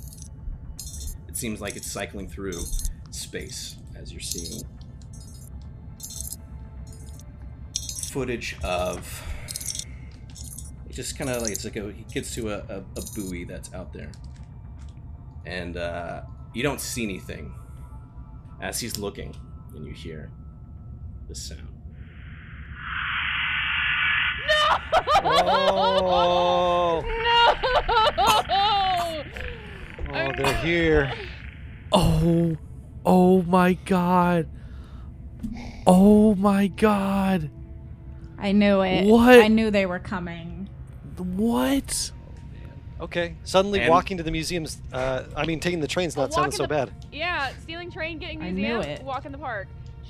it 1.27 1.36
seems 1.36 1.60
like 1.60 1.76
it's 1.76 1.91
cycling 1.91 2.30
through 2.30 2.61
space 3.11 3.76
as 3.94 4.14
you're 4.14 4.22
seeing. 4.22 4.64
Footage 8.03 8.56
of 8.64 9.22
it 10.90 10.94
just 10.94 11.18
kind 11.18 11.30
of 11.30 11.41
like 11.41 11.52
it's 11.52 11.65
like 11.65 11.76
a, 11.76 11.91
he 11.91 12.06
gets 12.06 12.34
to 12.36 12.52
a, 12.52 12.60
a, 12.69 12.77
a 12.98 13.03
buoy 13.14 13.44
that's 13.44 13.73
out 13.73 13.91
there. 13.91 14.11
And 15.45 15.76
uh, 15.76 16.22
you 16.53 16.64
don't 16.64 16.80
see 16.80 17.03
anything 17.03 17.53
as 18.61 18.80
he's 18.80 18.98
looking 18.98 19.36
and 19.76 19.86
you 19.86 19.91
hear 19.91 20.31
the 21.27 21.36
sound 21.36 21.78
Oh, 25.23 27.03
No! 28.19 29.23
oh, 30.13 30.31
they're 30.38 30.53
here. 30.57 31.11
Oh, 31.91 32.55
oh 33.05 33.41
my 33.43 33.73
god. 33.85 34.47
Oh 35.88 36.35
my 36.35 36.67
god. 36.67 37.49
I 38.38 38.51
knew 38.51 38.81
it. 38.81 39.05
What? 39.05 39.39
I 39.39 39.47
knew 39.47 39.71
they 39.71 39.85
were 39.85 39.99
coming. 39.99 40.69
What? 41.17 42.11
Okay. 43.01 43.35
Suddenly 43.43 43.81
And- 43.81 43.89
walking 43.89 44.17
to 44.17 44.23
the 44.23 44.31
museums, 44.31 44.81
uh, 44.93 45.23
I 45.35 45.45
mean, 45.45 45.59
taking 45.59 45.80
the 45.81 45.88
train's 45.88 46.15
not 46.15 46.23
walk 46.30 46.34
sounding 46.34 46.51
so 46.51 46.63
the- 46.63 46.69
bad. 46.69 46.91
Yeah, 47.11 47.49
stealing 47.61 47.91
train, 47.91 48.17
getting 48.19 48.41
I 48.41 48.51
museum, 48.51 48.81
knew 48.81 48.88
it. 48.88 49.03
walk 49.03 49.26
in 49.26 49.31
the 49.31 49.38
park. 49.38 49.67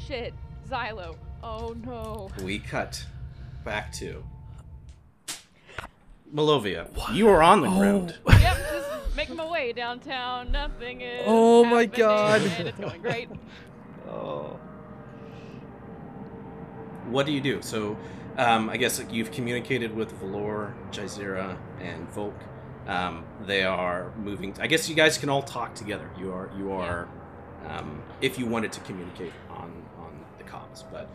Shit, 0.08 0.34
Xylo. 0.70 1.16
Oh 1.44 1.76
no. 1.86 2.30
We 2.44 2.60
cut 2.60 3.06
back 3.64 3.92
to 3.94 4.24
Malovia. 6.34 6.88
You 7.14 7.30
are 7.30 7.42
on 7.42 7.62
the 7.62 7.70
ground. 7.70 8.18
yep, 8.30 8.58
just 8.72 9.16
making 9.16 9.36
my 9.36 9.50
way 9.50 9.74
downtown. 9.74 10.52
Nothing 10.52 11.02
is. 11.02 11.24
Oh 11.26 11.64
my 11.64 11.86
God. 11.86 12.42
It's 12.42 12.78
going 12.78 13.02
great. 13.02 13.30
Oh. 14.12 14.60
What 17.10 17.28
do 17.28 17.32
you 17.32 17.42
do? 17.42 17.62
So, 17.62 17.96
um, 18.38 18.68
I 18.68 18.78
guess 18.78 19.00
you've 19.12 19.32
communicated 19.32 19.96
with 19.96 20.12
Valor, 20.14 20.74
Jazeera, 20.92 21.60
and 21.80 22.10
Volk. 22.10 22.34
Um, 22.88 23.24
they 23.46 23.64
are 23.64 24.12
moving. 24.18 24.56
I 24.60 24.66
guess 24.66 24.90
you 24.90 24.96
guys 24.96 25.20
can 25.20 25.30
all 25.30 25.44
talk 25.44 25.76
together. 25.76 26.10
You 26.18 26.32
are 26.32 26.50
you 26.58 26.72
are, 26.72 27.08
um, 27.68 28.02
if 28.20 28.40
you 28.40 28.48
wanted 28.48 28.72
to 28.72 28.80
communicate 28.82 29.34
on 29.52 29.72
on 30.00 30.26
the 30.40 30.44
comms. 30.44 30.84
But 30.92 31.08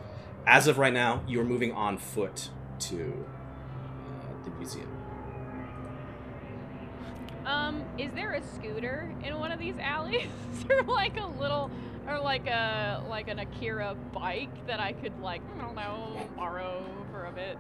as 0.47 0.69
of 0.69 0.79
right 0.79 0.93
now, 0.93 1.21
you 1.27 1.41
are 1.41 1.45
moving 1.45 1.73
on 1.73 1.99
foot 1.99 2.49
to 2.79 3.27
uh, 4.21 4.45
the 4.45 4.51
museum. 4.53 4.94
Um, 7.45 7.85
is 7.99 8.11
there 8.15 8.33
a 8.33 8.43
scooter 8.43 9.15
in 9.23 9.39
one 9.39 9.53
of 9.53 9.59
these 9.59 9.77
alleys, 9.79 10.29
or 10.71 10.83
like 10.83 11.19
a 11.21 11.27
little, 11.27 11.71
or 12.09 12.19
like 12.19 12.47
a 12.47 13.03
like 13.09 13.29
an 13.29 13.39
Akira 13.39 13.95
bike 14.13 14.67
that 14.67 14.81
I 14.81 14.93
could 14.93 15.19
like 15.21 15.43
I 15.59 15.63
don't 15.63 15.75
know 15.75 16.27
borrow 16.37 16.85
for 17.11 17.25
a 17.27 17.33
bit? 17.33 17.59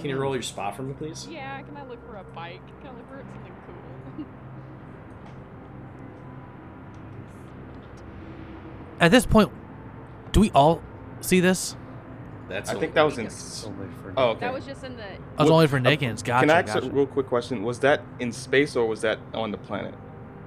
Can 0.00 0.08
you 0.10 0.18
roll 0.18 0.34
your 0.34 0.42
spot 0.42 0.74
for 0.74 0.82
me, 0.82 0.94
please? 0.94 1.28
Yeah, 1.30 1.60
can 1.62 1.76
I 1.76 1.86
look 1.86 2.04
for 2.06 2.16
a 2.16 2.24
bike? 2.24 2.60
Can 2.80 2.88
I 2.88 2.96
look 2.96 3.08
for 3.08 3.18
something 3.18 3.52
cool? 3.66 4.24
At 9.00 9.10
this 9.10 9.26
point, 9.26 9.50
do 10.32 10.40
we 10.40 10.50
all 10.52 10.80
see 11.20 11.40
this? 11.40 11.76
That's 12.52 12.70
I 12.70 12.74
think 12.74 12.92
that 12.94 13.02
was 13.02 13.16
in. 13.18 13.26
It's 13.26 13.64
only 13.64 13.86
for 14.02 14.12
Oh, 14.16 14.30
okay. 14.30 14.40
That 14.40 14.52
was 14.52 14.66
just 14.66 14.84
in 14.84 14.96
the. 14.96 15.04
I 15.04 15.42
was 15.42 15.50
What- 15.50 15.54
only 15.54 15.66
for 15.68 15.76
uh, 15.78 15.80
Gotcha. 15.80 16.22
Can 16.22 16.50
I 16.50 16.58
ask 16.60 16.74
gotcha. 16.74 16.86
a 16.86 16.90
real 16.90 17.06
quick 17.06 17.26
question? 17.26 17.62
Was 17.62 17.78
that 17.80 18.02
in 18.20 18.30
space 18.32 18.76
or 18.76 18.86
was 18.86 19.00
that 19.00 19.18
on 19.32 19.50
the 19.52 19.58
planet? 19.58 19.94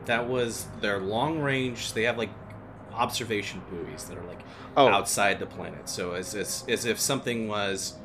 That 0.05 0.27
was 0.29 0.67
their 0.81 0.99
long 0.99 1.39
range. 1.39 1.93
They 1.93 2.03
have 2.03 2.17
like 2.17 2.29
observation 2.93 3.61
buoys 3.69 4.05
that 4.05 4.17
are 4.17 4.23
like 4.27 4.39
Oh, 4.77 4.87
outside 4.87 5.39
the 5.39 5.45
planet. 5.47 5.89
So 5.89 6.11
as 6.13 6.35
as, 6.35 6.63
as 6.69 6.85
if 6.85 6.99
something 6.99 7.47
was 7.47 7.95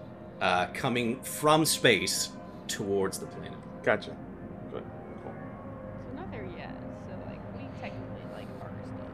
uh, 0.40 0.66
coming 0.72 1.20
from 1.20 1.64
space 1.66 2.30
towards 2.68 3.18
the 3.18 3.26
planet. 3.26 3.58
gotcha. 3.82 4.16
Good. 4.72 4.82
Cool. 5.22 5.32
So 5.34 6.16
not 6.16 6.30
there 6.30 6.46
yet. 6.56 6.74
So 7.06 7.12
like 7.28 7.40
we 7.56 7.64
technically 7.82 8.24
like 8.34 8.46
are 8.62 8.72
still 8.86 9.10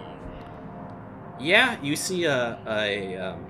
Yeah, 1.39 1.81
you 1.81 1.95
see 1.95 2.25
a 2.25 2.59
a 2.67 3.17
um, 3.17 3.45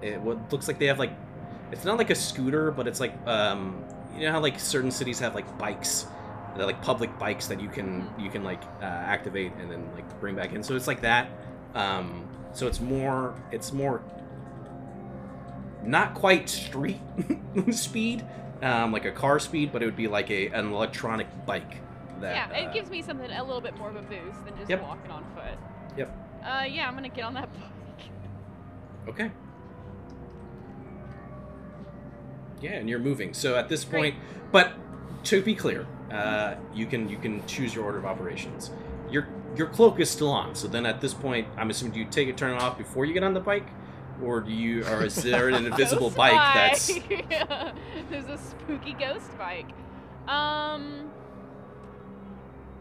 it, 0.00 0.20
what 0.20 0.52
looks 0.52 0.68
like 0.68 0.78
they 0.78 0.86
have 0.86 0.98
like 0.98 1.12
it's 1.70 1.84
not 1.84 1.98
like 1.98 2.10
a 2.10 2.14
scooter, 2.14 2.70
but 2.70 2.86
it's 2.86 3.00
like 3.00 3.14
um, 3.26 3.84
you 4.16 4.22
know 4.22 4.32
how 4.32 4.40
like 4.40 4.58
certain 4.58 4.90
cities 4.90 5.18
have 5.20 5.34
like 5.34 5.58
bikes. 5.58 6.06
They're 6.56 6.66
like 6.66 6.82
public 6.82 7.18
bikes 7.18 7.46
that 7.46 7.60
you 7.60 7.68
can 7.68 8.08
you 8.18 8.30
can 8.30 8.44
like 8.44 8.62
uh, 8.80 8.84
activate 8.84 9.52
and 9.58 9.70
then 9.70 9.88
like 9.94 10.20
bring 10.20 10.34
back 10.34 10.52
in. 10.52 10.62
So 10.62 10.76
it's 10.76 10.86
like 10.86 11.00
that. 11.02 11.28
Um, 11.74 12.28
so 12.52 12.66
it's 12.66 12.80
more 12.80 13.34
it's 13.50 13.72
more 13.72 14.02
not 15.82 16.14
quite 16.14 16.48
street 16.48 17.00
speed, 17.70 18.24
um, 18.60 18.92
like 18.92 19.06
a 19.06 19.10
car 19.10 19.38
speed, 19.38 19.72
but 19.72 19.82
it 19.82 19.86
would 19.86 19.96
be 19.96 20.08
like 20.08 20.30
a 20.30 20.48
an 20.48 20.72
electronic 20.72 21.26
bike. 21.46 21.78
That, 22.22 22.34
yeah, 22.52 22.58
it 22.58 22.68
uh, 22.68 22.72
gives 22.72 22.90
me 22.90 23.02
something 23.02 23.30
a 23.30 23.44
little 23.44 23.60
bit 23.60 23.76
more 23.76 23.90
of 23.90 23.96
a 23.96 24.02
boost 24.02 24.44
than 24.44 24.56
just 24.56 24.70
Yep. 24.70 24.82
walking 24.82 25.10
on 25.10 25.24
foot. 25.34 25.58
Yep. 25.96 26.40
Uh, 26.44 26.64
yeah, 26.68 26.88
I'm 26.88 26.94
gonna 26.94 27.08
get 27.08 27.24
on 27.24 27.34
that 27.34 27.48
bike. 27.52 29.08
Okay. 29.08 29.30
Yeah, 32.60 32.72
and 32.72 32.88
you're 32.88 32.98
moving. 33.00 33.34
So 33.34 33.56
at 33.56 33.68
this 33.68 33.84
Great. 33.84 34.14
point, 34.14 34.14
but 34.52 34.72
to 35.24 35.42
be 35.42 35.54
clear, 35.54 35.86
uh, 36.10 36.54
you 36.74 36.86
can 36.86 37.08
you 37.08 37.18
can 37.18 37.44
choose 37.46 37.74
your 37.74 37.84
order 37.84 37.98
of 37.98 38.06
operations. 38.06 38.70
Your 39.10 39.26
your 39.56 39.66
cloak 39.66 40.00
is 40.00 40.08
still 40.10 40.30
on. 40.30 40.54
So 40.54 40.68
then 40.68 40.86
at 40.86 41.00
this 41.00 41.12
point, 41.12 41.48
I'm 41.56 41.70
assuming 41.70 41.92
do 41.94 42.00
you 42.00 42.06
take 42.06 42.28
it, 42.28 42.36
turn 42.36 42.52
it 42.54 42.62
off 42.62 42.78
before 42.78 43.04
you 43.04 43.12
get 43.12 43.22
on 43.24 43.34
the 43.34 43.40
bike, 43.40 43.66
or 44.22 44.40
do 44.40 44.52
you, 44.52 44.84
or 44.86 45.04
is 45.04 45.16
there 45.22 45.48
an 45.48 45.66
invisible 45.66 46.10
bike 46.10 46.54
that's? 46.54 46.86
There's 48.10 48.26
a 48.28 48.38
spooky 48.38 48.94
ghost 48.94 49.36
bike. 49.36 49.68
Um, 50.28 51.10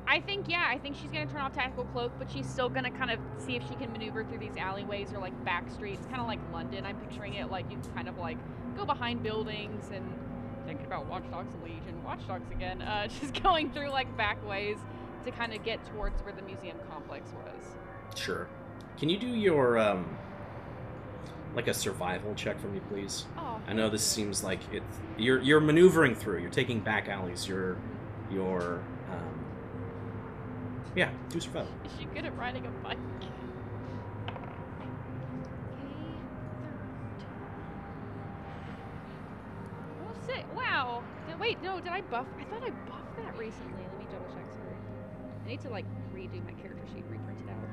I 0.07 0.19
think 0.19 0.49
yeah, 0.49 0.65
I 0.67 0.77
think 0.77 0.95
she's 0.95 1.11
gonna 1.11 1.27
turn 1.27 1.41
off 1.41 1.53
tactical 1.53 1.85
cloak, 1.85 2.11
but 2.17 2.29
she's 2.29 2.47
still 2.47 2.69
gonna 2.69 2.91
kind 2.91 3.11
of 3.11 3.19
see 3.37 3.55
if 3.55 3.67
she 3.67 3.75
can 3.75 3.91
maneuver 3.91 4.23
through 4.23 4.39
these 4.39 4.57
alleyways 4.57 5.13
or 5.13 5.19
like 5.19 5.45
back 5.45 5.69
streets, 5.71 6.05
kind 6.07 6.21
of 6.21 6.27
like 6.27 6.39
London. 6.51 6.85
I'm 6.85 6.97
picturing 6.97 7.35
it 7.35 7.49
like 7.49 7.69
you 7.71 7.77
kind 7.95 8.09
of 8.09 8.17
like 8.17 8.37
go 8.75 8.85
behind 8.85 9.23
buildings 9.23 9.89
and 9.93 10.05
thinking 10.65 10.85
about 10.85 11.07
Watch 11.07 11.29
Dogs 11.31 11.53
Legion, 11.63 12.03
Watch 12.03 12.27
Dogs 12.27 12.49
again. 12.51 12.81
Uh, 12.81 13.07
just 13.21 13.41
going 13.41 13.71
through 13.71 13.89
like 13.89 14.15
back 14.17 14.45
ways 14.47 14.77
to 15.25 15.31
kind 15.31 15.53
of 15.53 15.63
get 15.63 15.85
towards 15.85 16.21
where 16.23 16.33
the 16.33 16.41
museum 16.41 16.77
complex 16.89 17.29
was. 17.31 18.19
Sure. 18.19 18.47
Can 18.97 19.09
you 19.09 19.17
do 19.17 19.27
your 19.27 19.79
um, 19.79 20.17
like 21.55 21.67
a 21.67 21.73
survival 21.73 22.33
check 22.35 22.59
for 22.59 22.67
me, 22.67 22.79
please? 22.89 23.25
Oh, 23.37 23.59
I 23.67 23.73
know 23.73 23.89
this 23.89 24.05
seems 24.05 24.43
like 24.43 24.59
it. 24.73 24.83
You're 25.17 25.41
you're 25.41 25.59
maneuvering 25.59 26.15
through. 26.15 26.39
You're 26.39 26.51
taking 26.51 26.79
back 26.79 27.07
alleys. 27.07 27.47
You're 27.47 27.77
you're 28.31 28.83
yeah. 30.95 31.09
Do 31.30 31.39
survival. 31.39 31.72
Is 31.85 31.91
she 31.97 32.05
good 32.05 32.26
at 32.26 32.38
riding 32.38 32.65
a 32.65 32.72
bike? 32.84 32.97
Oh, 40.03 40.13
sick. 40.26 40.45
Wow. 40.55 41.03
Did- 41.27 41.39
Wait, 41.39 41.61
no, 41.61 41.80
did 41.80 41.91
I 41.91 42.01
buff? 42.01 42.27
I 42.39 42.43
thought 42.45 42.63
I 42.63 42.69
buffed 42.89 43.15
that 43.18 43.38
recently. 43.38 43.84
Let 43.84 43.99
me 43.99 44.05
double 44.11 44.27
check, 44.34 44.45
sorry. 44.51 44.76
I 45.45 45.47
need 45.47 45.61
to, 45.61 45.69
like, 45.69 45.85
redo 46.13 46.43
my 46.45 46.53
character 46.53 46.85
sheet, 46.93 47.03
reprint 47.09 47.39
it 47.45 47.49
out. 47.51 47.69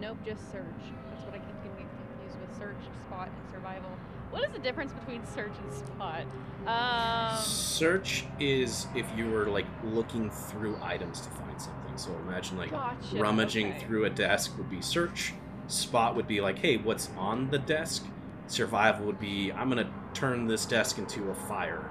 Nope, 0.00 0.18
just 0.24 0.50
search. 0.52 0.84
That's 1.10 1.24
what 1.24 1.34
I 1.34 1.38
keep 1.38 1.56
getting 1.62 1.88
confused 1.88 2.38
with. 2.40 2.52
Search, 2.58 2.82
spot, 3.06 3.28
and 3.28 3.50
survival. 3.50 3.90
What 4.34 4.42
is 4.42 4.50
the 4.52 4.58
difference 4.58 4.92
between 4.92 5.24
search 5.24 5.52
and 5.62 5.72
spot? 5.72 6.24
Um, 6.66 7.38
Search 7.40 8.24
is 8.40 8.88
if 8.96 9.06
you 9.16 9.30
were 9.30 9.46
like 9.46 9.66
looking 9.84 10.28
through 10.28 10.76
items 10.82 11.20
to 11.20 11.28
find 11.30 11.60
something. 11.62 11.96
So 11.96 12.10
imagine 12.26 12.58
like 12.58 12.72
Gotcha, 12.72 13.16
rummaging 13.16 13.70
okay. 13.74 13.84
through 13.84 14.06
a 14.06 14.10
desk 14.10 14.58
would 14.58 14.68
be 14.68 14.80
search. 14.82 15.34
Spot 15.68 16.16
would 16.16 16.26
be 16.26 16.40
like, 16.40 16.58
hey, 16.58 16.78
what's 16.78 17.10
on 17.16 17.48
the 17.50 17.60
desk? 17.60 18.06
Survival 18.48 19.06
would 19.06 19.20
be, 19.20 19.52
I'm 19.52 19.68
gonna 19.68 19.88
turn 20.14 20.48
this 20.48 20.66
desk 20.66 20.98
into 20.98 21.30
a 21.30 21.34
fire. 21.36 21.88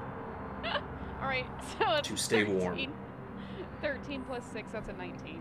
all 1.21 1.27
right, 1.29 1.45
so 1.79 1.91
it's 1.93 2.09
To 2.09 2.17
stay 2.17 2.43
warm. 2.43 2.75
13. 2.75 2.93
13 3.81 4.21
plus 4.23 4.43
6, 4.51 4.69
that's 4.73 4.89
a 4.89 4.93
19. 4.93 5.39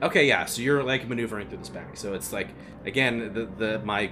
Okay, 0.00 0.26
yeah. 0.26 0.46
So 0.46 0.62
you're 0.62 0.82
like 0.82 1.06
maneuvering 1.06 1.48
through 1.48 1.58
this 1.58 1.68
back. 1.68 1.96
So 1.98 2.14
it's 2.14 2.32
like 2.32 2.48
again, 2.86 3.34
the 3.34 3.46
the 3.46 3.78
my 3.80 4.10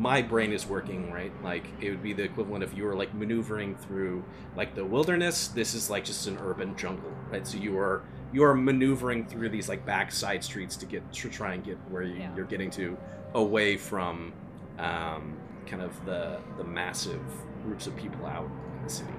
my 0.00 0.22
brain 0.22 0.50
is 0.50 0.66
working 0.66 1.12
right. 1.12 1.30
Like 1.44 1.64
it 1.82 1.90
would 1.90 2.02
be 2.02 2.14
the 2.14 2.22
equivalent 2.22 2.64
if 2.64 2.74
you 2.74 2.84
were 2.84 2.94
like 2.94 3.12
maneuvering 3.12 3.76
through 3.76 4.24
like 4.56 4.74
the 4.74 4.84
wilderness. 4.84 5.48
This 5.48 5.74
is 5.74 5.90
like 5.90 6.06
just 6.06 6.26
an 6.26 6.38
urban 6.40 6.74
jungle, 6.74 7.12
right? 7.30 7.46
So 7.46 7.58
you 7.58 7.78
are 7.78 8.02
you 8.32 8.42
are 8.42 8.54
maneuvering 8.54 9.26
through 9.26 9.50
these 9.50 9.68
like 9.68 9.84
back 9.84 10.10
side 10.10 10.42
streets 10.42 10.74
to 10.78 10.86
get 10.86 11.12
to 11.12 11.28
try 11.28 11.52
and 11.52 11.62
get 11.62 11.76
where 11.90 12.02
you, 12.02 12.14
Yeah. 12.14 12.34
you're 12.34 12.46
getting 12.46 12.70
to, 12.72 12.96
away 13.34 13.76
from 13.76 14.32
um, 14.78 15.36
kind 15.66 15.82
of 15.82 16.02
the 16.06 16.40
the 16.56 16.64
massive 16.64 17.20
groups 17.62 17.86
of 17.86 17.94
people 17.94 18.24
out 18.24 18.48
in 18.78 18.82
the 18.84 18.90
city. 18.90 19.12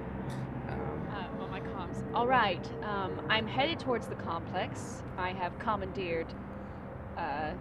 Um, 0.68 1.08
Uh, 1.12 1.44
on 1.44 1.52
my 1.52 1.60
comms. 1.60 2.02
All 2.16 2.26
right, 2.26 2.66
um, 2.82 3.22
I'm 3.30 3.46
headed 3.46 3.80
towards 3.80 4.08
the 4.08 4.16
complex. 4.16 5.04
I 5.16 5.30
have 5.34 5.58
commandeered 5.60 6.34
uh, 7.18 7.52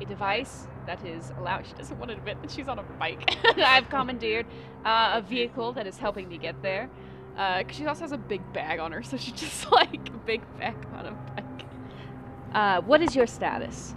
a 0.00 0.04
device 0.06 0.66
that 0.86 1.04
is 1.04 1.32
allowed. 1.38 1.66
She 1.66 1.74
doesn't 1.74 1.98
want 1.98 2.10
to 2.10 2.16
admit 2.16 2.40
that 2.42 2.50
she's 2.50 2.68
on 2.68 2.78
a 2.78 2.82
bike. 2.82 3.36
I've 3.56 3.88
commandeered 3.88 4.46
uh, 4.84 5.12
a 5.14 5.22
vehicle 5.22 5.72
that 5.72 5.86
is 5.86 5.98
helping 5.98 6.28
me 6.28 6.38
get 6.38 6.60
there. 6.62 6.88
Because 7.34 7.76
she 7.76 7.86
also 7.86 8.02
has 8.02 8.12
a 8.12 8.18
big 8.18 8.40
bag 8.52 8.78
on 8.78 8.92
her, 8.92 9.02
so 9.02 9.16
she's 9.16 9.34
just 9.40 9.70
like 9.72 10.08
a 10.08 10.18
big 10.24 10.42
bag 10.58 10.76
on 10.94 11.06
a 11.06 11.12
bike. 11.12 11.66
Uh, 12.54 12.80
what 12.82 13.02
is 13.02 13.16
your 13.16 13.26
status? 13.26 13.94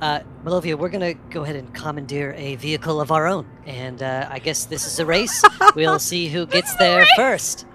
Uh, 0.00 0.20
Malovia, 0.44 0.76
we're 0.76 0.88
gonna 0.88 1.14
go 1.14 1.44
ahead 1.44 1.56
and 1.56 1.72
commandeer 1.74 2.34
a 2.36 2.56
vehicle 2.56 3.00
of 3.00 3.12
our 3.12 3.26
own, 3.26 3.46
and 3.66 4.02
uh, 4.02 4.26
I 4.30 4.38
guess 4.38 4.64
this 4.64 4.86
is 4.86 4.98
a 4.98 5.06
race. 5.06 5.42
we'll 5.76 5.98
see 6.10 6.28
who 6.28 6.46
gets 6.46 6.74
there 6.76 7.06
first. 7.16 7.66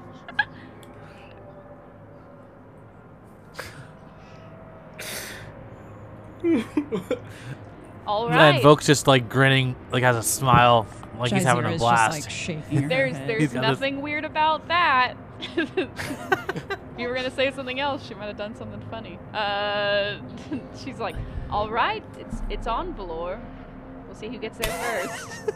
All 8.09 8.25
And 8.27 8.35
right. 8.35 8.63
Voke's 8.63 8.87
just 8.87 9.05
like 9.07 9.29
grinning, 9.29 9.75
like 9.91 10.01
has 10.01 10.15
a 10.15 10.23
smile, 10.23 10.87
like 11.19 11.31
he's 11.31 11.43
having 11.43 11.65
a 11.65 11.67
Jazeera's 11.69 11.79
blast. 11.79 12.15
Just, 12.15 12.27
like, 12.27 12.35
shaking 12.63 12.81
her 12.83 12.89
There's 12.89 13.15
head. 13.15 13.29
there's 13.29 13.41
He's 13.41 13.51
this- 13.51 13.61
nothing 13.61 14.01
weird 14.01 14.25
about 14.25 14.67
that. 14.67 15.13
if 15.55 15.69
you 16.97 17.07
were 17.07 17.13
gonna 17.13 17.29
say 17.31 17.51
something 17.51 17.79
else, 17.79 18.05
she 18.05 18.13
might 18.15 18.25
have 18.25 18.35
done 18.37 18.55
something 18.55 18.81
funny. 18.89 19.17
Uh, 19.33 20.15
she's 20.83 20.99
like, 20.99 21.15
"All 21.51 21.69
right, 21.69 22.03
it's 22.17 22.41
it's 22.49 22.65
on, 22.67 22.93
Valor. 22.95 23.39
We'll 24.07 24.15
see 24.15 24.27
who 24.27 24.37
gets 24.39 24.57
there 24.57 24.73
first. 24.73 25.51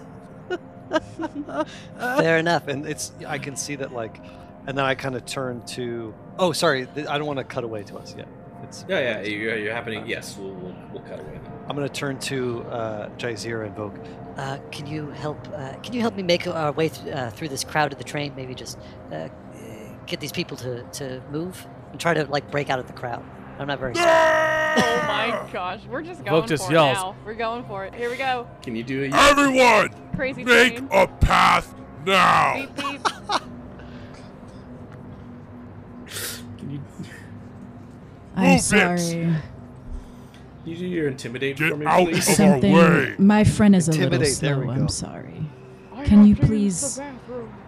Fair 1.97 2.37
enough. 2.37 2.67
And 2.67 2.85
it's 2.85 3.11
I 3.27 3.39
can 3.39 3.55
see 3.55 3.75
that 3.77 3.91
like, 3.93 4.19
and 4.67 4.77
then 4.77 4.85
I 4.85 4.95
kind 4.95 5.15
of 5.15 5.25
turn 5.25 5.61
to. 5.67 6.13
Oh, 6.37 6.51
sorry. 6.53 6.87
I 7.09 7.17
don't 7.17 7.25
want 7.25 7.39
to 7.39 7.43
cut 7.45 7.63
away 7.63 7.83
to 7.83 7.97
us 7.97 8.15
yet. 8.15 8.27
It's. 8.63 8.85
Yeah, 8.87 8.99
yeah, 8.99 9.21
you're, 9.21 9.57
you're 9.57 9.73
happening. 9.73 10.07
Yes, 10.07 10.37
we'll, 10.37 10.51
we'll, 10.53 10.75
we'll 10.93 11.01
cut 11.03 11.19
away 11.19 11.39
now. 11.43 11.52
I'm 11.67 11.75
gonna 11.75 11.87
turn 11.89 12.19
to 12.19 12.63
uh, 12.63 13.09
Jaizira 13.17 13.65
and 13.67 13.75
Volk. 13.75 13.95
Uh, 14.37 14.57
can 14.71 14.85
you 14.87 15.09
help? 15.11 15.37
Uh, 15.53 15.73
can 15.77 15.93
you 15.93 16.01
help 16.01 16.15
me 16.15 16.23
make 16.23 16.45
our 16.47 16.71
way 16.71 16.89
th- 16.89 17.13
uh, 17.15 17.29
through 17.29 17.47
this 17.49 17.63
crowd 17.63 17.91
of 17.93 17.97
the 17.97 18.03
train? 18.03 18.33
Maybe 18.35 18.53
just 18.53 18.77
uh, 19.11 19.29
get 20.05 20.19
these 20.19 20.31
people 20.33 20.57
to, 20.57 20.83
to 20.83 21.21
move 21.31 21.65
and 21.91 21.99
try 21.99 22.13
to 22.13 22.25
like 22.25 22.51
break 22.51 22.69
out 22.69 22.79
of 22.79 22.87
the 22.87 22.93
crowd. 22.93 23.23
I'm 23.59 23.67
not 23.67 23.79
very. 23.79 23.93
smart. 23.95 24.09
oh 24.09 25.03
my 25.07 25.49
gosh, 25.53 25.81
we're 25.89 26.01
just 26.01 26.25
going 26.25 26.41
Vogue 26.41 26.49
just 26.49 26.65
for 26.65 26.73
yells. 26.73 26.97
it 26.97 27.01
now. 27.01 27.15
We're 27.25 27.33
going 27.35 27.63
for 27.65 27.85
it. 27.85 27.93
Here 27.95 28.09
we 28.09 28.17
go. 28.17 28.47
Can 28.61 28.75
you 28.75 28.83
do 28.83 29.03
it? 29.03 29.13
Everyone, 29.13 29.89
Crazy 30.15 30.43
make 30.43 30.77
train. 30.77 30.89
a 30.91 31.07
path 31.07 31.73
now. 32.05 32.55
Beep 32.55 32.75
beep. 32.75 33.03
Can 36.57 36.69
you, 36.71 36.81
I'm 38.35 38.51
Move 38.53 38.61
sorry. 38.61 38.97
can 38.97 39.41
you 40.65 40.75
do 40.77 40.85
your 40.85 41.07
intimidate 41.07 41.57
Get 41.57 41.71
for 41.71 41.77
me, 41.77 41.85
out 41.85 42.07
please? 42.07 42.39
of 42.39 42.45
our 42.45 42.59
way. 42.59 43.15
My 43.17 43.43
friend 43.43 43.75
is 43.75 43.87
a 43.87 43.91
little 43.91 44.05
Intimidate, 44.05 44.37
there 44.39 44.55
slow. 44.55 44.65
we 44.65 44.73
I'm 44.73 44.81
go. 44.81 44.87
sorry. 44.87 45.45
I 45.93 46.03
Can 46.05 46.25
you 46.25 46.35
please- 46.35 46.99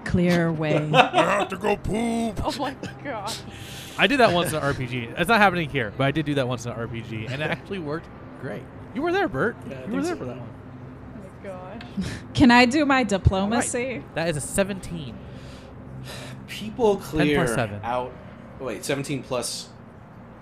Clear 0.06 0.48
away. 0.48 0.90
I 0.94 1.40
have 1.40 1.50
to 1.50 1.58
go 1.58 1.76
poop. 1.78 2.40
Oh 2.46 2.54
my 2.60 2.76
god. 3.04 3.34
I 3.98 4.08
did 4.08 4.20
that 4.20 4.32
once 4.34 4.52
in 4.52 4.58
an 4.58 4.62
RPG. 4.74 5.18
It's 5.20 5.28
not 5.30 5.40
happening 5.40 5.70
here, 5.70 5.92
but 5.98 6.04
I 6.06 6.12
did 6.12 6.26
do 6.26 6.36
that 6.36 6.48
once 6.48 6.66
in 6.66 6.72
an 6.72 6.78
RPG, 6.78 7.32
and 7.32 7.42
it 7.42 7.50
actually 7.50 7.80
worked 7.80 8.08
great. 8.42 8.64
You 8.94 9.02
were 9.02 9.12
there, 9.12 9.28
Bert. 9.28 9.56
Yeah, 9.70 9.86
you 9.88 9.94
were 9.96 10.02
there 10.04 10.14
so. 10.14 10.20
for 10.20 10.26
that 10.26 10.38
one. 10.38 10.50
Oh 11.16 11.20
my 11.44 11.50
gosh. 11.50 11.82
Can 12.34 12.52
I 12.52 12.66
do 12.66 12.86
my 12.86 13.04
diplomacy? 13.04 14.04
That 14.14 14.30
is 14.30 14.38
a 14.38 14.42
17. 14.42 15.18
People 16.48 16.98
clear 16.98 17.48
seven. 17.48 17.80
out. 17.84 18.14
oh, 18.62 18.66
Wait, 18.66 18.86
17 18.86 19.24
plus 19.24 19.70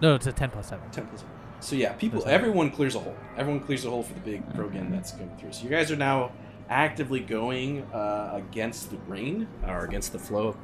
No, 0.01 0.15
it's 0.15 0.27
a 0.27 0.31
10 0.33 0.49
plus 0.51 0.67
7. 0.69 0.89
10 0.91 1.07
plus. 1.07 1.23
So 1.63 1.77
yeah, 1.77 1.93
people. 1.93 2.23
Everyone 2.27 2.69
clears 2.71 2.93
a 2.95 2.99
hole. 2.99 3.15
Everyone 3.37 3.61
clears 3.61 3.85
a 3.85 3.89
hole 3.89 4.03
for 4.03 4.13
the 4.13 4.19
big 4.19 4.47
Krogan 4.53 4.91
that's 4.91 5.11
coming 5.11 5.31
through. 5.37 5.53
So 5.53 5.63
you 5.63 5.69
guys 5.69 5.91
are 5.91 5.95
now 5.95 6.33
actively 6.69 7.21
going 7.21 7.83
uh, 7.93 8.31
against 8.33 8.89
the 8.89 8.97
grain 8.97 9.47
or 9.65 9.85
against 9.85 10.11
the 10.11 10.19
flow. 10.19 10.57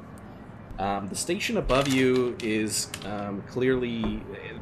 Um, 0.78 1.08
the 1.08 1.16
station 1.16 1.56
above 1.56 1.88
you 1.88 2.36
is 2.44 2.92
um, 3.06 3.44
clearly 3.44 4.22
uh, 4.34 4.60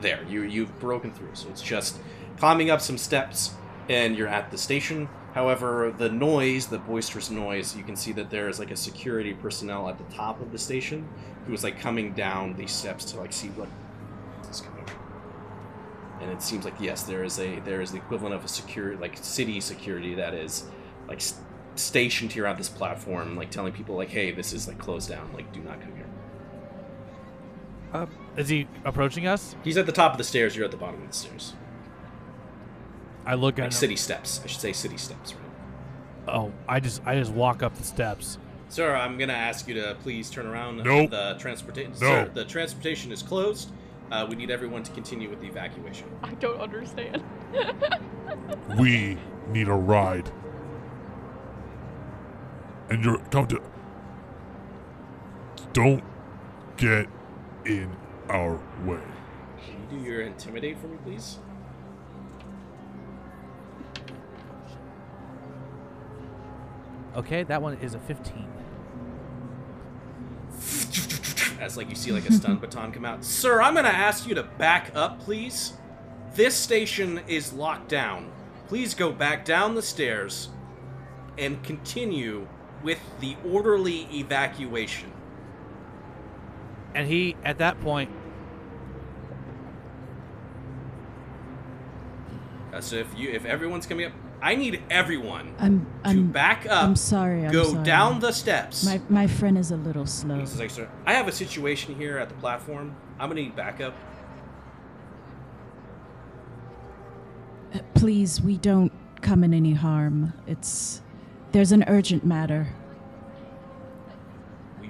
there. 0.00 0.24
You 0.28 0.42
you've 0.42 0.78
broken 0.78 1.12
through. 1.12 1.34
So 1.34 1.48
it's 1.48 1.62
just 1.62 1.98
climbing 2.38 2.70
up 2.70 2.80
some 2.80 2.96
steps, 2.96 3.54
and 3.88 4.16
you're 4.16 4.28
at 4.28 4.52
the 4.52 4.58
station. 4.58 5.08
However, 5.34 5.92
the 5.96 6.08
noise, 6.08 6.68
the 6.68 6.78
boisterous 6.78 7.30
noise, 7.30 7.76
you 7.76 7.82
can 7.82 7.96
see 7.96 8.12
that 8.12 8.30
there 8.30 8.48
is 8.48 8.60
like 8.60 8.70
a 8.70 8.76
security 8.76 9.34
personnel 9.34 9.88
at 9.88 9.98
the 9.98 10.14
top 10.14 10.40
of 10.40 10.52
the 10.52 10.58
station 10.58 11.08
who 11.46 11.52
is 11.52 11.64
like 11.64 11.80
coming 11.80 12.12
down 12.12 12.54
these 12.54 12.70
steps 12.70 13.04
to 13.06 13.18
like 13.18 13.32
see 13.32 13.48
what. 13.48 13.68
And 16.20 16.30
it 16.30 16.42
seems 16.42 16.64
like 16.64 16.74
yes, 16.80 17.02
there 17.04 17.24
is 17.24 17.38
a 17.38 17.60
there 17.60 17.80
is 17.80 17.92
the 17.92 17.96
equivalent 17.98 18.34
of 18.34 18.44
a 18.44 18.48
secure 18.48 18.96
like 18.96 19.16
city 19.16 19.60
security 19.60 20.14
that 20.16 20.34
is 20.34 20.64
like 21.08 21.18
s- 21.18 21.40
stationed 21.76 22.32
here 22.32 22.46
on 22.46 22.56
this 22.56 22.68
platform, 22.68 23.36
like 23.36 23.50
telling 23.50 23.72
people 23.72 23.96
like, 23.96 24.10
hey, 24.10 24.30
this 24.30 24.52
is 24.52 24.68
like 24.68 24.78
closed 24.78 25.08
down, 25.08 25.32
like 25.32 25.50
do 25.52 25.60
not 25.60 25.80
come 25.80 25.94
here. 25.96 26.06
Uh, 27.92 28.06
is 28.36 28.48
he 28.48 28.68
approaching 28.84 29.26
us? 29.26 29.56
He's 29.64 29.76
at 29.76 29.86
the 29.86 29.92
top 29.92 30.12
of 30.12 30.18
the 30.18 30.24
stairs. 30.24 30.54
You're 30.54 30.64
at 30.66 30.70
the 30.70 30.76
bottom 30.76 31.02
of 31.02 31.08
the 31.08 31.14
stairs. 31.16 31.54
I 33.26 33.34
look 33.34 33.54
at 33.58 33.62
Like 33.62 33.66
him. 33.66 33.72
city 33.72 33.96
steps. 33.96 34.40
I 34.44 34.46
should 34.46 34.60
say 34.60 34.72
city 34.72 34.96
steps. 34.96 35.34
Right? 35.34 36.34
Oh, 36.34 36.52
I 36.68 36.80
just 36.80 37.02
I 37.06 37.18
just 37.18 37.32
walk 37.32 37.62
up 37.62 37.74
the 37.76 37.82
steps. 37.84 38.38
Sir, 38.68 38.94
I'm 38.94 39.18
gonna 39.18 39.32
ask 39.32 39.66
you 39.66 39.74
to 39.74 39.96
please 40.02 40.30
turn 40.30 40.46
around. 40.46 40.76
Nope. 40.84 41.10
The 41.10 41.36
transportation. 41.38 41.92
No. 41.92 41.98
Sir, 41.98 42.30
the 42.32 42.44
transportation 42.44 43.10
is 43.10 43.22
closed. 43.22 43.70
Uh, 44.10 44.26
we 44.28 44.34
need 44.34 44.50
everyone 44.50 44.82
to 44.82 44.90
continue 44.92 45.30
with 45.30 45.40
the 45.40 45.46
evacuation. 45.46 46.08
I 46.22 46.34
don't 46.34 46.60
understand. 46.60 47.22
We 48.78 49.18
need 49.48 49.68
a 49.68 49.74
ride. 49.74 50.30
And 52.88 53.04
you're 53.04 53.18
come 53.30 53.46
to 53.48 53.60
Don't 55.72 56.04
get 56.76 57.08
in 57.64 57.90
our 58.28 58.60
way. 58.84 59.00
Can 59.64 59.80
you 59.82 59.98
do 59.98 60.04
your 60.04 60.20
intimidate 60.22 60.78
for 60.78 60.86
me, 60.86 60.96
please? 61.04 61.38
Okay, 67.16 67.42
that 67.42 67.60
one 67.60 67.74
is 67.78 67.94
a 67.94 67.98
15. 67.98 68.46
As 71.60 71.76
like 71.76 71.88
you 71.90 71.94
see 71.94 72.10
like 72.10 72.28
a 72.28 72.32
stun 72.32 72.56
baton 72.60 72.90
come 72.90 73.04
out. 73.04 73.24
Sir, 73.24 73.60
I'm 73.60 73.74
gonna 73.74 73.88
ask 73.88 74.26
you 74.26 74.34
to 74.34 74.42
back 74.42 74.90
up, 74.94 75.20
please. 75.20 75.74
This 76.34 76.56
station 76.56 77.20
is 77.28 77.52
locked 77.52 77.88
down. 77.88 78.30
Please 78.66 78.94
go 78.94 79.12
back 79.12 79.44
down 79.44 79.74
the 79.74 79.82
stairs 79.82 80.48
and 81.36 81.62
continue 81.62 82.46
with 82.82 83.00
the 83.20 83.36
orderly 83.46 84.08
evacuation. 84.12 85.12
And 86.94 87.06
he, 87.06 87.36
at 87.44 87.58
that 87.58 87.80
point, 87.80 88.10
Uh, 92.72 92.80
so 92.80 92.96
if 92.96 93.06
you 93.16 93.30
if 93.30 93.44
everyone's 93.44 93.86
coming 93.86 94.06
up, 94.06 94.12
I 94.42 94.54
need 94.54 94.82
everyone 94.90 95.54
I'm 95.58 95.84
to 96.04 96.10
I'm 96.10 96.32
back 96.32 96.66
up. 96.66 96.84
I'm 96.84 96.96
sorry. 96.96 97.44
I'm 97.44 97.52
go 97.52 97.72
sorry. 97.72 97.84
down 97.84 98.20
the 98.20 98.32
steps. 98.32 98.84
My 98.84 99.00
my 99.08 99.26
friend 99.26 99.58
is 99.58 99.70
a 99.70 99.76
little 99.76 100.06
slow. 100.06 100.38
This 100.38 100.54
is 100.54 100.58
like, 100.60 100.70
sir, 100.70 100.88
I 101.06 101.12
have 101.14 101.28
a 101.28 101.32
situation 101.32 101.94
here 101.94 102.18
at 102.18 102.28
the 102.28 102.34
platform. 102.36 102.96
I'm 103.18 103.28
gonna 103.28 103.42
need 103.42 103.54
backup. 103.54 103.94
Uh, 107.74 107.80
Please, 107.94 108.40
we 108.40 108.56
don't 108.56 108.92
come 109.20 109.44
in 109.44 109.52
any 109.52 109.74
harm. 109.74 110.32
It's 110.46 111.02
there's 111.52 111.72
an 111.72 111.84
urgent 111.86 112.24
matter. 112.24 112.68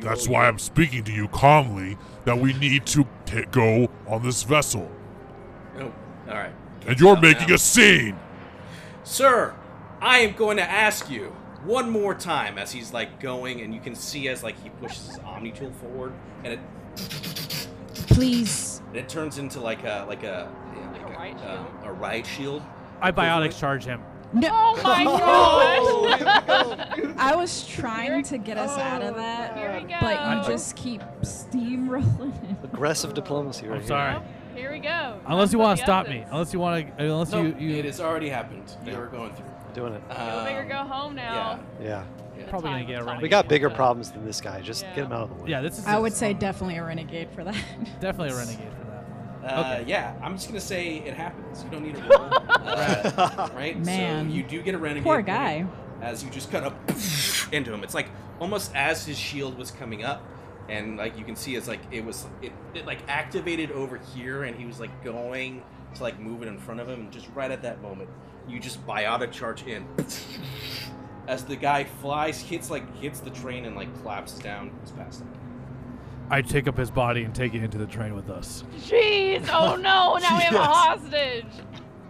That's 0.00 0.28
why 0.28 0.48
I'm 0.48 0.58
speaking 0.58 1.04
to 1.04 1.12
you 1.12 1.28
calmly 1.28 1.98
that 2.24 2.38
we 2.38 2.54
need 2.54 2.86
to 2.86 3.06
ta 3.26 3.42
go 3.50 3.90
on 4.06 4.22
this 4.22 4.44
vessel. 4.44 4.90
Oh, 5.78 5.92
all 6.28 6.34
right. 6.34 6.52
And 6.86 6.98
you're 6.98 7.20
making 7.20 7.48
now. 7.48 7.56
a 7.56 7.58
scene. 7.58 8.18
Sir, 9.10 9.56
I 10.00 10.18
am 10.18 10.36
going 10.36 10.56
to 10.58 10.62
ask 10.62 11.10
you 11.10 11.34
one 11.64 11.90
more 11.90 12.14
time 12.14 12.58
as 12.58 12.70
he's 12.70 12.92
like 12.92 13.18
going, 13.18 13.60
and 13.60 13.74
you 13.74 13.80
can 13.80 13.96
see 13.96 14.28
as 14.28 14.44
like 14.44 14.56
he 14.62 14.70
pushes 14.70 15.08
his 15.08 15.18
Omni 15.18 15.50
tool 15.50 15.72
forward, 15.72 16.12
and 16.44 16.52
it 16.52 16.60
Please, 18.06 18.80
and 18.86 18.96
it 18.96 19.08
turns 19.08 19.38
into 19.38 19.60
like 19.60 19.82
a 19.82 20.06
like 20.08 20.22
a 20.22 20.48
yeah, 20.76 20.92
like 20.92 21.02
a 21.02 21.18
riot 21.18 21.36
a, 21.42 21.58
um, 21.58 21.66
shield? 21.66 21.86
a 21.86 21.92
riot 21.92 22.24
shield. 22.26 22.62
I 23.02 23.08
equivalent. 23.08 23.52
biotic 23.52 23.58
charge 23.58 23.84
him. 23.84 24.00
no. 24.32 24.48
Oh 24.52 24.80
my 24.84 25.04
gosh! 26.46 27.14
I 27.18 27.34
was 27.34 27.66
trying 27.66 28.22
to 28.22 28.38
get 28.38 28.58
us 28.58 28.78
out 28.78 29.02
of 29.02 29.16
that, 29.16 29.56
Here 29.56 29.74
we 29.74 29.88
go. 29.88 29.96
but 30.00 30.36
you 30.46 30.52
just 30.52 30.76
keep 30.76 31.00
steamrolling. 31.22 32.62
Aggressive 32.62 33.14
diplomacy 33.14 33.66
right 33.66 33.74
I'm 33.74 33.80
here. 33.80 33.88
sorry. 33.88 34.22
Here 34.60 34.70
we 34.70 34.78
go. 34.78 35.18
Unless 35.26 35.54
you 35.54 35.58
want 35.58 35.78
to 35.78 35.84
stop 35.84 36.06
me. 36.06 36.22
Unless 36.30 36.52
you 36.52 36.58
want 36.60 36.86
to. 36.98 37.02
Unless 37.04 37.32
No, 37.32 37.42
you. 37.42 37.56
you 37.58 37.76
it 37.76 37.86
has 37.86 37.98
already 37.98 38.28
happened. 38.28 38.64
Yeah. 38.84 38.92
They 38.92 38.98
were 38.98 39.06
going 39.06 39.32
through. 39.34 39.46
Doing 39.72 39.94
it. 39.94 40.02
Go 40.08 40.44
big 40.44 40.56
or 40.56 40.62
Um, 40.62 40.68
go 40.68 40.76
home 40.94 41.14
now. 41.14 41.60
Yeah. 41.82 42.04
yeah. 42.36 42.44
Probably 42.50 42.70
gonna 42.70 42.84
get 42.84 43.00
a 43.00 43.04
renegade. 43.04 43.22
We 43.22 43.28
got 43.30 43.48
bigger 43.48 43.68
Yeah. 43.70 43.76
problems 43.76 44.10
than 44.10 44.26
this 44.26 44.40
guy. 44.40 44.60
Just 44.60 44.82
Yeah. 44.82 44.94
get 44.96 45.04
him 45.06 45.12
out 45.12 45.22
of 45.22 45.36
the 45.36 45.42
way. 45.44 45.50
yeah, 45.50 45.60
this 45.62 45.78
is. 45.78 45.86
I 45.86 45.98
would 45.98 46.12
say 46.12 46.34
definitely 46.34 46.76
a 46.76 46.84
renegade 46.84 47.30
for 47.30 47.42
that. 47.44 47.54
definitely 48.00 48.34
a 48.34 48.36
renegade 48.38 48.68
for 48.78 48.84
that. 49.46 49.54
Uh, 49.56 49.60
Okay. 49.60 49.84
Yeah, 49.86 50.12
I'm 50.22 50.34
just 50.34 50.48
gonna 50.48 50.60
say 50.60 50.96
it 51.06 51.14
happens. 51.14 51.64
You 51.64 51.70
don't 51.70 51.82
need 51.84 51.96
a 51.96 52.00
roll, 52.08 52.28
uh, 52.68 53.48
right? 53.54 53.78
Man. 53.82 54.28
So 54.28 54.34
you 54.34 54.42
do 54.42 54.60
get 54.60 54.74
a 54.74 54.78
renegade. 54.78 55.04
Poor 55.04 55.22
guy. 55.22 55.64
As 56.02 56.22
you 56.22 56.28
just 56.30 56.50
cut 56.50 56.64
up 56.64 56.74
into 57.52 57.72
him, 57.72 57.82
it's 57.82 57.94
like 57.94 58.08
almost 58.40 58.74
as 58.74 59.06
his 59.06 59.18
shield 59.18 59.56
was 59.56 59.70
coming 59.70 60.02
up, 60.04 60.22
and 60.70 60.96
like 60.96 61.18
you 61.18 61.24
can 61.24 61.36
see, 61.36 61.56
it's 61.56 61.68
like 61.68 61.80
it 61.90 62.04
was 62.04 62.26
it, 62.40 62.52
it 62.74 62.86
like 62.86 63.00
activated 63.08 63.70
over 63.72 63.98
here, 64.14 64.44
and 64.44 64.56
he 64.56 64.64
was 64.64 64.80
like 64.80 65.02
going 65.04 65.62
to 65.96 66.02
like 66.02 66.18
move 66.18 66.42
it 66.42 66.48
in 66.48 66.58
front 66.58 66.80
of 66.80 66.88
him, 66.88 67.00
and 67.00 67.12
just 67.12 67.28
right 67.34 67.50
at 67.50 67.62
that 67.62 67.82
moment, 67.82 68.08
you 68.48 68.58
just 68.60 68.84
biotic 68.86 69.32
charge 69.32 69.64
in. 69.66 69.86
As 71.28 71.44
the 71.44 71.56
guy 71.56 71.84
flies, 71.84 72.40
hits 72.40 72.70
like 72.70 72.96
hits 72.96 73.20
the 73.20 73.30
train 73.30 73.64
and 73.66 73.76
like 73.76 73.94
collapses 74.00 74.38
down, 74.38 74.70
goes 74.80 74.92
past 74.92 75.20
him. 75.20 75.28
I 76.30 76.42
take 76.42 76.68
up 76.68 76.76
his 76.76 76.90
body 76.90 77.24
and 77.24 77.34
take 77.34 77.54
it 77.54 77.62
into 77.62 77.76
the 77.76 77.86
train 77.86 78.14
with 78.14 78.30
us. 78.30 78.64
Jeez! 78.78 79.48
Oh 79.52 79.74
no! 79.80 80.16
Now 80.16 80.36
we 80.38 80.42
have 80.44 80.54
a 80.54 80.62
hostage. 80.62 81.44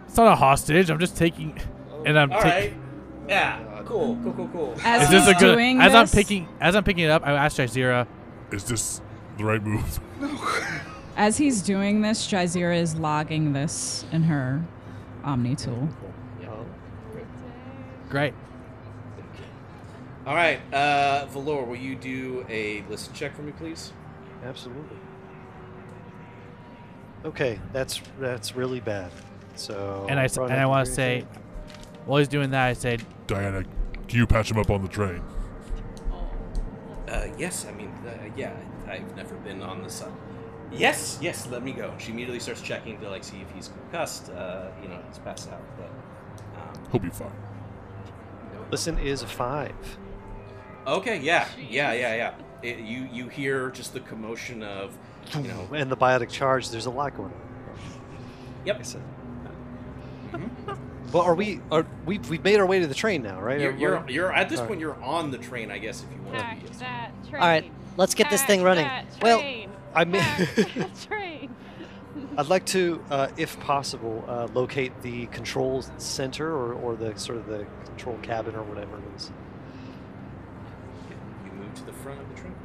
It's 0.05 0.15
not 0.17 0.31
a 0.31 0.35
hostage. 0.35 0.89
I'm 0.89 0.99
just 0.99 1.17
taking, 1.17 1.59
and 2.05 2.17
I'm 2.17 2.31
All 2.31 2.41
taking. 2.41 2.79
right. 2.79 2.81
Yeah. 3.27 3.81
Cool. 3.85 4.17
Cool. 4.23 4.33
Cool. 4.33 4.49
Cool. 4.53 4.75
As 4.83 5.03
Is 5.03 5.09
this 5.09 5.27
a 5.27 5.33
good? 5.33 5.55
doing 5.55 5.81
As 5.81 5.93
I'm 5.93 6.07
picking, 6.07 6.47
as 6.59 6.75
I'm 6.75 6.83
picking 6.83 7.03
it 7.03 7.09
up, 7.09 7.25
I 7.25 7.33
asked 7.33 7.57
Jazeera, 7.57 8.07
Is 8.51 8.63
this 8.65 9.01
the 9.37 9.43
right 9.45 9.63
move? 9.63 9.99
No. 10.21 10.37
As 11.17 11.37
he's 11.37 11.61
doing 11.61 12.01
this, 12.01 12.25
Jazeera 12.27 12.79
is 12.79 12.95
logging 12.95 13.53
this 13.53 14.05
in 14.11 14.23
her 14.23 14.63
Omni 15.23 15.55
tool. 15.55 15.89
Oh, 16.47 16.65
"Great." 18.09 18.33
All 20.25 20.35
right. 20.35 20.59
Uh, 20.73 21.25
Valor, 21.31 21.63
will 21.65 21.75
you 21.75 21.95
do 21.95 22.45
a 22.49 22.83
listen 22.89 23.13
check 23.13 23.35
for 23.35 23.41
me, 23.41 23.51
please? 23.51 23.91
absolutely. 24.45 24.97
Okay, 27.25 27.59
that's 27.73 28.01
that's 28.19 28.55
really 28.55 28.79
bad. 28.79 29.11
So 29.55 30.05
And 30.09 30.19
I 30.19 30.23
s- 30.25 30.35
probably 30.35 30.53
and 30.53 30.61
I 30.61 30.65
want 30.65 30.87
to 30.87 30.91
say, 30.93 31.25
while 32.05 32.19
he's 32.19 32.27
doing 32.27 32.49
that, 32.51 32.67
I 32.67 32.73
said, 32.73 33.03
Diana, 33.27 33.63
can 34.07 34.17
you 34.19 34.25
patch 34.25 34.49
him 34.49 34.57
up 34.57 34.69
on 34.71 34.81
the 34.81 34.87
train? 34.87 35.21
Uh, 37.11 37.27
yes. 37.37 37.65
I 37.67 37.73
mean, 37.73 37.89
uh, 38.07 38.11
yeah. 38.37 38.53
I've 38.87 39.15
never 39.15 39.35
been 39.35 39.61
on 39.61 39.83
the 39.83 39.89
Uh, 40.05 40.09
yes. 40.71 41.19
Yes. 41.21 41.47
Let 41.47 41.63
me 41.63 41.73
go. 41.73 41.93
She 41.97 42.11
immediately 42.11 42.39
starts 42.39 42.61
checking 42.61 42.97
to 43.01 43.09
like 43.09 43.23
see 43.23 43.41
if 43.41 43.51
he's 43.51 43.67
concussed. 43.67 44.29
Uh, 44.29 44.69
you 44.81 44.87
know, 44.87 44.99
he's 45.09 45.19
passed 45.19 45.51
out. 45.51 45.61
But 45.77 45.89
um, 46.61 46.83
He'll 46.91 47.01
be 47.01 47.09
fine. 47.09 47.31
listen 48.71 48.97
is 48.97 49.21
a 49.23 49.27
five. 49.27 49.75
okay. 50.87 51.19
Yeah. 51.19 51.47
Yeah. 51.69 51.91
Yeah. 51.93 52.15
Yeah. 52.15 52.33
It, 52.63 52.79
you 52.79 53.09
you 53.11 53.27
hear 53.27 53.71
just 53.71 53.93
the 53.93 53.99
commotion 54.01 54.63
of 54.63 54.95
you 55.35 55.41
know. 55.47 55.67
and 55.73 55.91
the 55.91 55.97
biotic 55.97 56.29
charge. 56.29 56.69
There's 56.69 56.85
a 56.85 56.91
lot 56.91 57.17
going 57.17 57.31
on. 57.31 57.41
Yep. 58.65 58.79
I 58.79 58.83
said. 58.83 59.01
Mhm. 60.31 60.77
Well, 61.11 61.23
are 61.23 61.35
we? 61.35 61.59
Are 61.71 61.85
we? 62.05 62.19
We've 62.19 62.43
made 62.43 62.59
our 62.59 62.65
way 62.65 62.79
to 62.79 62.87
the 62.87 62.95
train 62.95 63.21
now, 63.21 63.41
right? 63.41 63.59
You're, 63.59 63.75
you're, 63.75 64.09
you're 64.09 64.33
at 64.33 64.49
this 64.49 64.59
All 64.59 64.67
point. 64.67 64.79
You're 64.79 65.01
on 65.03 65.31
the 65.31 65.37
train, 65.37 65.69
I 65.71 65.77
guess, 65.77 66.03
if 66.03 66.11
you 66.15 66.21
want 66.21 66.37
to 66.37 66.55
be. 66.55 66.67
Yes. 66.67 66.79
that 66.79 67.11
train. 67.29 67.41
All 67.41 67.47
right, 67.47 67.71
let's 67.97 68.13
get 68.13 68.29
this 68.29 68.43
thing 68.43 68.63
running. 68.63 68.85
that 68.85 69.05
Well. 69.21 69.43
I 69.93 70.05
mean, 70.05 70.23
train. 71.05 71.53
I'd 72.37 72.47
like 72.47 72.65
to, 72.67 73.03
uh, 73.09 73.27
if 73.35 73.59
possible, 73.59 74.23
uh, 74.27 74.47
locate 74.53 75.01
the 75.01 75.25
control 75.27 75.83
center 75.97 76.47
or, 76.49 76.73
or 76.73 76.95
the 76.95 77.17
sort 77.17 77.37
of 77.37 77.47
the 77.47 77.65
control 77.85 78.17
cabin 78.21 78.55
or 78.55 78.63
whatever 78.63 78.97
it 78.97 79.03
is. 79.17 79.31
You 81.45 81.51
move 81.51 81.73
to 81.75 81.85
the 81.85 81.93
front 81.93 82.21
of 82.21 82.29
the 82.29 82.35
train. 82.39 82.55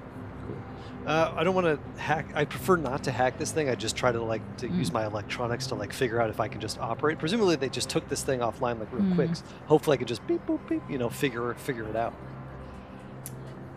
Uh, 1.07 1.33
I 1.37 1.45
don't 1.45 1.55
want 1.55 1.67
to 1.67 2.01
hack. 2.01 2.27
I 2.35 2.45
prefer 2.45 2.75
not 2.77 3.05
to 3.05 3.13
hack 3.13 3.39
this 3.39 3.53
thing. 3.53 3.69
I 3.69 3.77
just 3.77 3.95
try 3.95 4.11
to 4.11 4.21
like 4.21 4.43
to 4.59 4.69
use 4.69 4.93
my 4.93 5.07
electronics 5.07 5.69
to 5.69 5.77
like 5.77 5.93
figure 5.93 6.21
out 6.21 6.31
if 6.31 6.41
I 6.41 6.49
can 6.49 6.61
just 6.61 6.81
operate. 6.81 7.19
Presumably, 7.21 7.55
they 7.55 7.69
just 7.69 7.89
took 7.89 8.09
this 8.09 8.25
thing 8.25 8.41
offline 8.41 8.81
like 8.81 8.93
real 8.93 9.15
quick. 9.15 9.31
Mhm. 9.31 9.43
Hopefully, 9.67 9.95
I 9.95 9.99
could 9.99 10.09
just 10.09 10.27
beep 10.27 10.45
boop 10.47 10.59
beep. 10.69 10.83
You 10.91 10.99
know, 10.99 11.09
figure 11.09 11.55
figure 11.55 11.85
it 11.89 11.95
out. 11.95 12.13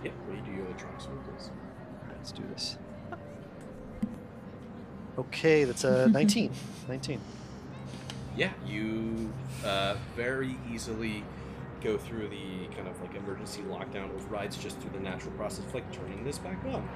Yep. 0.04 0.14
Will 0.28 0.36
you 0.38 0.42
do 0.42 0.52
your 0.54 0.66
electronics 0.66 1.06
for 1.06 1.12
me, 1.12 1.18
please? 1.38 1.50
Let's 2.10 2.32
do 2.32 2.42
this. 2.50 2.78
Okay, 5.20 5.66
that's 5.66 5.84
a 5.84 6.08
19. 6.12 6.52
19. 6.88 7.20
Yeah, 8.36 8.52
you 8.66 9.32
uh, 9.66 9.96
very 10.16 10.56
easily 10.74 11.24
go 11.82 11.98
through 11.98 12.28
the 12.30 12.68
kind 12.76 12.88
of 12.88 13.00
like 13.02 13.16
emergency 13.16 13.62
lockdown 13.64 14.14
overrides 14.14 14.58
just 14.58 14.78
through 14.80 14.92
the 14.92 15.00
natural 15.00 15.32
process 15.32 15.66
of 15.66 15.74
like 15.74 15.92
turning 15.92 16.24
this 16.24 16.38
back 16.38 16.58
on. 16.66 16.88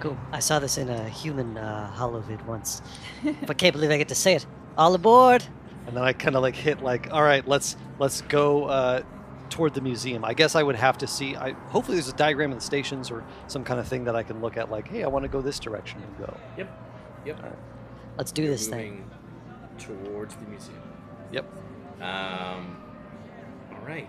Cool. 0.00 0.16
I 0.32 0.38
saw 0.38 0.58
this 0.58 0.78
in 0.78 0.88
a 0.88 1.08
human 1.08 1.58
uh, 1.58 1.92
holovid 1.96 2.44
once, 2.46 2.82
but 3.46 3.58
can't 3.58 3.72
believe 3.72 3.90
I 3.90 3.98
get 3.98 4.08
to 4.08 4.14
say 4.14 4.34
it. 4.34 4.46
All 4.76 4.94
aboard! 4.94 5.44
and 5.88 5.96
then 5.96 6.04
I 6.04 6.12
kind 6.12 6.36
of 6.36 6.42
like 6.42 6.54
hit 6.54 6.82
like, 6.82 7.10
all 7.12 7.22
right, 7.22 7.46
let's 7.48 7.76
let's 7.98 8.20
go 8.22 8.66
uh, 8.66 9.02
toward 9.48 9.72
the 9.72 9.80
museum. 9.80 10.22
I 10.22 10.34
guess 10.34 10.54
I 10.54 10.62
would 10.62 10.76
have 10.76 10.98
to 10.98 11.06
see. 11.06 11.34
I 11.34 11.52
hopefully 11.52 11.96
there's 11.96 12.10
a 12.10 12.16
diagram 12.16 12.52
of 12.52 12.58
the 12.58 12.64
stations 12.64 13.10
or 13.10 13.24
some 13.46 13.64
kind 13.64 13.80
of 13.80 13.88
thing 13.88 14.04
that 14.04 14.14
I 14.14 14.22
can 14.22 14.42
look 14.42 14.58
at. 14.58 14.70
Like, 14.70 14.88
hey, 14.88 15.02
I 15.02 15.08
want 15.08 15.22
to 15.24 15.30
go 15.30 15.40
this 15.40 15.58
direction 15.58 16.02
and 16.02 16.18
go. 16.18 16.36
Yep. 16.58 16.80
Yep. 17.24 17.38
Alright. 17.38 17.58
Let's 18.18 18.32
do 18.32 18.42
You're 18.42 18.52
this 18.52 18.68
thing. 18.68 19.10
towards 19.78 20.34
the 20.36 20.44
museum. 20.46 20.82
Yep. 21.32 21.46
Um. 22.02 22.77
All 23.88 23.94
right. 23.94 24.08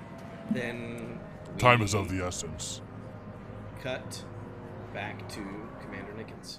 Then. 0.52 1.20
Time 1.58 1.82
is 1.82 1.94
of 1.94 2.10
the 2.10 2.26
essence. 2.26 2.82
Cut 3.82 4.26
back 4.94 5.28
to 5.30 5.42
Commander 5.82 6.12
Nickens. 6.18 6.58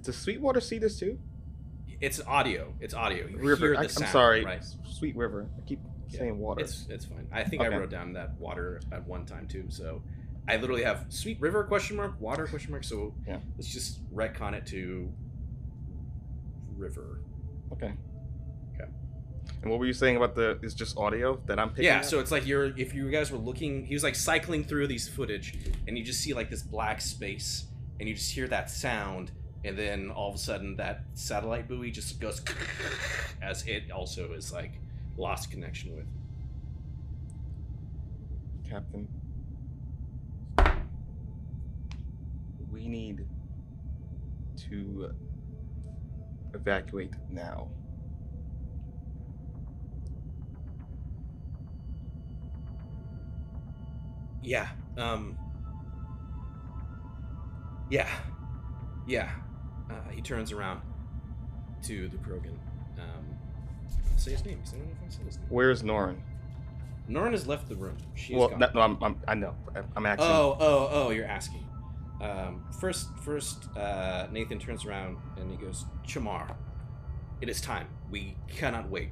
Does 0.00 0.16
Sweetwater 0.16 0.60
see 0.60 0.78
this 0.78 0.98
too? 1.00 1.18
It's 2.00 2.20
audio. 2.24 2.72
It's 2.80 2.94
audio. 2.94 3.26
You 3.26 3.38
River. 3.38 3.66
hear 3.66 3.74
the 3.74 3.80
I, 3.80 3.82
am 3.82 3.88
sorry. 4.12 4.44
Right. 4.44 4.64
Sweet 4.84 5.16
River. 5.16 5.48
I 5.58 5.60
keep 5.66 5.80
Yeah, 6.08 6.20
saying 6.20 6.38
water. 6.38 6.60
It's 6.62 6.86
it's 6.88 7.04
fine. 7.06 7.26
I 7.32 7.42
think 7.42 7.62
I 7.62 7.68
wrote 7.68 7.90
down 7.90 8.12
that 8.12 8.38
water 8.38 8.80
at 8.92 9.04
one 9.08 9.24
time 9.26 9.48
too. 9.48 9.64
So 9.70 10.02
I 10.48 10.56
literally 10.56 10.84
have 10.84 11.06
Sweet 11.08 11.40
River 11.40 11.64
question 11.64 11.96
mark 11.96 12.20
water 12.20 12.46
question 12.46 12.70
mark. 12.70 12.84
So 12.84 13.14
Yeah. 13.26 13.38
let's 13.56 13.72
just 13.72 13.98
retcon 14.14 14.52
it 14.52 14.66
to 14.66 15.12
river. 16.76 17.20
okay. 17.72 17.86
Okay. 17.86 17.94
And 19.64 19.70
what 19.70 19.80
were 19.80 19.86
you 19.86 19.94
saying 19.94 20.18
about 20.18 20.34
the? 20.34 20.58
It's 20.62 20.74
just 20.74 20.98
audio 20.98 21.40
that 21.46 21.58
I'm 21.58 21.70
picking. 21.70 21.84
Yeah. 21.84 22.00
up? 22.00 22.04
So 22.04 22.20
it's 22.20 22.30
like 22.30 22.46
you're 22.46 22.78
if 22.78 22.92
you 22.92 23.10
guys 23.10 23.32
were 23.32 23.38
looking, 23.38 23.86
he 23.86 23.94
was 23.94 24.02
like 24.02 24.14
cycling 24.14 24.62
through 24.62 24.88
these 24.88 25.08
footage, 25.08 25.58
and 25.88 25.96
you 25.96 26.04
just 26.04 26.20
see 26.20 26.34
like 26.34 26.50
this 26.50 26.62
black 26.62 27.00
space, 27.00 27.64
and 27.98 28.06
you 28.06 28.14
just 28.14 28.30
hear 28.30 28.46
that 28.48 28.68
sound. 28.70 29.32
And 29.64 29.78
then 29.78 30.10
all 30.10 30.28
of 30.28 30.34
a 30.34 30.38
sudden, 30.38 30.76
that 30.76 31.04
satellite 31.14 31.66
buoy 31.66 31.90
just 31.90 32.20
goes 32.20 32.42
as 33.42 33.66
it 33.66 33.90
also 33.90 34.34
is 34.34 34.52
like 34.52 34.72
lost 35.16 35.50
connection 35.50 35.96
with. 35.96 36.06
Captain. 38.68 39.08
We 42.70 42.86
need 42.86 43.24
to 44.68 45.14
evacuate 46.52 47.14
now. 47.30 47.70
Yeah. 54.44 54.68
Um. 54.96 55.36
Yeah. 57.90 58.08
Yeah. 59.06 59.30
Uh, 59.90 60.08
he 60.10 60.20
turns 60.20 60.52
around 60.52 60.80
to 61.82 62.08
the 62.08 62.16
Krogan. 62.18 62.56
Um, 62.98 63.24
say 64.16 64.32
his 64.32 64.44
name. 64.44 64.58
'cause 64.60 64.74
I 64.74 64.78
don't 64.78 64.86
know 64.86 64.92
if 65.02 65.06
I 65.06 65.10
said 65.14 65.26
his 65.26 65.36
name. 65.38 65.46
Where's 65.50 65.82
Norin? 65.82 66.16
Norn 67.06 67.32
has 67.32 67.46
left 67.46 67.68
the 67.68 67.76
room. 67.76 67.96
She's 68.14 68.36
well, 68.36 68.48
gone. 68.48 68.60
no, 68.60 68.70
no, 68.74 68.80
I'm, 68.80 68.98
I'm, 69.02 69.20
I 69.28 69.34
know. 69.34 69.54
I'm- 69.74 69.92
I'm 69.96 70.06
asking. 70.06 70.26
Oh, 70.26 70.56
oh, 70.58 70.88
oh! 70.90 71.10
You're 71.10 71.26
asking. 71.26 71.66
Um, 72.22 72.64
first, 72.80 73.08
first, 73.18 73.68
uh, 73.76 74.28
Nathan 74.32 74.58
turns 74.58 74.86
around 74.86 75.18
and 75.36 75.50
he 75.50 75.56
goes, 75.58 75.84
"Chamar, 76.06 76.54
it 77.42 77.48
is 77.50 77.60
time. 77.60 77.88
We 78.10 78.36
cannot 78.48 78.88
wait. 78.88 79.10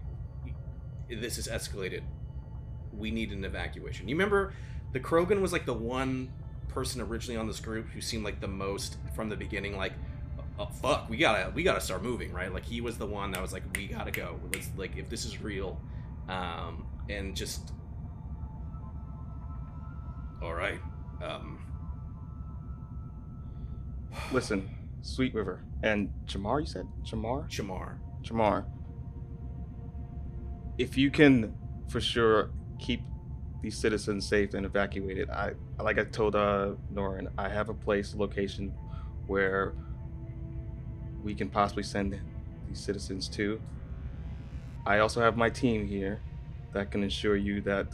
This 1.11 1.37
is 1.37 1.49
escalated. 1.49 2.03
We 2.97 3.11
need 3.11 3.33
an 3.33 3.45
evacuation." 3.45 4.09
You 4.09 4.15
remember, 4.15 4.55
the 4.93 5.01
Krogan 5.01 5.40
was 5.40 5.52
like 5.52 5.66
the 5.66 5.74
one 5.74 6.31
person 6.69 7.01
originally 7.01 7.39
on 7.39 7.47
this 7.47 7.60
group 7.60 7.89
who 7.90 8.01
seemed 8.01 8.24
like 8.24 8.40
the 8.40 8.48
most 8.48 8.97
from 9.14 9.28
the 9.28 9.36
beginning, 9.36 9.77
like, 9.77 9.93
oh, 10.59 10.66
"Fuck, 10.66 11.09
we 11.09 11.16
gotta, 11.16 11.51
we 11.51 11.62
gotta 11.62 11.81
start 11.81 12.02
moving, 12.02 12.32
right?" 12.32 12.52
Like 12.52 12.64
he 12.64 12.81
was 12.81 12.98
the 12.98 13.06
one 13.06 13.31
that 13.32 13.43
was 13.43 13.52
like, 13.52 13.62
"We 13.77 13.86
gotta 13.89 14.10
go. 14.10 14.39
Let's 14.52 14.70
like, 14.77 14.97
if 14.97 15.09
this 15.09 15.24
is 15.24 15.40
real." 15.40 15.81
Um, 16.28 16.86
and 17.09 17.36
just 17.36 17.73
all 20.43 20.55
right. 20.55 20.81
Um, 21.23 21.59
Listen, 24.32 24.69
Sweet 25.02 25.35
River 25.35 25.64
and 25.82 26.10
Jamar. 26.27 26.60
You 26.60 26.66
said 26.66 26.86
Jamar. 27.05 27.48
Chamar. 27.48 27.98
Jamar. 28.23 28.64
If 30.78 30.97
you 30.97 31.10
can, 31.10 31.55
for 31.89 32.01
sure, 32.01 32.51
keep 32.78 33.02
these 33.62 33.76
citizens 33.78 34.26
safe 34.26 34.55
and 34.55 34.66
evacuated, 34.66 35.30
I 35.30 35.52
like 35.80 35.98
I 35.98 36.05
told 36.05 36.34
uh 36.34 36.72
Norin, 36.93 37.28
I 37.39 37.48
have 37.48 37.68
a 37.68 37.74
place, 37.74 38.12
a 38.12 38.18
location, 38.18 38.74
where 39.28 39.72
we 41.22 41.34
can 41.34 41.48
possibly 41.48 41.84
send 41.84 42.20
these 42.68 42.80
citizens 42.80 43.28
to. 43.28 43.60
I 44.84 44.98
also 44.98 45.20
have 45.20 45.36
my 45.36 45.48
team 45.48 45.86
here 45.86 46.20
that 46.72 46.90
can 46.90 47.05
ensure 47.05 47.36
you 47.36 47.60
that 47.62 47.86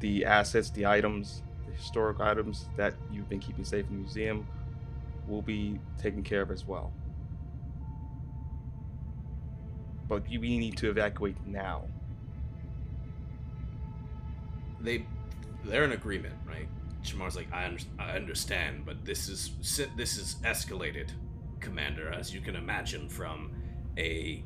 the 0.00 0.24
assets, 0.24 0.70
the 0.70 0.84
items, 0.84 1.42
the 1.66 1.72
historic 1.72 2.20
items 2.20 2.68
that 2.76 2.94
you've 3.12 3.28
been 3.28 3.38
keeping 3.38 3.64
safe 3.64 3.86
in 3.88 3.96
the 3.96 4.02
museum 4.02 4.48
will 5.28 5.42
be 5.42 5.78
taken 5.98 6.22
care 6.22 6.42
of 6.42 6.50
as 6.50 6.66
well. 6.66 6.92
But 10.08 10.28
you, 10.30 10.40
we 10.40 10.58
need 10.58 10.76
to 10.78 10.90
evacuate 10.90 11.36
now. 11.46 11.84
They, 14.86 15.04
they're 15.64 15.84
in 15.84 15.92
agreement, 15.92 16.34
right? 16.46 16.68
Shamar's 17.02 17.34
like, 17.34 17.52
I, 17.52 17.66
under- 17.66 17.82
I 17.98 18.12
understand, 18.12 18.86
but 18.86 19.04
this 19.04 19.28
is 19.28 19.50
this 19.96 20.16
is 20.16 20.36
escalated 20.44 21.10
Commander, 21.58 22.12
as 22.12 22.32
you 22.32 22.40
can 22.40 22.54
imagine 22.54 23.08
from 23.08 23.50
a 23.98 24.44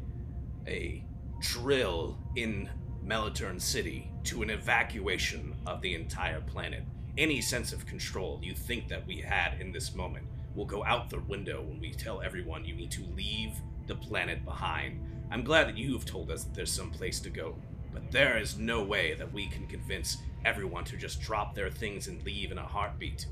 a 0.66 1.04
drill 1.40 2.18
in 2.36 2.70
Melitern 3.04 3.60
City 3.60 4.10
to 4.24 4.42
an 4.42 4.48
evacuation 4.48 5.54
of 5.66 5.82
the 5.82 5.94
entire 5.94 6.40
planet. 6.40 6.84
Any 7.18 7.42
sense 7.42 7.74
of 7.74 7.84
control 7.84 8.40
you 8.42 8.54
think 8.54 8.88
that 8.88 9.06
we 9.06 9.16
had 9.16 9.60
in 9.60 9.72
this 9.72 9.94
moment 9.94 10.26
will 10.54 10.64
go 10.64 10.82
out 10.84 11.10
the 11.10 11.20
window 11.20 11.60
when 11.62 11.80
we 11.80 11.92
tell 11.92 12.22
everyone 12.22 12.64
you 12.64 12.74
need 12.74 12.90
to 12.92 13.04
leave 13.14 13.52
the 13.86 13.94
planet 13.94 14.44
behind. 14.44 15.00
I'm 15.30 15.44
glad 15.44 15.68
that 15.68 15.76
you've 15.76 16.06
told 16.06 16.30
us 16.30 16.44
that 16.44 16.54
there's 16.54 16.72
some 16.72 16.90
place 16.90 17.20
to 17.20 17.30
go, 17.30 17.56
but 17.92 18.10
there 18.10 18.38
is 18.38 18.58
no 18.58 18.82
way 18.82 19.14
that 19.14 19.32
we 19.32 19.46
can 19.46 19.66
convince 19.66 20.18
everyone 20.44 20.84
to 20.84 20.96
just 20.96 21.20
drop 21.20 21.54
their 21.54 21.70
things 21.70 22.08
and 22.08 22.22
leave 22.24 22.50
in 22.52 22.58
a 22.58 22.66
heartbeat. 22.66 23.26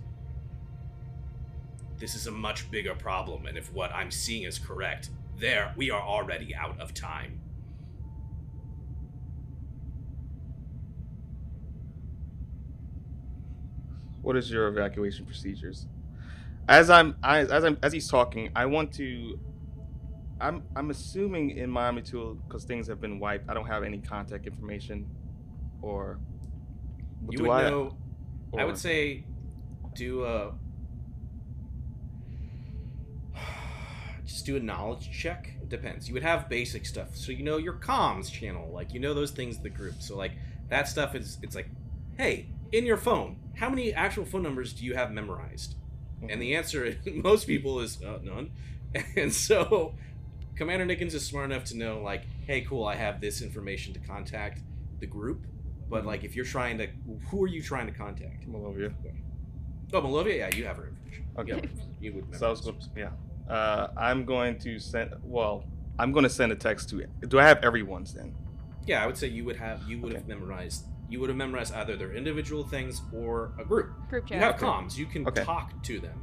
This 1.98 2.14
is 2.14 2.26
a 2.26 2.30
much 2.30 2.70
bigger 2.70 2.94
problem, 2.94 3.46
and 3.46 3.58
if 3.58 3.72
what 3.72 3.92
I'm 3.92 4.10
seeing 4.10 4.44
is 4.44 4.58
correct, 4.58 5.10
there 5.38 5.72
we 5.76 5.90
are 5.90 6.02
already 6.02 6.54
out 6.54 6.78
of 6.80 6.94
time. 6.94 7.40
What 14.22 14.36
is 14.36 14.50
your 14.50 14.68
evacuation 14.68 15.24
procedures? 15.24 15.86
As 16.68 16.90
I'm 16.90 17.16
I, 17.22 17.38
as 17.40 17.64
I'm 17.64 17.78
as 17.82 17.92
he's 17.92 18.08
talking, 18.08 18.50
I 18.54 18.66
want 18.66 18.92
to. 18.94 19.38
I'm 20.40 20.62
I'm 20.76 20.90
assuming 20.90 21.50
in 21.50 21.70
Miami 21.70 22.02
too, 22.02 22.40
because 22.46 22.64
things 22.64 22.86
have 22.88 23.00
been 23.00 23.18
wiped. 23.18 23.48
I 23.50 23.54
don't 23.54 23.66
have 23.66 23.82
any 23.82 23.98
contact 23.98 24.46
information, 24.46 25.06
or 25.82 26.18
You 27.28 27.38
do 27.38 27.42
would 27.44 27.52
I? 27.52 27.70
know. 27.70 27.96
I 28.56 28.64
would 28.64 28.78
say, 28.78 29.24
do 29.94 30.24
a. 30.24 30.52
Just 34.24 34.46
do 34.46 34.56
a 34.56 34.60
knowledge 34.60 35.10
check. 35.10 35.54
It 35.62 35.68
depends. 35.68 36.08
You 36.08 36.14
would 36.14 36.22
have 36.22 36.48
basic 36.48 36.86
stuff, 36.86 37.16
so 37.16 37.32
you 37.32 37.42
know 37.42 37.56
your 37.56 37.74
comms 37.74 38.30
channel, 38.30 38.70
like 38.72 38.92
you 38.92 39.00
know 39.00 39.14
those 39.14 39.30
things 39.30 39.56
in 39.56 39.62
the 39.62 39.70
group. 39.70 39.94
So 40.00 40.16
like 40.16 40.32
that 40.68 40.88
stuff 40.88 41.14
is 41.14 41.38
it's 41.42 41.54
like, 41.56 41.68
hey, 42.16 42.46
in 42.72 42.84
your 42.84 42.96
phone, 42.96 43.36
how 43.56 43.68
many 43.70 43.92
actual 43.92 44.24
phone 44.24 44.42
numbers 44.42 44.72
do 44.72 44.84
you 44.84 44.94
have 44.94 45.10
memorized? 45.10 45.74
And 46.28 46.40
the 46.42 46.54
answer, 46.56 46.96
most 47.14 47.46
people, 47.46 47.80
is 47.80 48.02
uh, 48.02 48.18
none. 48.22 48.50
And 49.16 49.32
so, 49.32 49.94
Commander 50.58 50.84
Nickens 50.84 51.14
is 51.14 51.24
smart 51.24 51.50
enough 51.50 51.64
to 51.66 51.76
know, 51.76 52.00
like, 52.02 52.24
hey, 52.46 52.62
cool, 52.62 52.84
I 52.84 52.96
have 52.96 53.20
this 53.20 53.42
information 53.42 53.94
to 53.94 54.00
contact 54.00 54.60
the 54.98 55.06
group. 55.06 55.46
But 55.88 56.04
like, 56.04 56.24
if 56.24 56.34
you're 56.34 56.44
trying 56.44 56.78
to, 56.78 56.88
who 57.30 57.44
are 57.44 57.46
you 57.46 57.62
trying 57.62 57.86
to 57.86 57.92
contact? 57.92 58.46
Malovia. 58.50 58.92
Oh, 59.92 60.02
Malovia, 60.02 60.38
yeah, 60.38 60.56
you 60.56 60.64
have 60.66 60.76
her 60.76 60.88
information. 60.88 61.24
Okay. 61.38 61.52
You, 61.52 61.62
her 61.62 61.70
you 62.00 62.12
would. 62.14 62.36
So 62.36 62.48
I 62.48 62.50
was 62.50 62.60
memorize 62.60 62.88
going, 62.90 62.90
yeah. 62.96 63.10
Uh, 63.48 63.88
I'm 63.96 64.24
going 64.24 64.58
to 64.58 64.78
send. 64.78 65.12
Well, 65.22 65.64
I'm 65.98 66.12
going 66.12 66.24
to 66.24 66.28
send 66.28 66.52
a 66.52 66.56
text 66.56 66.90
to. 66.90 67.06
Do 67.28 67.38
I 67.38 67.44
have 67.44 67.64
everyone's 67.64 68.12
then? 68.12 68.34
Yeah, 68.84 69.02
I 69.02 69.06
would 69.06 69.16
say 69.16 69.28
you 69.28 69.44
would 69.44 69.56
have 69.56 69.80
you 69.88 70.00
would 70.00 70.12
have 70.12 70.26
memorized 70.28 70.84
you 71.08 71.20
would 71.20 71.30
have 71.30 71.36
memorized 71.36 71.72
either 71.72 71.96
their 71.96 72.12
individual 72.12 72.64
things 72.64 73.00
or 73.14 73.52
a 73.58 73.64
group. 73.64 73.90
Group 74.10 74.26
chat. 74.26 74.36
You 74.38 74.42
have 74.42 74.56
comms. 74.56 74.98
You 74.98 75.06
can 75.06 75.26
Okay. 75.26 75.44
talk 75.44 75.82
to 75.84 76.00
them. 76.00 76.20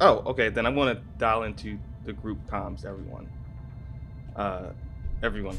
Oh, 0.00 0.18
okay. 0.26 0.50
Then 0.50 0.66
I'm 0.66 0.74
going 0.76 0.94
to 0.94 1.02
dial 1.18 1.42
into 1.42 1.78
the 2.04 2.12
group 2.12 2.38
comms. 2.48 2.84
Everyone. 2.84 3.28
Uh, 4.36 4.70
everyone. 5.22 5.58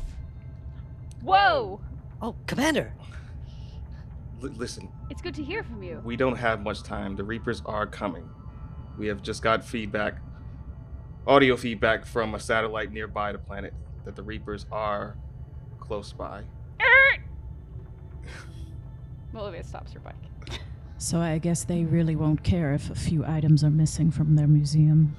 Whoa! 1.23 1.79
Oh, 2.21 2.35
Commander! 2.45 2.93
L- 4.43 4.49
listen, 4.55 4.87
It's 5.09 5.21
good 5.21 5.33
to 5.35 5.43
hear 5.43 5.63
from 5.63 5.81
you. 5.81 5.99
we 6.05 6.15
don't 6.15 6.35
have 6.35 6.61
much 6.61 6.83
time. 6.83 7.15
The 7.15 7.23
Reapers 7.23 7.63
are 7.65 7.87
coming. 7.87 8.29
We 8.97 9.07
have 9.07 9.21
just 9.23 9.41
got 9.41 9.63
feedback, 9.65 10.19
audio 11.25 11.55
feedback 11.57 12.05
from 12.05 12.35
a 12.35 12.39
satellite 12.39 12.91
nearby 12.91 13.31
the 13.31 13.39
planet 13.39 13.73
that 14.05 14.15
the 14.15 14.23
Reapers 14.23 14.65
are 14.71 15.15
close 15.79 16.13
by. 16.13 16.43
Olivia 19.35 19.63
stops 19.63 19.93
her 19.93 19.99
bike. 19.99 20.15
So 20.99 21.19
I 21.19 21.37
guess 21.37 21.63
they 21.63 21.83
really 21.83 22.15
won't 22.15 22.43
care 22.43 22.73
if 22.73 22.89
a 22.89 22.95
few 22.95 23.23
items 23.23 23.63
are 23.63 23.69
missing 23.69 24.09
from 24.09 24.35
their 24.35 24.47
museum. 24.47 25.15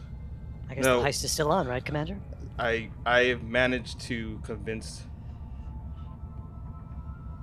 I 0.68 0.74
guess 0.74 0.84
No. 0.84 1.00
the 1.00 1.08
heist 1.08 1.22
is 1.24 1.30
still 1.30 1.52
on, 1.52 1.68
right, 1.68 1.84
Commander? 1.84 2.18
I 2.58 2.90
I 3.06 3.24
have 3.24 3.42
managed 3.42 4.00
to 4.00 4.40
convince 4.44 5.04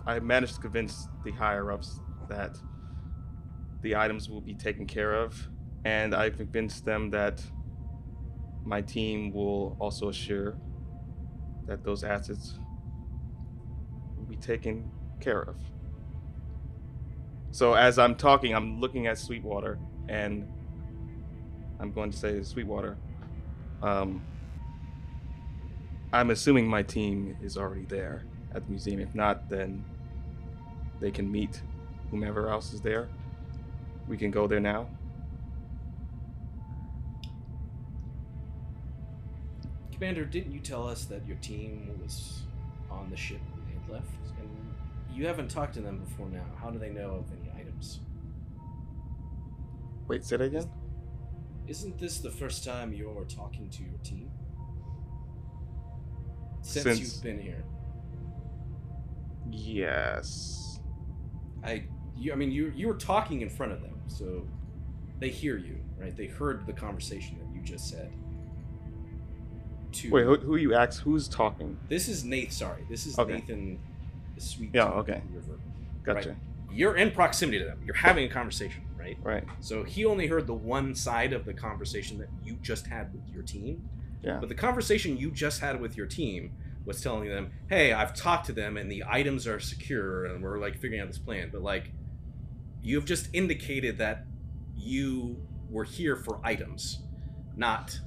I 0.05 0.19
managed 0.19 0.55
to 0.55 0.61
convince 0.61 1.07
the 1.23 1.31
higher 1.31 1.71
ups 1.71 1.99
that 2.29 2.57
the 3.81 3.95
items 3.95 4.29
will 4.29 4.41
be 4.41 4.53
taken 4.53 4.85
care 4.85 5.13
of, 5.13 5.49
and 5.83 6.13
I've 6.13 6.37
convinced 6.37 6.85
them 6.85 7.09
that 7.11 7.41
my 8.65 8.81
team 8.81 9.31
will 9.31 9.77
also 9.79 10.09
assure 10.09 10.57
that 11.67 11.83
those 11.83 12.03
assets 12.03 12.59
will 14.17 14.25
be 14.25 14.35
taken 14.35 14.91
care 15.19 15.41
of. 15.41 15.55
So 17.51 17.73
as 17.73 17.97
I'm 17.97 18.15
talking, 18.15 18.53
I'm 18.53 18.79
looking 18.81 19.07
at 19.07 19.17
Sweetwater, 19.17 19.79
and 20.09 20.47
I'm 21.79 21.91
going 21.91 22.11
to 22.11 22.17
say, 22.17 22.43
Sweetwater, 22.43 22.97
um, 23.81 24.21
I'm 26.15 26.29
assuming 26.29 26.65
my 26.65 26.81
team 26.81 27.35
is 27.43 27.57
already 27.57 27.83
there 27.83 28.23
at 28.53 28.63
the 28.63 28.69
museum. 28.69 29.01
If 29.01 29.13
not, 29.13 29.49
then 29.49 29.83
they 31.01 31.11
can 31.11 31.29
meet 31.29 31.61
whomever 32.09 32.47
else 32.47 32.71
is 32.71 32.79
there. 32.79 33.09
We 34.07 34.15
can 34.15 34.31
go 34.31 34.47
there 34.47 34.61
now. 34.61 34.87
Commander, 39.91 40.23
didn't 40.23 40.53
you 40.53 40.61
tell 40.61 40.87
us 40.87 41.03
that 41.03 41.27
your 41.27 41.35
team 41.37 41.91
was 42.01 42.43
on 42.89 43.09
the 43.09 43.17
ship 43.17 43.41
when 43.53 43.65
they 43.65 43.73
had 43.73 43.89
left? 43.89 44.15
And 44.39 44.73
you 45.13 45.27
haven't 45.27 45.49
talked 45.49 45.73
to 45.73 45.81
them 45.81 45.99
before 45.99 46.29
now. 46.29 46.45
How 46.61 46.69
do 46.69 46.79
they 46.79 46.91
know 46.91 47.09
of 47.09 47.25
any 47.41 47.51
items? 47.59 47.99
Wait, 50.07 50.23
say 50.23 50.37
that 50.37 50.45
again? 50.45 50.71
Isn't 51.67 51.99
this 51.99 52.19
the 52.19 52.31
first 52.31 52.63
time 52.63 52.93
you're 52.93 53.25
talking 53.25 53.69
to 53.71 53.83
your 53.83 53.97
team? 54.01 54.31
Since, 56.65 56.83
Since- 56.83 56.99
you've 56.99 57.23
been 57.23 57.39
here. 57.39 57.63
Yes. 59.51 60.79
I 61.63 61.83
you 62.17 62.33
I 62.33 62.35
mean 62.35 62.51
you 62.51 62.73
you 62.75 62.87
were 62.87 62.95
talking 62.95 63.41
in 63.41 63.49
front 63.49 63.71
of 63.71 63.81
them, 63.81 63.99
so 64.07 64.47
they 65.19 65.29
hear 65.29 65.57
you, 65.57 65.77
right? 65.99 66.15
They 66.15 66.25
heard 66.25 66.65
the 66.65 66.73
conversation 66.73 67.37
that 67.39 67.55
you 67.55 67.61
just 67.61 67.87
said. 67.87 68.11
To 69.93 70.09
Wait, 70.09 70.23
who, 70.23 70.35
who 70.37 70.55
you 70.55 70.73
asked? 70.73 71.01
Who's 71.01 71.27
talking? 71.27 71.77
This 71.87 72.07
is 72.07 72.25
Nathan. 72.25 72.51
Sorry, 72.51 72.83
this 72.89 73.05
is 73.05 73.17
Okay. 73.17 73.33
Nathan, 73.33 73.79
the 74.33 74.41
sweet. 74.41 74.71
Yeah, 74.73 74.85
okay. 74.87 75.21
River. 75.31 75.59
Gotcha. 76.03 76.29
Right. 76.29 76.37
You're 76.71 76.95
in 76.97 77.11
proximity 77.11 77.59
to 77.59 77.65
them. 77.65 77.79
You're 77.85 77.95
having 77.95 78.25
a 78.25 78.29
conversation, 78.29 78.81
right? 78.99 79.17
Right. 79.23 79.45
So 79.61 79.83
he 79.83 80.03
only 80.03 80.25
heard 80.27 80.47
the 80.47 80.53
one 80.53 80.95
side 80.95 81.31
of 81.31 81.45
the 81.45 81.53
conversation 81.53 82.17
that 82.17 82.27
you 82.43 82.57
just 82.61 82.87
had 82.87 83.13
with 83.13 83.21
your 83.31 83.43
team. 83.43 83.87
Yeah. 84.26 84.38
But 84.39 84.49
the 84.49 84.56
conversation 84.56 85.18
you 85.18 85.31
just 85.31 85.61
had 85.61 85.80
with 85.80 85.95
your 85.95 86.07
team 86.07 86.52
was 86.85 87.02
telling 87.02 87.30
them, 87.30 87.52
"Hey, 87.69 87.93
I've 87.93 88.14
talked 88.15 88.45
to 88.47 88.53
them, 88.53 88.77
and 88.77 88.91
the 88.91 89.03
items 89.07 89.47
are 89.47 89.60
secure, 89.60 90.26
and 90.26 90.43
we're 90.43 90.60
like 90.60 90.73
figuring 90.73 91.02
out 91.02 91.07
this 91.07 91.18
plan." 91.19 91.49
But 91.52 91.61
like, 91.61 91.91
you've 92.81 93.06
just 93.06 93.30
indicated 93.34 93.97
that 93.99 94.26
you 94.76 95.38
were 95.69 95.84
here 95.84 96.15
for 96.15 96.39
items, 96.43 96.99
not. 97.56 97.99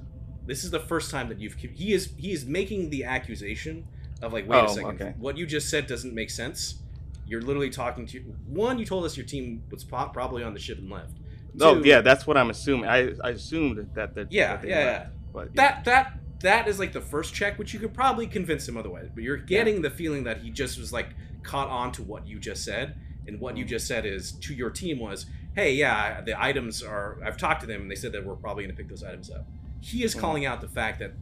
This 0.45 0.63
is 0.63 0.71
the 0.71 0.79
first 0.79 1.11
time 1.11 1.29
that 1.29 1.39
you've. 1.39 1.53
He 1.55 1.93
is 1.93 2.13
he 2.17 2.31
is 2.31 2.45
making 2.45 2.89
the 2.89 3.03
accusation 3.03 3.85
of 4.21 4.33
like, 4.33 4.47
wait 4.47 4.59
Oh, 4.61 4.65
a 4.65 4.69
second, 4.69 5.01
okay. 5.01 5.13
what 5.17 5.37
you 5.37 5.45
just 5.45 5.69
said 5.69 5.87
doesn't 5.87 6.13
make 6.13 6.29
sense. 6.29 6.81
You're 7.25 7.41
literally 7.41 7.69
talking 7.69 8.05
to 8.07 8.19
one. 8.47 8.79
You 8.79 8.85
told 8.85 9.05
us 9.05 9.15
your 9.15 9.25
team 9.25 9.63
was 9.69 9.83
probably 9.83 10.43
on 10.43 10.53
the 10.53 10.59
ship 10.59 10.79
and 10.79 10.89
left. 10.89 11.13
Oh, 11.61 11.75
Two, 11.81 11.87
yeah, 11.87 12.01
that's 12.01 12.25
what 12.25 12.37
I'm 12.37 12.49
assuming. 12.49 12.89
I, 12.89 13.11
I 13.23 13.29
assumed 13.31 13.89
that 13.93 14.15
the 14.15 14.27
Yeah, 14.29 14.53
that 14.55 14.61
they 14.63 14.69
yeah, 14.69 15.07
left, 15.33 15.51
yeah. 15.55 15.75
But 15.75 15.85
that 15.85 15.85
that 15.85 16.19
that 16.41 16.67
is 16.67 16.79
like 16.79 16.93
the 16.93 17.01
first 17.01 17.33
check, 17.33 17.59
which 17.59 17.73
you 17.73 17.79
could 17.79 17.93
probably 17.93 18.25
convince 18.27 18.67
him 18.67 18.77
otherwise. 18.77 19.09
But 19.13 19.23
you're 19.23 19.37
getting 19.37 19.81
the 19.81 19.89
feeling 19.89 20.23
that 20.23 20.37
he 20.41 20.49
just 20.51 20.77
was 20.79 20.93
like 20.93 21.09
caught 21.43 21.67
on 21.69 21.91
to 21.93 22.03
what 22.03 22.27
you 22.27 22.39
just 22.39 22.63
said, 22.63 22.95
and 23.27 23.39
what 23.39 23.57
you 23.57 23.65
Mm. 23.65 23.69
just 23.69 23.87
said 23.87 24.05
is 24.05 24.31
to 24.33 24.53
your 24.53 24.69
team 24.69 24.99
was, 24.99 25.25
"Hey, 25.55 25.73
yeah, 25.75 26.21
the 26.21 26.41
items 26.41 26.81
are. 26.83 27.17
I've 27.25 27.37
talked 27.37 27.61
to 27.61 27.67
them, 27.67 27.81
and 27.81 27.91
they 27.91 27.95
said 27.95 28.11
that 28.13 28.25
we're 28.25 28.35
probably 28.35 28.63
going 28.63 28.75
to 28.75 28.77
pick 28.77 28.89
those 28.89 29.03
items 29.03 29.29
up." 29.29 29.45
He 29.81 30.03
is 30.03 30.15
Mm. 30.15 30.19
calling 30.19 30.45
out 30.45 30.61
the 30.61 30.67
fact 30.69 30.99
that 30.99 31.13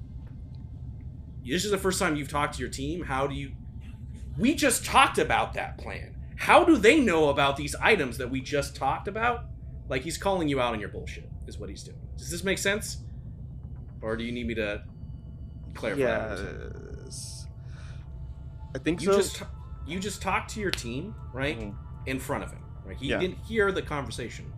this 1.46 1.64
is 1.66 1.72
the 1.72 1.78
first 1.78 2.00
time 2.00 2.16
you've 2.16 2.30
talked 2.30 2.56
to 2.56 2.60
your 2.60 2.70
team. 2.70 3.04
How 3.04 3.28
do 3.28 3.34
you? 3.36 3.52
We 4.38 4.54
just 4.54 4.86
talked 4.86 5.18
about 5.18 5.54
that 5.54 5.78
plan. 5.78 6.16
How 6.36 6.64
do 6.64 6.78
they 6.78 7.00
know 7.00 7.30
about 7.30 7.58
these 7.58 7.74
items 7.76 8.18
that 8.20 8.30
we 8.30 8.42
just 8.42 8.76
talked 8.76 9.08
about? 9.08 9.46
Like 9.90 10.04
he's 10.04 10.18
calling 10.18 10.48
you 10.50 10.60
out 10.60 10.74
on 10.74 10.80
your 10.80 10.90
bullshit. 10.90 11.30
Is 11.48 11.58
what 11.58 11.70
he's 11.70 11.82
doing. 11.84 11.98
Does 12.18 12.30
this 12.30 12.44
make 12.44 12.58
sense? 12.58 12.98
Or 14.02 14.16
do 14.16 14.24
you 14.24 14.32
need 14.32 14.48
me 14.48 14.56
to 14.56 14.84
clarify? 15.74 16.02
Yes. 16.02 17.48
I 18.76 18.80
think 18.80 19.02
you 19.02 19.12
so. 19.12 19.18
just 19.18 19.44
you 19.88 20.00
just 20.00 20.22
talked 20.22 20.52
to 20.54 20.60
your 20.60 20.72
team 20.72 21.16
right 21.34 21.58
Mhm. 21.60 21.76
in 22.06 22.20
front 22.20 22.44
of 22.44 22.52
him. 22.52 22.62
Right, 22.86 22.98
he 22.98 23.08
Yeah. 23.10 23.20
didn't 23.20 23.38
hear 23.40 23.72
the 23.72 23.82
conversation 23.82 24.52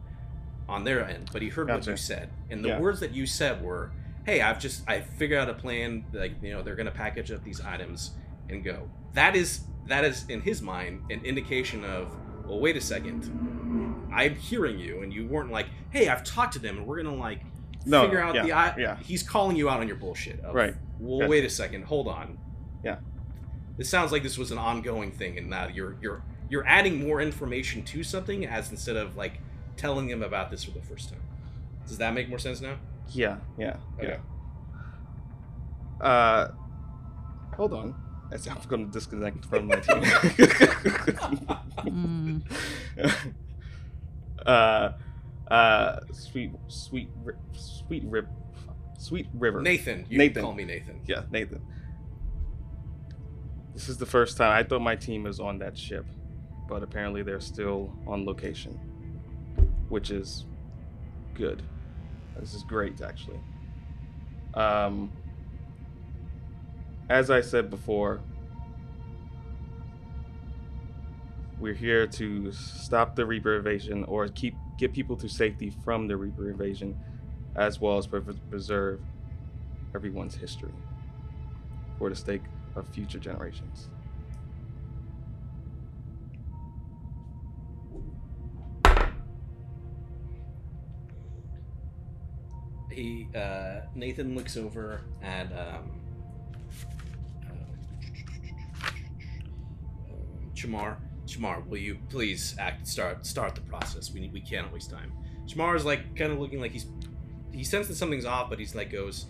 on 0.68 0.84
their 0.84 1.07
end, 1.07 1.30
but 1.32 1.41
he 1.41 1.49
heard 1.49 1.68
what 1.70 1.86
you 1.86 1.95
said, 1.98 2.30
and 2.49 2.64
the 2.64 2.70
Yeah. 2.70 2.80
words 2.80 2.99
that 2.99 3.11
you 3.11 3.26
said 3.26 3.61
were, 3.61 3.91
"Hey, 4.26 4.41
I've 4.41 4.60
just 4.60 4.88
I 4.90 5.02
figured 5.02 5.40
out 5.40 5.49
a 5.49 5.53
plan. 5.53 6.06
Like 6.14 6.34
you 6.41 6.52
know, 6.52 6.61
they're 6.61 6.76
gonna 6.76 6.91
package 6.91 7.32
up 7.32 7.44
these 7.44 7.61
items 7.61 8.11
and 8.49 8.64
go." 8.64 8.90
That 9.14 9.36
is 9.36 9.66
that 9.88 10.03
is 10.06 10.26
in 10.30 10.41
his 10.41 10.61
mind 10.61 11.02
an 11.10 11.24
indication 11.26 11.84
of, 11.84 12.16
well, 12.45 12.60
wait 12.60 12.78
a 12.78 12.82
second, 12.82 14.07
I'm 14.14 14.36
hearing 14.36 14.78
you, 14.78 15.02
and 15.02 15.11
you 15.11 15.26
weren't 15.28 15.49
like, 15.52 15.68
"Hey, 15.90 16.10
I've 16.10 16.24
talked 16.24 16.53
to 16.53 16.60
them, 16.60 16.78
and 16.78 16.86
we're 16.86 17.02
gonna 17.02 17.16
like 17.16 17.41
No, 17.85 18.03
figure 18.03 18.22
out 18.22 18.35
yeah, 18.35 18.43
the." 18.43 18.51
I-. 18.53 18.76
yeah. 18.77 18.97
He's 18.97 19.23
calling 19.23 19.56
you 19.56 19.69
out 19.69 19.80
on 19.80 19.88
your 19.88 19.97
bullshit. 19.97 20.39
Of, 20.41 20.53
Right. 20.56 20.76
Well, 20.99 21.19
Yeah. 21.22 21.27
wait 21.27 21.45
a 21.45 21.49
second. 21.49 21.85
Hold 21.85 22.07
on. 22.07 22.38
Yeah. 22.84 22.97
This 23.77 23.89
sounds 23.89 24.11
like 24.11 24.23
this 24.23 24.38
was 24.38 24.51
an 24.51 24.57
ongoing 24.57 25.11
thing, 25.11 25.38
and 25.38 25.49
now 25.49 25.68
you're 25.68 25.95
you're 26.01 26.22
you're 26.49 26.65
adding 26.68 26.99
more 27.07 27.22
information 27.22 27.84
to 27.84 28.03
something 28.03 28.45
as 28.45 28.72
instead 28.72 28.95
of 28.97 29.15
like 29.15 29.39
telling 29.77 30.10
him 30.10 30.22
about 30.23 30.51
this 30.51 30.64
for 30.65 30.72
the 30.72 30.81
first 30.81 31.10
time. 31.10 31.22
Does 31.88 31.97
that 31.99 32.14
make 32.14 32.27
more 32.27 32.39
sense 32.39 32.60
now? 32.61 32.76
Yeah, 33.11 33.38
yeah, 33.57 33.77
Okay. 33.99 34.18
yeah. 36.01 36.06
Uh, 36.06 36.51
hold 37.56 37.73
on. 37.73 37.95
As 38.31 38.47
I'm 38.47 38.57
going 38.68 38.85
to 38.85 38.91
disconnect 38.91 39.45
from 39.45 39.68
my 39.68 39.76
team. 39.76 40.03
Mm. 41.80 42.41
uh, 44.45 44.91
uh, 45.50 46.00
sweet, 46.12 46.52
sweet, 46.68 47.10
sweet 47.54 48.04
rib, 48.06 48.28
sweet 48.98 49.28
river. 49.34 49.62
Nathan, 49.62 50.06
you 50.10 50.18
Nathan. 50.18 50.44
call 50.44 50.54
me 50.54 50.66
Nathan. 50.66 51.02
Yeah, 51.06 51.24
Nathan. 51.32 51.62
This 53.74 53.90
is 53.90 53.98
the 53.98 54.06
first 54.06 54.38
time 54.38 54.52
I 54.52 54.64
thought 54.64 54.82
my 54.82 54.96
team 54.96 55.26
is 55.26 55.40
on 55.40 55.60
that 55.60 55.78
ship, 55.78 56.06
but 56.68 56.84
apparently 56.84 57.24
they're 57.24 57.40
still 57.40 57.94
on 58.06 58.26
location, 58.26 58.78
which 59.90 60.12
is 60.12 60.46
good. 61.34 61.64
This 62.40 62.54
is 62.54 62.64
great, 62.64 63.02
actually. 63.02 63.40
Um, 64.54 65.12
as 67.10 67.30
I 67.30 67.42
said 67.42 67.70
before, 67.70 68.22
we're 71.60 71.74
here 71.74 72.08
to 72.08 72.52
stop 72.52 73.16
the 73.16 73.26
Reaper 73.26 73.58
invasion 73.58 74.04
or 74.06 74.28
keep 74.30 74.56
get 74.80 74.93
people 74.93 75.18
to 75.18 75.27
safety 75.27 75.69
from 75.84 76.07
the 76.07 76.15
Reaper 76.15 76.49
invasion, 76.49 76.97
as 77.56 77.81
well 77.81 77.97
as 77.97 78.07
pre- 78.07 78.22
preserve 78.49 79.01
everyone's 79.93 80.35
history 80.35 80.72
for 81.97 82.10
the 82.10 82.15
sake 82.15 82.43
of 82.76 82.88
future 82.88 83.19
generations. 83.19 83.89
He 92.89 93.27
uh, 93.35 93.81
Nathan 93.95 94.35
looks 94.35 94.57
over 94.57 95.01
at 95.22 95.47
um, 95.51 95.91
uh, 97.45 97.53
Chamar. 100.53 100.97
Chamar, 101.30 101.65
will 101.68 101.77
you 101.77 101.97
please 102.10 102.56
act 102.57 102.88
start 102.88 103.26
start 103.26 103.56
the 103.56 103.61
process? 103.61 104.11
We 104.11 104.22
need, 104.22 104.34
we 104.34 104.41
can't 104.41 104.72
waste 104.73 104.89
time. 104.89 105.11
Chamar 105.47 105.76
is 105.76 105.85
like 105.85 106.15
kind 106.15 106.31
of 106.31 106.39
looking 106.39 106.60
like 106.60 106.72
he's 106.72 106.88
he 107.51 107.64
senses 107.64 107.97
something's 107.97 108.26
off, 108.26 108.49
but 108.49 108.60
he's 108.60 108.76
like 108.76 108.91
goes, 108.91 109.26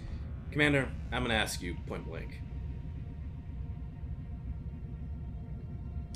Commander, 0.52 0.90
I'm 1.12 1.24
gonna 1.24 1.34
ask 1.34 1.62
you 1.62 1.76
point 1.88 2.06
blank. 2.06 2.42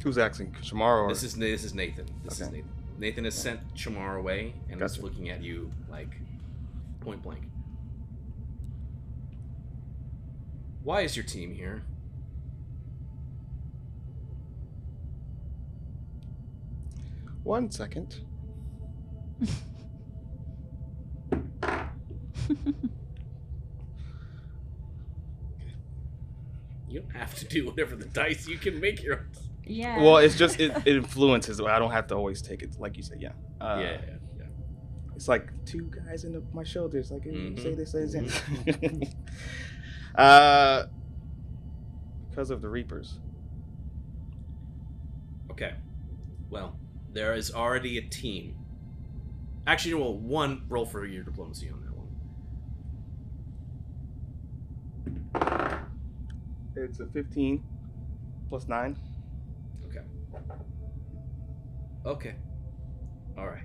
Who's 0.04 0.18
asking 0.18 0.52
Shamar 0.62 1.04
or 1.04 1.10
This 1.10 1.24
is 1.24 1.36
this 1.36 1.64
is 1.64 1.74
Nathan. 1.74 2.06
This 2.24 2.42
is 2.42 2.50
Nathan. 2.50 2.70
Nathan 2.98 3.24
has 3.26 3.36
sent 3.36 3.74
Chamar 3.74 4.18
away 4.18 4.54
and 4.70 4.82
is 4.82 5.00
looking 5.00 5.30
at 5.30 5.42
you 5.42 5.72
like 5.90 6.10
point 7.02 7.22
blank. 7.22 7.44
Why 10.84 11.02
is 11.02 11.16
your 11.16 11.26
team 11.26 11.54
here? 11.54 11.84
One 17.44 17.70
second? 17.72 18.20
You 26.88 27.00
don't 27.00 27.16
have 27.16 27.34
to 27.36 27.46
do 27.46 27.66
whatever 27.66 27.96
the 27.96 28.06
dice. 28.06 28.48
You 28.48 28.58
can 28.58 28.80
make 28.80 29.02
your. 29.02 29.16
own. 29.18 29.26
Yeah. 29.66 30.02
Well, 30.04 30.18
it's 30.18 30.36
just 30.38 30.60
it, 30.60 30.72
it 30.86 30.88
influences. 30.98 31.60
I 31.60 31.80
don't 31.80 31.92
have 31.92 32.08
to 32.08 32.16
always 32.16 32.42
take 32.42 32.62
it, 32.62 32.80
like 32.80 32.98
you 32.98 33.04
said. 33.04 33.20
Yeah. 33.22 33.30
Uh, 33.60 33.78
yeah, 33.80 33.92
yeah, 33.92 33.98
yeah. 34.38 34.44
It's 35.16 35.28
like 35.28 35.50
two 35.66 35.90
guys 36.06 36.24
in 36.26 36.34
the, 36.34 36.44
my 36.54 36.64
shoulders. 36.64 37.10
Like 37.12 37.24
Mhm. 37.24 37.60
say 37.62 37.74
this, 37.74 37.92
say 37.94 38.06
this. 38.06 39.10
uh, 40.16 40.84
because 42.30 42.50
of 42.52 42.62
the 42.62 42.70
Reapers. 42.70 43.20
Okay. 45.52 45.74
Well, 46.50 46.78
there 47.14 47.34
is 47.34 47.52
already 47.54 47.98
a 47.98 48.02
team. 48.02 48.56
Actually, 49.66 49.94
well, 49.94 50.18
one 50.18 50.64
roll 50.68 50.86
for 50.86 51.06
your 51.06 51.24
diplomacy 51.24 51.70
on 51.70 51.82
that 51.82 51.96
one. 51.96 52.10
It's 56.76 57.00
a 57.00 57.06
15 57.06 57.64
plus 58.50 58.68
nine. 58.68 58.98
Okay. 59.86 60.02
Okay. 62.06 62.36
All 63.38 63.48
right. 63.48 63.64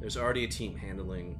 There's 0.00 0.16
already 0.16 0.44
a 0.44 0.48
team 0.48 0.76
handling 0.76 1.38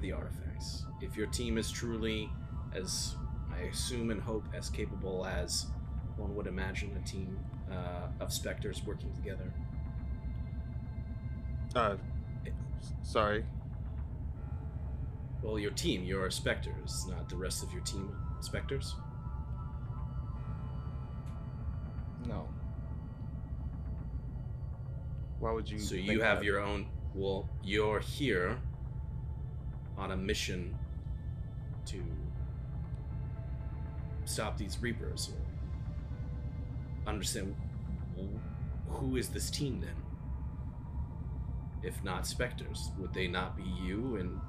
the 0.00 0.12
artifacts. 0.12 0.84
If 1.00 1.16
your 1.16 1.26
team 1.26 1.58
is 1.58 1.70
truly, 1.70 2.30
as 2.74 3.14
I 3.52 3.62
assume 3.62 4.10
and 4.10 4.20
hope, 4.20 4.44
as 4.54 4.70
capable 4.70 5.26
as 5.26 5.66
one 6.16 6.34
would 6.34 6.46
imagine 6.46 6.90
a 7.02 7.06
team 7.06 7.38
uh, 7.70 8.08
of 8.20 8.32
specters 8.32 8.82
working 8.86 9.12
together, 9.14 9.52
Uh, 11.74 11.96
sorry. 13.02 13.44
well, 15.42 15.58
your 15.58 15.72
team, 15.72 16.04
your 16.04 16.30
specters, 16.30 17.06
not 17.08 17.28
the 17.28 17.36
rest 17.36 17.62
of 17.62 17.70
your 17.72 17.82
team 17.82 18.16
specters. 18.40 18.94
No. 22.26 22.48
Why 25.38 25.52
would 25.52 25.70
you? 25.70 25.78
So 25.78 25.94
you 25.94 26.20
have 26.22 26.38
that? 26.38 26.44
your 26.44 26.60
own. 26.60 26.86
Well, 27.14 27.48
you're 27.62 28.00
here 28.00 28.58
on 29.98 30.12
a 30.12 30.16
mission 30.16 30.76
to 31.86 32.02
stop 34.24 34.56
these 34.56 34.78
reapers. 34.80 35.30
Understand 37.06 37.54
who 38.88 39.16
is 39.16 39.28
this 39.28 39.50
team 39.50 39.80
then? 39.80 39.94
If 41.82 42.02
not 42.02 42.26
specters, 42.26 42.90
would 42.98 43.14
they 43.14 43.28
not 43.28 43.56
be 43.56 43.64
you? 43.82 44.16
And 44.16 44.40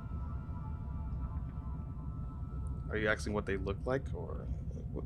Are 2.90 2.98
you 2.98 3.10
asking 3.10 3.34
what 3.34 3.46
they 3.46 3.58
look 3.58 3.78
like, 3.86 4.04
or? 4.14 4.48
What? 4.94 5.06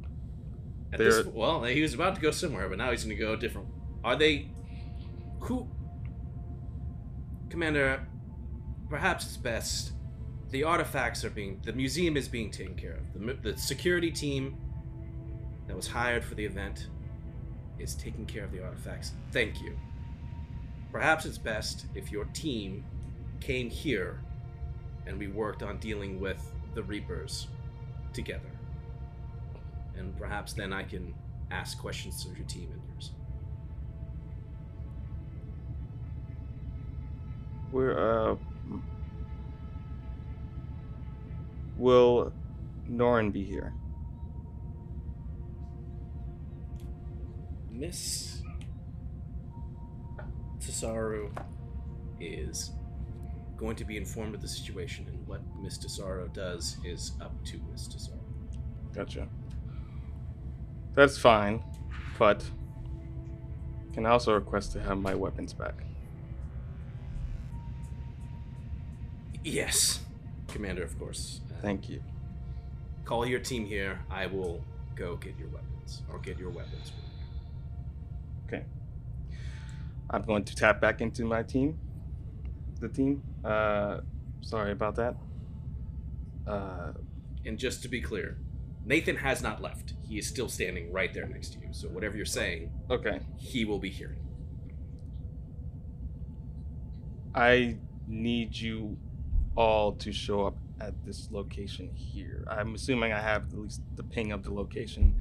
at 0.93 0.99
this, 0.99 1.25
well, 1.25 1.63
he 1.63 1.81
was 1.81 1.93
about 1.93 2.15
to 2.15 2.21
go 2.21 2.31
somewhere, 2.31 2.67
but 2.67 2.77
now 2.77 2.91
he's 2.91 3.03
going 3.03 3.15
to 3.15 3.21
go 3.21 3.35
different. 3.35 3.67
Are 4.03 4.15
they? 4.15 4.51
Who? 5.41 5.67
Commander, 7.49 8.05
perhaps 8.89 9.25
it's 9.25 9.37
best. 9.37 9.93
The 10.51 10.63
artifacts 10.63 11.23
are 11.23 11.29
being. 11.29 11.61
The 11.63 11.73
museum 11.73 12.17
is 12.17 12.27
being 12.27 12.51
taken 12.51 12.75
care 12.75 12.93
of. 12.93 13.13
The, 13.13 13.51
the 13.51 13.57
security 13.57 14.11
team 14.11 14.57
that 15.67 15.75
was 15.75 15.87
hired 15.87 16.23
for 16.23 16.35
the 16.35 16.45
event 16.45 16.87
is 17.79 17.95
taking 17.95 18.25
care 18.25 18.43
of 18.43 18.51
the 18.51 18.63
artifacts. 18.63 19.13
Thank 19.31 19.61
you. 19.61 19.77
Perhaps 20.91 21.25
it's 21.25 21.37
best 21.37 21.85
if 21.95 22.11
your 22.11 22.25
team 22.25 22.83
came 23.39 23.69
here 23.69 24.19
and 25.07 25.17
we 25.17 25.27
worked 25.27 25.63
on 25.63 25.77
dealing 25.77 26.19
with 26.19 26.51
the 26.75 26.83
Reapers 26.83 27.47
together. 28.13 28.51
And 29.97 30.17
perhaps 30.17 30.53
then 30.53 30.73
I 30.73 30.83
can 30.83 31.13
ask 31.49 31.79
questions 31.79 32.23
to 32.23 32.29
your 32.29 32.47
team 32.47 32.69
and 32.71 32.81
yours. 32.93 33.11
We're 37.71 38.31
uh. 38.31 38.35
Will 41.77 42.31
Norin 42.89 43.31
be 43.31 43.43
here? 43.43 43.73
Miss 47.81 48.43
Tesaro 50.59 51.31
is 52.19 52.73
going 53.57 53.75
to 53.75 53.83
be 53.83 53.97
informed 53.97 54.35
of 54.35 54.41
the 54.41 54.47
situation, 54.47 55.07
and 55.07 55.27
what 55.27 55.41
Miss 55.63 55.79
Tesaro 55.79 56.31
does 56.31 56.77
is 56.85 57.13
up 57.19 57.33
to 57.43 57.59
Miss 57.71 57.87
Tesaro. 57.87 58.19
Gotcha. 58.93 59.27
That's 60.93 61.17
fine, 61.17 61.63
but 62.19 62.45
can 63.93 64.05
I 64.05 64.11
also 64.11 64.35
request 64.35 64.73
to 64.73 64.81
have 64.81 64.99
my 64.99 65.15
weapons 65.15 65.51
back? 65.51 65.83
Yes, 69.43 70.01
Commander, 70.47 70.83
of 70.83 70.99
course. 70.99 71.41
Uh, 71.49 71.59
Thank 71.63 71.89
you. 71.89 72.03
Call 73.05 73.25
your 73.25 73.39
team 73.39 73.65
here. 73.65 74.01
I 74.07 74.27
will 74.27 74.63
go 74.95 75.15
get 75.15 75.35
your 75.39 75.47
weapons, 75.47 76.03
or 76.11 76.19
get 76.19 76.37
your 76.37 76.51
weapons. 76.51 76.91
I'm 80.11 80.23
going 80.23 80.43
to 80.43 80.55
tap 80.55 80.81
back 80.81 81.01
into 81.01 81.25
my 81.25 81.41
team. 81.41 81.79
The 82.79 82.89
team. 82.89 83.23
Uh, 83.43 84.01
sorry 84.41 84.71
about 84.73 84.95
that. 84.95 85.15
Uh, 86.45 86.91
And 87.45 87.57
just 87.57 87.81
to 87.83 87.87
be 87.87 88.01
clear, 88.01 88.37
Nathan 88.85 89.15
has 89.15 89.41
not 89.41 89.61
left. 89.61 89.93
He 90.07 90.17
is 90.17 90.27
still 90.27 90.49
standing 90.49 90.91
right 90.91 91.13
there 91.13 91.27
next 91.27 91.53
to 91.53 91.59
you. 91.59 91.69
So 91.71 91.87
whatever 91.87 92.15
you're 92.17 92.25
saying, 92.25 92.71
okay. 92.89 93.21
he 93.37 93.65
will 93.65 93.79
be 93.79 93.89
hearing. 93.89 94.19
I 97.33 97.77
need 98.07 98.55
you 98.55 98.97
all 99.55 99.93
to 99.93 100.11
show 100.11 100.45
up 100.47 100.57
at 100.79 100.93
this 101.05 101.29
location 101.31 101.89
here. 101.93 102.43
I'm 102.49 102.75
assuming 102.75 103.13
I 103.13 103.21
have 103.21 103.53
at 103.53 103.57
least 103.57 103.81
the 103.95 104.03
ping 104.03 104.31
of 104.31 104.43
the 104.43 104.53
location. 104.53 105.15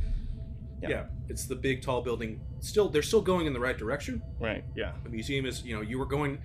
Yeah. 0.89 1.05
it's 1.29 1.45
the 1.47 1.57
big 1.57 1.83
tall 1.83 2.01
building. 2.01 2.41
Still, 2.61 2.89
they're 2.89 3.03
still 3.03 3.21
going 3.21 3.47
in 3.47 3.53
the 3.53 3.61
right 3.61 3.77
direction. 3.77 4.23
Right. 4.39 4.65
Yeah. 4.75 4.93
The 5.05 5.11
museum 5.11 5.45
is, 5.47 5.63
you 5.65 5.75
know, 5.75 5.83
you 5.83 5.99
were 5.99 6.07
going 6.07 6.39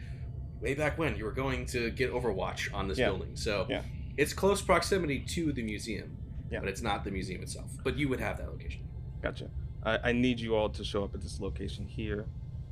way 0.62 0.74
back 0.74 0.98
when. 0.98 1.16
You 1.16 1.26
were 1.26 1.32
going 1.32 1.66
to 1.68 1.90
get 1.92 2.12
Overwatch 2.12 2.74
on 2.74 2.88
this 2.88 2.98
Yeah. 2.98 3.08
building, 3.10 3.36
so 3.36 3.66
Yeah. 3.70 3.84
it's 4.18 4.34
close 4.34 4.62
proximity 4.62 5.20
to 5.20 5.52
the 5.54 5.64
museum. 5.64 6.18
Yeah. 6.52 6.60
but 6.60 6.70
it's 6.70 6.82
not 6.84 7.04
the 7.04 7.10
museum 7.12 7.42
itself. 7.42 7.72
But 7.84 7.98
you 7.98 8.08
would 8.08 8.20
have 8.20 8.38
that 8.38 8.48
location. 8.50 8.88
Gotcha. 9.22 9.50
I, 9.84 10.10
I 10.10 10.12
need 10.12 10.40
you 10.40 10.56
all 10.56 10.70
to 10.70 10.84
show 10.84 11.04
up 11.04 11.16
at 11.16 11.22
this 11.22 11.40
location 11.42 11.86
here. 11.88 12.28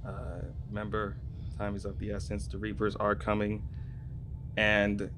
Uh, 0.06 0.42
remember, 0.70 1.18
time 1.58 1.76
is 1.76 1.84
of 1.84 1.98
the 1.98 2.12
essence. 2.12 2.46
The 2.48 2.60
Reapers 2.60 2.96
are 2.96 3.16
coming. 3.16 3.64
And 4.56 5.10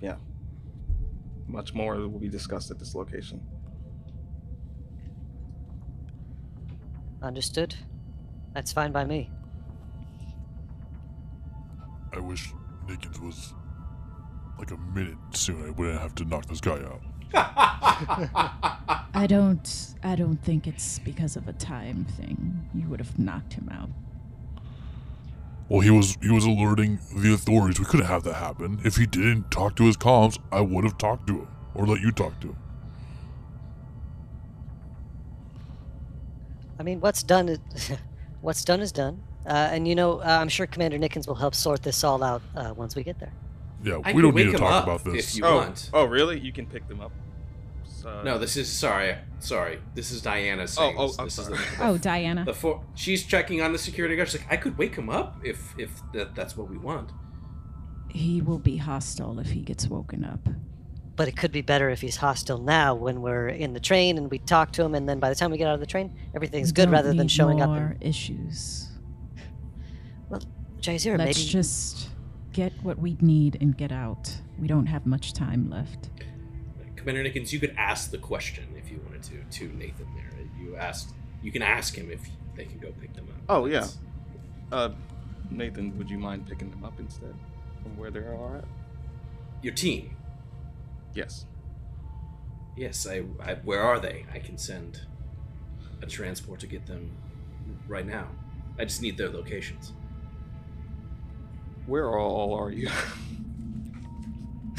yeah, 0.00 0.16
much 1.46 1.72
more 1.72 1.96
will 1.96 2.18
be 2.18 2.28
discussed 2.28 2.70
at 2.72 2.78
this 2.80 2.94
location. 2.96 3.40
Understood. 7.22 7.74
That's 8.52 8.72
fine 8.72 8.92
by 8.92 9.04
me. 9.04 9.30
I 12.12 12.18
wish 12.18 12.52
Nickens 12.86 13.20
was 13.20 13.54
like 14.58 14.70
a 14.70 14.76
minute 14.76 15.16
soon. 15.30 15.64
I 15.66 15.70
wouldn't 15.70 16.00
have 16.00 16.14
to 16.16 16.24
knock 16.24 16.46
this 16.46 16.60
guy 16.60 16.78
out. 16.82 17.00
I 19.14 19.26
don't 19.26 19.94
I 20.02 20.14
don't 20.16 20.36
think 20.42 20.66
it's 20.66 20.98
because 20.98 21.36
of 21.36 21.48
a 21.48 21.52
time 21.52 22.04
thing. 22.04 22.68
You 22.74 22.88
would 22.88 23.00
have 23.00 23.18
knocked 23.18 23.54
him 23.54 23.70
out. 23.72 23.88
Well, 25.68 25.80
he 25.80 25.90
was 25.90 26.18
he 26.20 26.30
was 26.30 26.44
alerting 26.44 26.98
the 27.16 27.32
authorities. 27.32 27.78
We 27.78 27.86
couldn't 27.86 28.06
have 28.06 28.24
that 28.24 28.34
happen. 28.34 28.80
If 28.84 28.96
he 28.96 29.06
didn't 29.06 29.50
talk 29.50 29.76
to 29.76 29.84
his 29.84 29.96
comms, 29.96 30.38
I 30.50 30.60
would 30.60 30.84
have 30.84 30.98
talked 30.98 31.26
to 31.28 31.38
him 31.40 31.48
or 31.74 31.86
let 31.86 32.00
you 32.00 32.12
talk 32.12 32.38
to 32.40 32.48
him. 32.48 32.56
I 36.82 36.84
mean, 36.84 37.00
what's 37.00 37.22
done 37.22 37.48
is 37.48 37.60
what's 38.40 38.64
done 38.64 38.80
is 38.80 38.90
done. 38.90 39.22
Uh, 39.46 39.68
and 39.70 39.86
you 39.86 39.94
know, 39.94 40.18
uh, 40.18 40.38
I'm 40.40 40.48
sure 40.48 40.66
Commander 40.66 40.98
Nickens 40.98 41.28
will 41.28 41.36
help 41.36 41.54
sort 41.54 41.80
this 41.84 42.02
all 42.02 42.24
out 42.24 42.42
uh, 42.56 42.74
once 42.76 42.96
we 42.96 43.04
get 43.04 43.20
there. 43.20 43.32
Yeah, 43.84 44.00
I 44.04 44.12
we 44.12 44.20
don't 44.20 44.34
need 44.34 44.50
to 44.50 44.58
talk 44.58 44.72
up 44.72 44.84
about 44.84 45.04
this. 45.04 45.30
if 45.30 45.36
you 45.38 45.44
oh, 45.44 45.58
want. 45.58 45.90
oh, 45.92 46.06
really? 46.06 46.40
You 46.40 46.50
can 46.52 46.66
pick 46.66 46.88
them 46.88 47.00
up. 47.00 47.12
So, 47.84 48.22
No, 48.24 48.36
this 48.36 48.56
is 48.56 48.68
sorry, 48.68 49.16
sorry. 49.38 49.78
This 49.94 50.10
is 50.10 50.22
Diana 50.22 50.62
Oh, 50.62 50.66
saying 50.66 50.96
oh, 50.98 51.06
this. 51.06 51.16
This 51.16 51.38
is 51.38 51.46
sorry. 51.46 51.58
the, 51.58 51.84
Oh, 51.84 51.98
Diana. 51.98 52.44
the 52.44 52.52
for, 52.52 52.82
she's 52.96 53.24
checking 53.24 53.62
on 53.62 53.70
the 53.70 53.78
security 53.78 54.16
guard. 54.16 54.28
She's 54.28 54.40
like, 54.40 54.52
I 54.52 54.56
could 54.56 54.76
wake 54.76 54.96
him 54.96 55.08
up 55.08 55.36
if 55.44 55.78
if 55.78 56.02
that, 56.14 56.34
that's 56.34 56.56
what 56.56 56.68
we 56.68 56.78
want. 56.78 57.12
He 58.08 58.40
will 58.40 58.58
be 58.58 58.78
hostile 58.78 59.38
if 59.38 59.52
he 59.52 59.60
gets 59.60 59.86
woken 59.86 60.24
up. 60.24 60.48
But 61.14 61.28
it 61.28 61.36
could 61.36 61.52
be 61.52 61.60
better 61.60 61.90
if 61.90 62.00
he's 62.00 62.16
hostile 62.16 62.58
now 62.58 62.94
when 62.94 63.20
we're 63.20 63.48
in 63.48 63.74
the 63.74 63.80
train 63.80 64.16
and 64.16 64.30
we 64.30 64.38
talk 64.38 64.72
to 64.72 64.82
him, 64.82 64.94
and 64.94 65.06
then 65.08 65.18
by 65.20 65.28
the 65.28 65.34
time 65.34 65.50
we 65.50 65.58
get 65.58 65.68
out 65.68 65.74
of 65.74 65.80
the 65.80 65.86
train, 65.86 66.14
everything's 66.34 66.68
We 66.70 66.72
good 66.74 66.90
rather 66.90 67.08
than 67.08 67.18
need 67.18 67.30
showing 67.30 67.60
up. 67.60 67.68
more 67.68 67.78
And, 67.78 68.02
issues. 68.02 68.88
well 70.30 70.40
Jaizira, 70.80 71.18
Let's 71.18 71.38
maybe 71.38 71.48
just 71.50 72.08
get 72.52 72.72
what 72.82 72.98
we 72.98 73.16
need 73.20 73.58
and 73.60 73.76
get 73.76 73.92
out. 73.92 74.34
We 74.58 74.66
don't 74.68 74.86
have 74.86 75.06
much 75.06 75.32
time 75.32 75.68
left. 75.70 76.08
Commander 76.96 77.22
Nickens, 77.24 77.52
you 77.52 77.60
could 77.60 77.74
ask 77.76 78.10
the 78.10 78.18
question 78.18 78.64
if 78.76 78.90
you 78.90 79.00
wanted 79.04 79.22
to 79.24 79.58
to 79.58 79.72
Nathan 79.76 80.06
there. 80.14 80.30
You 80.60 80.76
asked, 80.76 81.10
you 81.42 81.50
can 81.52 81.60
ask 81.62 81.94
him 81.94 82.10
if 82.10 82.20
they 82.56 82.64
can 82.64 82.78
go 82.78 82.92
pick 83.00 83.12
them 83.14 83.26
up. 83.28 83.42
Oh, 83.48 83.66
yeah. 83.66 83.86
Uh, 84.70 84.90
Nathan, 85.50 85.96
would 85.98 86.08
you 86.08 86.18
mind 86.18 86.46
picking 86.48 86.70
them 86.70 86.84
up 86.84 86.98
instead 87.00 87.34
from 87.82 87.96
where 87.96 88.10
they 88.10 88.20
are 88.20 88.56
at? 88.58 88.64
Your 89.62 89.74
team. 89.74 90.16
Yes. 91.14 91.46
Yes, 92.76 93.06
I, 93.06 93.22
I. 93.42 93.54
Where 93.54 93.82
are 93.82 94.00
they? 94.00 94.24
I 94.32 94.38
can 94.38 94.56
send 94.56 95.00
a 96.02 96.06
transport 96.06 96.60
to 96.60 96.66
get 96.66 96.86
them 96.86 97.10
right 97.86 98.06
now. 98.06 98.28
I 98.78 98.84
just 98.84 99.02
need 99.02 99.18
their 99.18 99.28
locations. 99.28 99.92
Where 101.86 102.18
all 102.18 102.54
are 102.54 102.70
you? 102.70 102.88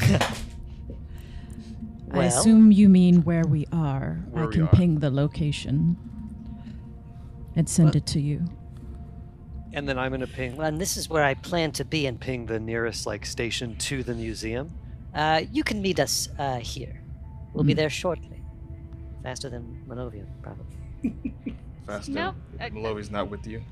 I 0.00 0.34
Well- 2.18 2.28
assume 2.28 2.72
you 2.72 2.88
mean 2.88 3.22
where 3.24 3.44
we 3.46 3.66
are. 3.72 4.24
Where 4.30 4.44
I 4.44 4.46
we 4.46 4.52
can 4.54 4.62
are. 4.64 4.68
ping 4.68 5.00
the 5.00 5.10
location 5.10 5.96
and 7.56 7.68
send 7.68 7.88
But- 7.88 7.96
it 7.96 8.06
to 8.06 8.20
you. 8.20 8.44
And 9.72 9.88
then 9.88 9.98
I'm 9.98 10.12
gonna 10.12 10.26
ping 10.28 10.54
Well, 10.56 10.68
and 10.68 10.80
this 10.80 10.96
is 10.96 11.10
where 11.10 11.24
I 11.24 11.34
plan 11.34 11.72
to 11.72 11.84
be. 11.84 12.06
And 12.06 12.20
ping 12.20 12.46
the 12.46 12.60
nearest 12.60 13.06
like 13.06 13.26
station 13.26 13.76
to 13.78 14.02
the 14.04 14.14
museum. 14.14 14.70
Uh, 15.14 15.42
you 15.52 15.62
can 15.64 15.80
meet 15.82 15.98
us 16.00 16.28
uh, 16.38 16.58
here. 16.58 17.00
We'll 17.52 17.64
be 17.64 17.72
Hmm. 17.72 17.76
there 17.78 17.90
shortly. 17.90 18.42
Faster 19.22 19.48
than 19.48 19.82
Monovian, 19.88 20.26
probably. 20.42 20.76
Faster. 21.86 22.12
Nope. 22.12 22.34
If 22.54 22.60
Uh, 22.72 22.74
Malovi's 22.74 23.10
not 23.10 23.30
with 23.30 23.46
you. 23.46 23.62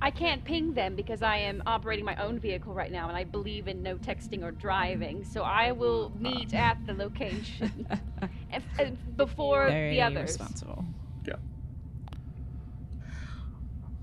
I 0.00 0.10
can't 0.12 0.44
ping 0.44 0.74
them 0.74 0.94
because 0.94 1.22
I 1.22 1.38
am 1.38 1.60
operating 1.66 2.04
my 2.04 2.14
own 2.22 2.38
vehicle 2.38 2.72
right 2.72 2.90
now, 2.92 3.08
and 3.08 3.16
I 3.16 3.24
believe 3.24 3.66
in 3.66 3.82
no 3.82 3.96
texting 3.96 4.44
or 4.44 4.52
driving. 4.52 5.24
So 5.24 5.42
I 5.42 5.72
will 5.72 6.12
meet 6.18 6.54
at 6.54 6.78
the 6.86 6.94
location 6.94 7.84
if, 8.52 8.62
uh, 8.78 8.90
before 9.16 9.66
Very 9.66 9.96
the 9.96 10.02
others. 10.02 10.28
responsible. 10.30 10.84
Yeah. 11.26 11.34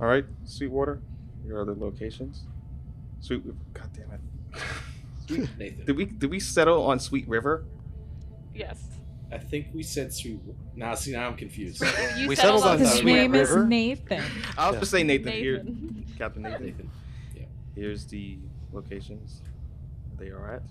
All 0.02 0.08
right, 0.08 0.26
Sweetwater. 0.44 1.00
Your 1.48 1.62
other 1.62 1.76
locations. 1.76 2.44
Sweet. 3.22 3.44
God 3.74 3.90
damn 3.94 4.12
it. 4.12 4.20
Sweet. 5.28 5.50
Nathan. 5.58 5.86
Did 5.86 5.96
we 5.98 6.06
did 6.06 6.30
we 6.30 6.40
settle 6.40 6.84
on 6.86 7.00
Sweet 7.00 7.28
River? 7.28 7.66
Yes. 8.54 8.82
I 9.32 9.38
think 9.40 9.68
we 9.74 9.82
said 9.84 10.14
sweet. 10.14 10.40
Now, 10.76 10.94
see, 10.96 11.12
now 11.12 11.28
I'm 11.28 11.36
confused. 11.36 11.82
You 11.82 12.30
We 12.30 12.36
settled 12.36 12.62
settled 12.62 12.64
on 12.64 12.78
the 12.80 12.86
His 12.88 13.00
Sweet 13.00 13.06
name 13.14 13.32
River? 13.32 13.62
is 13.64 13.66
Nathan. 13.68 14.24
I 14.58 14.68
was 14.68 14.72
Yeah. 14.72 14.72
gonna 14.72 14.86
say 14.86 15.04
Nathan, 15.04 15.32
here. 15.34 15.66
Captain 16.18 16.44
Nathan. 16.44 16.66
Nathan. 16.66 16.90
Here's 17.76 18.06
the 18.06 18.38
locations 18.72 19.42
they 20.18 20.30
are 20.30 20.54
at. 20.56 20.62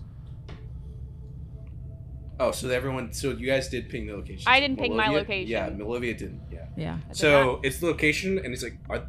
Oh, 2.41 2.51
so 2.53 2.69
everyone. 2.71 3.13
So 3.13 3.31
you 3.33 3.47
guys 3.47 3.69
did 3.69 3.89
ping 3.91 4.07
the 4.07 4.15
location. 4.15 4.45
I 4.47 4.59
didn't 4.61 4.79
ping 4.79 4.97
my 4.97 5.09
location. 5.09 5.51
Yeah, 5.51 5.69
Malovia 5.71 6.17
didn't. 6.17 6.41
Yeah. 6.51 6.67
Yeah. 6.77 6.99
Did 7.09 7.17
So 7.17 7.53
not. 7.57 7.65
it's 7.65 7.79
the 7.81 7.87
location, 7.87 8.39
and 8.39 8.49
he's 8.49 8.63
like, 8.63 8.79
"Are 8.89 9.05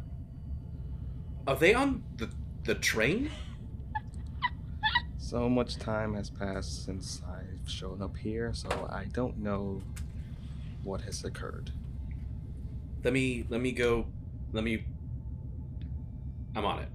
are 1.46 1.56
they 1.56 1.72
on 1.74 2.04
the 2.18 2.28
the 2.64 2.74
train?" 2.74 3.30
So 5.26 5.48
much 5.48 5.78
time 5.78 6.14
has 6.14 6.30
passed 6.30 6.84
since 6.84 7.20
I've 7.28 7.68
shown 7.68 8.00
up 8.00 8.16
here, 8.16 8.52
so 8.54 8.68
I 8.92 9.06
don't 9.06 9.38
know 9.38 9.82
what 10.84 11.00
has 11.00 11.24
occurred. 11.24 11.72
Let 13.02 13.12
me 13.12 13.44
let 13.48 13.60
me 13.60 13.72
go. 13.72 14.06
Let 14.52 14.62
me. 14.62 14.84
I'm 16.54 16.64
on 16.64 16.78
it. 16.78 16.88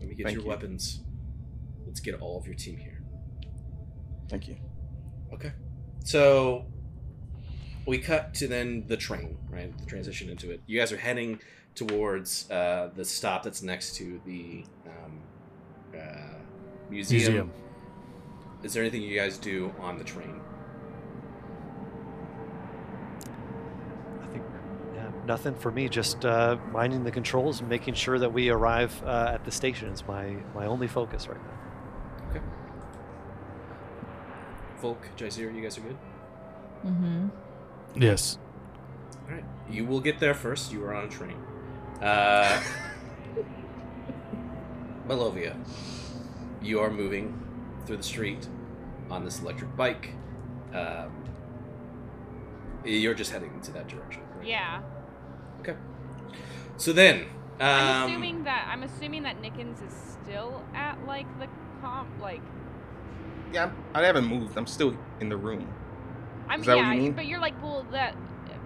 Let 0.00 0.08
me 0.08 0.14
get 0.14 0.24
Thank 0.24 0.36
your 0.36 0.44
you. 0.44 0.48
weapons. 0.48 1.00
Let's 1.84 2.00
get 2.00 2.18
all 2.22 2.38
of 2.38 2.46
your 2.46 2.54
team 2.54 2.78
here. 2.78 3.02
Thank 4.30 4.48
you. 4.48 4.56
Okay. 5.34 5.52
So 6.04 6.64
we 7.86 7.98
cut 7.98 8.32
to 8.36 8.48
then 8.48 8.86
the 8.86 8.96
train, 8.96 9.36
right? 9.50 9.76
The 9.76 9.84
transition 9.84 10.30
into 10.30 10.50
it. 10.52 10.62
You 10.66 10.78
guys 10.80 10.90
are 10.90 10.96
heading 10.96 11.38
towards 11.74 12.50
uh, 12.50 12.88
the 12.96 13.04
stop 13.04 13.42
that's 13.42 13.60
next 13.60 13.96
to 13.96 14.22
the 14.24 14.64
um, 14.86 15.20
museum. 16.92 17.22
Museum. 17.22 17.52
Is 18.62 18.74
there 18.74 18.82
anything 18.82 19.02
you 19.02 19.18
guys 19.18 19.38
do 19.38 19.72
on 19.80 19.98
the 19.98 20.04
train? 20.04 20.40
I 24.22 24.26
think 24.26 24.44
yeah, 24.94 25.10
nothing 25.26 25.54
for 25.54 25.72
me. 25.72 25.88
Just 25.88 26.24
uh, 26.24 26.56
minding 26.70 27.02
the 27.02 27.10
controls 27.10 27.60
and 27.60 27.68
making 27.68 27.94
sure 27.94 28.18
that 28.18 28.32
we 28.32 28.50
arrive 28.50 29.02
uh, 29.04 29.32
at 29.34 29.44
the 29.44 29.50
station 29.50 29.88
is 29.88 30.06
my 30.06 30.36
my 30.54 30.66
only 30.66 30.86
focus 30.86 31.26
right 31.26 31.40
now. 31.42 32.30
Okay. 32.30 32.40
Volk, 34.80 35.08
Jaizir, 35.16 35.54
you 35.54 35.62
guys 35.62 35.78
are 35.78 35.82
good? 35.82 35.96
Mm-hmm. 36.86 37.28
Yes. 37.96 38.38
All 39.28 39.34
right. 39.34 39.44
You 39.70 39.84
will 39.84 40.00
get 40.00 40.18
there 40.18 40.34
first. 40.34 40.72
You 40.72 40.84
are 40.84 40.94
on 40.94 41.06
a 41.06 41.08
train. 41.08 41.36
Uh, 42.00 42.60
Malovia. 45.08 45.56
You 46.62 46.80
are 46.80 46.90
moving 46.90 47.38
through 47.86 47.96
the 47.98 48.02
street 48.02 48.48
on 49.10 49.24
this 49.24 49.40
electric 49.40 49.74
bike. 49.76 50.10
Um, 50.72 51.10
you're 52.84 53.14
just 53.14 53.30
heading 53.30 53.52
into 53.54 53.70
that 53.72 53.88
direction. 53.88 54.22
right? 54.36 54.46
Yeah. 54.46 54.82
Okay. 55.60 55.76
So 56.76 56.92
then, 56.92 57.22
um, 57.60 57.68
I'm 57.68 58.08
assuming 58.10 58.44
that 58.44 58.68
I'm 58.68 58.82
assuming 58.82 59.22
that 59.24 59.40
Nickens 59.42 59.86
is 59.86 59.94
still 60.22 60.64
at 60.74 60.96
like 61.06 61.26
the 61.38 61.46
comp 61.80 62.08
like 62.20 62.40
Yeah, 63.52 63.64
I'm, 63.64 63.76
I 63.94 64.02
haven't 64.06 64.26
moved. 64.26 64.56
I'm 64.56 64.66
still 64.66 64.96
in 65.20 65.28
the 65.28 65.36
room. 65.36 65.68
I'm 66.48 66.60
Is 66.60 66.66
that 66.66 66.76
yeah, 66.76 66.88
what 66.88 66.96
you 66.96 67.02
mean? 67.02 67.12
but 67.12 67.26
you're 67.26 67.40
like 67.40 67.60
well 67.62 67.86
that 67.92 68.16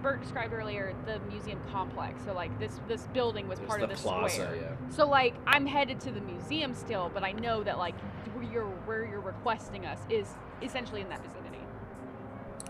Bert 0.01 0.21
described 0.21 0.53
earlier 0.53 0.93
the 1.05 1.19
museum 1.31 1.59
complex. 1.71 2.23
So 2.25 2.33
like 2.33 2.57
this 2.59 2.79
this 2.87 3.03
building 3.07 3.47
was 3.47 3.59
There's 3.59 3.67
part 3.67 3.79
the 3.81 3.85
of 3.85 3.89
the 3.91 3.95
plaza, 3.97 4.33
square. 4.35 4.55
yeah. 4.55 4.89
So 4.95 5.07
like 5.07 5.35
I'm 5.45 5.65
headed 5.65 5.99
to 6.01 6.11
the 6.11 6.21
museum 6.21 6.73
still, 6.73 7.09
but 7.13 7.23
I 7.23 7.31
know 7.31 7.63
that 7.63 7.77
like 7.77 7.95
where 8.33 8.43
you're 8.43 8.65
where 8.85 9.05
you're 9.05 9.19
requesting 9.21 9.85
us 9.85 9.99
is 10.09 10.33
essentially 10.61 11.01
in 11.01 11.09
that 11.09 11.21
vicinity. 11.23 11.59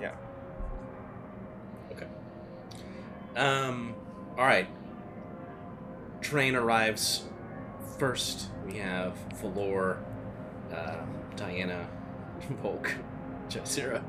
Yeah. 0.02 0.14
Okay. 1.91 2.08
Um. 3.36 3.95
All 4.38 4.45
right. 4.45 4.68
Train 6.22 6.56
arrives 6.56 7.24
first. 7.99 8.49
We 8.66 8.78
have 8.80 9.16
Valor, 9.36 9.98
uh, 10.74 10.98
Diana, 11.36 11.88
Volk, 12.62 12.94
Jazeera, 13.49 14.04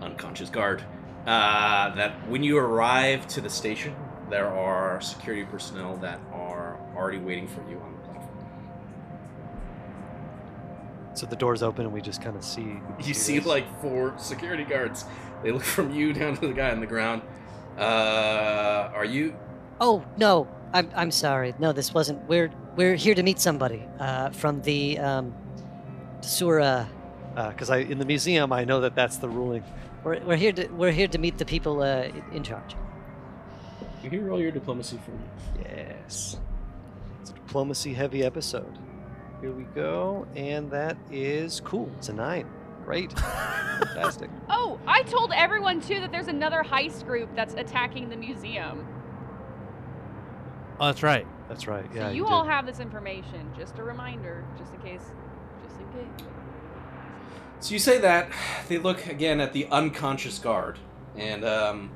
unconscious 0.00 0.48
guard. 0.50 0.82
Uh, 1.26 1.94
that 1.96 2.12
when 2.28 2.42
you 2.44 2.56
arrive 2.56 3.26
to 3.26 3.40
the 3.40 3.50
station, 3.50 3.94
there 4.30 4.46
are 4.46 5.00
security 5.00 5.44
personnel 5.44 5.96
that 5.96 6.20
are 6.32 6.78
already 6.96 7.18
waiting 7.18 7.48
for 7.48 7.60
you 7.68 7.78
on 7.80 7.92
the 7.94 7.98
platform. 8.08 8.38
So 11.14 11.26
the 11.26 11.36
doors 11.36 11.62
open 11.62 11.84
and 11.84 11.92
we 11.94 12.00
just 12.00 12.22
kind 12.22 12.36
of 12.36 12.44
see. 12.44 12.78
You 13.04 13.14
see 13.14 13.38
this. 13.38 13.46
like 13.46 13.80
four 13.80 14.14
security 14.18 14.64
guards. 14.64 15.04
They 15.42 15.50
look 15.50 15.62
from 15.64 15.92
you 15.92 16.12
down 16.20 16.36
to 16.36 16.46
the 16.46 16.52
guy 16.52 16.70
on 16.70 16.80
the 16.80 16.86
ground. 16.86 17.22
Uh, 17.76 18.90
are 18.94 19.04
you 19.04 19.34
Oh 19.80 20.04
no, 20.16 20.46
I'm 20.72 20.90
I'm 20.94 21.10
sorry. 21.10 21.54
No, 21.58 21.72
this 21.72 21.92
wasn't. 21.92 22.22
We're 22.28 22.50
we're 22.76 22.94
here 22.94 23.14
to 23.14 23.22
meet 23.22 23.40
somebody 23.40 23.82
uh, 23.98 24.30
from 24.30 24.62
the 24.62 24.98
um, 24.98 25.34
Sura. 26.20 26.88
because 27.34 27.68
Uh, 27.70 27.74
I 27.74 27.78
in 27.78 27.98
the 27.98 28.04
museum 28.06 28.52
I 28.52 28.64
know 28.64 28.80
that 28.80 28.94
that's 28.94 29.16
the 29.16 29.28
ruling. 29.28 29.64
We're, 30.06 30.20
we're 30.20 30.36
here 30.36 30.52
to 30.52 30.68
we're 30.68 30.92
here 30.92 31.08
to 31.08 31.18
meet 31.18 31.36
the 31.36 31.44
people 31.44 31.82
uh, 31.82 32.02
in- 32.04 32.22
in 32.32 32.42
charge. 32.44 32.76
You 34.04 34.08
can 34.08 34.24
roll 34.24 34.40
your 34.40 34.52
diplomacy 34.52 35.00
for 35.04 35.10
me. 35.10 35.24
Yes. 35.64 36.38
It's 37.20 37.30
a 37.30 37.34
diplomacy 37.34 37.92
heavy 37.92 38.22
episode. 38.22 38.78
Here 39.40 39.50
we 39.50 39.64
go, 39.64 40.24
and 40.36 40.70
that 40.70 40.96
is 41.10 41.60
cool. 41.64 41.90
It's 41.98 42.08
a 42.08 42.12
nine. 42.12 42.48
Great. 42.84 43.12
Fantastic. 43.18 44.30
Oh, 44.48 44.78
I 44.86 45.02
told 45.02 45.32
everyone 45.34 45.80
too 45.80 45.98
that 45.98 46.12
there's 46.12 46.28
another 46.28 46.62
heist 46.62 47.04
group 47.04 47.28
that's 47.34 47.54
attacking 47.54 48.08
the 48.08 48.16
museum. 48.16 48.86
Oh, 50.78 50.86
that's 50.86 51.02
right. 51.02 51.26
That's 51.48 51.66
right. 51.66 51.84
Yeah. 51.92 52.02
So 52.02 52.06
Yeah. 52.06 52.10
you 52.12 52.22
did. 52.22 52.32
all 52.32 52.44
have 52.44 52.64
this 52.64 52.78
information. 52.78 53.50
Just 53.58 53.76
a 53.80 53.82
reminder, 53.82 54.44
just 54.56 54.72
in 54.72 54.80
case. 54.82 55.10
Just 55.66 55.80
in 55.80 55.86
case. 55.88 56.26
So 57.60 57.72
you 57.72 57.78
say 57.78 57.98
that 57.98 58.30
they 58.68 58.78
look 58.78 59.06
again 59.06 59.40
at 59.40 59.52
the 59.52 59.66
unconscious 59.66 60.38
guard, 60.38 60.78
and 61.16 61.44
um, 61.44 61.90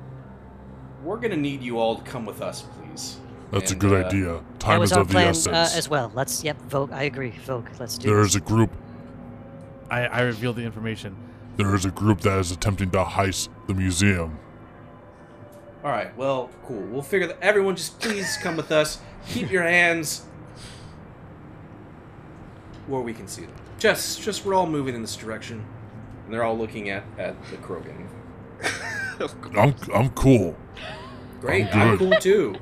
we're 1.03 1.19
gonna 1.19 1.37
need 1.37 1.61
you 1.61 1.79
all 1.79 1.97
to 1.97 2.03
come 2.03 2.25
with 2.25 2.41
us, 2.41 2.61
please. 2.63 3.17
That's 3.51 3.71
And, 3.71 3.83
a 3.83 3.87
good 3.87 4.03
uh, 4.03 4.07
idea. 4.07 4.41
Time 4.59 4.81
is 4.81 4.93
our 4.93 5.01
of 5.01 5.07
the 5.09 5.11
plan 5.13 5.27
uh, 5.27 5.29
essence. 5.31 5.75
as 5.75 5.89
well. 5.89 6.11
Let's. 6.13 6.43
Yep. 6.43 6.61
Volk. 6.63 6.91
I 6.91 7.03
agree. 7.03 7.31
Volk. 7.45 7.69
Let's 7.79 7.97
do. 7.97 8.09
there 8.09 8.19
this. 8.19 8.29
is 8.29 8.35
a 8.35 8.41
group. 8.41 8.71
I, 9.89 10.05
I 10.05 10.21
revealed 10.21 10.55
the 10.55 10.63
information. 10.63 11.15
There 11.57 11.75
is 11.75 11.83
a 11.83 11.91
group 11.91 12.21
that 12.21 12.39
is 12.39 12.51
attempting 12.51 12.91
to 12.91 13.03
heist 13.03 13.49
the 13.67 13.73
museum. 13.73 14.39
All 15.83 15.91
right. 15.91 16.15
Well, 16.15 16.49
cool. 16.65 16.79
We'll 16.83 17.01
figure 17.01 17.27
that. 17.27 17.39
Everyone, 17.41 17.75
just 17.75 17.99
please 17.99 18.37
come 18.37 18.55
with 18.55 18.71
us. 18.71 18.99
Keep 19.27 19.51
your 19.51 19.63
hands 19.63 20.23
where 22.87 23.01
we 23.01 23.13
can 23.13 23.27
see 23.27 23.41
them. 23.41 23.53
Just, 23.81 24.21
just 24.21 24.45
we're 24.45 24.53
all 24.53 24.67
moving 24.67 24.93
in 24.93 25.01
this 25.01 25.15
direction, 25.15 25.65
and 26.25 26.31
they're 26.31 26.43
all 26.43 26.55
looking 26.55 26.89
at 26.91 27.03
at 27.17 27.35
the 27.49 27.57
Krogan. 27.57 28.07
I'm 29.57 29.73
I'm 29.91 30.09
cool. 30.11 30.55
Great. 31.39 31.65
I'm 31.75 31.89
I'm, 31.93 31.97
cool 31.97 32.11
too. 32.19 32.55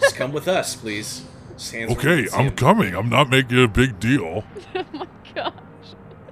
Just 0.00 0.16
come 0.16 0.32
with 0.32 0.48
us, 0.48 0.76
please. 0.76 1.24
Just 1.56 1.72
hands 1.72 1.96
where 1.96 2.04
we 2.04 2.12
Okay, 2.12 2.22
can 2.24 2.30
see 2.30 2.36
I'm 2.38 2.46
'em. 2.48 2.56
coming. 2.56 2.94
I'm 2.94 3.08
not 3.08 3.30
making 3.30 3.64
a 3.64 3.68
big 3.68 3.98
deal. 3.98 4.44
oh 4.74 4.84
my 4.92 5.06
gosh. 5.34 5.54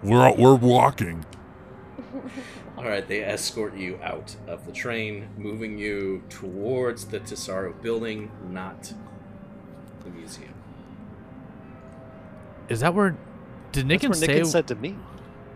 We're 0.02 0.34
we're 0.34 0.56
walking. 0.56 1.24
All 2.76 2.84
right, 2.84 3.08
they 3.08 3.24
escort 3.24 3.74
you 3.74 3.98
out 4.02 4.36
of 4.46 4.66
the 4.66 4.72
train, 4.72 5.30
moving 5.38 5.78
you 5.78 6.22
towards 6.28 7.06
the 7.06 7.18
Tesaro 7.20 7.80
building, 7.80 8.30
not 8.50 8.92
the 10.04 10.10
museum. 10.10 10.52
Is 12.68 12.80
that 12.80 12.94
where? 12.94 13.16
Did 13.74 13.86
Nick 13.86 14.00
That's 14.02 14.20
say? 14.20 14.26
what 14.28 14.36
Nickens 14.36 14.46
said 14.46 14.68
to 14.68 14.74
me. 14.76 14.96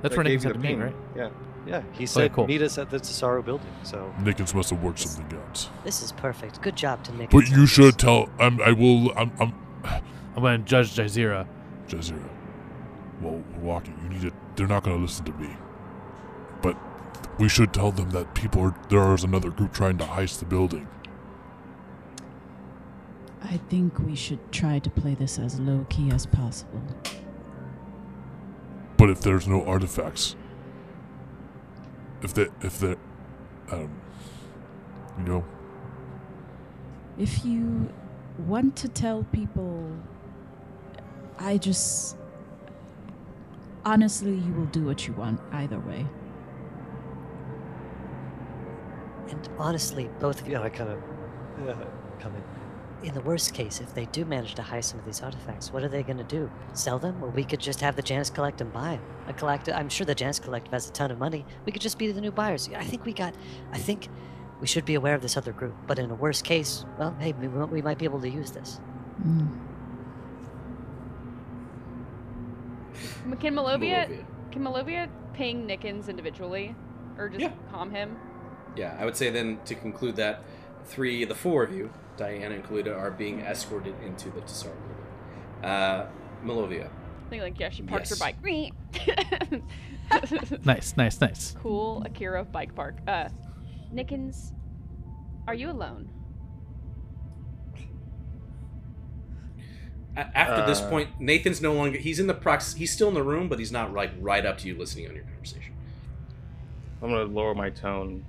that's 0.02 0.12
They 0.12 0.16
where 0.18 0.24
Nick 0.24 0.40
said 0.42 0.52
to 0.54 0.58
the 0.60 0.68
me, 0.68 0.74
right? 0.74 0.94
Yeah. 1.16 1.30
Yeah. 1.66 1.82
He 1.92 2.04
said 2.06 2.32
cool. 2.32 2.46
meet 2.46 2.62
us 2.62 2.78
at 2.78 2.90
the 2.90 2.98
Tesaro 2.98 3.44
building. 3.44 3.66
So 3.84 4.12
Nickens 4.20 4.54
must 4.54 4.70
have 4.70 4.82
worked 4.82 4.98
something 4.98 5.38
out. 5.38 5.68
This 5.84 6.02
is 6.02 6.12
perfect. 6.12 6.60
Good 6.62 6.76
job 6.76 7.04
to 7.04 7.14
Nick. 7.14 7.30
But 7.30 7.48
you 7.48 7.66
should 7.66 7.98
tell. 7.98 8.28
I'm. 8.38 8.60
I 8.60 8.72
will. 8.72 9.12
I'm. 9.16 9.30
I'm. 9.38 9.54
I'm 10.36 10.42
gonna 10.42 10.58
judge 10.58 10.94
Jazeera. 10.96 11.46
Jazeera. 11.88 12.28
Well, 13.20 13.42
we're 13.54 13.60
walking. 13.60 13.98
You 14.02 14.08
need 14.08 14.22
to. 14.22 14.32
They're 14.56 14.66
not 14.66 14.82
going 14.82 14.96
to 14.96 15.02
listen 15.02 15.24
to 15.26 15.32
me. 15.32 15.50
But 16.62 16.76
we 17.38 17.48
should 17.48 17.72
tell 17.72 17.92
them 17.92 18.10
that 18.10 18.34
people 18.34 18.62
are. 18.62 18.74
There 18.88 19.12
is 19.14 19.22
another 19.24 19.50
group 19.50 19.72
trying 19.72 19.98
to 19.98 20.04
heist 20.04 20.38
the 20.40 20.44
building. 20.46 20.88
I 23.42 23.56
think 23.68 23.98
we 24.00 24.14
should 24.14 24.52
try 24.52 24.78
to 24.80 24.90
play 24.90 25.14
this 25.14 25.38
as 25.38 25.58
low 25.60 25.86
key 25.88 26.10
as 26.10 26.26
possible. 26.26 26.82
But 28.98 29.10
if 29.10 29.20
there's 29.22 29.46
no 29.48 29.64
artifacts, 29.64 30.36
if 32.20 32.34
they, 32.34 32.48
if 32.60 32.80
they, 32.80 32.96
um, 33.70 33.90
you 35.18 35.24
know, 35.24 35.44
If 37.16 37.44
you 37.44 37.88
want 38.46 38.76
to 38.76 38.88
tell 38.88 39.24
people, 39.32 39.90
I 41.38 41.58
just. 41.58 42.16
Honestly, 43.84 44.34
you 44.34 44.52
will 44.52 44.66
do 44.66 44.84
what 44.84 45.06
you 45.06 45.14
want 45.14 45.40
either 45.52 45.78
way. 45.80 46.06
And 49.30 49.48
honestly, 49.58 50.10
both 50.20 50.40
of 50.40 50.46
you, 50.48 50.54
yeah, 50.54 50.62
I 50.62 50.68
kind 50.68 50.90
of 50.90 50.98
uh, 51.68 51.74
come 51.74 51.97
in. 53.02 53.08
in 53.08 53.14
the 53.14 53.20
worst 53.20 53.54
case, 53.54 53.80
if 53.80 53.94
they 53.94 54.06
do 54.06 54.24
manage 54.24 54.54
to 54.54 54.62
heist 54.62 54.84
some 54.84 54.98
of 55.00 55.06
these 55.06 55.22
artifacts, 55.22 55.72
what 55.72 55.82
are 55.82 55.88
they 55.88 56.02
going 56.02 56.18
to 56.18 56.24
do? 56.24 56.50
Sell 56.72 56.98
them? 56.98 57.22
Or 57.22 57.28
we 57.30 57.44
could 57.44 57.60
just 57.60 57.80
have 57.80 57.96
the 57.96 58.02
Janus 58.02 58.30
Collect 58.30 58.60
and 58.60 58.72
buy 58.72 58.92
them. 58.96 59.02
A 59.28 59.32
collect, 59.32 59.68
I'm 59.68 59.88
sure 59.88 60.04
the 60.06 60.14
Janus 60.14 60.38
Collective 60.38 60.72
has 60.72 60.88
a 60.88 60.92
ton 60.92 61.10
of 61.10 61.18
money. 61.18 61.44
We 61.64 61.72
could 61.72 61.82
just 61.82 61.98
be 61.98 62.10
the 62.12 62.20
new 62.20 62.32
buyers. 62.32 62.68
I 62.76 62.84
think 62.84 63.04
we 63.04 63.12
got. 63.12 63.34
I 63.72 63.78
think 63.78 64.08
we 64.60 64.66
should 64.66 64.84
be 64.84 64.94
aware 64.94 65.14
of 65.14 65.22
this 65.22 65.36
other 65.36 65.52
group. 65.52 65.74
But 65.86 65.98
in 65.98 66.10
a 66.10 66.14
worst 66.14 66.44
case, 66.44 66.84
well, 66.98 67.14
hey, 67.20 67.32
we, 67.32 67.48
we 67.48 67.82
might 67.82 67.98
be 67.98 68.04
able 68.04 68.20
to 68.20 68.28
use 68.28 68.50
this. 68.50 68.80
Mm. 69.24 69.48
Can 73.40 73.54
Malovia, 73.54 74.08
Malovia. 74.08 74.24
can 74.50 74.62
Malovia 74.62 75.08
ping 75.34 75.66
Nickens 75.68 76.08
individually, 76.08 76.74
or 77.16 77.28
just 77.28 77.40
Yeah. 77.40 77.52
calm 77.70 77.90
him? 77.90 78.16
Yeah, 78.76 78.96
I 78.98 79.04
would 79.04 79.16
say 79.16 79.30
then 79.30 79.58
to 79.66 79.74
conclude 79.74 80.16
that 80.16 80.42
three, 80.88 81.24
the 81.24 81.34
four 81.34 81.62
of 81.62 81.72
you, 81.72 81.90
Diana 82.16 82.46
and 82.46 82.54
included, 82.54 82.92
are 82.94 83.10
being 83.10 83.40
escorted 83.40 83.94
into 84.04 84.30
the 84.30 84.40
Tesaro 84.40 84.72
building. 84.74 85.64
Uh, 85.64 86.06
Malovia. 86.44 86.86
I 87.26 87.30
think 87.30 87.42
like 87.42 87.60
yeah, 87.60 87.68
she 87.70 87.82
parks 87.82 88.10
Yes. 88.10 88.18
her 88.18 88.24
bike. 88.24 88.72
Nice, 90.64 90.96
nice, 90.96 91.20
nice. 91.20 91.54
cool 91.60 92.02
Akira 92.06 92.42
bike 92.42 92.74
park. 92.74 92.96
Uh, 93.06 93.28
Nickens, 93.92 94.52
are 95.46 95.52
you 95.54 95.68
alone? 95.70 96.08
A- 100.16 100.36
after 100.36 100.66
this 100.66 100.80
Uh, 100.80 100.88
point, 100.88 101.20
Nathan's 101.20 101.60
no 101.60 101.74
longer. 101.74 101.98
He's 101.98 102.18
in 102.18 102.26
the 102.26 102.34
prox. 102.34 102.74
He's 102.74 102.90
still 102.92 103.08
in 103.08 103.14
the 103.14 103.22
room, 103.22 103.48
but 103.48 103.58
he's 103.58 103.70
not 103.72 103.92
like 103.92 104.10
right 104.18 104.44
up 104.46 104.58
to 104.58 104.66
you, 104.68 104.76
listening 104.78 105.08
on 105.08 105.14
your 105.14 105.24
conversation. 105.24 105.74
I'm 107.02 107.10
gonna 107.10 107.24
lower 107.24 107.54
my 107.54 107.70
tone 107.70 108.24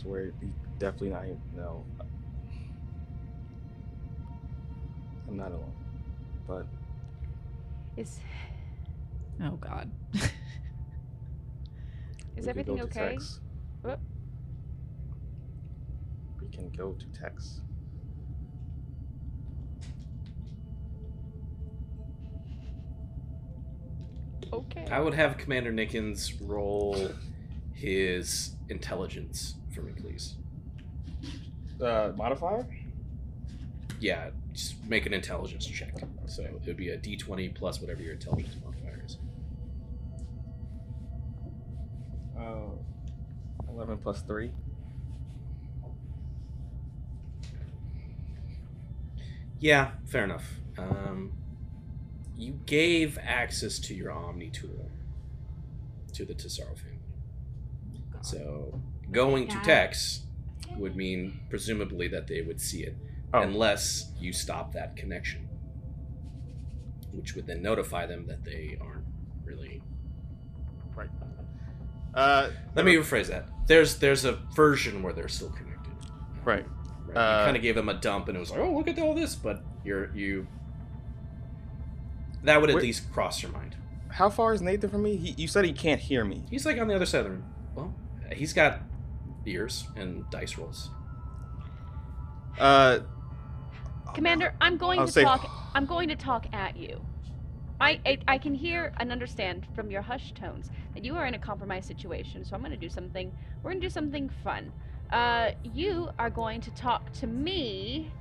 to 0.00 0.08
where 0.08 0.32
he's 0.40 0.50
definitely 0.78 1.08
not. 1.10 1.24
No, 1.56 1.84
I'm 5.34 5.40
not 5.40 5.50
alone. 5.50 5.72
But 6.46 6.66
Is 7.96 8.20
Oh, 9.42 9.56
God. 9.56 9.90
is 12.36 12.46
everything 12.46 12.76
go 12.76 12.84
okay? 12.84 13.10
Tex. 13.14 13.40
We 16.40 16.48
can 16.52 16.70
go 16.70 16.92
to 16.92 17.06
Tex. 17.20 17.62
Okay. 24.52 24.86
I 24.88 25.00
would 25.00 25.14
have 25.14 25.36
Commander 25.36 25.72
Nickens 25.72 26.32
roll 26.40 27.10
his 27.72 28.54
intelligence 28.68 29.56
for 29.74 29.82
me, 29.82 29.94
please. 30.00 30.36
Uh, 31.80 32.12
modifier? 32.16 32.68
Yeah, 33.98 34.30
just 34.54 34.82
make 34.84 35.04
an 35.04 35.12
intelligence 35.12 35.66
check. 35.66 35.94
So 36.26 36.42
it 36.42 36.62
would 36.66 36.76
be 36.76 36.90
a 36.90 36.98
d20 36.98 37.54
plus 37.54 37.80
whatever 37.80 38.02
your 38.02 38.12
intelligence 38.14 38.56
modifier 38.64 39.02
is. 39.04 39.18
Uh, 42.38 42.70
11 43.68 43.98
plus 43.98 44.22
3. 44.22 44.50
Yeah, 49.58 49.92
fair 50.04 50.24
enough. 50.24 50.44
Um, 50.78 51.32
you 52.36 52.60
gave 52.66 53.18
access 53.18 53.78
to 53.80 53.94
your 53.94 54.12
Omni 54.12 54.50
tool 54.50 54.90
to 56.12 56.24
the 56.24 56.34
Tesaro 56.34 56.76
family. 56.76 56.98
So 58.22 58.80
going 59.10 59.48
to 59.48 59.58
Tex 59.60 60.22
would 60.76 60.96
mean 60.96 61.40
presumably 61.50 62.08
that 62.08 62.26
they 62.26 62.42
would 62.42 62.60
see 62.60 62.82
it 62.82 62.96
Oh. 63.34 63.42
unless 63.42 64.12
you 64.20 64.32
stop 64.32 64.72
that 64.74 64.94
connection, 64.94 65.48
which 67.12 67.34
would 67.34 67.48
then 67.48 67.62
notify 67.62 68.06
them 68.06 68.28
that 68.28 68.44
they 68.44 68.78
aren't 68.80 69.04
really. 69.44 69.82
Right. 70.94 71.10
Uh, 72.14 72.50
Let 72.76 72.84
me 72.84 72.94
rephrase 72.94 73.26
that. 73.26 73.48
There's 73.66 73.98
there's 73.98 74.24
a 74.24 74.38
version 74.54 75.02
where 75.02 75.12
they're 75.12 75.26
still 75.26 75.50
connected. 75.50 75.92
Right. 76.44 76.64
Right. 77.06 77.16
Uh, 77.16 77.38
you 77.40 77.44
kind 77.46 77.56
of 77.56 77.62
gave 77.62 77.74
them 77.74 77.88
a 77.88 77.94
dump, 77.94 78.28
and 78.28 78.36
it 78.36 78.40
was 78.40 78.52
like, 78.52 78.60
oh, 78.60 78.72
look 78.72 78.86
at 78.86 78.98
all 79.00 79.14
this, 79.14 79.34
but 79.34 79.64
you're 79.84 80.14
you. 80.14 80.46
That 82.44 82.60
would 82.60 82.70
at 82.70 82.76
Wait. 82.76 82.82
least 82.84 83.12
cross 83.12 83.42
your 83.42 83.50
mind. 83.50 83.74
How 84.10 84.30
far 84.30 84.54
is 84.54 84.62
Nathan 84.62 84.90
from 84.90 85.02
me? 85.02 85.16
He, 85.16 85.30
you 85.42 85.48
said 85.48 85.64
he 85.64 85.72
can't 85.72 86.00
hear 86.00 86.24
me. 86.24 86.44
He's 86.50 86.64
like 86.64 86.78
on 86.78 86.86
the 86.86 86.94
other 86.94 87.06
side 87.06 87.20
of 87.20 87.24
the 87.24 87.30
room. 87.30 87.44
Well, 87.74 87.94
he's 88.32 88.52
got 88.52 88.82
ears 89.44 89.88
and 89.96 90.28
dice 90.30 90.56
rolls. 90.56 90.90
Uh, 92.60 93.00
Commander, 94.14 94.54
I'm 94.60 94.76
going 94.76 95.00
I'll 95.00 95.06
to 95.06 95.12
say- 95.12 95.22
talk. 95.24 95.50
I'm 95.74 95.86
going 95.86 96.08
to 96.08 96.16
talk 96.16 96.46
at 96.52 96.76
you. 96.76 97.00
I, 97.80 98.00
I 98.06 98.18
I 98.28 98.38
can 98.38 98.54
hear 98.54 98.92
and 98.98 99.10
understand 99.10 99.66
from 99.74 99.90
your 99.90 100.00
hush 100.02 100.32
tones 100.32 100.70
that 100.94 101.04
you 101.04 101.16
are 101.16 101.26
in 101.26 101.34
a 101.34 101.38
compromised 101.38 101.88
situation. 101.88 102.44
So 102.44 102.54
I'm 102.54 102.60
going 102.60 102.70
to 102.70 102.76
do 102.78 102.88
something. 102.88 103.32
We're 103.62 103.72
going 103.72 103.80
to 103.80 103.86
do 103.86 103.90
something 103.90 104.30
fun. 104.44 104.72
Uh, 105.10 105.50
you 105.64 106.10
are 106.18 106.30
going 106.30 106.60
to 106.62 106.70
talk 106.70 107.12
to 107.14 107.26
me 107.26 108.12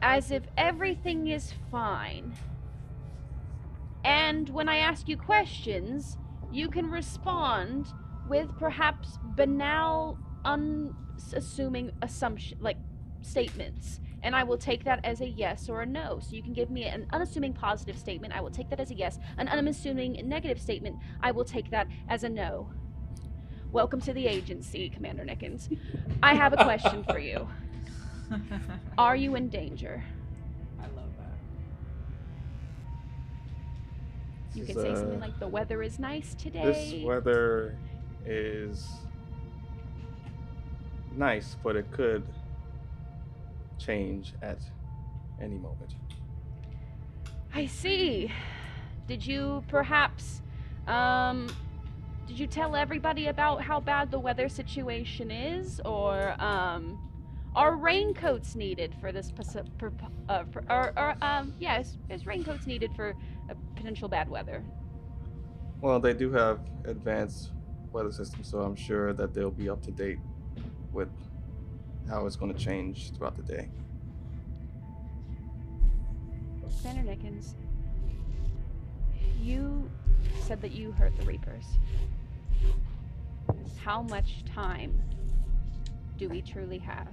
as 0.00 0.30
if 0.30 0.42
everything 0.56 1.28
is 1.28 1.52
fine. 1.70 2.34
And 4.04 4.48
when 4.50 4.68
I 4.68 4.78
ask 4.78 5.06
you 5.08 5.16
questions, 5.16 6.16
you 6.50 6.68
can 6.68 6.90
respond 6.90 7.88
with 8.28 8.48
perhaps 8.58 9.18
banal, 9.36 10.18
unassuming 10.44 11.92
assumption, 12.02 12.58
like 12.60 12.78
statements. 13.22 14.00
And 14.26 14.34
I 14.34 14.42
will 14.42 14.58
take 14.58 14.82
that 14.82 14.98
as 15.04 15.20
a 15.20 15.28
yes 15.28 15.68
or 15.68 15.82
a 15.82 15.86
no. 15.86 16.18
So 16.20 16.34
you 16.34 16.42
can 16.42 16.52
give 16.52 16.68
me 16.68 16.82
an 16.82 17.06
unassuming 17.12 17.52
positive 17.52 17.96
statement. 17.96 18.34
I 18.34 18.40
will 18.40 18.50
take 18.50 18.68
that 18.70 18.80
as 18.80 18.90
a 18.90 18.94
yes. 18.96 19.20
An 19.38 19.46
unassuming 19.46 20.20
negative 20.24 20.60
statement. 20.60 20.96
I 21.22 21.30
will 21.30 21.44
take 21.44 21.70
that 21.70 21.86
as 22.08 22.24
a 22.24 22.28
no. 22.28 22.68
Welcome 23.70 24.00
to 24.00 24.12
the 24.12 24.26
agency, 24.26 24.90
Commander 24.90 25.24
Nickens. 25.24 25.78
I 26.24 26.34
have 26.34 26.52
a 26.54 26.56
question 26.56 27.04
for 27.04 27.20
you. 27.20 27.46
Are 28.98 29.14
you 29.14 29.36
in 29.36 29.48
danger? 29.48 30.02
I 30.80 30.86
love 30.96 31.10
that. 31.18 31.38
You 34.56 34.64
This 34.64 34.74
can 34.74 34.86
is, 34.86 34.90
say 34.90 34.94
something 35.00 35.22
uh, 35.22 35.26
like, 35.26 35.38
"The 35.38 35.46
weather 35.46 35.84
is 35.84 36.00
nice 36.00 36.34
today." 36.34 36.64
This 36.64 37.04
weather 37.04 37.78
is 38.24 38.88
nice, 41.14 41.56
but 41.62 41.76
it 41.76 41.88
could 41.92 42.26
change 43.86 44.34
at 44.42 44.58
any 45.40 45.56
moment. 45.56 45.94
I 47.54 47.66
see. 47.66 48.30
Did 49.06 49.24
you 49.24 49.62
perhaps, 49.68 50.42
um, 50.88 51.48
did 52.26 52.38
you 52.38 52.46
tell 52.46 52.74
everybody 52.74 53.28
about 53.28 53.62
how 53.62 53.78
bad 53.80 54.10
the 54.10 54.18
weather 54.18 54.48
situation 54.48 55.30
is, 55.30 55.80
or 55.84 56.34
um, 56.42 56.98
are 57.54 57.76
raincoats 57.76 58.56
needed 58.56 58.94
for 59.00 59.12
this? 59.12 59.30
per- 59.30 59.92
uh, 60.28 60.44
for, 60.50 60.64
or, 60.68 60.92
or 60.96 61.14
um, 61.22 61.54
yes, 61.60 61.96
is 62.10 62.26
raincoats 62.26 62.66
needed 62.66 62.90
for 62.96 63.14
potential 63.76 64.08
bad 64.08 64.28
weather? 64.28 64.62
Well, 65.80 66.00
they 66.00 66.14
do 66.14 66.32
have 66.32 66.60
advanced 66.84 67.52
weather 67.92 68.10
systems, 68.10 68.50
so 68.50 68.60
I'm 68.60 68.74
sure 68.74 69.12
that 69.12 69.32
they'll 69.32 69.50
be 69.50 69.68
up 69.68 69.82
to 69.82 69.92
date 69.92 70.18
with 70.92 71.08
how 72.08 72.26
it's 72.26 72.36
going 72.36 72.52
to 72.52 72.58
change 72.58 73.12
throughout 73.12 73.36
the 73.36 73.42
day. 73.42 73.68
Commander 76.80 77.10
Nickens, 77.10 77.54
you 79.40 79.90
said 80.40 80.60
that 80.62 80.72
you 80.72 80.92
heard 80.92 81.16
the 81.16 81.24
Reapers. 81.24 81.78
How 83.82 84.02
much 84.02 84.44
time 84.44 85.00
do 86.16 86.28
we 86.28 86.42
truly 86.42 86.78
have? 86.78 87.08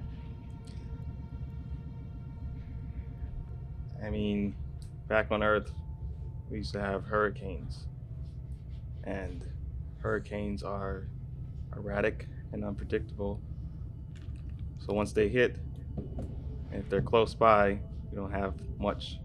I 4.03 4.09
mean, 4.09 4.53
back 5.07 5.31
on 5.31 5.41
Earth, 5.43 5.71
we 6.49 6.57
used 6.57 6.73
to 6.73 6.81
have 6.81 7.05
hurricanes, 7.05 7.87
and 9.05 9.45
hurricanes 9.99 10.61
are 10.61 11.07
erratic 11.75 12.27
and 12.51 12.63
unpredictable. 12.63 13.41
So 14.85 14.91
once 14.93 15.13
they 15.13 15.29
hit, 15.29 15.59
if 16.73 16.89
they're 16.89 17.01
close 17.01 17.33
by, 17.33 17.69
you 17.69 18.15
don't 18.17 18.31
have 18.31 18.55
much 18.79 19.19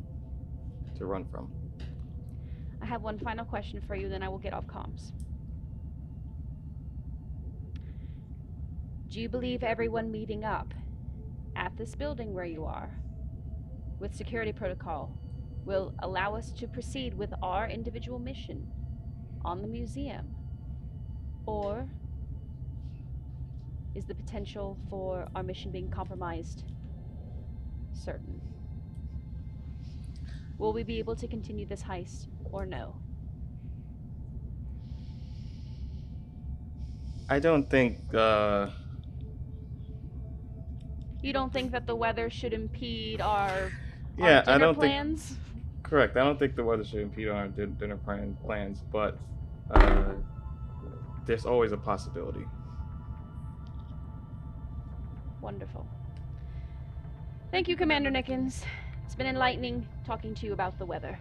to 0.96 1.06
run 1.06 1.24
from. 1.24 1.50
I 2.80 2.86
have 2.86 3.02
one 3.02 3.18
final 3.18 3.44
question 3.44 3.80
for 3.80 3.96
you, 3.96 4.08
then 4.08 4.22
I 4.22 4.28
will 4.28 4.38
get 4.38 4.54
off 4.54 4.66
comms. 4.66 5.10
Do 9.08 9.20
you 9.20 9.28
believe 9.28 9.64
everyone 9.64 10.12
meeting 10.12 10.44
up 10.44 10.72
at 11.56 11.76
this 11.76 11.96
building 11.96 12.34
where 12.34 12.44
you 12.44 12.64
are 12.64 12.90
with 13.98 14.14
security 14.14 14.52
protocol 14.52 15.18
will 15.64 15.92
allow 15.98 16.36
us 16.36 16.52
to 16.52 16.68
proceed 16.68 17.14
with 17.14 17.34
our 17.42 17.68
individual 17.68 18.20
mission 18.20 18.70
on 19.44 19.60
the 19.60 19.66
museum? 19.66 20.36
Or 21.46 21.88
is 23.98 24.04
the 24.04 24.14
potential 24.14 24.78
for 24.88 25.26
our 25.34 25.42
mission 25.42 25.72
being 25.72 25.88
compromised 25.90 26.62
certain? 27.92 28.40
Will 30.56 30.72
we 30.72 30.84
be 30.84 30.98
able 31.00 31.16
to 31.16 31.26
continue 31.26 31.66
this 31.66 31.82
heist 31.82 32.28
or 32.52 32.64
no? 32.64 32.94
I 37.28 37.40
don't 37.40 37.68
think 37.68 37.98
uh, 38.14 38.68
You 41.20 41.32
don't 41.32 41.52
think 41.52 41.72
that 41.72 41.86
the 41.86 41.96
weather 41.96 42.30
should 42.30 42.52
impede 42.52 43.20
our, 43.20 43.50
our 43.50 43.70
Yeah, 44.16 44.42
I 44.46 44.52
dinner 44.52 44.58
don't 44.58 44.74
think- 44.80 44.92
plans? 44.92 45.36
correct. 45.82 46.16
I 46.16 46.20
don't 46.24 46.38
think 46.38 46.54
the 46.54 46.64
weather 46.64 46.84
should 46.84 47.00
impede 47.00 47.28
our 47.28 47.48
dinner 47.48 47.96
plan 47.96 48.36
plans, 48.44 48.84
but 48.92 49.18
uh, 49.72 50.12
there's 51.26 51.44
always 51.46 51.72
a 51.72 51.76
possibility. 51.76 52.46
Wonderful. 55.40 55.86
Thank 57.50 57.68
you, 57.68 57.76
Commander 57.76 58.10
Nickens. 58.10 58.62
It's 59.06 59.14
been 59.14 59.26
enlightening 59.26 59.86
talking 60.04 60.34
to 60.34 60.46
you 60.46 60.52
about 60.52 60.78
the 60.78 60.84
weather. 60.84 61.18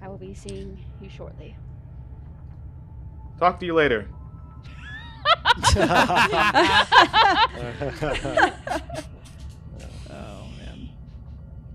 I 0.00 0.08
will 0.08 0.18
be 0.18 0.34
seeing 0.34 0.84
you 1.00 1.08
shortly. 1.08 1.54
Talk 3.38 3.60
to 3.60 3.66
you 3.66 3.74
later. 3.74 4.08
Oh 10.10 10.46
man. 10.58 10.88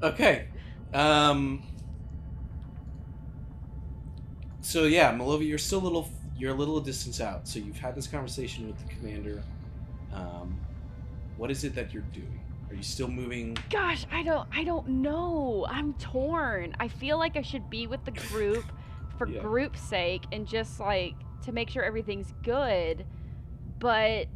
Okay. 0.02 0.48
Um. 0.94 1.64
So 4.62 4.84
yeah, 4.84 5.12
Malovia, 5.14 5.48
you're 5.48 5.58
still 5.58 5.80
a 5.80 5.86
little 5.86 6.10
you're 6.38 6.54
a 6.54 6.58
little 6.58 6.80
distance 6.80 7.20
out. 7.20 7.48
So 7.48 7.60
you've 7.60 7.80
had 7.80 7.96
this 7.96 8.08
conversation 8.08 8.68
with 8.68 8.78
the 8.78 8.94
commander. 8.94 9.44
Um, 10.14 10.60
what 11.38 11.52
is 11.52 11.64
it 11.64 11.76
that 11.76 11.94
you're 11.94 12.04
doing? 12.14 12.40
Are 12.70 12.76
you 12.76 12.84
still 12.84 13.08
moving? 13.08 13.58
Gosh, 13.70 14.06
I 14.12 14.24
don't 14.24 14.48
I 14.52 14.64
don't 14.64 14.88
know. 14.90 15.66
I'm 15.70 15.94
torn. 15.94 16.76
I 16.80 16.88
feel 16.90 17.18
like 17.18 17.38
I 17.38 17.42
should 17.42 17.70
be 17.70 17.88
with 17.88 18.04
the 18.06 18.12
group 18.12 18.66
for 19.18 19.28
Yeah. 19.28 19.42
group's 19.42 19.80
sake 19.82 20.24
and 20.32 20.46
just 20.48 20.80
like 20.80 21.16
to 21.44 21.52
make 21.52 21.70
sure 21.70 21.84
everything's 21.84 22.34
good. 22.44 23.06
But 23.80 24.28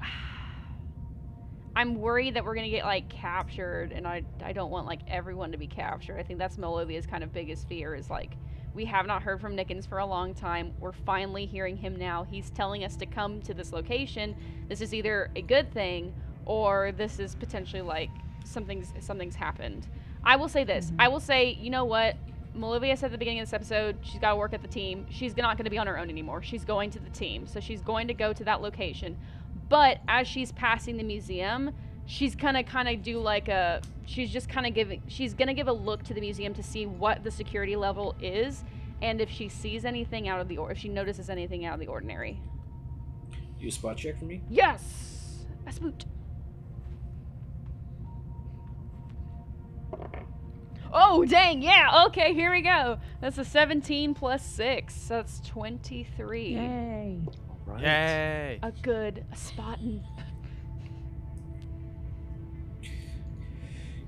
I'm 1.76 1.94
worried 1.96 2.34
that 2.34 2.44
we're 2.44 2.54
gonna 2.54 2.70
get 2.70 2.84
like 2.84 3.08
captured 3.08 3.92
and 3.92 4.06
I 4.06 4.22
I 4.42 4.52
don't 4.52 4.70
want 4.70 4.86
like 4.86 5.00
everyone 5.08 5.52
to 5.52 5.58
be 5.58 5.66
captured. 5.66 6.18
I 6.18 6.22
think 6.22 6.38
that's 6.38 6.56
Malovia's 6.56 7.06
kind 7.06 7.22
of 7.22 7.32
biggest 7.32 7.68
fear 7.68 7.94
is 7.94 8.08
like 8.10 8.32
We 8.74 8.84
have 8.84 9.06
not 9.06 9.22
heard 9.22 9.40
from 9.40 9.56
Nickens 9.56 9.86
for 9.86 9.98
a 9.98 10.06
long 10.06 10.34
time. 10.34 10.72
We're 10.78 10.92
finally 10.92 11.46
hearing 11.46 11.76
him 11.76 11.96
now. 11.96 12.24
He's 12.24 12.50
telling 12.50 12.84
us 12.84 12.96
to 12.96 13.06
come 13.06 13.40
to 13.42 13.54
this 13.54 13.72
location. 13.72 14.36
This 14.68 14.80
is 14.80 14.94
either 14.94 15.30
a 15.34 15.42
good 15.42 15.72
thing 15.72 16.14
or 16.46 16.92
this 16.92 17.18
is 17.18 17.34
potentially 17.34 17.82
like 17.82 18.10
something's 18.44 18.92
something's 19.00 19.34
happened. 19.34 19.86
I 20.24 20.36
will 20.36 20.48
say 20.48 20.64
this. 20.64 20.86
Mm-hmm. 20.86 21.00
I 21.00 21.08
will 21.08 21.20
say, 21.20 21.56
you 21.60 21.70
know 21.70 21.84
what? 21.84 22.16
Malovia 22.56 22.96
said 22.96 23.06
at 23.06 23.12
the 23.12 23.18
beginning 23.18 23.40
of 23.40 23.46
this 23.46 23.52
episode, 23.52 23.96
she's 24.02 24.20
got 24.20 24.30
to 24.30 24.36
work 24.36 24.52
at 24.52 24.62
the 24.62 24.68
team. 24.68 25.06
She's 25.10 25.36
not 25.36 25.56
going 25.56 25.64
to 25.64 25.70
be 25.70 25.78
on 25.78 25.86
her 25.86 25.98
own 25.98 26.10
anymore. 26.10 26.42
She's 26.42 26.64
going 26.64 26.90
to 26.90 26.98
the 26.98 27.10
team. 27.10 27.46
So 27.46 27.60
she's 27.60 27.82
going 27.82 28.08
to 28.08 28.14
go 28.14 28.32
to 28.32 28.44
that 28.44 28.60
location. 28.60 29.16
But 29.68 29.98
as 30.08 30.26
she's 30.26 30.50
passing 30.52 30.96
the 30.96 31.04
museum, 31.04 31.72
she's 32.10 32.34
gonna 32.34 32.64
kind 32.64 32.88
of 32.88 33.02
do 33.02 33.18
like 33.18 33.48
a 33.48 33.82
she's 34.06 34.30
just 34.30 34.48
kind 34.48 34.66
of 34.66 34.72
giving 34.72 35.02
she's 35.08 35.34
gonna 35.34 35.52
give 35.52 35.68
a 35.68 35.72
look 35.72 36.02
to 36.02 36.14
the 36.14 36.20
museum 36.22 36.54
to 36.54 36.62
see 36.62 36.86
what 36.86 37.22
the 37.22 37.30
security 37.30 37.76
level 37.76 38.16
is 38.18 38.64
and 39.02 39.20
if 39.20 39.28
she 39.30 39.46
sees 39.46 39.84
anything 39.84 40.26
out 40.26 40.40
of 40.40 40.48
the 40.48 40.56
or 40.56 40.72
if 40.72 40.78
she 40.78 40.88
notices 40.88 41.28
anything 41.28 41.66
out 41.66 41.74
of 41.74 41.80
the 41.80 41.86
ordinary 41.86 42.40
You 43.60 43.70
spot 43.70 43.98
check 43.98 44.18
for 44.18 44.24
me? 44.24 44.40
yes 44.48 45.44
a 45.66 45.72
spoot 45.72 46.06
oh 50.94 51.26
dang 51.26 51.60
yeah 51.60 52.04
okay 52.06 52.32
here 52.32 52.50
we 52.50 52.62
go 52.62 52.98
that's 53.20 53.36
a 53.36 53.44
17 53.44 54.14
plus 54.14 54.42
6 54.46 54.94
so 54.94 55.14
that's 55.16 55.40
23 55.40 56.54
Yay. 56.54 57.20
Right. 57.66 57.82
Yay! 57.82 58.58
a 58.62 58.72
good 58.80 59.26
spotting 59.34 60.02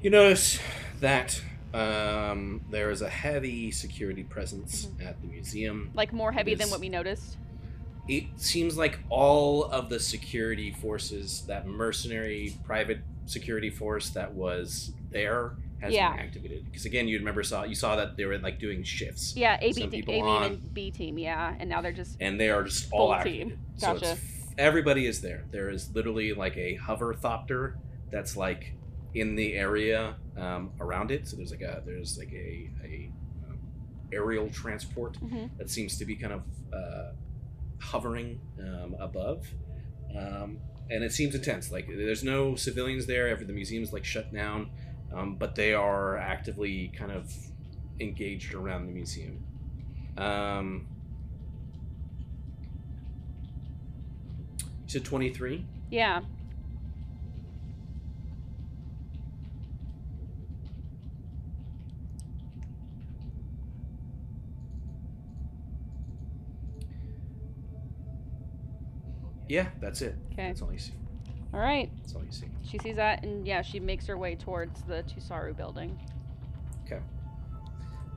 You 0.02 0.10
notice 0.10 0.58
that 1.00 1.40
um, 1.74 2.62
there 2.70 2.90
is 2.90 3.02
a 3.02 3.08
heavy 3.08 3.70
security 3.70 4.22
presence 4.24 4.88
at 5.04 5.20
the 5.20 5.28
museum. 5.28 5.90
like 5.94 6.12
more 6.12 6.32
heavy 6.32 6.54
than 6.54 6.70
what 6.70 6.80
we 6.80 6.88
noticed 6.88 7.36
It 8.08 8.24
seems 8.36 8.76
like 8.76 8.98
all 9.08 9.64
of 9.66 9.88
the 9.88 10.00
security 10.00 10.72
forces, 10.72 11.42
that 11.46 11.66
mercenary 11.66 12.56
private 12.64 13.00
security 13.26 13.70
force 13.70 14.10
that 14.10 14.32
was 14.34 14.92
there, 15.10 15.52
has 15.80 15.92
Yeah. 15.94 16.10
been 16.16 16.20
activated. 16.26 16.64
Because 16.64 16.86
again, 16.86 17.06
you 17.06 17.18
remember 17.18 17.42
saw 17.42 17.62
you 17.64 17.74
saw 17.74 17.94
that 17.96 18.16
they 18.16 18.24
were 18.24 18.38
like 18.38 18.58
doing 18.58 18.82
shifts, 18.82 19.34
Yeah, 19.36 19.58
A, 19.60 19.68
B, 19.68 19.72
team, 19.82 19.90
people 19.90 20.14
A 20.14 20.16
team, 20.16 20.26
on- 20.26 20.42
and 20.44 20.74
B 20.74 20.90
team. 20.90 21.18
Yeah, 21.18 21.54
and 21.58 21.68
now 21.70 21.80
they're 21.82 21.92
just 21.92 22.16
and 22.20 22.40
they 22.40 22.50
are 22.50 22.64
just 22.64 22.90
all 22.92 23.14
activated. 23.14 23.48
team. 23.50 23.58
So 23.76 23.92
Gotcha. 23.94 24.12
it's 24.12 24.20
everybody 24.58 25.06
is 25.06 25.20
there. 25.20 25.44
There 25.52 25.70
is 25.70 25.94
literally 25.94 26.32
like 26.32 26.56
a 26.56 26.74
hoverthopter 26.76 27.76
that's 28.10 28.36
like 28.36 28.72
in 29.14 29.34
the 29.34 29.54
area 29.54 30.16
um, 30.36 30.70
around 30.80 31.10
it. 31.10 31.26
So 31.28 31.36
there's 31.36 31.50
like 31.50 31.62
a 31.62 31.82
there's 31.84 32.18
like 32.18 32.32
a, 32.32 32.70
a 32.84 33.10
um, 33.48 33.58
aerial 34.12 34.48
transport 34.50 35.18
Mhm. 35.20 35.50
that 35.58 35.68
seems 35.70 35.98
to 35.98 36.04
be 36.04 36.16
kind 36.16 36.32
of 36.32 36.42
uh, 36.72 37.12
hovering 37.80 38.40
um, 38.60 38.94
above. 39.00 39.46
Um, 40.16 40.58
and 40.90 41.04
it 41.04 41.12
seems 41.12 41.34
intense. 41.34 41.70
Like 41.70 41.86
there's 41.88 42.24
no 42.24 42.54
civilians 42.56 43.06
there. 43.06 43.28
Every 43.28 43.46
the 43.46 43.52
museum's 43.52 43.92
like 43.92 44.04
shut 44.04 44.32
down, 44.32 44.70
um, 45.14 45.36
but 45.36 45.54
they 45.54 45.72
are 45.74 46.16
actively 46.18 46.92
kind 46.96 47.12
of 47.12 47.32
engaged 48.00 48.54
around 48.54 48.86
the 48.86 48.92
museum. 48.92 49.44
Um, 50.16 50.86
you 54.58 54.88
said 54.88 55.04
23? 55.04 55.64
yeah. 55.90 56.20
Yeah, 69.50 69.66
that's 69.80 70.00
it. 70.00 70.14
Okay. 70.32 70.46
That's 70.46 70.62
all 70.62 70.72
you 70.72 70.78
see. 70.78 70.92
All 71.52 71.58
right. 71.58 71.90
That's 71.98 72.14
all 72.14 72.22
you 72.24 72.30
see. 72.30 72.46
She 72.62 72.78
sees 72.78 72.94
that, 72.94 73.24
and 73.24 73.44
yeah, 73.44 73.62
she 73.62 73.80
makes 73.80 74.06
her 74.06 74.16
way 74.16 74.36
towards 74.36 74.80
the 74.82 75.02
Tesaro 75.02 75.56
building. 75.56 75.98
Okay. 76.86 77.00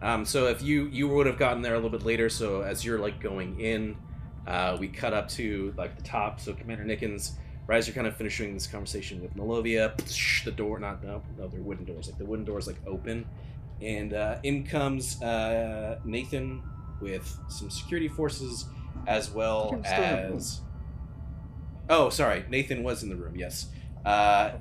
Um, 0.03 0.26
so 0.26 0.45
if 0.45 0.61
you 0.61 0.85
you 0.91 1.07
would 1.07 1.26
have 1.26 1.39
gotten 1.39 1.64
there 1.64 1.73
a 1.73 1.77
little 1.77 1.89
bit 1.89 2.05
later, 2.05 2.30
so 2.30 2.61
as 2.61 2.85
you're 2.85 2.99
like 2.99 3.19
going 3.19 3.60
in, 3.60 3.97
uh, 4.45 4.77
we 4.80 4.88
cut 4.88 5.15
up 5.15 5.27
to 5.30 5.73
like 5.76 5.95
the 5.95 6.03
top. 6.03 6.39
So 6.39 6.53
Commander 6.53 6.84
Nickens, 6.85 7.31
right 7.65 7.77
as 7.77 7.88
you're 7.88 7.95
kind 7.95 8.05
of 8.05 8.15
finishing 8.15 8.53
this 8.53 8.68
conversation 8.68 9.19
with 9.19 9.35
Malovia, 9.35 9.95
the 10.43 10.51
door 10.51 10.77
not 10.77 11.03
no 11.03 11.23
no 11.35 11.47
they're 11.47 11.61
wooden 11.61 11.85
doors 11.85 12.07
like 12.07 12.19
the 12.19 12.26
wooden 12.26 12.45
doors 12.45 12.68
like 12.68 12.77
open, 12.85 13.26
and 13.81 14.14
uh, 14.14 14.38
in 14.43 14.68
comes 14.68 15.19
uh, 15.23 15.97
Nathan 16.05 16.61
with 17.01 17.35
some 17.49 17.72
security 17.72 18.07
forces 18.07 18.65
as 19.07 19.31
well 19.31 19.72
Nathan's 19.72 19.88
still 19.88 20.03
in 20.03 20.11
the 20.11 20.27
room. 20.27 20.38
as. 20.38 20.61
Oh, 21.89 22.10
sorry, 22.10 22.45
Nathan 22.49 22.84
was 22.84 23.03
in 23.03 23.10
the 23.10 23.15
room. 23.15 23.35
Yes. 23.35 23.68
Uh, 24.05 24.51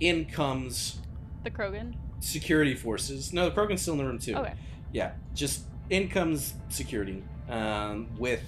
in 0.00 0.24
comes 0.26 0.98
The 1.44 1.50
Krogan. 1.50 1.94
security 2.20 2.74
forces. 2.74 3.32
No, 3.32 3.48
the 3.50 3.54
Krogan's 3.54 3.82
still 3.82 3.94
in 3.94 3.98
the 3.98 4.06
room 4.06 4.18
too. 4.18 4.36
Okay. 4.36 4.54
Yeah, 4.92 5.12
just 5.34 5.64
in 5.90 6.08
comes 6.08 6.54
security 6.68 7.22
um, 7.48 8.08
with 8.18 8.42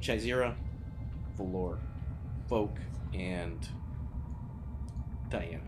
Chizira, 0.00 0.54
Valor, 1.36 1.78
Volk, 2.48 2.76
and 3.14 3.68
Diana. 5.28 5.60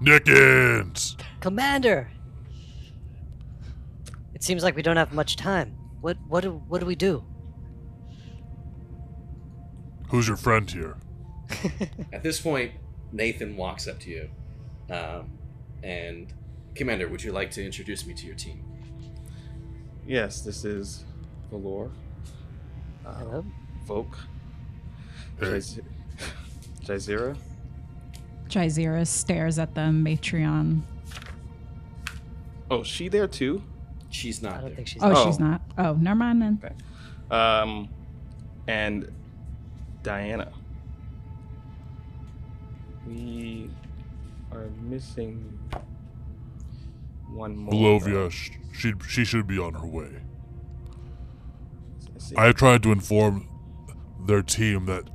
Nickens! 0.00 1.16
Commander! 1.40 2.10
It 4.34 4.42
seems 4.44 4.62
like 4.62 4.76
we 4.76 4.82
don't 4.82 4.96
have 4.96 5.12
much 5.12 5.36
time. 5.36 5.76
What 6.00 6.16
what 6.28 6.42
do 6.44 6.52
what 6.68 6.78
do 6.80 6.86
we 6.86 6.94
do? 6.94 7.24
Who's 10.08 10.26
your 10.28 10.36
friend 10.36 10.70
here? 10.70 10.96
At 12.12 12.22
this 12.22 12.40
point, 12.40 12.72
Nathan 13.12 13.56
walks 13.56 13.86
up 13.88 13.98
to 14.00 14.10
you, 14.10 14.28
um, 14.90 15.30
and 15.82 16.32
Commander, 16.74 17.08
would 17.08 17.22
you 17.22 17.32
like 17.32 17.50
to 17.52 17.64
introduce 17.64 18.06
me 18.06 18.14
to 18.14 18.26
your 18.26 18.34
team? 18.36 18.62
Yes, 20.06 20.40
this 20.40 20.64
is 20.64 21.04
Valor. 21.50 21.90
Uh, 23.04 23.14
Hello? 23.14 23.44
Volk. 23.86 24.18
Hey. 25.40 25.46
Jaiz- 25.46 25.80
Jaizira. 26.84 27.36
Jaizira 28.48 29.06
stares 29.06 29.58
at 29.58 29.74
the 29.74 29.80
Matreon. 29.82 30.80
Oh, 32.70 32.82
she 32.82 33.08
there 33.08 33.26
too? 33.28 33.62
She's 34.10 34.42
I 34.44 34.48
not 34.48 34.54
don't 34.60 34.64
there. 34.68 34.76
think 34.76 34.88
she's 34.88 35.02
Oh, 35.02 35.12
Oh. 35.14 35.26
she's 35.26 35.38
not. 35.38 35.60
Oh, 35.76 35.94
never 35.94 36.16
mind 36.16 36.40
then. 36.42 36.60
Okay. 36.64 36.74
Um, 37.34 37.88
and 38.66 39.10
Diana. 40.08 40.50
We 43.06 43.70
are 44.50 44.70
missing 44.80 45.58
one 47.30 47.54
more. 47.54 47.74
Malovia, 47.74 48.30
sh- 48.30 48.52
she, 48.72 48.94
she 49.06 49.26
should 49.26 49.46
be 49.46 49.58
on 49.58 49.74
her 49.74 49.86
way. 49.86 50.08
Let's. 52.14 52.32
I 52.38 52.52
tried 52.52 52.82
to 52.84 52.92
inform 52.92 53.50
their 54.26 54.40
team 54.40 54.86
that 54.86 55.10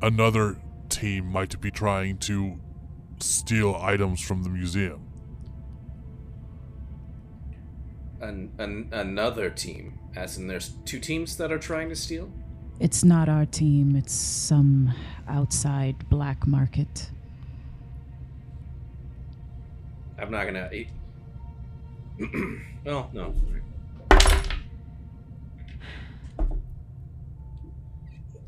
another 0.00 0.56
team 0.88 1.26
might 1.26 1.60
be 1.60 1.72
trying 1.72 2.18
to 2.18 2.60
steal 3.18 3.74
items 3.74 4.20
from 4.20 4.44
the 4.44 4.50
museum. 4.50 5.04
An, 8.20 8.52
an, 8.58 8.88
another 8.92 9.50
team, 9.50 9.98
as 10.14 10.38
in 10.38 10.46
there's 10.46 10.74
two 10.84 11.00
teams 11.00 11.36
that 11.38 11.50
are 11.50 11.58
trying 11.58 11.88
to 11.88 11.96
steal. 11.96 12.30
It's 12.82 13.04
not 13.04 13.28
our 13.28 13.46
team, 13.46 13.94
it's 13.94 14.12
some 14.12 14.92
outside 15.28 16.08
black 16.10 16.48
market. 16.48 17.10
I'm 20.18 20.32
not 20.32 20.46
gonna. 20.46 20.68
It, 20.72 20.88
well, 22.18 22.28
oh, 22.86 23.08
no. 23.12 23.34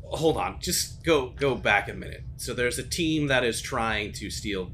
Hold 0.03 0.35
on, 0.35 0.59
just 0.59 1.01
go 1.05 1.29
go 1.29 1.55
back 1.55 1.87
a 1.87 1.93
minute. 1.93 2.23
So 2.35 2.53
there's 2.53 2.77
a 2.77 2.83
team 2.83 3.27
that 3.27 3.45
is 3.45 3.61
trying 3.61 4.11
to 4.13 4.29
steal 4.29 4.69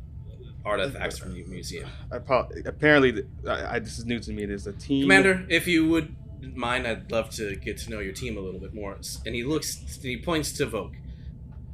artifacts 0.66 1.20
from 1.20 1.36
the 1.36 1.44
museum. 1.44 1.88
I 2.12 2.16
apo- 2.16 2.50
apparently, 2.66 3.12
th- 3.12 3.26
I, 3.48 3.76
I, 3.76 3.80
this 3.80 4.00
is 4.00 4.06
new 4.08 4.20
to 4.22 4.32
me. 4.32 4.48
There's 4.48 4.66
a 4.66 4.74
team. 4.74 5.04
Commander, 5.04 5.46
if 5.50 5.68
you 5.68 5.88
would 5.88 6.16
mind, 6.42 6.88
I'd 6.88 7.12
love 7.12 7.30
to 7.32 7.56
get 7.56 7.78
to 7.80 7.90
know 7.90 8.00
your 8.00 8.14
team 8.14 8.38
a 8.38 8.42
little 8.42 8.60
bit 8.60 8.74
more. 8.74 8.98
And 9.26 9.36
he 9.36 9.44
looks, 9.44 10.00
he 10.02 10.18
points 10.18 10.52
to 10.54 10.66
Volk. 10.66 10.94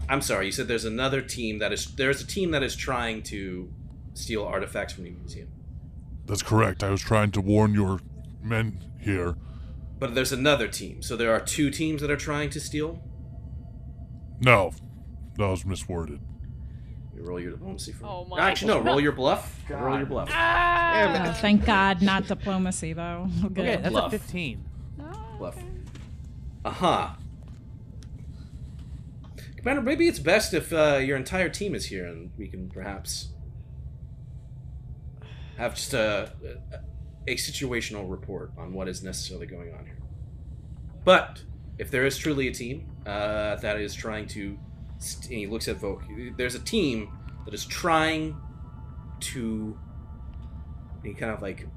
I'm 0.09 0.21
sorry, 0.21 0.45
you 0.45 0.51
said 0.51 0.67
there's 0.67 0.85
another 0.85 1.21
team 1.21 1.59
that 1.59 1.73
is 1.73 1.93
there's 1.95 2.21
a 2.21 2.27
team 2.27 2.51
that 2.51 2.63
is 2.63 2.75
trying 2.75 3.23
to 3.23 3.71
steal 4.13 4.43
artifacts 4.43 4.93
from 4.93 5.03
the 5.03 5.11
museum. 5.11 5.49
That's 6.25 6.43
correct. 6.43 6.83
I 6.83 6.89
was 6.89 7.01
trying 7.01 7.31
to 7.31 7.41
warn 7.41 7.73
your 7.73 7.99
men 8.41 8.83
here. 8.99 9.35
But 9.99 10.15
there's 10.15 10.31
another 10.31 10.67
team. 10.67 11.01
So 11.01 11.15
there 11.15 11.33
are 11.33 11.39
two 11.39 11.69
teams 11.71 12.01
that 12.01 12.11
are 12.11 12.17
trying 12.17 12.49
to 12.51 12.59
steal. 12.59 13.01
No, 14.39 14.71
that 15.37 15.47
was 15.47 15.63
misworded. 15.63 16.19
You 17.17 17.23
roll 17.23 17.39
your 17.39 17.51
diplomacy 17.51 17.93
for. 17.93 18.05
Oh 18.05 18.25
my 18.25 18.39
Actually, 18.39 18.75
no. 18.75 18.81
Roll 18.81 19.01
your 19.01 19.11
bluff. 19.11 19.59
Roll 19.69 19.97
your 19.97 20.05
bluff. 20.05 20.29
Ah! 20.31 21.29
Uh, 21.29 21.33
thank 21.33 21.65
God, 21.65 22.01
not 22.03 22.27
diplomacy 22.27 22.93
though. 22.93 23.27
Good. 23.41 23.59
Okay, 23.59 23.75
that's 23.77 23.89
Bluff. 23.89 24.13
a 24.13 24.19
15. 24.19 24.65
Bluff. 25.39 25.57
Uh 26.63 26.69
huh. 26.69 27.09
Commander, 29.57 29.81
maybe 29.81 30.07
it's 30.07 30.19
best 30.19 30.53
if 30.53 30.71
uh, 30.71 30.97
your 30.97 31.17
entire 31.17 31.49
team 31.49 31.73
is 31.73 31.85
here 31.87 32.05
and 32.05 32.31
we 32.37 32.47
can 32.47 32.69
perhaps 32.69 33.29
have 35.57 35.75
just 35.75 35.93
a, 35.93 36.31
a 37.27 37.35
situational 37.35 38.09
report 38.09 38.51
on 38.57 38.73
what 38.73 38.87
is 38.87 39.03
necessarily 39.03 39.47
going 39.47 39.73
on 39.73 39.85
here. 39.85 39.97
But 41.03 41.41
if 41.79 41.89
there 41.89 42.05
is 42.05 42.17
truly 42.17 42.47
a 42.47 42.53
team 42.53 42.89
uh, 43.05 43.55
that 43.55 43.79
is 43.79 43.93
trying 43.93 44.27
to, 44.27 44.57
st- 44.57 44.59
and 44.99 45.33
he 45.33 45.47
looks 45.47 45.67
at 45.67 45.77
Volk, 45.77 46.01
there's 46.37 46.55
a 46.55 46.59
team 46.59 47.09
that 47.45 47.53
is 47.53 47.65
trying 47.65 48.35
to. 49.21 49.77
He 51.03 51.13
kind 51.13 51.31
of 51.31 51.41
like 51.41 51.67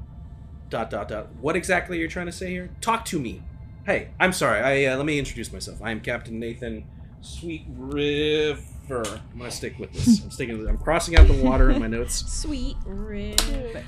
dot 0.70 0.90
dot 0.90 1.09
dot. 1.09 1.28
What 1.40 1.56
exactly 1.56 1.98
are 1.98 2.01
you 2.01 2.09
trying 2.09 2.26
to 2.26 2.32
say 2.32 2.51
here? 2.51 2.70
Talk 2.80 3.05
to 3.06 3.18
me. 3.18 3.42
Hey, 3.86 4.09
I'm 4.18 4.32
sorry. 4.32 4.60
I 4.60 4.92
uh, 4.92 4.97
let 4.97 5.06
me 5.06 5.18
introduce 5.18 5.52
myself. 5.52 5.80
I 5.82 5.90
am 5.90 6.01
Captain 6.01 6.38
Nathan 6.38 6.84
Sweet 7.20 7.64
River. 7.68 9.05
I'm 9.32 9.38
gonna 9.38 9.51
stick 9.51 9.78
with 9.78 9.92
this. 9.92 10.22
I'm 10.22 10.30
sticking. 10.30 10.59
With, 10.59 10.68
I'm 10.68 10.78
crossing 10.78 11.16
out 11.16 11.28
the 11.28 11.34
water 11.42 11.70
in 11.70 11.78
my 11.80 11.86
notes. 11.98 12.14
Sweet 12.32 12.76
river. 12.84 13.82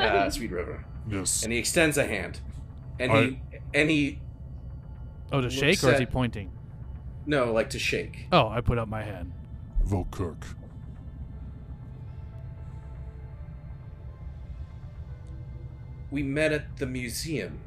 Uh, 0.00 0.30
Sweet 0.30 0.50
River. 0.50 0.84
Yes. 1.10 1.42
And 1.42 1.52
he 1.52 1.58
extends 1.58 1.98
a 1.98 2.06
hand, 2.06 2.40
and 2.98 3.12
I- 3.12 3.22
he 3.24 3.40
and 3.74 3.90
he 3.90 4.18
Oh, 5.30 5.40
to 5.42 5.50
shake 5.50 5.82
or 5.84 5.92
is 5.92 5.98
he 5.98 6.06
pointing? 6.06 6.50
No 7.28 7.52
like 7.52 7.70
to 7.70 7.78
shake. 7.78 8.26
Oh, 8.32 8.48
I 8.48 8.60
put 8.60 8.78
up 8.78 8.88
my 8.88 9.02
hand. 9.02 9.32
Volkirk. 9.86 10.42
We 16.10 16.22
met 16.22 16.52
at 16.52 16.78
the 16.78 16.86
museum. 16.86 17.60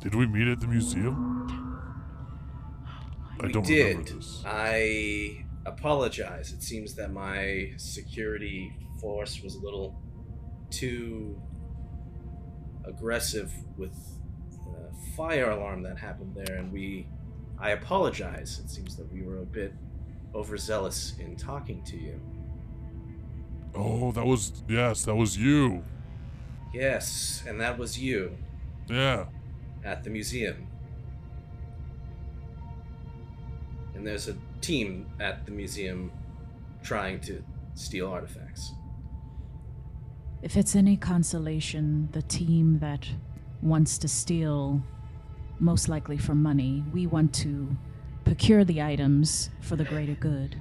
Did 0.00 0.14
we 0.14 0.26
meet 0.26 0.48
at 0.48 0.60
the 0.60 0.68
museum? 0.68 1.48
I 3.40 3.46
we 3.46 3.52
don't 3.52 3.66
did. 3.66 3.86
remember 3.88 4.12
this. 4.12 4.42
I 4.46 5.44
apologize. 5.66 6.52
It 6.52 6.62
seems 6.62 6.94
that 6.94 7.12
my 7.12 7.72
security 7.76 8.72
force 9.00 9.42
was 9.42 9.56
a 9.56 9.60
little 9.60 10.00
too 10.70 11.40
aggressive 12.84 13.52
with 13.76 13.94
the 13.94 14.21
fire 15.16 15.50
alarm 15.50 15.82
that 15.82 15.98
happened 15.98 16.34
there, 16.34 16.56
and 16.56 16.72
we. 16.72 17.06
I 17.58 17.70
apologize. 17.70 18.60
It 18.64 18.70
seems 18.70 18.96
that 18.96 19.12
we 19.12 19.22
were 19.22 19.38
a 19.38 19.44
bit 19.46 19.72
overzealous 20.34 21.14
in 21.20 21.36
talking 21.36 21.82
to 21.84 21.96
you. 21.96 22.20
Oh, 23.74 24.10
that 24.12 24.24
was 24.26 24.62
yes, 24.68 25.04
that 25.04 25.14
was 25.14 25.36
you. 25.38 25.84
Yes, 26.74 27.44
and 27.46 27.60
that 27.60 27.78
was 27.78 27.98
you 27.98 28.36
Yeah. 28.88 29.26
at 29.84 30.02
the 30.04 30.10
museum. 30.10 30.66
And 33.94 34.06
there's 34.06 34.28
a 34.28 34.36
team 34.60 35.06
at 35.20 35.44
the 35.46 35.52
museum 35.52 36.10
trying 36.82 37.20
to 37.20 37.44
steal 37.74 38.08
artifacts. 38.08 38.72
If 40.42 40.56
it's 40.56 40.74
any 40.74 40.96
consolation, 40.96 42.08
the 42.12 42.22
team 42.22 42.78
that 42.80 43.06
wants 43.60 43.98
to 43.98 44.08
steal, 44.08 44.82
most 45.58 45.88
likely 45.88 46.16
for 46.16 46.34
money, 46.34 46.84
we 46.92 47.06
want 47.06 47.32
to 47.34 47.76
procure 48.24 48.64
the 48.64 48.82
items 48.82 49.50
for 49.60 49.76
the 49.76 49.84
greater 49.84 50.14
good. 50.14 50.56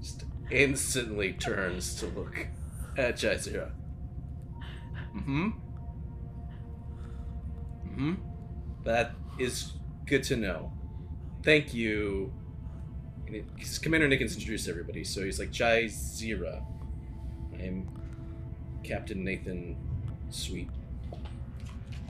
Just 0.00 0.24
instantly 0.50 1.32
turns 1.32 1.94
to 1.96 2.06
look 2.06 2.48
at 2.96 3.16
Jaizira. 3.16 3.70
Mm-hmm. 5.16 5.48
Mm-hmm. 7.86 8.14
That 8.84 9.12
is 9.38 9.72
good 10.06 10.22
to 10.24 10.36
know. 10.36 10.72
Thank 11.42 11.74
you. 11.74 12.32
It, 13.26 13.44
Commander 13.82 14.08
Nickens 14.08 14.34
introduced 14.34 14.68
everybody, 14.68 15.04
so 15.04 15.24
he's 15.24 15.38
like 15.38 15.50
Jaizira. 15.50 16.64
I 17.58 17.62
am 17.62 17.88
Captain 18.84 19.22
Nathan 19.24 19.76
Sweet 20.30 20.70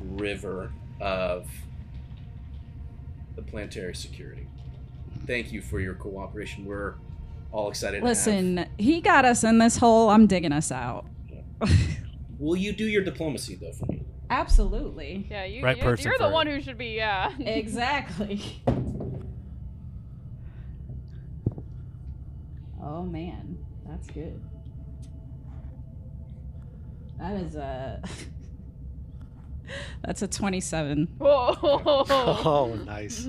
River 0.00 0.72
of 1.00 1.48
the 3.36 3.42
Planetary 3.42 3.94
Security. 3.94 4.46
Thank 5.26 5.52
you 5.52 5.60
for 5.60 5.80
your 5.80 5.94
cooperation. 5.94 6.64
We're 6.64 6.94
all 7.52 7.68
excited. 7.68 8.00
to 8.00 8.06
have- 8.06 8.08
Listen, 8.16 8.66
he 8.78 9.00
got 9.00 9.24
us 9.24 9.44
in 9.44 9.58
this 9.58 9.76
hole. 9.76 10.08
I'm 10.10 10.26
digging 10.26 10.52
us 10.52 10.70
out. 10.72 11.06
Will 12.38 12.56
you 12.56 12.72
do 12.72 12.84
your 12.84 13.02
diplomacy 13.02 13.56
though 13.60 13.72
for 13.72 13.86
me? 13.86 14.02
Absolutely. 14.30 15.26
Yeah, 15.30 15.44
you, 15.44 15.62
Right 15.64 15.76
you're, 15.76 15.86
person 15.86 16.04
you're 16.04 16.14
for 16.18 16.24
the 16.24 16.28
it. 16.28 16.32
one 16.32 16.46
who 16.46 16.60
should 16.60 16.78
be, 16.78 16.94
yeah. 16.96 17.32
Exactly. 17.40 18.62
Oh 22.82 23.02
man, 23.02 23.58
that's 23.86 24.06
good. 24.08 24.40
That 27.18 27.34
is 27.36 27.56
uh, 27.56 28.00
a. 28.02 28.08
that's 30.04 30.22
a 30.22 30.28
27. 30.28 31.08
Whoa. 31.18 31.54
Oh, 32.50 32.74
nice. 32.86 33.28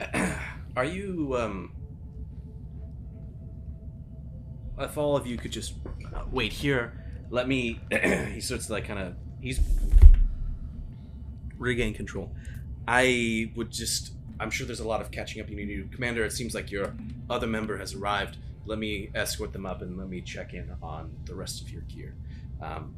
Are 0.76 0.84
you 0.84 1.36
um? 1.38 1.72
If 4.78 4.98
all 4.98 5.16
of 5.16 5.26
you 5.26 5.36
could 5.36 5.52
just 5.52 5.74
uh, 6.14 6.24
wait 6.30 6.52
here, 6.52 7.04
let 7.30 7.46
me. 7.46 7.80
he 8.32 8.40
starts 8.40 8.66
to 8.66 8.72
like 8.72 8.86
kind 8.86 8.98
of. 8.98 9.14
He's 9.40 9.60
regain 11.58 11.94
control. 11.94 12.34
I 12.88 13.52
would 13.54 13.70
just. 13.70 14.12
I'm 14.40 14.50
sure 14.50 14.66
there's 14.66 14.80
a 14.80 14.88
lot 14.88 15.00
of 15.00 15.12
catching 15.12 15.40
up 15.40 15.48
you 15.48 15.56
need 15.56 15.66
to 15.66 15.84
do, 15.84 15.88
Commander. 15.94 16.24
It 16.24 16.32
seems 16.32 16.54
like 16.54 16.72
your 16.72 16.92
other 17.30 17.46
member 17.46 17.78
has 17.78 17.94
arrived. 17.94 18.36
Let 18.66 18.78
me 18.78 19.10
escort 19.14 19.52
them 19.52 19.64
up 19.66 19.80
and 19.82 19.96
let 19.96 20.08
me 20.08 20.20
check 20.22 20.54
in 20.54 20.74
on 20.82 21.14
the 21.26 21.34
rest 21.34 21.62
of 21.62 21.70
your 21.70 21.82
gear. 21.82 22.16
Um, 22.60 22.96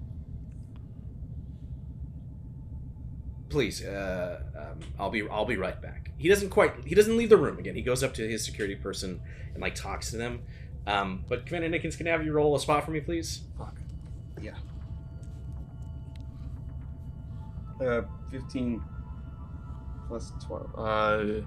please 3.48 3.84
uh, 3.84 4.40
um, 4.56 4.80
i'll 4.98 5.10
be 5.10 5.28
i'll 5.28 5.44
be 5.44 5.56
right 5.56 5.80
back 5.80 6.10
he 6.18 6.28
doesn't 6.28 6.50
quite 6.50 6.72
he 6.84 6.94
doesn't 6.94 7.16
leave 7.16 7.28
the 7.28 7.36
room 7.36 7.58
again 7.58 7.74
he 7.74 7.82
goes 7.82 8.02
up 8.02 8.12
to 8.14 8.26
his 8.26 8.44
security 8.44 8.74
person 8.74 9.20
and 9.54 9.62
like 9.62 9.74
talks 9.74 10.10
to 10.10 10.16
them 10.16 10.42
um, 10.86 11.24
but 11.28 11.46
commander 11.46 11.68
nickens 11.68 11.96
can 11.96 12.06
I 12.06 12.10
have 12.10 12.24
you 12.24 12.32
roll 12.32 12.54
a 12.54 12.60
spot 12.60 12.84
for 12.84 12.90
me 12.90 13.00
please 13.00 13.42
Fuck. 13.58 13.74
Yeah. 14.40 14.52
Uh, 17.80 18.02
15 18.30 18.82
plus 20.08 20.32
12. 20.46 20.70
Uh, 20.76 21.42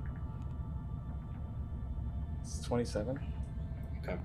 it's 2.42 2.60
27. 2.62 3.20
okay 4.04 4.18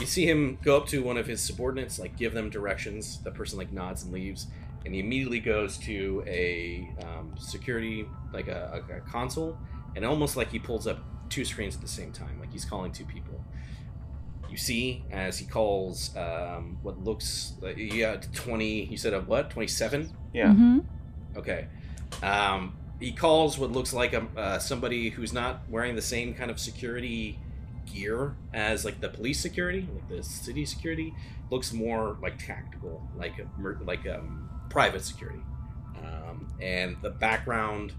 you 0.00 0.06
see 0.06 0.28
him 0.28 0.58
go 0.62 0.76
up 0.76 0.86
to 0.86 1.02
one 1.02 1.16
of 1.16 1.26
his 1.26 1.40
subordinates 1.40 1.98
like 1.98 2.16
give 2.16 2.32
them 2.34 2.50
directions 2.50 3.18
the 3.20 3.30
person 3.30 3.58
like 3.58 3.72
nods 3.72 4.04
and 4.04 4.12
leaves 4.12 4.46
and 4.84 4.94
he 4.94 5.00
immediately 5.00 5.40
goes 5.40 5.76
to 5.78 6.22
a 6.26 6.88
um, 7.04 7.34
security 7.38 8.06
like 8.32 8.48
a, 8.48 8.82
a, 8.90 8.96
a 8.96 9.00
console 9.00 9.58
and 9.96 10.04
almost 10.04 10.36
like 10.36 10.50
he 10.50 10.58
pulls 10.58 10.86
up 10.86 10.98
two 11.28 11.44
screens 11.44 11.74
at 11.74 11.80
the 11.82 11.88
same 11.88 12.12
time 12.12 12.38
like 12.40 12.52
he's 12.52 12.64
calling 12.64 12.90
two 12.92 13.04
people 13.04 13.42
you 14.50 14.56
see 14.56 15.04
as 15.10 15.38
he 15.38 15.44
calls 15.46 16.16
um, 16.16 16.78
what 16.82 16.98
looks 17.04 17.52
like 17.60 17.76
yeah 17.76 18.16
20 18.32 18.84
you 18.84 18.96
said 18.96 19.12
a 19.12 19.20
what 19.20 19.50
27 19.50 20.10
Yeah. 20.32 20.48
Mhm. 20.48 20.84
Okay. 21.36 21.66
Um, 22.22 22.74
he 22.98 23.12
calls 23.12 23.58
what 23.58 23.70
looks 23.70 23.92
like 23.92 24.12
a, 24.12 24.26
uh, 24.36 24.58
somebody 24.58 25.10
who's 25.10 25.32
not 25.32 25.60
wearing 25.68 25.94
the 25.94 26.02
same 26.02 26.34
kind 26.34 26.50
of 26.50 26.58
security 26.58 27.38
gear 27.86 28.34
as 28.52 28.84
like 28.84 29.00
the 29.00 29.08
police 29.08 29.38
security, 29.40 29.86
like 29.94 30.08
the 30.08 30.22
city 30.22 30.64
security. 30.64 31.14
Looks 31.50 31.72
more 31.72 32.16
like 32.20 32.38
tactical, 32.38 33.08
like 33.16 33.38
a, 33.38 33.46
like 33.84 34.06
um, 34.08 34.47
private 34.68 35.02
security. 35.02 35.40
Um, 36.02 36.52
and 36.60 36.96
the 37.02 37.10
background 37.10 37.92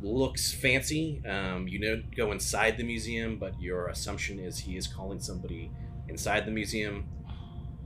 looks 0.00 0.52
fancy. 0.52 1.22
Um, 1.26 1.68
you 1.68 1.78
know, 1.78 2.02
go 2.16 2.32
inside 2.32 2.76
the 2.76 2.84
museum, 2.84 3.36
but 3.38 3.60
your 3.60 3.88
assumption 3.88 4.38
is 4.38 4.58
he 4.58 4.76
is 4.76 4.86
calling 4.86 5.20
somebody 5.20 5.70
inside 6.08 6.44
the 6.46 6.50
museum. 6.50 7.06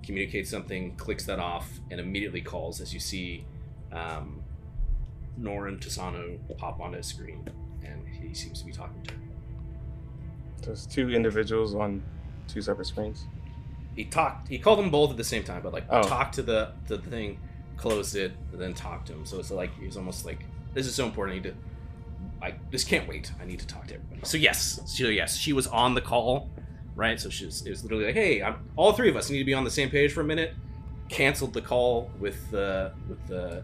Communicates 0.03 0.49
something, 0.51 0.95
clicks 0.97 1.25
that 1.27 1.39
off, 1.41 1.69
and 1.91 1.99
immediately 2.01 2.41
calls 2.41 2.81
as 2.81 2.95
you 2.95 3.01
see 3.01 3.45
um, 3.93 4.41
Norin 5.39 5.79
Tasano 5.81 6.39
pop 6.57 6.81
onto 6.81 6.97
his 6.97 7.07
screen, 7.07 7.45
and 7.85 8.07
he 8.09 8.33
seems 8.33 8.61
to 8.61 8.67
be 8.67 8.73
talking 8.73 9.03
to 9.03 9.15
her. 9.15 9.21
There's 10.63 10.87
two 10.87 11.11
individuals 11.11 11.75
on 11.75 12.03
two 12.49 12.63
separate 12.63 12.87
screens. 12.87 13.25
He 13.97 14.05
talked. 14.05 14.49
He 14.49 14.59
called 14.59 14.79
them 14.79 14.91
both 14.91 15.11
at 15.11 15.17
the 15.17 15.25
same 15.25 15.43
time, 15.43 15.63
but 15.63 15.73
like 15.73 15.85
Oh. 15.91 16.03
talked 16.03 16.37
to 16.37 16.43
the 16.43 16.73
the 16.87 16.99
thing, 16.99 17.39
closed 17.77 18.17
it, 18.17 18.33
and 18.53 18.61
then 18.61 18.75
talked 18.75 19.09
to 19.09 19.13
him. 19.13 19.25
So 19.27 19.39
it's 19.39 19.51
like 19.51 19.79
he's 19.79 19.97
almost 19.97 20.25
like 20.25 20.45
this 20.75 20.87
is 20.87 20.95
so 20.95 21.05
important. 21.07 21.35
I 21.35 21.41
need 21.41 21.49
to. 21.51 21.57
I 22.43 22.55
just 22.71 22.89
can't 22.89 23.09
wait. 23.09 23.33
I 23.41 23.45
need 23.45 23.61
to 23.61 23.67
talk 23.67 23.87
to 23.89 23.95
everybody. 23.95 24.21
So 24.25 24.37
yes, 24.37 24.81
so 24.87 25.05
yes, 25.09 25.37
she 25.37 25.53
was 25.53 25.67
on 25.67 25.95
the 25.95 26.01
call 26.01 26.51
right? 26.97 27.21
So 27.21 27.29
she's 27.29 27.65
it 27.65 27.71
was 27.71 27.85
literally 27.85 28.07
like, 28.07 28.15
"Hey, 28.15 28.43
I'm, 28.43 28.57
all 28.75 28.93
three 28.93 29.09
of 29.09 29.17
us 29.17 29.31
need 29.31 29.39
to 29.39 29.45
be 29.45 29.55
on 29.55 29.63
the 29.65 29.71
same 29.71 29.91
page 29.91 30.13
for 30.13 30.23
a 30.23 30.25
minute." 30.25 30.55
Canceled 31.09 31.53
the 31.53 31.61
call 31.61 32.11
with 32.19 32.51
the 32.51 32.93
with 33.09 33.25
the 33.29 33.63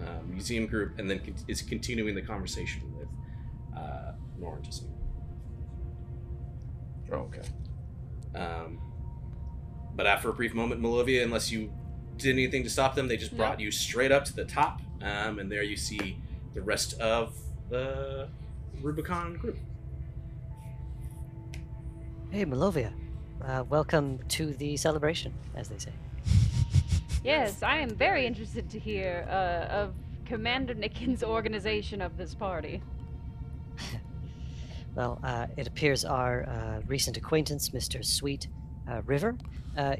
uh, 0.00 0.20
museum 0.26 0.66
group, 0.66 0.98
and 0.98 1.10
then 1.10 1.18
con- 1.18 1.34
is 1.46 1.60
continuing 1.60 2.14
the 2.14 2.22
conversation 2.22 2.80
with 2.96 3.08
uh, 3.76 4.12
Norn 4.38 4.62
just 4.62 4.84
Oh, 7.12 7.16
okay. 7.16 7.40
um, 8.38 8.78
but 9.94 10.06
after 10.06 10.28
a 10.28 10.32
brief 10.32 10.54
moment, 10.54 10.80
Malovia, 10.80 11.22
unless 11.24 11.50
you 11.50 11.72
did 12.18 12.32
anything 12.32 12.64
to 12.64 12.70
stop 12.70 12.94
them, 12.94 13.08
they 13.08 13.16
just 13.16 13.36
brought 13.36 13.60
you 13.60 13.70
straight 13.70 14.12
up 14.12 14.24
to 14.26 14.34
the 14.34 14.44
top, 14.44 14.80
um, 15.02 15.38
and 15.38 15.50
there 15.50 15.62
you 15.62 15.76
see 15.76 16.18
the 16.54 16.60
rest 16.60 17.00
of 17.00 17.34
the 17.70 18.28
Rubicon 18.82 19.36
group. 19.36 19.56
Hey, 22.30 22.44
Malovia. 22.44 22.92
Uh, 23.42 23.62
welcome 23.68 24.18
to 24.28 24.52
the 24.54 24.76
celebration, 24.76 25.32
as 25.54 25.68
they 25.68 25.78
say. 25.78 25.92
Yes, 27.22 27.62
I 27.62 27.78
am 27.78 27.90
very 27.90 28.26
interested 28.26 28.68
to 28.70 28.78
hear 28.78 29.26
uh, 29.30 29.72
of 29.72 29.94
Commander 30.24 30.74
Nickin's 30.74 31.22
organization 31.22 32.02
of 32.02 32.16
this 32.16 32.34
party. 32.34 32.82
Well, 34.94 35.20
uh, 35.22 35.46
it 35.56 35.68
appears 35.68 36.04
our 36.04 36.42
uh, 36.42 36.80
recent 36.88 37.16
acquaintance, 37.16 37.68
Mr. 37.68 38.04
Sweet 38.04 38.48
uh, 38.90 39.02
River, 39.06 39.36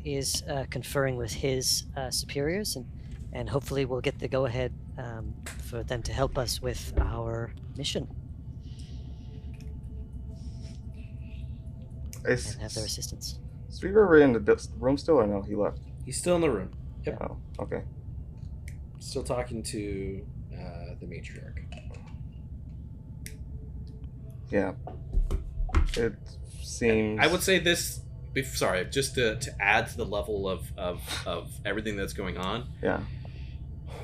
is 0.05 0.43
uh, 0.49 0.65
conferring 0.71 1.17
with 1.17 1.33
his 1.33 1.85
uh, 1.97 2.11
superiors, 2.11 2.77
and, 2.77 2.87
and 3.33 3.49
hopefully 3.49 3.85
we'll 3.85 4.01
get 4.01 4.19
the 4.19 4.29
go 4.29 4.47
ahead 4.47 4.73
um, 4.99 5.35
for 5.45 5.83
them 5.83 6.03
to 6.03 6.13
help 6.13 6.37
us 6.37 6.61
with 6.61 6.93
our 6.99 7.53
mission 7.77 8.09
Is 12.25 12.53
and 12.53 12.63
have 12.63 12.75
their 12.75 12.85
assistance. 12.85 13.39
Sweet 13.69 13.93
River 13.93 14.19
in 14.19 14.33
the 14.33 14.69
room 14.79 14.99
still 14.99 15.17
or 15.17 15.27
no? 15.27 15.43
He 15.43 15.55
left. 15.55 15.79
He's 16.05 16.19
still 16.19 16.35
in 16.35 16.41
the 16.41 16.51
room. 16.51 16.71
Yep. 17.05 17.19
Oh, 17.23 17.37
okay. 17.61 17.83
Still 18.99 19.23
talking 19.23 19.63
to 19.63 20.27
uh, 20.53 20.95
the 21.01 21.07
matriarch. 21.07 21.61
Yeah. 24.51 24.73
It 25.97 26.15
seems. 26.63 27.21
I 27.21 27.27
would 27.27 27.43
say 27.43 27.59
this. 27.59 28.01
Bef- 28.35 28.57
Sorry, 28.57 28.85
just 28.87 29.15
to, 29.17 29.37
to 29.37 29.63
add 29.63 29.89
to 29.89 29.97
the 29.97 30.05
level 30.07 30.49
of, 30.49 30.71
of, 30.77 31.01
of 31.27 31.51
everything 31.65 31.97
that's 31.97 32.13
going 32.13 32.37
on. 32.39 32.67
Yeah. 32.83 33.01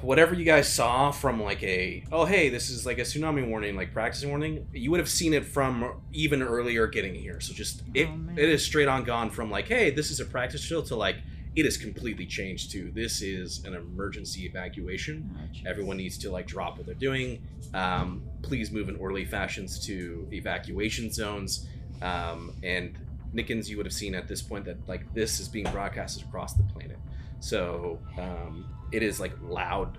Whatever 0.01 0.35
you 0.35 0.45
guys 0.45 0.71
saw 0.71 1.11
from 1.11 1.43
like 1.43 1.63
a 1.63 2.05
oh 2.13 2.27
hey 2.27 2.51
this 2.51 2.69
is 2.69 2.85
like 2.85 2.99
a 2.99 3.03
tsunami 3.03 3.47
warning 3.49 3.75
like 3.75 3.93
practice 3.95 4.23
warning 4.25 4.67
you 4.73 4.91
would 4.91 5.01
have 5.01 5.09
seen 5.09 5.33
it 5.33 5.47
from 5.47 6.03
even 6.13 6.43
earlier 6.43 6.87
getting 6.87 7.15
here. 7.15 7.41
So 7.41 7.55
just 7.55 7.83
it 7.95 8.09
Oh, 8.09 8.33
it 8.37 8.49
is 8.51 8.63
straight 8.63 8.89
on 8.89 9.05
gone 9.05 9.31
from 9.31 9.51
like 9.51 9.67
hey 9.67 9.91
this 9.91 10.11
is 10.11 10.21
a 10.21 10.27
practice 10.27 10.67
drill 10.67 10.83
to 10.85 10.97
like 10.97 11.17
it 11.57 11.65
is 11.65 11.77
completely 11.79 12.27
changed 12.27 12.71
to 12.73 12.91
this 12.93 13.23
is 13.23 13.65
an 13.65 13.75
emergency 13.75 14.45
evacuation. 14.45 15.31
Oh, 15.39 15.71
everyone 15.71 15.97
needs 15.97 16.19
to 16.19 16.31
like 16.31 16.47
drop 16.47 16.77
what 16.77 16.85
they're 16.85 16.95
doing. 16.97 17.43
Um, 17.73 18.23
please 18.43 18.71
move 18.73 18.89
in 18.89 18.97
orderly 18.97 19.25
fashions 19.25 19.79
to 19.87 20.27
evacuation 20.33 21.13
zones. 21.13 21.67
Um, 22.03 22.53
and 22.63 22.99
nickens 23.35 23.69
you 23.69 23.77
would 23.77 23.87
have 23.87 23.93
seen 23.93 24.15
at 24.15 24.29
this 24.29 24.43
point 24.43 24.65
that 24.67 24.89
like 24.89 25.13
this 25.15 25.41
is 25.41 25.49
being 25.49 25.67
broadcasted 25.71 26.25
across 26.25 26.55
the 26.55 26.63
planet. 26.65 26.99
So 27.41 27.99
um, 28.19 28.67
it 28.93 29.03
is 29.03 29.21
like 29.21 29.33
loud 29.43 29.99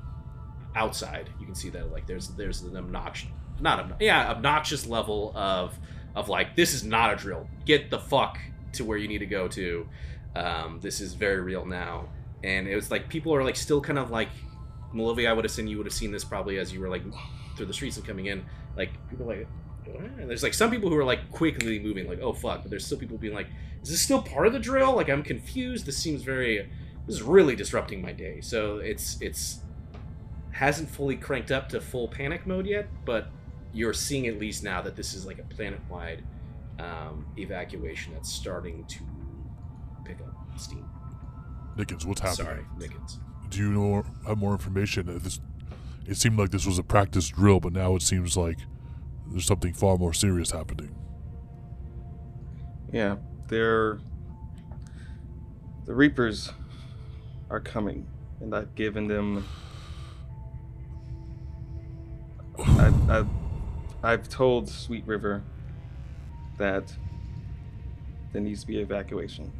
outside. 0.75 1.29
You 1.39 1.45
can 1.45 1.55
see 1.55 1.69
that 1.69 1.91
like 1.91 2.07
there's 2.07 2.29
there's 2.29 2.61
an 2.61 2.75
obnoxious 2.75 3.29
not 3.61 3.87
obno- 3.87 3.95
yeah 4.01 4.29
obnoxious 4.31 4.85
level 4.85 5.31
of 5.33 5.77
of 6.15 6.29
like 6.29 6.55
this 6.55 6.73
is 6.73 6.83
not 6.83 7.13
a 7.13 7.15
drill. 7.15 7.47
Get 7.65 7.89
the 7.89 7.99
fuck 7.99 8.37
to 8.73 8.85
where 8.85 8.97
you 8.97 9.07
need 9.07 9.19
to 9.19 9.25
go 9.25 9.47
to. 9.49 9.87
Um, 10.35 10.79
this 10.81 11.01
is 11.01 11.13
very 11.13 11.41
real 11.41 11.65
now. 11.65 12.09
And 12.43 12.67
it 12.67 12.75
was 12.75 12.91
like 12.91 13.09
people 13.09 13.33
are 13.33 13.43
like 13.43 13.55
still 13.55 13.81
kind 13.81 13.97
of 13.97 14.11
like 14.11 14.29
Malovia, 14.93 15.29
I 15.29 15.33
would 15.33 15.45
have 15.45 15.51
seen 15.51 15.67
you 15.67 15.77
would 15.77 15.85
have 15.85 15.93
seen 15.93 16.11
this 16.11 16.23
probably 16.23 16.57
as 16.57 16.73
you 16.73 16.79
were 16.79 16.89
like 16.89 17.03
through 17.57 17.65
the 17.65 17.73
streets 17.73 17.97
and 17.97 18.05
coming 18.05 18.27
in. 18.27 18.45
Like 18.77 18.91
people 19.09 19.25
like, 19.25 19.47
There's 20.17 20.43
like 20.43 20.53
some 20.53 20.71
people 20.71 20.89
who 20.89 20.97
are 20.97 21.03
like 21.03 21.31
quickly 21.31 21.79
moving, 21.79 22.07
like, 22.07 22.19
oh 22.21 22.33
fuck. 22.33 22.61
But 22.61 22.69
there's 22.69 22.85
still 22.85 22.97
people 22.97 23.17
being 23.17 23.33
like, 23.33 23.47
is 23.81 23.89
this 23.89 24.01
still 24.01 24.21
part 24.21 24.47
of 24.47 24.53
the 24.53 24.59
drill? 24.59 24.95
Like 24.95 25.09
I'm 25.09 25.23
confused. 25.23 25.85
This 25.85 25.97
seems 25.97 26.23
very, 26.23 26.69
this 27.05 27.15
is 27.15 27.21
really 27.21 27.55
disrupting 27.55 28.01
my 28.01 28.11
day. 28.11 28.41
So 28.41 28.77
it's 28.77 29.17
it's 29.21 29.59
hasn't 30.51 30.89
fully 30.89 31.15
cranked 31.17 31.51
up 31.51 31.69
to 31.69 31.81
full 31.81 32.07
panic 32.07 32.47
mode 32.47 32.65
yet, 32.65 32.87
but 33.03 33.27
you're 33.73 33.93
seeing 33.93 34.25
at 34.27 34.39
least 34.39 34.63
now 34.63 34.81
that 34.81 34.95
this 34.95 35.13
is 35.13 35.25
like 35.25 35.37
a 35.37 35.43
planet-wide 35.43 36.23
um, 36.79 37.25
evacuation 37.37 38.13
that's 38.13 38.31
starting 38.31 38.85
to 38.85 38.99
pick 40.05 40.17
up 40.21 40.33
steam. 40.57 40.87
Nickens, 41.77 42.05
what's 42.05 42.21
happening? 42.21 42.45
Sorry, 42.45 42.65
Nickens. 42.79 43.19
Do 43.49 43.59
you 43.59 43.71
know 43.71 44.03
have 44.25 44.37
more 44.37 44.53
information? 44.53 45.19
This, 45.21 45.41
it 46.07 46.15
seemed 46.15 46.39
like 46.39 46.51
this 46.51 46.65
was 46.65 46.79
a 46.79 46.83
practice 46.83 47.27
drill, 47.27 47.59
but 47.59 47.73
now 47.73 47.95
it 47.95 48.01
seems 48.01 48.37
like 48.37 48.59
there's 49.27 49.45
something 49.45 49.73
far 49.73 49.97
more 49.97 50.13
serious 50.13 50.51
happening. 50.51 50.95
Yeah, 52.91 53.17
they're. 53.47 53.99
The 55.85 55.93
Reapers 55.93 56.51
are 57.49 57.59
coming, 57.59 58.07
and 58.39 58.55
I've 58.55 58.73
given 58.75 59.07
them. 59.07 59.45
I, 62.57 62.93
I, 63.09 63.25
I've 64.01 64.29
told 64.29 64.69
Sweet 64.69 65.05
River 65.05 65.43
that 66.57 66.93
there 68.31 68.41
needs 68.41 68.61
to 68.61 68.67
be 68.67 68.79
evacuation 68.79 69.51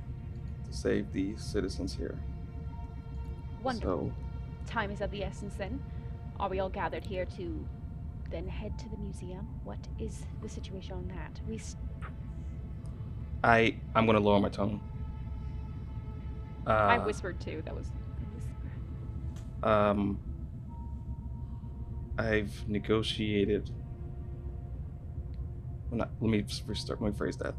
to 0.65 0.73
save 0.73 1.11
the 1.11 1.35
citizens 1.37 1.93
here. 1.93 2.17
Wonderful. 3.61 4.13
So, 4.15 4.71
Time 4.71 4.91
is 4.91 5.01
of 5.01 5.11
the 5.11 5.23
essence 5.23 5.55
then. 5.55 5.81
Are 6.39 6.49
we 6.49 6.59
all 6.59 6.69
gathered 6.69 7.05
here 7.05 7.25
to 7.37 7.67
then 8.29 8.47
head 8.47 8.77
to 8.79 8.89
the 8.89 8.97
museum? 8.97 9.47
What 9.63 9.79
is 9.99 10.23
the 10.41 10.49
situation 10.49 10.93
on 10.93 11.07
that? 11.09 11.39
We 11.47 11.57
I'm 13.93 14.05
gonna 14.05 14.19
lower 14.19 14.39
my 14.39 14.49
tone. 14.49 14.81
Uh, 16.65 16.71
I 16.71 16.97
whispered 16.97 17.39
too. 17.39 17.61
That 17.63 17.75
was. 17.75 17.91
Um, 19.61 20.19
I've 22.17 22.67
negotiated. 22.67 23.69
Well, 25.89 25.99
not, 25.99 26.09
let 26.19 26.29
me 26.29 26.43
restart. 26.65 27.01
Let 27.01 27.11
me 27.11 27.17
phrase 27.17 27.37
that. 27.37 27.53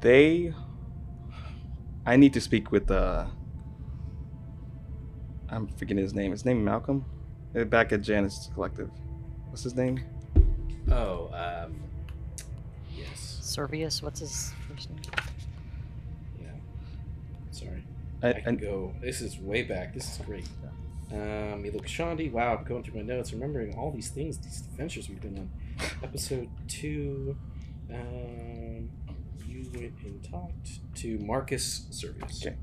They. 0.00 0.52
I 2.04 2.16
need 2.16 2.34
to 2.34 2.40
speak 2.40 2.70
with. 2.70 2.90
Uh, 2.90 3.26
I'm 5.48 5.68
forgetting 5.68 6.02
his 6.02 6.14
name. 6.14 6.32
His 6.32 6.44
name 6.44 6.64
Malcolm. 6.64 7.04
Back 7.52 7.92
at 7.92 8.02
Janus 8.02 8.48
Collective. 8.54 8.90
What's 9.48 9.64
his 9.64 9.74
name? 9.74 10.00
Oh, 10.90 11.28
um, 11.34 11.74
yes. 12.96 13.38
Servius, 13.42 14.02
what's 14.02 14.20
his 14.20 14.52
first 14.68 14.88
name? 14.90 15.00
Yeah. 16.40 16.46
Sorry. 17.50 17.84
I, 18.22 18.28
I 18.28 18.40
can 18.40 18.56
I, 18.56 18.60
go. 18.60 18.94
This 19.00 19.20
is 19.20 19.38
way 19.38 19.64
back. 19.64 19.92
This 19.94 20.12
is 20.12 20.24
great. 20.24 20.48
Um, 21.12 21.64
you 21.64 21.72
look 21.72 21.86
Shandi. 21.86 22.30
Wow, 22.30 22.56
I'm 22.56 22.64
going 22.64 22.84
through 22.84 22.94
my 22.94 23.02
notes, 23.02 23.32
remembering 23.32 23.74
all 23.76 23.90
these 23.90 24.10
things, 24.10 24.38
these 24.38 24.60
adventures 24.60 25.08
we've 25.08 25.20
been 25.20 25.36
on. 25.36 25.50
Episode 26.04 26.48
two. 26.68 27.36
Um, 27.92 28.90
you 29.44 29.68
went 29.74 29.94
and 30.04 30.22
talked 30.22 30.94
to 30.96 31.18
Marcus 31.18 31.86
Servius. 31.90 32.46
Okay. 32.46 32.56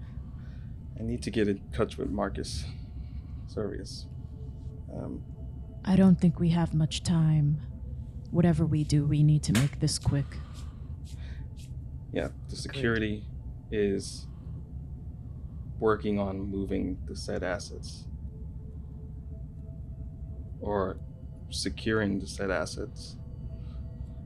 I 0.98 1.03
need 1.03 1.22
to 1.24 1.30
get 1.30 1.49
in 1.49 1.61
touch 1.74 1.98
with 1.98 2.09
Marcus 2.09 2.64
Servius. 3.48 4.06
Um, 4.93 5.24
I 5.85 5.95
don't 5.95 6.19
think 6.19 6.40
we 6.40 6.49
have 6.49 6.74
much 6.74 7.03
time. 7.03 7.61
Whatever 8.32 8.66
we 8.66 8.83
do, 8.83 9.06
we 9.06 9.24
need 9.24 9.43
to 9.43 9.53
make 9.53 9.80
this 9.80 9.98
quick. 9.98 10.25
yeah, 12.11 12.30
the 12.49 12.56
security 12.56 13.24
is 13.72 14.27
working 15.80 16.19
on 16.19 16.40
moving 16.40 16.98
the 17.06 17.16
said 17.16 17.43
assets 17.43 18.06
or 20.59 20.98
securing 21.49 22.19
the 22.19 22.27
said 22.27 22.49
assets 22.49 23.16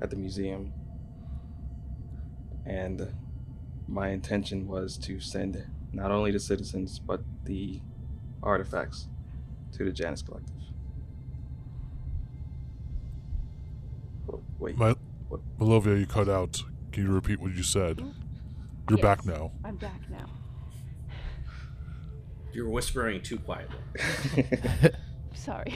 at 0.02 0.10
the 0.10 0.16
museum. 0.16 0.74
And 2.66 3.14
my 3.88 4.10
intention 4.10 4.68
was 4.68 4.98
to 5.00 5.20
send 5.20 5.64
not 5.92 6.12
only 6.12 6.32
the 6.32 6.40
citizens 6.40 7.00
but 7.00 7.22
the 7.44 7.82
artifacts 8.42 9.08
to 9.74 9.86
the 9.86 9.92
Janus 9.92 10.22
Collective. 10.22 10.54
Oh, 14.32 14.42
Wait, 14.60 14.78
My, 14.78 14.96
what? 15.30 15.42
Malovia, 15.60 16.00
you 16.00 16.06
cut 16.06 16.30
out. 16.30 16.62
Can 16.92 17.04
you 17.06 17.12
repeat 17.12 17.40
what 17.40 17.54
you 17.54 17.64
said? 17.64 18.00
Hmm? 18.00 18.10
You're 18.90 19.00
back 19.00 19.26
now. 19.26 19.52
I'm 19.64 19.78
back 19.78 20.02
now. 20.10 20.26
You're 22.52 22.70
whispering 22.70 23.22
too 23.22 23.40
quietly. 23.40 23.78
Sorry. 25.34 25.74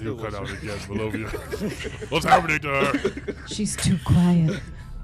You'll 0.00 0.16
cut 0.16 0.34
out 0.34 0.48
again, 0.50 0.78
Malovia. 0.80 1.30
What's 2.10 2.24
happening 2.24 2.60
to 2.60 2.68
her? 2.68 3.46
She's 3.48 3.74
too 3.76 3.98
quiet. 4.04 4.60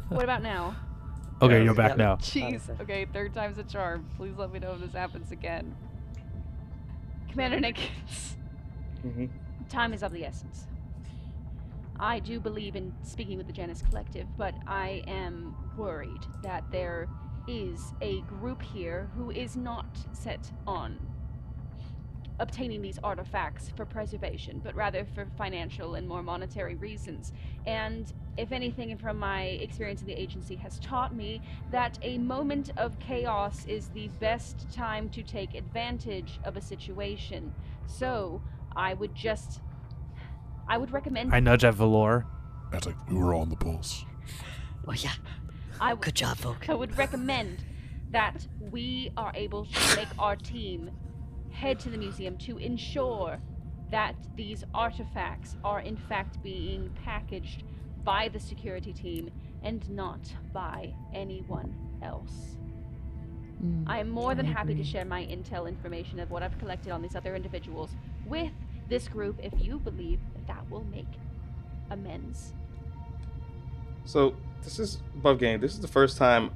What 0.08 0.24
about 0.24 0.42
now? 0.42 0.76
Okay, 1.42 1.58
Yeah, 1.58 1.64
you're 1.64 1.74
back 1.74 1.92
yeah. 1.92 1.96
now. 2.04 2.16
Jeez. 2.16 2.80
Okay, 2.80 3.06
third 3.12 3.32
time's 3.34 3.58
a 3.58 3.64
charm. 3.64 4.06
Please 4.16 4.34
let 4.36 4.52
me 4.52 4.58
know 4.58 4.72
if 4.72 4.80
this 4.80 4.92
happens 4.92 5.32
again. 5.32 5.74
Commander 7.30 7.58
Nickens, 7.58 8.34
hmm 9.02 9.26
Time 9.68 9.92
is 9.92 10.02
of 10.02 10.10
the 10.12 10.24
essence. 10.24 10.66
I 11.98 12.18
do 12.18 12.40
believe 12.40 12.74
in 12.76 12.92
speaking 13.02 13.38
with 13.38 13.46
the 13.46 13.52
Janus 13.52 13.82
Collective, 13.82 14.26
but 14.36 14.54
I 14.66 15.02
am 15.06 15.54
worried 15.76 16.22
that 16.42 16.64
there 16.72 17.08
is 17.46 17.92
a 18.00 18.20
group 18.22 18.62
here 18.62 19.08
who 19.16 19.30
is 19.30 19.56
not 19.56 19.86
set 20.12 20.50
on 20.66 20.98
obtaining 22.40 22.82
these 22.82 22.98
artifacts 23.04 23.70
for 23.76 23.84
preservation, 23.84 24.60
but 24.64 24.74
rather 24.74 25.06
for 25.14 25.26
financial 25.38 25.94
and 25.94 26.08
more 26.08 26.22
monetary 26.22 26.74
reasons. 26.74 27.32
And 27.66 28.12
if 28.36 28.50
anything 28.50 28.96
from 28.98 29.18
my 29.18 29.42
experience 29.42 30.00
in 30.00 30.06
the 30.08 30.20
agency 30.20 30.56
has 30.56 30.78
taught 30.80 31.14
me 31.14 31.40
that 31.70 31.98
a 32.02 32.18
moment 32.18 32.70
of 32.76 32.98
chaos 32.98 33.64
is 33.66 33.88
the 33.90 34.08
best 34.18 34.68
time 34.72 35.08
to 35.10 35.22
take 35.22 35.54
advantage 35.54 36.40
of 36.44 36.56
a 36.56 36.60
situation. 36.60 37.54
So, 37.86 38.42
I 38.76 38.94
would 38.94 39.14
just 39.14 39.60
I 40.68 40.78
would 40.78 40.92
recommend 40.92 41.34
I 41.34 41.40
nudge 41.40 41.64
at 41.64 41.74
Valor. 41.74 42.24
That's 42.70 42.86
like 42.86 42.94
we 43.10 43.16
were 43.16 43.34
all 43.34 43.42
on 43.42 43.48
the 43.50 43.56
pulse. 43.56 44.04
Oh 44.86 44.92
yeah. 44.92 45.12
I 45.80 45.90
w- 45.90 46.04
Good 46.04 46.14
job, 46.14 46.36
Volk. 46.36 46.68
I 46.68 46.74
would 46.74 46.96
recommend 46.96 47.64
that 48.12 48.46
we 48.60 49.10
are 49.16 49.32
able 49.34 49.64
to 49.66 49.96
make 49.96 50.08
our 50.18 50.36
team 50.36 50.90
head 51.60 51.78
to 51.78 51.90
the 51.90 51.98
museum 51.98 52.36
to 52.38 52.56
ensure 52.56 53.38
that 53.90 54.14
these 54.34 54.64
artifacts 54.72 55.56
are 55.62 55.80
in 55.80 55.96
fact 55.96 56.42
being 56.42 56.90
packaged 57.04 57.64
by 58.02 58.28
the 58.28 58.40
security 58.40 58.94
team 58.94 59.30
and 59.62 59.88
not 59.90 60.20
by 60.54 60.94
anyone 61.12 61.74
else. 62.02 62.56
Mm, 63.62 63.84
I 63.86 63.98
am 63.98 64.08
more 64.08 64.34
than 64.34 64.46
I 64.46 64.52
happy 64.52 64.74
to 64.74 64.82
share 64.82 65.04
my 65.04 65.22
intel 65.26 65.68
information 65.68 66.18
of 66.18 66.30
what 66.30 66.42
I've 66.42 66.58
collected 66.58 66.92
on 66.92 67.02
these 67.02 67.14
other 67.14 67.36
individuals 67.36 67.90
with 68.26 68.52
this 68.88 69.06
group 69.06 69.38
if 69.42 69.52
you 69.58 69.78
believe 69.78 70.20
that 70.34 70.46
that 70.46 70.70
will 70.70 70.84
make 70.84 71.12
amends. 71.90 72.54
So 74.06 74.34
this 74.62 74.78
is 74.78 75.02
above 75.14 75.38
game. 75.38 75.60
This 75.60 75.74
is 75.74 75.80
the 75.80 75.88
first 75.88 76.16
time 76.16 76.52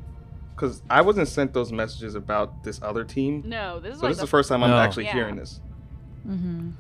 because 0.55 0.83
I 0.89 1.01
wasn't 1.03 1.29
sent 1.29 1.53
those 1.53 1.73
messages 1.73 2.15
about 2.15 2.63
this 2.65 2.81
other 2.83 3.05
team. 3.05 3.43
No, 3.47 3.81
this 3.81 3.95
is 3.95 4.01
So 4.01 4.07
like 4.07 4.11
this 4.11 4.19
is 4.19 4.21
the 4.23 4.27
first 4.29 4.49
time 4.49 4.61
No. 4.61 4.67
I'm 4.67 4.73
actually 4.73 5.05
Yeah. 5.05 5.13
hearing 5.15 5.37
this. 5.37 5.61
Mm-hmm. 6.27 6.71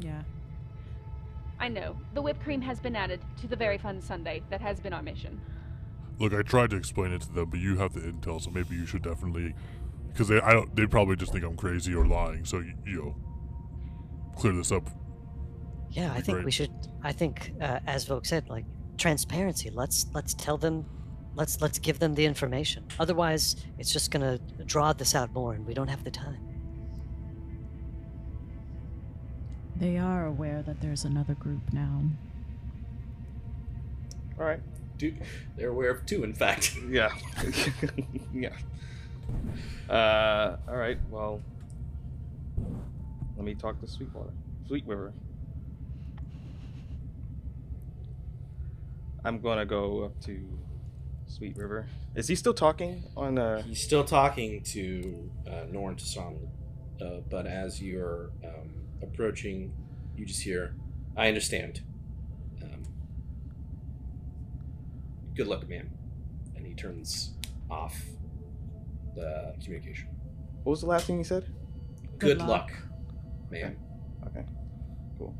Yeah. 0.00 0.22
I 1.60 1.68
know. 1.68 1.96
The 2.14 2.22
whipped 2.22 2.42
cream 2.42 2.60
has 2.62 2.78
been 2.78 2.94
added 2.94 3.20
to 3.40 3.48
the 3.48 3.56
very 3.56 3.78
fun 3.78 4.00
Sunday. 4.00 4.42
That 4.50 4.60
has 4.60 4.78
been 4.80 4.92
our 4.92 5.02
mission. 5.02 5.40
Look, 6.20 6.32
I 6.32 6.42
tried 6.42 6.70
to 6.70 6.76
explain 6.76 7.12
it 7.12 7.22
to 7.22 7.32
them, 7.32 7.50
but 7.50 7.60
you 7.60 7.76
have 7.78 7.92
the 7.94 8.00
intel, 8.00 8.40
so 8.40 8.50
maybe 8.50 8.74
you 8.76 8.86
should 8.86 9.02
definitely, 9.02 9.54
because 10.12 10.28
they, 10.28 10.40
I 10.40 10.52
don't, 10.52 10.74
they 10.74 10.86
probably 10.86 11.16
just 11.16 11.32
think 11.32 11.44
I'm 11.44 11.56
crazy 11.56 11.94
or 11.94 12.06
lying. 12.06 12.44
So 12.44 12.58
you, 12.58 12.74
you 12.86 12.96
know, 13.02 13.16
clear 14.36 14.52
this 14.52 14.72
up. 14.72 14.88
Yeah, 15.90 16.12
I 16.12 16.20
think 16.20 16.36
great. 16.36 16.44
we 16.44 16.50
should. 16.50 16.70
I 17.02 17.12
think, 17.12 17.54
uh, 17.60 17.80
as 17.86 18.04
Volk 18.04 18.26
said, 18.26 18.48
like 18.48 18.64
transparency. 18.98 19.70
Let's 19.70 20.06
let's 20.12 20.34
tell 20.34 20.58
them, 20.58 20.84
let's 21.38 21.60
let's 21.62 21.78
give 21.78 22.00
them 22.00 22.14
the 22.14 22.26
information. 22.26 22.84
Otherwise, 22.98 23.56
it's 23.78 23.92
just 23.92 24.10
gonna 24.10 24.38
draw 24.66 24.92
this 24.92 25.14
out 25.14 25.32
more, 25.32 25.54
and 25.54 25.64
we 25.64 25.72
don't 25.72 25.88
have 25.88 26.04
the 26.04 26.10
time. 26.10 26.36
They 29.76 29.96
are 29.96 30.26
aware 30.26 30.62
that 30.62 30.80
there's 30.80 31.04
another 31.04 31.34
group 31.34 31.62
now. 31.72 32.02
All 34.38 34.44
right. 34.44 34.60
Two, 34.98 35.14
they're 35.56 35.68
aware 35.68 35.90
of 35.90 36.04
two, 36.04 36.24
in 36.24 36.34
fact. 36.34 36.76
Yeah. 36.90 37.14
yeah. 38.34 38.56
Uh, 39.88 40.56
all 40.68 40.76
right. 40.76 40.98
Well, 41.08 41.40
let 43.36 43.44
me 43.44 43.54
talk 43.54 43.80
to 43.80 43.86
Sweetwater. 43.86 44.32
Sweet 44.66 44.84
River. 44.86 45.12
I'm 49.24 49.40
gonna 49.40 49.66
go 49.66 50.04
up 50.04 50.20
to 50.22 50.40
Sweet 51.28 51.56
River. 51.56 51.86
Is 52.14 52.26
he 52.28 52.34
still 52.34 52.54
talking 52.54 53.04
on? 53.16 53.38
Uh, 53.38 53.62
He's 53.62 53.82
still 53.82 54.04
talking 54.04 54.62
to 54.64 55.30
uh, 55.46 55.64
Norn 55.70 55.94
Tasanu, 55.96 56.48
uh, 57.00 57.20
but 57.30 57.46
as 57.46 57.80
you're 57.82 58.30
um, 58.44 58.70
approaching, 59.02 59.72
you 60.16 60.24
just 60.26 60.42
hear, 60.42 60.74
"I 61.16 61.28
understand. 61.28 61.82
Um, 62.62 62.82
good 65.36 65.46
luck, 65.46 65.68
ma'am." 65.68 65.90
And 66.56 66.66
he 66.66 66.74
turns 66.74 67.34
off 67.70 67.94
the 69.14 69.54
communication. 69.62 70.08
what 70.64 70.70
was 70.72 70.80
the 70.80 70.86
last 70.86 71.06
thing 71.06 71.18
he 71.18 71.24
said? 71.24 71.44
Good, 72.18 72.38
Good 72.38 72.38
luck. 72.38 72.48
luck, 72.48 72.72
ma'am. 73.50 73.76
Okay. 74.26 74.44
Cool. 75.18 75.34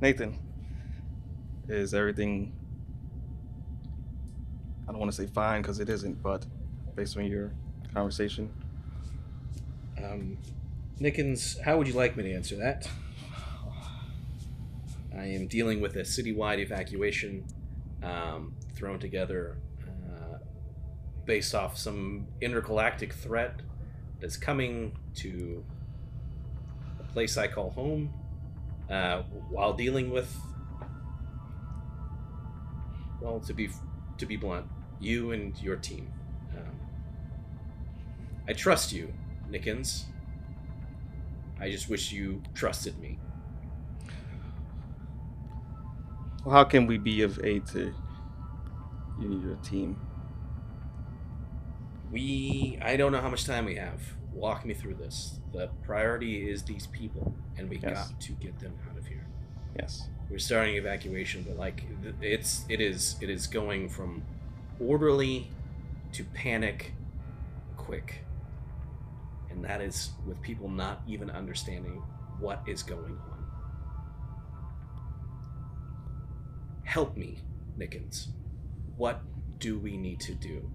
Nathan, 0.00 0.38
is 1.68 1.92
everything? 1.92 2.54
I 4.88 4.90
don't 4.90 4.98
want 5.00 5.12
to 5.12 5.16
say 5.16 5.26
fine 5.26 5.60
because 5.60 5.80
it 5.80 5.90
isn't, 5.90 6.22
but 6.22 6.46
based 6.96 7.16
on 7.18 7.26
your 7.26 7.52
conversation, 7.92 8.50
Um, 10.02 10.38
Nickens, 11.00 11.60
how 11.60 11.76
would 11.76 11.86
you 11.86 11.94
like 11.94 12.16
me 12.16 12.22
to 12.24 12.32
answer 12.32 12.56
that? 12.56 12.88
I 15.16 15.24
am 15.26 15.48
dealing 15.48 15.80
with 15.80 15.96
a 15.96 16.02
citywide 16.02 16.58
evacuation 16.58 17.44
um, 18.02 18.54
thrown 18.74 18.98
together 19.00 19.58
uh, 19.84 20.38
based 21.24 21.54
off 21.54 21.76
some 21.76 22.28
intergalactic 22.40 23.12
threat 23.12 23.60
that's 24.20 24.36
coming 24.36 24.96
to 25.16 25.64
a 27.00 27.12
place 27.12 27.36
I 27.36 27.48
call 27.48 27.70
home 27.70 28.12
uh, 28.88 29.22
while 29.50 29.72
dealing 29.72 30.10
with, 30.10 30.34
well, 33.20 33.40
to 33.40 33.52
be 33.52 33.68
to 34.18 34.26
be 34.26 34.36
blunt, 34.36 34.66
you 35.00 35.32
and 35.32 35.58
your 35.62 35.76
team. 35.76 36.10
Um, 36.56 36.64
I 38.48 38.52
trust 38.52 38.92
you, 38.92 39.12
Nickens. 39.50 40.04
I 41.60 41.70
just 41.70 41.88
wish 41.88 42.12
you 42.12 42.42
trusted 42.54 42.98
me. 42.98 43.18
well, 46.44 46.54
how 46.54 46.64
can 46.64 46.86
we 46.86 46.98
be 46.98 47.22
of 47.22 47.44
aid 47.44 47.66
to 47.68 47.92
you 49.20 49.32
and 49.32 49.42
your 49.42 49.56
team? 49.56 49.98
We 52.10 52.78
I 52.80 52.96
don't 52.96 53.12
know 53.12 53.20
how 53.20 53.28
much 53.28 53.44
time 53.44 53.64
we 53.66 53.74
have. 53.76 54.00
Walk 54.32 54.64
me 54.64 54.72
through 54.74 54.94
this. 54.94 55.40
The 55.52 55.68
priority 55.82 56.48
is 56.48 56.62
these 56.62 56.86
people, 56.86 57.34
and 57.56 57.68
we 57.68 57.78
Yes. 57.78 58.10
got 58.10 58.20
to 58.20 58.32
get 58.32 58.58
them 58.60 58.72
out 58.90 58.96
of 58.96 59.06
here. 59.06 59.26
Yes. 59.76 60.08
We're 60.30 60.38
starting 60.38 60.76
evacuation, 60.76 61.42
but 61.46 61.56
like 61.56 61.84
it's 62.22 62.64
it 62.68 62.80
is 62.80 63.16
it 63.20 63.28
is 63.30 63.46
going 63.46 63.88
from 63.88 64.22
orderly 64.80 65.50
to 66.12 66.24
panic 66.24 66.92
quick. 67.76 68.24
And 69.50 69.64
that 69.64 69.80
is 69.80 70.10
with 70.26 70.40
people 70.42 70.68
not 70.68 71.02
even 71.06 71.30
understanding 71.30 72.02
what 72.38 72.62
is 72.66 72.82
going 72.82 73.18
on. 73.18 73.44
Help 76.84 77.16
me, 77.16 77.38
Nickens. 77.78 78.28
What 78.96 79.20
do 79.58 79.78
we 79.78 79.96
need 79.96 80.20
to 80.20 80.34
do? 80.34 80.70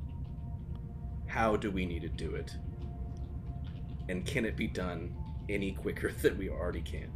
How 1.28 1.56
do 1.56 1.72
we 1.72 1.86
need 1.86 2.02
to 2.02 2.10
do 2.10 2.36
it? 2.36 2.56
And 4.10 4.26
can 4.26 4.46
it 4.46 4.56
be 4.56 4.68
done 4.68 5.16
any 5.50 5.72
quicker 5.72 6.12
than 6.22 6.38
we 6.38 6.50
already 6.50 6.82
can? 6.82 7.12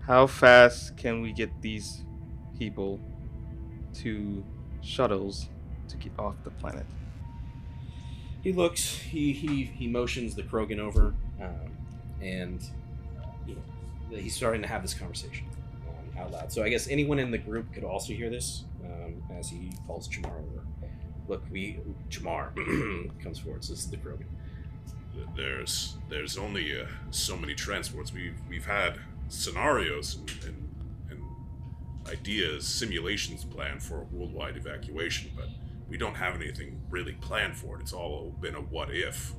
How 0.00 0.26
fast 0.26 0.96
can 0.96 1.20
we 1.20 1.32
get 1.32 1.60
these 1.60 2.04
people 2.58 2.98
to 3.94 4.44
shuttles 4.82 5.48
to 5.88 5.96
get 5.96 6.12
off 6.18 6.34
the 6.44 6.50
planet? 6.50 6.86
He 8.42 8.52
looks. 8.52 8.96
He 8.96 9.32
he 9.32 9.64
he 9.64 9.86
motions 9.86 10.34
the 10.34 10.42
Krogan 10.42 10.78
over, 10.78 11.14
um, 11.40 11.76
and 12.20 12.62
you 13.46 13.56
know, 13.56 14.16
he's 14.16 14.34
starting 14.34 14.62
to 14.62 14.68
have 14.68 14.82
this 14.82 14.94
conversation 14.94 15.46
um, 15.88 16.22
out 16.22 16.30
loud. 16.30 16.52
So 16.52 16.62
I 16.62 16.68
guess 16.68 16.88
anyone 16.88 17.18
in 17.18 17.30
the 17.30 17.38
group 17.38 17.72
could 17.72 17.84
also 17.84 18.12
hear 18.12 18.30
this 18.30 18.64
um, 18.84 19.22
as 19.36 19.48
he 19.48 19.72
calls 19.86 20.08
Jamar 20.08 20.38
over. 20.38 20.64
Look, 21.26 21.42
we 21.50 21.78
Jamar 22.10 22.54
comes 23.22 23.38
forward. 23.40 23.64
So 23.64 23.72
this 23.72 23.82
is 23.84 23.90
the 23.90 23.96
Krogan. 23.96 24.26
There's 25.36 25.96
there's 26.08 26.38
only 26.38 26.80
uh, 26.80 26.86
so 27.10 27.36
many 27.36 27.54
transports. 27.54 28.12
We've 28.12 28.40
we've 28.48 28.66
had 28.66 28.98
scenarios 29.28 30.16
and, 30.16 30.30
and, 30.44 30.46
and 30.46 30.67
ideas, 32.08 32.66
simulations 32.66 33.44
planned 33.44 33.82
for 33.82 34.00
a 34.00 34.04
worldwide 34.04 34.56
evacuation, 34.56 35.30
but 35.36 35.48
we 35.88 35.96
don't 35.96 36.14
have 36.16 36.34
anything 36.34 36.80
really 36.90 37.12
planned 37.20 37.56
for 37.56 37.76
it. 37.78 37.82
It's 37.82 37.92
all 37.92 38.34
been 38.40 38.54
a 38.54 38.60
what 38.60 38.88
if, 38.94 39.32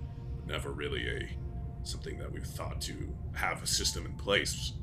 never 0.48 0.72
really 0.72 1.08
a 1.10 1.30
something 1.84 2.18
that 2.20 2.32
we've 2.32 2.46
thought 2.46 2.82
to 2.82 2.94
have 3.34 3.64
a 3.64 3.68
system 3.68 4.06
in 4.06 4.14
place. 4.14 4.74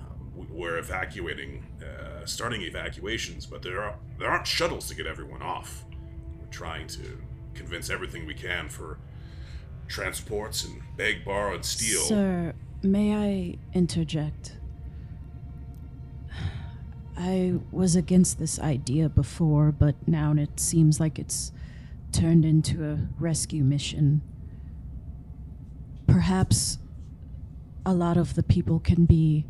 Um, 0.00 0.32
we- 0.34 0.46
we're 0.46 0.78
evacuating, 0.78 1.64
uh, 1.82 2.24
starting 2.24 2.62
evacuations, 2.62 3.44
but 3.46 3.62
there 3.62 3.82
are 3.82 3.96
there 4.18 4.28
aren't 4.30 4.46
shuttles 4.46 4.88
to 4.88 4.94
get 4.94 5.06
everyone 5.06 5.42
off. 5.42 5.84
We're 6.38 6.46
trying 6.50 6.86
to 6.88 7.22
convince 7.54 7.90
everything 7.90 8.24
we 8.26 8.34
can 8.34 8.68
for 8.68 8.98
transports 9.88 10.64
and 10.64 10.80
beg, 10.96 11.24
borrow, 11.24 11.54
and 11.54 11.64
steal. 11.64 12.00
Sir, 12.02 12.54
may 12.82 13.14
I 13.14 13.58
interject? 13.74 14.55
I 17.16 17.54
was 17.72 17.96
against 17.96 18.38
this 18.38 18.58
idea 18.58 19.08
before, 19.08 19.72
but 19.72 19.94
now 20.06 20.32
it 20.32 20.60
seems 20.60 21.00
like 21.00 21.18
it's 21.18 21.50
turned 22.12 22.44
into 22.44 22.84
a 22.84 22.98
rescue 23.18 23.64
mission. 23.64 24.20
Perhaps 26.06 26.78
a 27.84 27.94
lot 27.94 28.16
of 28.16 28.34
the 28.34 28.42
people 28.42 28.80
can 28.80 29.06
be 29.06 29.46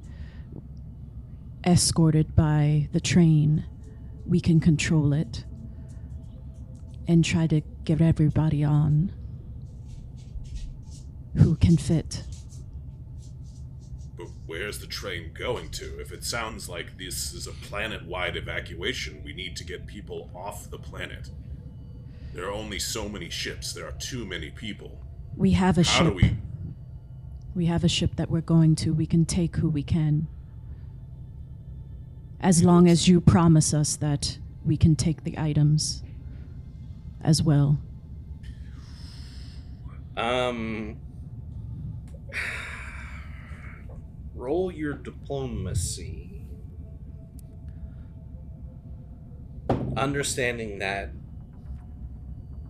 escorted 1.66 2.36
by 2.36 2.88
the 2.92 3.00
train. 3.00 3.64
We 4.26 4.40
can 4.40 4.60
control 4.60 5.12
it 5.12 5.44
and 7.08 7.24
try 7.24 7.46
to 7.48 7.62
get 7.84 8.00
everybody 8.00 8.62
on 8.62 9.12
who 11.36 11.56
can 11.56 11.76
fit. 11.76 12.22
But 14.46 14.58
where's 14.58 14.78
the 14.78 14.86
train 14.86 15.32
going 15.34 15.70
to? 15.70 16.00
If 16.00 16.12
it 16.12 16.24
sounds 16.24 16.68
like 16.68 16.98
this 16.98 17.32
is 17.32 17.46
a 17.46 17.52
planet 17.52 18.06
wide 18.06 18.36
evacuation, 18.36 19.22
we 19.24 19.32
need 19.32 19.56
to 19.56 19.64
get 19.64 19.86
people 19.86 20.30
off 20.34 20.70
the 20.70 20.78
planet. 20.78 21.30
There 22.32 22.46
are 22.46 22.52
only 22.52 22.78
so 22.78 23.08
many 23.08 23.30
ships, 23.30 23.72
there 23.72 23.86
are 23.86 23.92
too 23.92 24.24
many 24.26 24.50
people. 24.50 25.00
We 25.36 25.52
have 25.52 25.78
a 25.78 25.82
How 25.82 26.04
ship. 26.04 26.06
do 26.06 26.12
we. 26.12 26.36
We 27.54 27.66
have 27.66 27.84
a 27.84 27.88
ship 27.88 28.16
that 28.16 28.30
we're 28.30 28.42
going 28.42 28.76
to. 28.76 28.92
We 28.92 29.06
can 29.06 29.24
take 29.24 29.56
who 29.56 29.70
we 29.70 29.82
can. 29.82 30.26
As 32.40 32.62
long 32.62 32.86
as 32.88 33.08
you 33.08 33.20
promise 33.20 33.72
us 33.72 33.96
that 33.96 34.38
we 34.64 34.76
can 34.76 34.94
take 34.94 35.24
the 35.24 35.38
items 35.38 36.02
as 37.22 37.42
well. 37.42 37.78
Um, 40.16 40.96
roll 44.36 44.70
your 44.70 44.92
diplomacy. 44.92 46.42
Understanding 49.96 50.78
that 50.78 51.10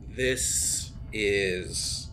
this 0.09 0.93
is 1.13 2.09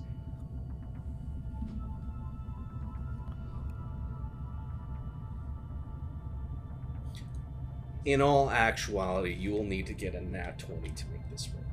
in 8.06 8.22
all 8.22 8.50
actuality, 8.50 9.34
you 9.34 9.52
will 9.52 9.64
need 9.64 9.86
to 9.86 9.94
get 9.94 10.16
a 10.16 10.22
nat 10.22 10.58
20 10.60 10.90
to 10.90 11.06
make 11.08 11.30
this 11.30 11.50
work. 11.54 11.64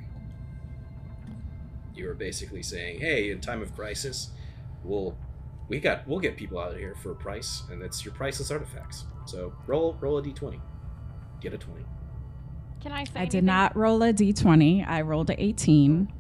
You 1.95 2.09
are 2.11 2.15
basically 2.15 2.63
saying, 2.63 3.01
hey, 3.01 3.31
in 3.31 3.41
time 3.41 3.63
of 3.63 3.75
crisis, 3.75 4.31
we'll 4.85 5.17
we 5.71 5.79
got 5.79 6.07
we'll 6.07 6.19
get 6.19 6.37
people 6.37 6.59
out 6.59 6.73
of 6.73 6.79
here 6.79 6.97
for 6.97 7.13
a 7.13 7.15
price, 7.15 7.63
and 7.71 7.81
it's 7.81 8.05
your 8.05 8.13
priceless 8.13 8.51
artifacts. 8.51 9.05
So 9.25 9.55
roll 9.67 9.97
roll 10.01 10.19
a 10.19 10.23
d20, 10.23 10.61
get 11.41 11.55
a 11.55 11.59
20. 11.59 11.85
Can 12.81 12.93
I 12.93 13.05
say 13.05 13.13
I 13.15 13.25
did 13.25 13.37
anything? 13.37 13.45
not 13.47 13.77
roll 13.77 14.03
a 14.03 14.13
d20. 14.13 14.87
I 14.87 15.01
rolled 15.03 15.31
a 15.31 15.43
18. 15.43 16.13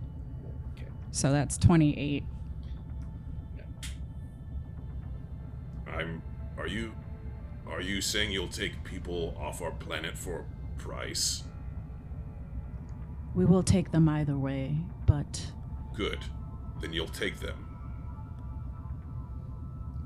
Okay. 0.77 0.87
So 1.11 1.33
that's 1.33 1.59
28. 1.59 2.23
I'm. 5.89 6.23
Are 6.57 6.69
you. 6.69 6.95
Are 7.69 7.81
you 7.81 8.01
saying 8.01 8.31
you'll 8.31 8.49
take 8.49 8.83
people 8.85 9.37
off 9.39 9.63
our 9.63 9.73
planet 9.73 10.17
for 10.17 10.45
a 10.45 10.81
price? 10.81 11.43
We 13.35 13.45
will 13.45 13.63
take 13.63 13.91
them 13.91 14.09
either 14.09 14.37
way, 14.37 14.77
but 15.07 15.45
Good. 15.95 16.21
Then 16.81 16.93
you'll 16.93 17.09
take 17.09 17.41
them. 17.41 17.70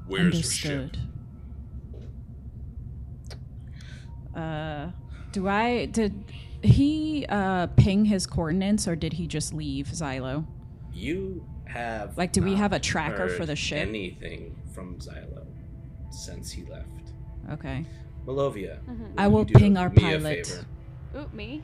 Where's 0.07 0.35
your 0.35 0.43
ship? 0.43 0.71
understood. 0.73 0.99
Uh, 4.35 4.91
do 5.33 5.49
I 5.49 5.87
did 5.87 6.25
he 6.63 7.25
uh 7.29 7.67
ping 7.77 8.05
his 8.05 8.27
coordinates 8.27 8.89
or 8.89 8.97
did 8.97 9.13
he 9.13 9.27
just 9.27 9.53
leave 9.55 9.87
Xylo? 9.89 10.45
You 10.93 11.45
have 11.67 12.17
Like, 12.19 12.33
do 12.33 12.43
we 12.43 12.55
have 12.55 12.73
a 12.73 12.79
tracker 12.79 13.29
for 13.29 13.47
the 13.47 13.57
ship? 13.57 13.87
Anything 13.89 14.57
from 14.75 14.97
Xylo 14.99 15.47
since 16.11 16.51
he 16.51 16.65
left? 16.65 16.89
Okay. 17.53 17.85
Malovia, 18.27 18.79
Mhm. 18.85 18.99
will 18.99 19.09
I 19.19 19.25
you 19.27 19.31
will 19.31 19.45
do 19.45 19.55
ping 19.55 19.77
our 19.77 19.91
me 19.91 19.97
a 19.97 20.01
pilot. 20.01 20.47
favor? 20.47 20.67
Ooh, 21.17 21.37
me? 21.37 21.63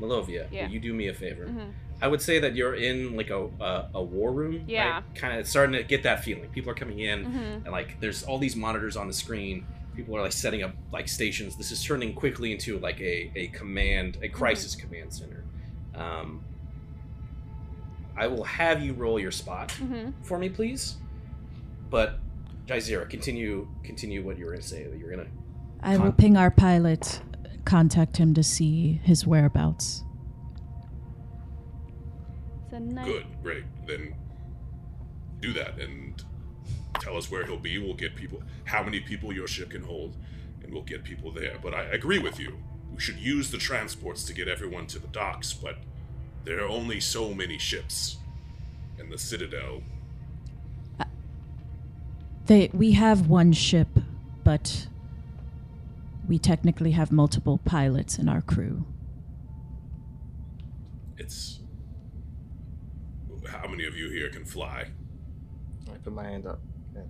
Malovia, 0.00 0.46
Yeah. 0.52 0.66
will 0.66 0.72
you 0.74 0.80
do 0.80 0.94
me 0.94 1.08
a 1.08 1.14
favor? 1.14 1.46
Mhm. 1.46 1.72
I 2.02 2.08
would 2.08 2.20
say 2.20 2.38
that 2.40 2.54
you're 2.54 2.74
in 2.74 3.16
like 3.16 3.30
a 3.30 3.46
a, 3.60 3.88
a 3.94 4.02
war 4.02 4.32
room. 4.32 4.64
Yeah. 4.68 5.02
Kind 5.14 5.38
of 5.38 5.46
starting 5.48 5.74
to 5.76 5.82
get 5.82 6.02
that 6.02 6.22
feeling. 6.24 6.48
People 6.50 6.70
are 6.70 6.74
coming 6.74 6.98
in, 7.00 7.24
Mhm. 7.24 7.54
and 7.64 7.68
like 7.72 7.98
there's 8.00 8.22
all 8.22 8.38
these 8.38 8.54
monitors 8.56 8.96
on 8.96 9.06
the 9.06 9.14
screen. 9.14 9.64
People 9.96 10.14
are 10.16 10.20
like 10.22 10.32
setting 10.32 10.62
up 10.62 10.74
like 10.92 11.08
stations. 11.08 11.56
This 11.56 11.70
is 11.72 11.82
turning 11.82 12.12
quickly 12.14 12.52
into 12.52 12.78
like 12.78 13.00
a 13.00 13.30
a 13.34 13.48
command, 13.48 14.18
a 14.22 14.28
crisis 14.28 14.74
command 14.74 15.12
center. 15.14 15.42
Um, 15.94 16.42
I 18.16 18.26
will 18.26 18.44
have 18.44 18.82
you 18.82 18.92
roll 18.94 19.18
your 19.18 19.30
spot 19.30 19.68
Mhm. 19.80 20.12
for 20.22 20.38
me, 20.38 20.48
please. 20.48 20.96
But 21.90 22.18
Jaizira, 22.66 23.08
continue 23.08 23.68
continue 23.84 24.22
what 24.24 24.38
you 24.38 24.44
were 24.46 24.52
gonna 24.52 24.62
say. 24.62 24.84
That 24.84 24.98
you're 24.98 25.10
gonna 25.10 25.28
I 25.80 25.96
will 25.98 26.12
ping 26.12 26.36
our 26.36 26.50
pilot, 26.50 27.20
contact 27.64 28.16
him 28.16 28.34
to 28.34 28.42
see 28.42 29.00
his 29.04 29.26
whereabouts. 29.26 30.02
It's 32.76 32.90
a 32.90 32.94
nice. 32.94 33.06
Good, 33.06 33.26
great. 33.42 33.64
Then 33.86 34.14
do 35.40 35.52
that 35.54 35.78
and 35.80 36.22
tell 37.00 37.16
us 37.16 37.30
where 37.30 37.46
he'll 37.46 37.58
be. 37.58 37.78
We'll 37.78 37.94
get 37.94 38.14
people, 38.14 38.42
how 38.64 38.82
many 38.82 39.00
people 39.00 39.32
your 39.32 39.46
ship 39.46 39.70
can 39.70 39.82
hold, 39.82 40.16
and 40.62 40.72
we'll 40.72 40.82
get 40.82 41.04
people 41.04 41.30
there. 41.30 41.58
But 41.62 41.74
I 41.74 41.82
agree 41.84 42.18
with 42.18 42.38
you. 42.38 42.58
We 42.94 43.00
should 43.00 43.18
use 43.18 43.50
the 43.50 43.58
transports 43.58 44.24
to 44.24 44.32
get 44.32 44.48
everyone 44.48 44.86
to 44.88 44.98
the 44.98 45.08
docks, 45.08 45.52
but 45.52 45.76
there 46.44 46.62
are 46.62 46.68
only 46.68 47.00
so 47.00 47.34
many 47.34 47.58
ships. 47.58 48.18
And 48.98 49.12
the 49.12 49.18
Citadel, 49.18 49.82
uh, 50.98 51.04
They 52.46 52.70
we 52.72 52.92
have 52.92 53.28
one 53.28 53.52
ship, 53.52 53.88
but 54.42 54.86
we 56.26 56.38
technically 56.38 56.92
have 56.92 57.12
multiple 57.12 57.58
pilots 57.64 58.18
in 58.18 58.28
our 58.28 58.42
crew. 58.42 58.84
it's. 61.18 61.55
How 63.86 63.90
of 63.92 63.96
you 63.96 64.10
here 64.10 64.28
can 64.30 64.44
fly? 64.44 64.88
I 65.88 65.96
put 65.98 66.12
my 66.12 66.24
hand 66.24 66.44
up. 66.44 66.58
Yeah. 66.92 67.02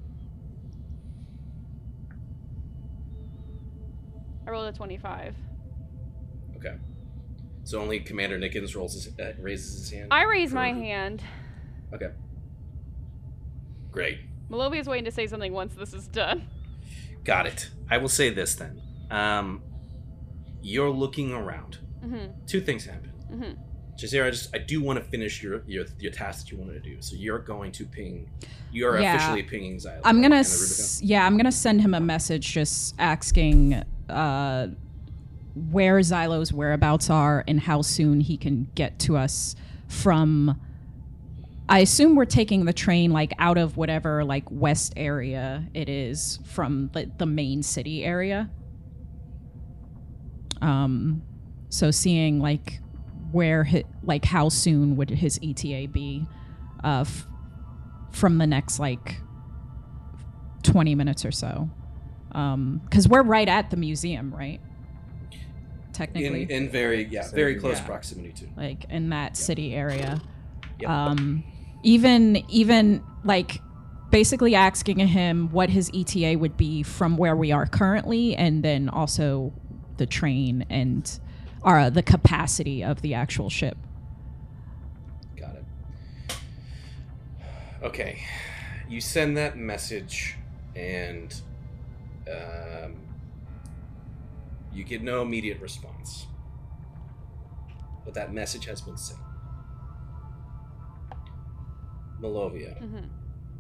I 4.47 4.51
rolled 4.51 4.69
a 4.69 4.77
25. 4.77 5.35
okay. 6.59 6.77
So 7.65 7.81
only 7.81 8.01
Commander 8.01 8.39
Nickens 8.39 8.77
rolls 8.77 8.93
his, 8.93 9.19
uh, 9.19 9.33
raises 9.41 9.79
his 9.81 9.91
hand. 9.91 10.09
I 10.11 10.25
raise 10.25 10.53
my 10.53 10.71
For- 10.75 10.79
hand. 10.81 11.23
Okay. 11.95 12.11
Great. 13.91 14.19
Malovia 14.51 14.81
is 14.81 14.87
waiting 14.87 15.07
to 15.07 15.11
say 15.11 15.27
something 15.27 15.55
once 15.55 15.75
this 15.75 15.95
is 15.95 16.07
done. 16.09 16.47
Got 17.25 17.47
it. 17.47 17.71
I 17.91 17.97
will 17.97 18.11
say 18.11 18.29
this 18.29 18.55
then. 18.55 18.83
Um, 19.11 19.63
you're 20.61 20.91
looking 20.91 21.33
around. 21.33 21.79
Mm-hmm. 22.05 22.45
Two 22.47 22.61
things 22.61 22.85
happen. 22.85 23.13
Mm-hmm. 23.33 23.63
Jazira, 23.97 24.27
I 24.27 24.31
just 24.31 24.55
I 24.55 24.59
do 24.59 24.83
want 24.83 24.99
to 25.03 25.05
finish 25.05 25.43
your, 25.43 25.63
your 25.67 25.87
your 25.99 26.13
task 26.13 26.45
that 26.47 26.53
you 26.53 26.59
wanted 26.59 26.75
to 26.83 26.91
do. 26.91 26.97
So 27.01 27.17
you're 27.17 27.39
going 27.39 27.73
to 27.73 27.85
ping. 27.87 28.29
You 28.73 28.89
are 28.89 29.01
Yeah. 29.01 29.17
officially 29.17 29.43
pinging 29.43 29.77
Xylo. 29.79 30.01
I'm 30.05 30.21
gonna, 30.21 30.37
s- 30.37 31.01
yeah, 31.03 31.25
I'm 31.27 31.37
gonna 31.37 31.51
send 31.53 31.81
him 31.81 31.95
a 31.95 32.01
message 32.01 32.53
just 32.53 32.95
asking 32.99 33.83
uh, 34.11 34.69
where 35.71 35.99
Xylo's 36.01 36.53
whereabouts 36.53 37.09
are 37.09 37.43
and 37.49 37.59
how 37.61 37.81
soon 37.83 38.21
he 38.21 38.37
can 38.37 38.69
get 38.75 38.99
to 39.01 39.17
us 39.17 39.57
from. 39.89 40.61
I 41.69 41.81
assume 41.81 42.15
we're 42.15 42.27
taking 42.27 42.65
the 42.65 42.73
train 42.73 43.11
like 43.11 43.33
out 43.39 43.59
of 43.59 43.77
whatever 43.77 44.25
like 44.25 44.45
west 44.53 44.93
area 44.97 45.65
it 45.75 45.89
is 45.89 46.39
from 46.45 46.91
the, 46.93 47.11
the 47.19 47.27
main 47.27 47.63
city 47.65 48.05
area. 48.05 48.51
Um, 50.63 51.23
so 51.69 51.91
seeing 51.91 52.41
like 52.41 52.81
where 53.33 53.65
hi 53.65 53.85
like 54.03 54.25
how 54.25 54.49
soon 54.49 54.97
would 54.97 55.11
his 55.11 55.39
ETA 55.43 55.89
be, 55.89 56.27
uh, 56.85 57.01
f- 57.07 57.27
from 58.13 58.39
the 58.39 58.47
next 58.47 58.79
like 58.79 59.21
20 60.63 60.95
minutes 60.95 61.25
or 61.25 61.33
so. 61.33 61.71
Because 62.29 63.09
we're 63.09 63.23
right 63.23 63.49
at 63.49 63.71
the 63.71 63.77
museum, 63.77 64.35
right? 64.35 64.61
Technically. 65.93 66.43
In, 66.43 66.51
in 66.51 66.69
very 66.71 67.05
yeah 67.05 67.31
very 67.31 67.55
close 67.55 67.79
Yeah. 67.79 67.87
proximity 67.87 68.33
to. 68.33 68.47
like 68.57 68.85
in 68.91 69.09
that 69.11 69.37
city 69.37 69.75
area. 69.75 70.21
Yep. 70.81 70.91
Um, 70.91 71.45
even 71.83 72.43
even 72.51 73.03
like 73.25 73.61
basically 74.11 74.55
asking 74.55 74.99
him 74.99 75.49
what 75.51 75.71
his 75.71 75.91
ETA 75.95 76.37
would 76.39 76.57
be 76.57 76.83
from 76.83 77.17
where 77.17 77.35
we 77.35 77.51
are 77.53 77.67
currently, 77.67 78.35
and 78.37 78.63
then 78.63 78.89
also 78.91 79.53
the 79.97 80.05
train 80.07 80.67
and 80.69 81.19
uh, 81.67 81.91
the 81.91 82.03
capacity 82.03 82.83
of 82.85 83.03
the 83.03 83.15
actual 83.15 83.51
ship. 83.51 83.77
Got 85.37 85.57
it. 85.57 85.65
Okay, 87.83 88.23
you 88.89 89.01
send 89.01 89.37
that 89.37 89.57
message, 89.57 90.37
and 90.75 91.35
um, 92.31 92.97
you 94.73 94.85
get 94.85 95.03
no 95.03 95.23
immediate 95.23 95.61
response. 95.61 96.27
But 98.05 98.15
that 98.15 98.33
message 98.33 98.67
has 98.67 98.81
been 98.81 98.97
sent. 98.97 99.19
Malovia, 102.21 102.81
Mhm. 102.81 103.09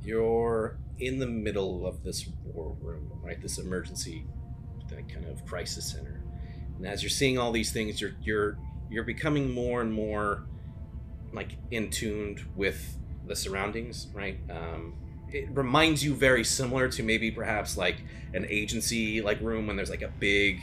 you're 0.03 0.79
in 0.99 1.19
the 1.19 1.27
middle 1.27 1.87
of 1.87 2.03
this 2.05 2.27
war 2.45 2.75
room, 2.81 3.11
right? 3.23 3.41
This 3.41 3.59
emergency, 3.59 4.25
that 4.89 5.09
kind 5.09 5.27
of 5.27 5.45
crisis 5.45 5.91
center. 5.93 6.16
And 6.79 6.87
as 6.87 7.03
you're 7.03 7.11
seeing 7.11 7.39
all 7.39 7.53
these 7.53 7.73
things, 7.73 8.01
you're 8.01 8.15
you're 8.23 8.57
you're 8.91 9.05
becoming 9.05 9.51
more 9.53 9.81
and 9.81 9.93
more 9.93 10.43
like 11.33 11.57
in 11.71 11.91
tuned 11.91 12.41
with 12.55 12.97
the 13.27 13.35
surroundings, 13.37 14.09
right? 14.15 14.39
Um, 14.51 14.95
it 15.33 15.49
reminds 15.53 16.05
you 16.05 16.15
very 16.15 16.45
similar 16.45 16.89
to 16.89 17.03
maybe 17.03 17.31
perhaps 17.31 17.77
like 17.77 17.97
an 18.33 18.47
agency 18.49 19.21
like 19.21 19.41
room 19.41 19.67
when 19.67 19.77
there's 19.77 19.91
like 19.91 20.03
a 20.03 20.13
big 20.21 20.61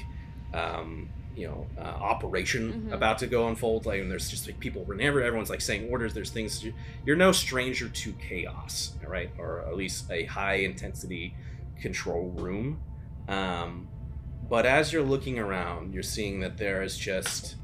um, 0.54 1.10
you 1.36 1.48
know 1.48 1.68
uh, 1.78 1.82
operation 1.82 2.88
Mhm. 2.90 2.94
about 2.94 3.18
to 3.18 3.28
go 3.28 3.48
unfold 3.48 3.86
like 3.88 4.00
and 4.00 4.10
there's 4.10 4.30
just 4.30 4.46
like 4.48 4.60
people 4.60 4.84
whenever 4.84 5.22
everyone's 5.22 5.50
like 5.50 5.62
saying 5.62 5.90
orders 5.90 6.14
there's 6.14 6.30
things 6.30 6.64
you're 7.06 7.16
no 7.16 7.32
stranger 7.32 7.90
to 7.90 8.14
chaos 8.14 8.94
right 9.08 9.32
or 9.40 9.62
at 9.68 9.76
least 9.76 10.12
a 10.12 10.26
high 10.26 10.58
intensity 10.58 11.34
control 11.82 12.30
room 12.38 12.80
um, 13.28 13.88
but 14.50 14.66
as 14.66 14.92
you're 14.92 15.04
looking 15.04 15.40
around 15.40 15.94
you're 15.94 16.04
seeing 16.04 16.40
that 16.40 16.58
there 16.58 16.84
is 16.84 16.98
just 16.98 17.56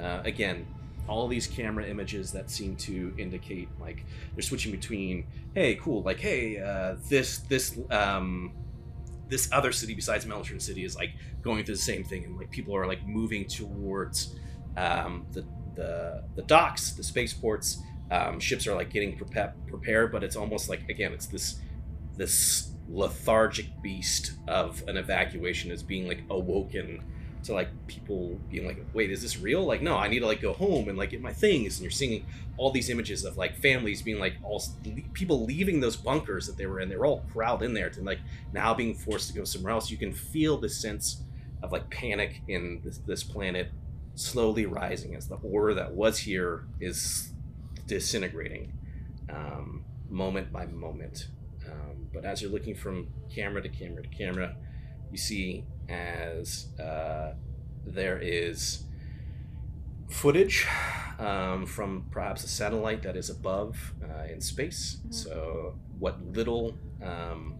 uh, 0.00 0.20
again 0.24 0.66
all 1.06 1.26
these 1.26 1.46
camera 1.46 1.86
images 1.86 2.32
that 2.32 2.50
seem 2.50 2.76
to 2.76 3.14
indicate 3.16 3.68
like 3.80 4.04
they're 4.34 4.42
switching 4.42 4.70
between 4.70 5.26
hey 5.54 5.74
cool 5.76 6.02
like 6.02 6.20
hey 6.20 6.58
uh, 6.58 6.96
this 7.08 7.38
this 7.38 7.78
um, 7.90 8.52
this 9.28 9.48
other 9.52 9.72
city 9.72 9.94
besides 9.94 10.24
Meltron 10.24 10.60
City 10.60 10.84
is 10.84 10.96
like 10.96 11.10
going 11.42 11.64
through 11.64 11.74
the 11.74 11.80
same 11.80 12.04
thing, 12.04 12.24
and 12.24 12.36
like 12.36 12.50
people 12.50 12.74
are 12.74 12.86
like 12.86 13.06
moving 13.06 13.46
towards 13.46 14.34
um, 14.76 15.26
the 15.32 15.44
the 15.74 16.24
the 16.34 16.42
docks, 16.42 16.92
the 16.92 17.02
spaceports. 17.02 17.82
Um, 18.10 18.40
ships 18.40 18.66
are 18.66 18.74
like 18.74 18.90
getting 18.90 19.18
prepa- 19.18 19.52
prepared, 19.66 20.12
but 20.12 20.24
it's 20.24 20.36
almost 20.36 20.70
like 20.70 20.88
again, 20.88 21.12
it's 21.12 21.26
this 21.26 21.60
this 22.16 22.70
lethargic 22.88 23.66
beast 23.82 24.32
of 24.46 24.82
an 24.88 24.96
evacuation 24.96 25.70
is 25.70 25.82
being 25.82 26.08
like 26.08 26.22
awoken 26.30 27.02
to 27.44 27.52
like 27.52 27.68
people 27.86 28.38
being 28.50 28.66
like, 28.66 28.84
wait, 28.92 29.10
is 29.10 29.22
this 29.22 29.38
real? 29.38 29.64
Like, 29.64 29.82
no, 29.82 29.96
I 29.96 30.08
need 30.08 30.20
to 30.20 30.26
like 30.26 30.40
go 30.40 30.52
home 30.52 30.88
and 30.88 30.98
like 30.98 31.10
get 31.10 31.20
my 31.20 31.32
things. 31.32 31.76
And 31.76 31.82
you're 31.82 31.90
seeing 31.90 32.26
all 32.56 32.70
these 32.70 32.90
images 32.90 33.24
of 33.24 33.36
like 33.36 33.56
families 33.56 34.02
being 34.02 34.18
like 34.18 34.34
all 34.42 34.62
people 35.12 35.44
leaving 35.44 35.80
those 35.80 35.96
bunkers 35.96 36.46
that 36.46 36.56
they 36.56 36.66
were 36.66 36.80
in. 36.80 36.88
They 36.88 36.96
were 36.96 37.06
all 37.06 37.24
crowded 37.32 37.66
in 37.66 37.74
there 37.74 37.90
to 37.90 38.02
like 38.02 38.18
now 38.52 38.74
being 38.74 38.94
forced 38.94 39.28
to 39.28 39.34
go 39.34 39.44
somewhere 39.44 39.72
else. 39.72 39.90
You 39.90 39.96
can 39.96 40.12
feel 40.12 40.58
the 40.58 40.68
sense 40.68 41.22
of 41.62 41.72
like 41.72 41.88
panic 41.90 42.42
in 42.48 42.80
this, 42.84 42.98
this 42.98 43.24
planet 43.24 43.70
slowly 44.14 44.66
rising 44.66 45.14
as 45.14 45.28
the 45.28 45.36
order 45.36 45.74
that 45.74 45.92
was 45.92 46.18
here 46.18 46.64
is 46.80 47.32
disintegrating 47.86 48.72
um, 49.30 49.84
moment 50.08 50.52
by 50.52 50.66
moment. 50.66 51.28
But 52.12 52.24
as 52.24 52.42
you're 52.42 52.50
looking 52.50 52.74
from 52.74 53.08
camera 53.34 53.62
to 53.62 53.68
camera 53.68 54.02
to 54.02 54.08
camera, 54.08 54.56
you 55.10 55.18
see 55.18 55.64
as 55.88 56.68
uh, 56.78 57.32
there 57.84 58.18
is 58.18 58.84
footage 60.08 60.66
um, 61.18 61.66
from 61.66 62.06
perhaps 62.10 62.44
a 62.44 62.48
satellite 62.48 63.02
that 63.02 63.16
is 63.16 63.30
above 63.30 63.94
uh, 64.02 64.24
in 64.24 64.40
space. 64.40 64.98
So, 65.10 65.78
what 65.98 66.20
little 66.22 66.74
um, 67.02 67.56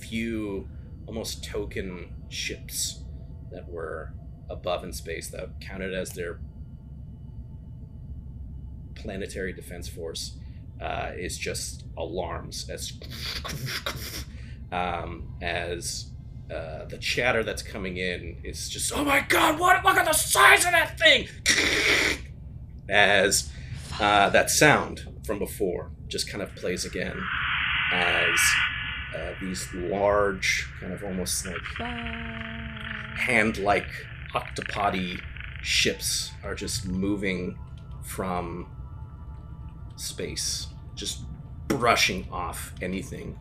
few 0.00 0.68
almost 1.06 1.44
token 1.44 2.12
ships 2.28 3.02
that 3.50 3.68
were 3.68 4.12
above 4.50 4.84
in 4.84 4.92
space 4.92 5.28
that 5.30 5.60
counted 5.60 5.94
as 5.94 6.10
their 6.10 6.40
planetary 8.94 9.52
defense 9.52 9.88
force 9.88 10.38
uh, 10.80 11.12
is 11.16 11.38
just 11.38 11.84
alarms 11.96 12.68
as 12.68 12.92
um, 14.72 15.28
as 15.40 16.10
uh, 16.50 16.84
the 16.86 16.98
chatter 16.98 17.42
that's 17.42 17.62
coming 17.62 17.96
in 17.96 18.36
is 18.44 18.68
just 18.68 18.92
oh 18.94 19.04
my 19.04 19.20
god 19.28 19.58
what 19.58 19.82
look 19.84 19.96
at 19.96 20.04
the 20.04 20.12
size 20.12 20.64
of 20.64 20.72
that 20.72 20.98
thing! 20.98 21.26
as 22.88 23.50
uh, 24.00 24.28
that 24.30 24.50
sound 24.50 25.06
from 25.24 25.38
before 25.38 25.90
just 26.08 26.28
kind 26.28 26.42
of 26.42 26.54
plays 26.54 26.84
again 26.84 27.18
as 27.92 28.38
uh, 29.16 29.32
these 29.40 29.72
large 29.74 30.68
kind 30.80 30.92
of 30.92 31.02
almost 31.04 31.46
like 31.46 31.88
hand-like 33.16 33.88
octopody 34.34 35.18
ships 35.62 36.32
are 36.42 36.54
just 36.54 36.86
moving 36.86 37.56
from 38.02 38.66
space 39.96 40.68
just 40.94 41.22
brushing 41.68 42.28
off 42.30 42.74
anything 42.80 43.38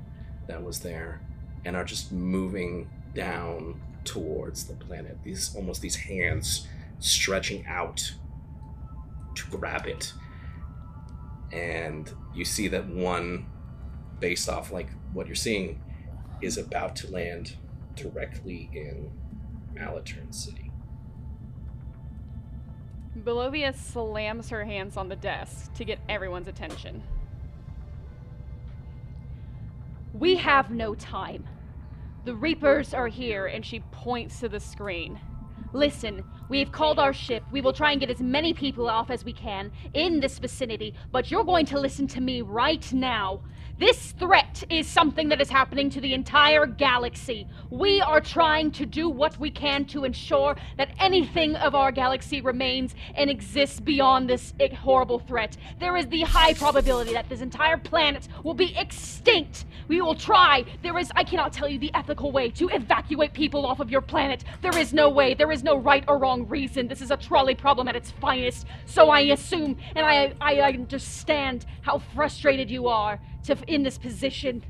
that 0.48 0.64
was 0.64 0.80
there 0.80 1.22
and 1.66 1.76
are 1.76 1.84
just 1.84 2.12
moving 2.12 2.90
down 3.14 3.80
towards 4.04 4.66
the 4.66 4.74
planet. 4.74 5.18
These 5.24 5.56
almost 5.56 5.82
these 5.82 5.96
hands 5.96 6.68
stretching 7.00 7.66
out 7.68 8.14
to 9.36 9.48
grab 9.50 9.88
it. 9.88 10.14
And 11.52 12.12
you 12.34 12.46
see 12.46 12.68
that 12.70 12.88
one, 12.88 13.46
based 14.20 14.50
off 14.50 14.72
like 14.72 14.90
what 15.14 15.28
you're 15.28 15.36
seeing, 15.36 15.82
is 16.42 16.58
about 16.58 16.96
to 16.98 17.12
land 17.12 17.56
directly 17.96 18.70
in 18.74 19.12
Malaturn 19.76 20.34
City. 20.34 20.63
Malovia 23.18 23.76
slams 23.76 24.50
her 24.50 24.66
hands 24.66 24.98
on 24.98 25.08
the 25.08 25.16
desk 25.16 25.74
to 25.76 25.86
get 25.86 26.00
everyone's 26.10 26.48
attention. 26.48 27.04
We 30.14 30.36
have 30.38 30.72
no 30.72 30.96
time. 30.96 31.48
The 32.26 32.36
Reapers 32.36 32.94
are 32.94 33.08
here, 33.08 33.48
and 33.48 33.66
she 33.66 33.82
points 33.92 34.40
to 34.40 34.50
the 34.50 34.60
screen. 34.60 35.20
Listen, 35.74 36.24
we've 36.50 36.72
called 36.72 37.00
our 37.00 37.14
ship. 37.14 37.44
We 37.52 37.62
will 37.62 37.74
try 37.74 37.92
and 37.92 38.00
get 38.00 38.10
as 38.10 38.22
many 38.22 38.54
people 38.54 38.90
off 38.90 39.10
as 39.10 39.26
we 39.26 39.34
can 39.34 39.72
in 39.94 40.20
this 40.20 40.40
vicinity, 40.40 40.94
but 41.12 41.30
you're 41.30 41.44
going 41.44 41.66
to 41.68 41.80
listen 41.80 42.08
to 42.08 42.22
me 42.22 42.42
right 42.42 42.94
now. 42.94 43.42
This 43.80 44.12
threat 44.12 44.64
is 44.70 44.88
something 44.88 45.30
that 45.30 45.42
is 45.42 45.50
happening 45.50 45.90
to 45.90 46.00
the 46.00 46.14
entire 46.14 46.68
galaxy. 46.68 47.48
We 47.72 48.02
are 48.02 48.22
trying 48.22 48.70
to 48.74 48.86
do 48.86 49.10
what 49.10 49.40
we 49.40 49.50
can 49.50 49.86
to 49.86 50.04
ensure 50.04 50.56
that 50.78 50.92
anything 51.00 51.56
of 51.56 51.74
our 51.74 51.92
galaxy 51.92 52.40
remains 52.40 52.94
and 53.16 53.32
exists 53.32 53.80
beyond 53.80 54.30
this 54.30 54.54
horrible 54.80 55.18
threat. 55.18 55.58
There 55.80 55.98
is 55.98 56.06
the 56.06 56.22
high 56.22 56.54
probability 56.54 57.14
that 57.14 57.30
this 57.30 57.42
entire 57.42 57.78
planet 57.78 58.28
will 58.44 58.54
be 58.54 58.78
extinct. 58.78 59.66
We 59.88 60.02
will 60.02 60.16
try. 60.16 60.66
There 60.84 61.00
is, 61.00 61.12
I 61.16 61.24
cannot 61.24 61.52
tell 61.52 61.68
you 61.68 61.80
the 61.80 61.92
ethical 61.96 62.32
way 62.32 62.52
to 62.52 62.70
evacuate 62.70 63.34
people 63.34 63.66
off 63.66 63.80
of 63.80 63.90
your 63.90 64.02
planet. 64.02 64.44
There 64.62 64.78
is 64.78 64.94
no 64.94 65.10
way. 65.10 65.34
There 65.34 65.52
is 65.52 65.64
no 65.64 65.78
right 65.78 66.04
or 66.08 66.20
wrong 66.20 66.48
reason. 66.48 66.88
This 66.88 67.02
is 67.02 67.10
a 67.10 67.18
trolley 67.18 67.56
problem 67.56 67.88
at 67.88 67.96
its 67.96 68.12
finest. 68.12 68.68
So 68.86 69.10
I 69.10 69.22
assume, 69.22 69.78
and 69.96 70.06
I, 70.06 70.36
I 70.40 70.62
understand 70.62 71.66
how 71.82 71.98
frustrated 72.14 72.70
you 72.70 72.88
are 72.88 73.20
to 73.44 73.58
in 73.68 73.84
this 73.84 73.98
position. 73.98 74.64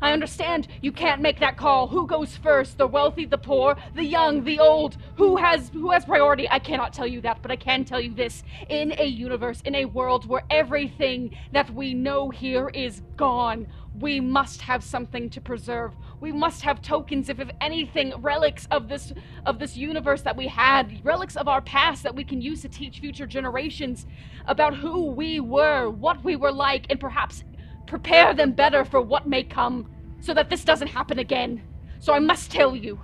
I 0.00 0.12
understand 0.12 0.68
you 0.80 0.92
can't 0.92 1.20
make 1.20 1.40
that 1.40 1.56
call. 1.56 1.88
Who 1.88 2.06
goes 2.06 2.36
first? 2.36 2.78
The 2.78 2.86
wealthy, 2.86 3.24
the 3.24 3.38
poor, 3.38 3.76
the 3.94 4.04
young, 4.04 4.44
the 4.44 4.58
old? 4.58 4.96
Who 5.16 5.36
has 5.36 5.70
who 5.70 5.90
has 5.90 6.04
priority? 6.04 6.48
I 6.48 6.58
cannot 6.58 6.92
tell 6.92 7.06
you 7.06 7.20
that, 7.22 7.42
but 7.42 7.50
I 7.50 7.56
can 7.56 7.84
tell 7.84 8.00
you 8.00 8.14
this. 8.14 8.42
In 8.68 8.94
a 8.98 9.04
universe, 9.04 9.60
in 9.62 9.74
a 9.74 9.84
world 9.86 10.26
where 10.26 10.42
everything 10.48 11.36
that 11.52 11.70
we 11.70 11.94
know 11.94 12.30
here 12.30 12.70
is 12.72 13.02
gone, 13.16 13.66
we 13.98 14.20
must 14.20 14.62
have 14.62 14.84
something 14.84 15.28
to 15.30 15.40
preserve. 15.40 15.92
We 16.20 16.32
must 16.32 16.62
have 16.62 16.80
tokens, 16.80 17.28
if 17.28 17.40
if 17.40 17.50
anything, 17.60 18.12
relics 18.18 18.66
of 18.70 18.88
this 18.88 19.12
of 19.44 19.58
this 19.58 19.76
universe 19.76 20.22
that 20.22 20.36
we 20.36 20.46
had, 20.46 21.04
relics 21.04 21.36
of 21.36 21.48
our 21.48 21.60
past 21.60 22.02
that 22.04 22.14
we 22.14 22.24
can 22.24 22.40
use 22.40 22.62
to 22.62 22.68
teach 22.68 23.00
future 23.00 23.26
generations 23.26 24.06
about 24.46 24.76
who 24.76 25.06
we 25.06 25.40
were, 25.40 25.90
what 25.90 26.22
we 26.24 26.36
were 26.36 26.52
like, 26.52 26.86
and 26.88 27.00
perhaps 27.00 27.44
prepare 27.86 28.34
them 28.34 28.52
better 28.52 28.84
for 28.84 29.00
what 29.00 29.26
may 29.26 29.42
come 29.44 29.90
so 30.20 30.34
that 30.34 30.50
this 30.50 30.64
doesn't 30.64 30.88
happen 30.88 31.18
again. 31.18 31.62
So 32.00 32.12
I 32.14 32.18
must 32.18 32.50
tell 32.50 32.76
you 32.76 33.00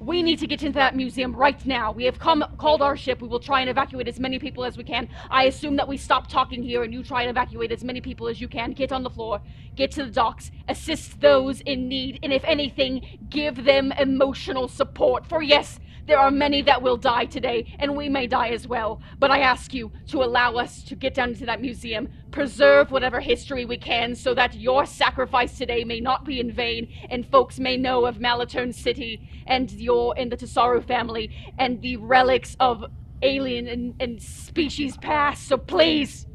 We 0.00 0.20
need 0.24 0.40
to 0.40 0.48
get 0.48 0.62
into 0.64 0.78
that 0.80 0.96
museum 0.96 1.32
right 1.32 1.64
now. 1.64 1.92
We 1.92 2.04
have 2.04 2.18
come 2.18 2.44
called 2.58 2.82
our 2.82 2.96
ship. 2.96 3.22
We 3.22 3.28
will 3.28 3.38
try 3.38 3.60
and 3.60 3.70
evacuate 3.70 4.08
as 4.08 4.18
many 4.18 4.40
people 4.40 4.64
as 4.64 4.76
we 4.76 4.82
can. 4.82 5.08
I 5.30 5.44
assume 5.44 5.76
that 5.76 5.86
we 5.86 5.96
stop 5.96 6.26
talking 6.28 6.60
here 6.60 6.82
and 6.82 6.92
you 6.92 7.04
try 7.04 7.22
and 7.22 7.30
evacuate 7.30 7.70
as 7.70 7.84
many 7.84 8.00
people 8.00 8.26
as 8.26 8.40
you 8.40 8.48
can. 8.48 8.72
Get 8.72 8.90
on 8.90 9.04
the 9.04 9.10
floor, 9.10 9.40
get 9.76 9.92
to 9.92 10.04
the 10.04 10.10
docks, 10.10 10.50
assist 10.68 11.20
those 11.20 11.60
in 11.60 11.88
need, 11.88 12.18
and 12.24 12.32
if 12.32 12.42
anything, 12.44 13.20
give 13.30 13.64
them 13.64 13.92
emotional 13.92 14.66
support. 14.66 15.24
For 15.24 15.40
yes, 15.40 15.78
there 16.06 16.18
are 16.18 16.30
many 16.30 16.62
that 16.62 16.82
will 16.82 16.96
die 16.96 17.26
today, 17.26 17.76
and 17.78 17.96
we 17.96 18.08
may 18.08 18.26
die 18.26 18.48
as 18.48 18.66
well. 18.66 19.00
But 19.18 19.30
I 19.30 19.40
ask 19.40 19.72
you 19.72 19.92
to 20.08 20.22
allow 20.22 20.56
us 20.56 20.82
to 20.84 20.96
get 20.96 21.14
down 21.14 21.30
into 21.30 21.46
that 21.46 21.60
museum, 21.60 22.08
preserve 22.30 22.90
whatever 22.90 23.20
history 23.20 23.64
we 23.64 23.78
can, 23.78 24.14
so 24.14 24.34
that 24.34 24.54
your 24.54 24.84
sacrifice 24.84 25.56
today 25.56 25.84
may 25.84 26.00
not 26.00 26.24
be 26.24 26.40
in 26.40 26.50
vain, 26.50 26.92
and 27.08 27.26
folks 27.30 27.60
may 27.60 27.76
know 27.76 28.04
of 28.04 28.16
Malatern 28.16 28.74
City 28.74 29.28
and 29.46 29.70
your 29.70 30.14
and 30.16 30.32
the 30.32 30.36
Tesaro 30.36 30.84
family 30.84 31.30
and 31.58 31.80
the 31.82 31.96
relics 31.96 32.56
of 32.58 32.84
alien 33.22 33.68
and, 33.68 33.94
and 34.00 34.20
species 34.20 34.96
past. 34.96 35.46
So 35.46 35.56
please, 35.56 36.26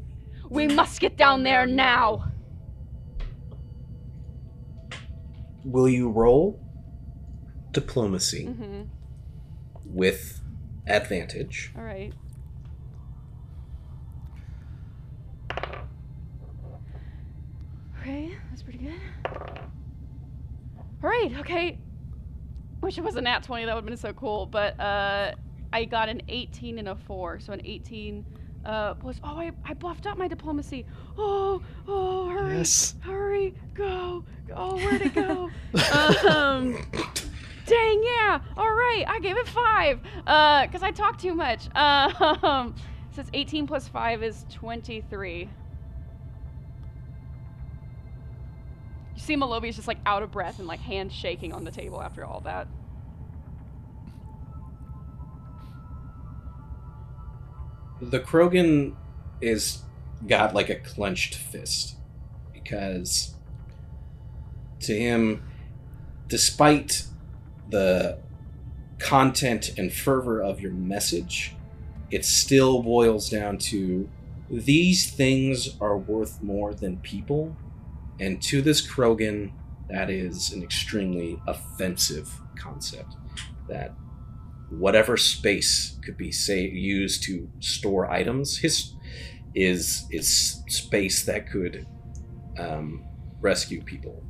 we 0.48 0.66
must 0.66 1.00
get 1.00 1.16
down 1.16 1.42
there 1.42 1.66
now. 1.66 2.32
Will 5.64 5.88
you 5.88 6.08
roll 6.08 6.64
diplomacy 7.72 8.46
Mm-hmm. 8.46 8.97
With 9.92 10.40
advantage? 10.86 11.72
All 11.76 11.84
right. 11.84 12.12
Okay, 18.00 18.36
that's 18.50 18.62
pretty 18.62 18.78
good. 18.78 18.94
All 21.02 21.10
right, 21.10 21.30
okay. 21.40 21.78
Wish 22.80 22.96
it 22.96 23.04
was 23.04 23.16
a 23.16 23.20
nat 23.20 23.42
20, 23.42 23.66
that 23.66 23.74
would 23.74 23.82
have 23.82 23.86
been 23.86 23.96
so 23.96 24.12
cool. 24.12 24.46
But 24.46 24.78
uh, 24.80 25.32
I 25.72 25.84
got 25.84 26.08
an 26.08 26.22
18 26.28 26.78
and 26.78 26.88
a 26.88 26.94
4. 26.94 27.40
So 27.40 27.52
an 27.52 27.60
18 27.64 28.24
uh, 28.64 28.94
was. 29.02 29.20
Oh, 29.22 29.38
I, 29.38 29.52
I 29.64 29.74
buffed 29.74 30.06
up 30.06 30.16
my 30.18 30.28
diplomacy. 30.28 30.86
Oh, 31.16 31.62
oh, 31.86 32.28
hurry. 32.28 32.58
Yes. 32.58 32.94
Hurry, 33.00 33.54
go. 33.74 34.24
Oh, 34.54 34.76
where'd 34.76 35.02
it 35.02 35.14
go? 35.14 35.50
um, 36.30 36.76
dang, 37.68 38.02
yeah. 38.02 38.40
All 38.56 38.70
right, 38.70 39.04
I 39.06 39.20
gave 39.20 39.36
it 39.36 39.46
5 39.48 40.02
because 40.02 40.82
I 40.82 40.90
talk 40.90 41.18
too 41.18 41.34
much. 41.34 41.68
Um, 41.78 42.74
says 43.18 43.30
18 43.32 43.66
plus 43.66 43.88
5 43.88 44.22
is 44.22 44.46
23. 44.50 45.40
You 45.40 45.48
see 49.16 49.36
malobi 49.36 49.62
Malobi's 49.64 49.76
just 49.76 49.88
like 49.88 49.98
out 50.06 50.22
of 50.22 50.30
breath 50.30 50.60
and 50.60 50.68
like 50.68 50.78
hands 50.78 51.12
shaking 51.12 51.52
on 51.52 51.64
the 51.64 51.72
table 51.72 52.00
after 52.00 52.24
all 52.24 52.40
that. 52.42 52.68
The 58.00 58.20
Krogan 58.20 58.94
is 59.40 59.82
got 60.26 60.54
like 60.54 60.68
a 60.68 60.76
clenched 60.76 61.34
fist 61.34 61.96
because 62.52 63.34
to 64.80 64.96
him, 64.96 65.42
despite 66.28 67.04
the 67.68 68.18
content 68.98 69.78
and 69.78 69.92
fervor 69.92 70.42
of 70.42 70.60
your 70.60 70.72
message, 70.72 71.54
it 72.10 72.24
still 72.24 72.82
boils 72.82 73.28
down 73.28 73.58
to 73.58 74.08
these 74.50 75.10
things 75.10 75.76
are 75.80 75.98
worth 75.98 76.42
more 76.42 76.72
than 76.74 76.96
people. 76.98 77.54
And 78.18 78.42
to 78.42 78.62
this 78.62 78.86
Krogan, 78.86 79.52
that 79.88 80.10
is 80.10 80.52
an 80.52 80.62
extremely 80.62 81.40
offensive 81.46 82.30
concept. 82.56 83.14
That 83.68 83.94
whatever 84.70 85.16
space 85.16 85.98
could 86.04 86.16
be 86.16 86.32
say 86.32 86.68
used 86.68 87.22
to 87.24 87.48
store 87.60 88.10
items, 88.10 88.58
his 88.58 88.94
is 89.54 90.06
is 90.10 90.62
space 90.68 91.24
that 91.24 91.50
could 91.50 91.86
um, 92.58 93.04
rescue 93.40 93.82
people. 93.82 94.22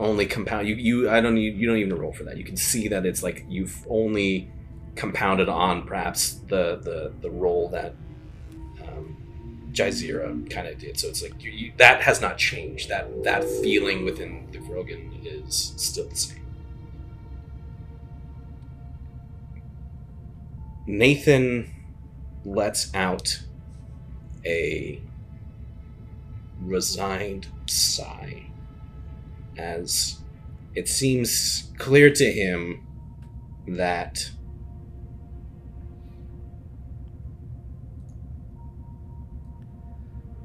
Only 0.00 0.26
compound 0.26 0.68
you 0.68 0.76
you 0.76 1.10
I 1.10 1.20
don't 1.20 1.34
need 1.34 1.56
you 1.56 1.66
don't 1.66 1.78
even 1.78 1.94
roll 1.94 2.12
for 2.12 2.24
that. 2.24 2.36
You 2.36 2.44
can 2.44 2.56
see 2.56 2.88
that 2.88 3.04
it's 3.04 3.22
like 3.22 3.44
you've 3.48 3.86
only 3.90 4.48
compounded 4.94 5.48
on 5.48 5.86
perhaps 5.86 6.34
the 6.48 6.76
the 6.76 7.12
the 7.20 7.30
role 7.30 7.68
that 7.70 7.94
um, 8.82 9.16
Jazeera 9.72 10.48
kind 10.50 10.68
of 10.68 10.78
did. 10.78 10.98
So 10.98 11.08
it's 11.08 11.22
like 11.22 11.42
you, 11.42 11.50
you, 11.50 11.72
that 11.78 12.02
has 12.02 12.20
not 12.20 12.38
changed. 12.38 12.88
That 12.90 13.24
that 13.24 13.42
feeling 13.44 14.04
within 14.04 14.46
the 14.52 14.58
Krogan 14.58 15.24
is 15.24 15.74
still 15.76 16.08
the 16.08 16.16
same. 16.16 16.44
Nathan 20.86 21.74
lets 22.44 22.94
out 22.94 23.42
a 24.44 25.02
resigned 26.60 27.46
sigh 27.66 28.47
as 29.58 30.20
it 30.74 30.88
seems 30.88 31.70
clear 31.76 32.10
to 32.10 32.32
him 32.32 32.86
that 33.66 34.30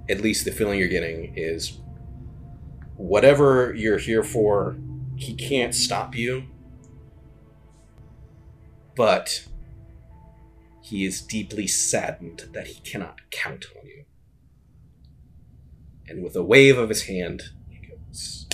at 0.10 0.22
least 0.22 0.46
the 0.46 0.52
feeling 0.52 0.80
you're 0.80 0.88
getting 0.88 1.34
is 1.38 1.80
whatever 2.98 3.74
you're 3.74 3.98
here 3.98 4.24
for, 4.24 4.76
he 5.16 5.34
can't 5.34 5.74
stop 5.74 6.16
you. 6.16 6.44
But 8.96 9.48
he 10.82 11.06
is 11.06 11.22
deeply 11.22 11.68
saddened 11.68 12.50
that 12.54 12.68
he 12.68 12.80
cannot 12.82 13.22
count 13.32 13.66
on 13.80 13.88
you. 13.88 14.04
And 16.08 16.24
with 16.24 16.36
a 16.36 16.44
wave 16.44 16.78
of 16.78 16.90
his 16.90 17.04
hand, 17.04 17.44
he 17.70 17.88
goes, 17.88 18.48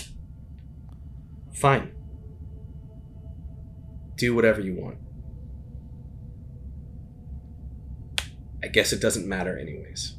Fine. 1.60 1.92
Do 4.16 4.34
whatever 4.36 4.62
you 4.62 4.76
want. 4.76 4.98
I 8.64 8.68
guess 8.68 8.92
it 8.92 9.02
doesn't 9.02 9.28
matter, 9.28 9.58
anyways. 9.58 10.16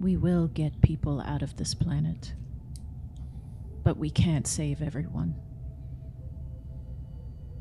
We 0.00 0.16
will 0.16 0.48
get 0.48 0.82
people 0.82 1.20
out 1.22 1.42
of 1.42 1.56
this 1.56 1.74
planet. 1.74 2.34
But 3.82 3.96
we 3.96 4.10
can't 4.10 4.46
save 4.46 4.82
everyone. 4.82 5.34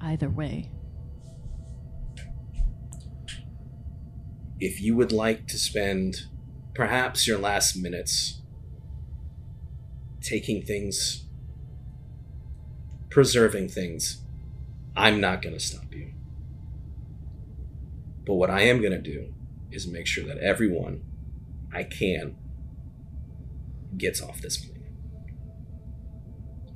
Either 0.02 0.30
way. 0.30 0.72
if 4.64 4.82
you 4.82 4.96
would 4.96 5.12
like 5.12 5.46
to 5.46 5.60
spend 5.60 6.22
perhaps 6.74 7.28
your 7.28 7.38
last 7.38 7.76
minutes 7.76 8.42
taking 10.22 10.62
things, 10.62 11.23
preserving 13.14 13.70
things, 13.70 14.22
I'm 14.96 15.22
not 15.22 15.42
going 15.42 15.54
to 15.54 15.60
stop 15.60 15.94
you. 15.94 16.14
But 18.26 18.36
what 18.36 18.50
I 18.50 18.62
am 18.62 18.80
going 18.80 18.92
to 18.92 19.02
do 19.02 19.34
is 19.72 19.88
make 19.88 20.08
sure 20.08 20.26
that 20.26 20.38
everyone 20.38 21.04
I 21.74 21.84
can 21.84 22.36
gets 23.98 24.22
off 24.22 24.42
this 24.42 24.58
planet. 24.58 24.92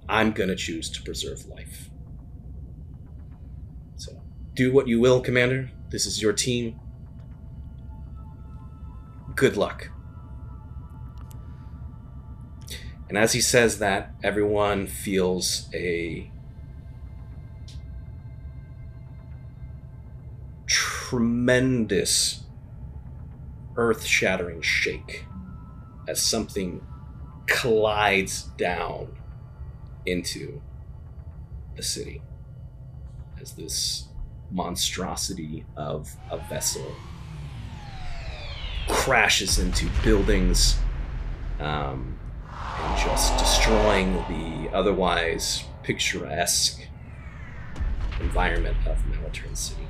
I'm 0.10 0.32
going 0.32 0.50
to 0.50 0.56
choose 0.56 0.90
to 0.92 1.02
preserve 1.02 1.46
life. 1.48 1.90
So, 3.96 4.22
do 4.54 4.72
what 4.72 4.88
you 4.88 5.00
will, 5.00 5.20
Commander. 5.22 5.72
This 5.90 6.06
is 6.06 6.22
your 6.22 6.34
team 6.34 6.80
good 9.38 9.56
luck. 9.56 9.92
And 13.10 13.18
as 13.18 13.34
he 13.34 13.42
says 13.42 13.80
that, 13.80 14.12
everyone 14.24 14.88
feels 14.88 15.70
a 15.74 16.30
tremendous 20.66 22.44
earth 23.78 24.04
shattering 24.04 24.62
shake 24.62 25.26
as 26.08 26.22
something 26.22 26.86
collides 27.46 28.44
down 28.58 29.18
into 30.06 30.62
the 31.76 31.84
city. 31.84 32.22
As 33.40 33.54
this 33.54 34.08
monstrosity 34.52 35.66
of 35.76 36.14
a 36.30 36.38
vessel 36.50 36.96
crashes 38.90 39.60
into 39.60 39.90
buildings 40.04 40.78
um, 41.60 42.17
and 42.80 42.98
just 42.98 43.38
destroying 43.38 44.14
the 44.30 44.70
otherwise 44.74 45.64
picturesque 45.84 46.82
environment 48.20 48.78
of 48.86 48.98
Malatern 49.06 49.56
City. 49.56 49.88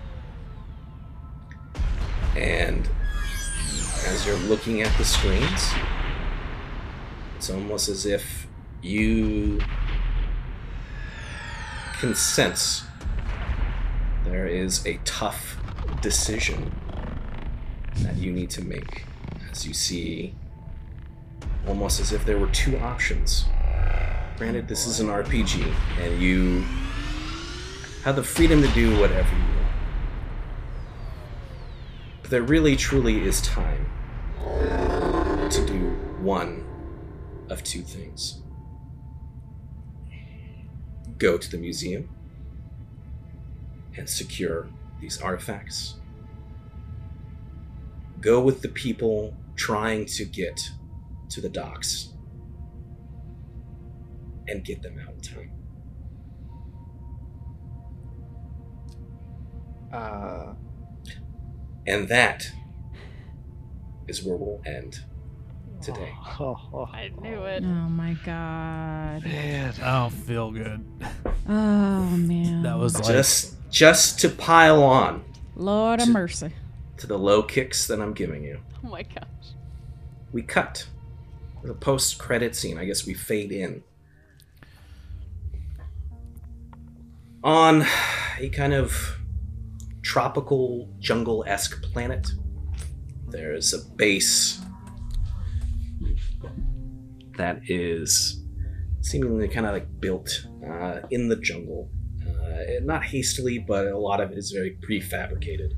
And 2.36 2.88
as 4.06 4.26
you're 4.26 4.38
looking 4.38 4.82
at 4.82 4.96
the 4.98 5.06
screens, 5.06 5.72
it's 7.36 7.50
almost 7.50 7.90
as 7.90 8.06
if 8.06 8.48
you 8.82 9.60
can 12.00 12.14
sense 12.14 12.84
there 14.24 14.46
is 14.46 14.86
a 14.86 15.00
tough 15.04 15.58
decision 16.02 16.72
that 17.98 18.16
you 18.18 18.32
need 18.32 18.50
to 18.52 18.62
make 18.64 19.06
as 19.52 19.66
you 19.66 19.74
see 19.74 20.36
almost 21.68 22.00
as 22.00 22.12
if 22.14 22.26
there 22.26 22.38
were 22.38 22.48
two 22.48 22.78
options. 22.80 23.46
Granted, 24.38 24.68
this 24.68 24.86
is 24.86 25.00
an 25.00 25.08
RPG, 25.08 25.74
and 26.00 26.22
you 26.22 26.64
have 28.04 28.16
the 28.16 28.24
freedom 28.24 28.62
to 28.62 28.68
do 28.70 29.00
whatever 29.00 29.30
you 29.36 29.42
want. 29.42 29.68
But 32.22 32.32
there 32.32 32.44
really 32.44 32.76
truly 32.76 33.22
is 33.22 33.42
time 33.42 33.90
to 35.50 35.66
do 35.66 35.90
one 36.22 36.66
of 37.50 37.64
two 37.64 37.82
things 37.82 38.42
go 41.18 41.38
to 41.38 41.50
the 41.50 41.58
museum 41.58 42.10
and 43.96 44.10
secure 44.10 44.68
these 45.02 45.20
artifacts, 45.22 45.96
go 48.22 48.40
with 48.40 48.62
the 48.62 48.68
people 48.68 49.34
trying 49.56 50.06
to 50.06 50.26
get 50.26 50.72
to 51.30 51.42
the 51.42 51.50
docks 51.50 52.14
and 54.48 54.64
get 54.64 54.82
them 54.82 54.98
out 55.00 55.14
in 55.14 55.22
time. 55.22 55.52
Uh, 59.94 60.54
And 61.86 62.08
that 62.10 62.46
is 64.08 64.24
where 64.24 64.36
we'll 64.36 64.62
end 64.66 65.00
today. 65.82 66.12
Oh, 66.40 66.90
I 66.94 67.10
knew 67.22 67.44
it. 67.44 67.64
Oh 67.64 67.68
my 67.90 68.14
god. 68.26 69.24
Man. 69.24 69.74
I 69.82 70.00
don't 70.02 70.14
feel 70.14 70.52
good. 70.52 70.84
Oh 71.48 72.04
man. 72.18 72.64
That 72.64 72.78
was 72.78 72.96
like 72.96 73.06
Just 73.08 73.56
just 73.70 74.20
to 74.22 74.30
pile 74.30 74.82
on 74.84 75.24
Lord 75.56 76.02
of 76.02 76.10
mercy. 76.10 76.52
to 76.98 77.08
the 77.08 77.18
low 77.18 77.42
kicks 77.44 77.88
that 77.88 78.02
I'm 78.02 78.14
giving 78.14 78.44
you. 78.44 78.60
Oh 78.84 78.90
my 78.90 79.04
gosh. 79.04 79.24
We 80.34 80.42
cut. 80.42 80.88
The 81.68 81.74
post 81.74 82.18
credit 82.18 82.56
scene, 82.56 82.78
I 82.78 82.86
guess 82.86 83.06
we 83.06 83.14
fade 83.14 83.52
in. 83.52 83.84
On 87.44 87.86
a 88.40 88.48
kind 88.48 88.74
of 88.74 89.18
tropical 90.02 90.90
jungle 91.00 91.44
esque 91.46 91.84
planet, 91.84 92.26
there's 93.28 93.74
a 93.74 93.80
base 93.98 94.62
that 97.36 97.60
is 97.68 98.42
seemingly 99.02 99.50
kind 99.50 99.66
of 99.66 99.74
like 99.74 100.00
built 100.00 100.48
uh, 100.66 101.02
in 101.12 101.28
the 101.28 101.36
jungle. 101.36 101.90
Uh, 102.26 102.80
not 102.84 103.04
hastily, 103.04 103.60
but 103.60 103.88
a 103.88 103.98
lot 103.98 104.22
of 104.22 104.32
it 104.32 104.38
is 104.38 104.52
very 104.52 104.78
prefabricated. 104.90 105.72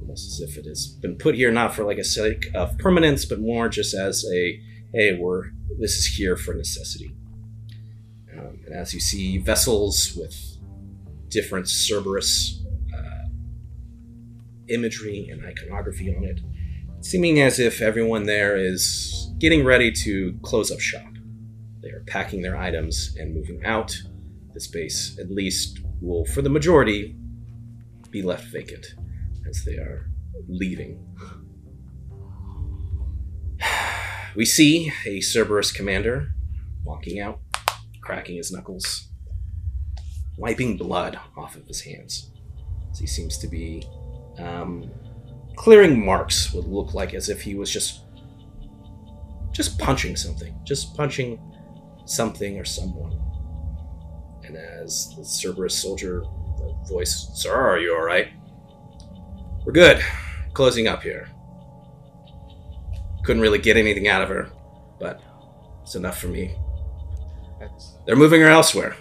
Almost 0.00 0.40
as 0.40 0.48
if 0.48 0.56
it 0.56 0.64
has 0.64 0.86
been 0.86 1.16
put 1.16 1.34
here 1.34 1.52
not 1.52 1.74
for 1.74 1.84
like 1.84 1.98
a 1.98 2.04
sake 2.04 2.46
of 2.54 2.78
permanence, 2.78 3.26
but 3.26 3.40
more 3.40 3.68
just 3.68 3.92
as 3.92 4.24
a 4.32 4.58
hey, 4.92 5.18
we're 5.18 5.50
this 5.78 5.96
is 5.96 6.06
here 6.06 6.36
for 6.36 6.54
necessity. 6.54 7.14
Um, 8.32 8.60
and 8.66 8.74
as 8.74 8.94
you 8.94 9.00
see 9.00 9.38
vessels 9.38 10.14
with 10.16 10.56
different 11.28 11.66
Cerberus 11.68 12.62
uh, 12.96 13.28
imagery 14.68 15.28
and 15.30 15.44
iconography 15.44 16.14
on 16.14 16.24
it, 16.24 16.40
seeming 17.00 17.40
as 17.40 17.58
if 17.58 17.80
everyone 17.80 18.24
there 18.24 18.56
is 18.56 19.30
getting 19.38 19.64
ready 19.64 19.92
to 19.92 20.38
close 20.42 20.70
up 20.70 20.80
shop. 20.80 21.04
They 21.82 21.90
are 21.90 22.02
packing 22.06 22.42
their 22.42 22.56
items 22.56 23.14
and 23.18 23.34
moving 23.34 23.64
out. 23.64 23.96
The 24.54 24.60
space, 24.60 25.16
at 25.20 25.30
least, 25.30 25.80
will, 26.00 26.24
for 26.24 26.42
the 26.42 26.48
majority, 26.48 27.14
be 28.10 28.22
left 28.22 28.46
vacant 28.46 28.94
as 29.48 29.64
they 29.64 29.74
are 29.74 30.10
leaving. 30.48 31.04
We 34.38 34.44
see 34.44 34.92
a 35.04 35.20
Cerberus 35.20 35.72
commander 35.72 36.28
walking 36.84 37.18
out, 37.18 37.40
cracking 38.00 38.36
his 38.36 38.52
knuckles, 38.52 39.08
wiping 40.36 40.76
blood 40.76 41.18
off 41.36 41.56
of 41.56 41.66
his 41.66 41.80
hands. 41.80 42.30
As 42.92 43.00
he 43.00 43.06
seems 43.08 43.36
to 43.38 43.48
be 43.48 43.82
um, 44.38 44.92
clearing 45.56 46.06
marks, 46.06 46.52
would 46.52 46.66
look 46.66 46.94
like 46.94 47.14
as 47.14 47.28
if 47.28 47.42
he 47.42 47.56
was 47.56 47.68
just 47.68 48.04
just 49.50 49.76
punching 49.76 50.14
something, 50.14 50.56
just 50.62 50.96
punching 50.96 51.40
something 52.06 52.60
or 52.60 52.64
someone. 52.64 53.20
And 54.44 54.56
as 54.56 55.16
the 55.16 55.24
Cerberus 55.24 55.76
soldier 55.76 56.22
the 56.58 56.76
voice, 56.88 57.28
Sir, 57.34 57.52
are 57.52 57.80
you 57.80 57.92
alright? 57.92 58.28
We're 59.66 59.72
good. 59.72 60.00
Closing 60.54 60.86
up 60.86 61.02
here. 61.02 61.28
Couldn't 63.28 63.42
really 63.42 63.58
get 63.58 63.76
anything 63.76 64.08
out 64.08 64.22
of 64.22 64.30
her, 64.30 64.48
but 64.98 65.20
it's 65.82 65.94
enough 65.94 66.18
for 66.18 66.28
me. 66.28 66.56
They're 68.06 68.16
moving 68.16 68.40
her 68.40 68.48
elsewhere. 68.48 68.96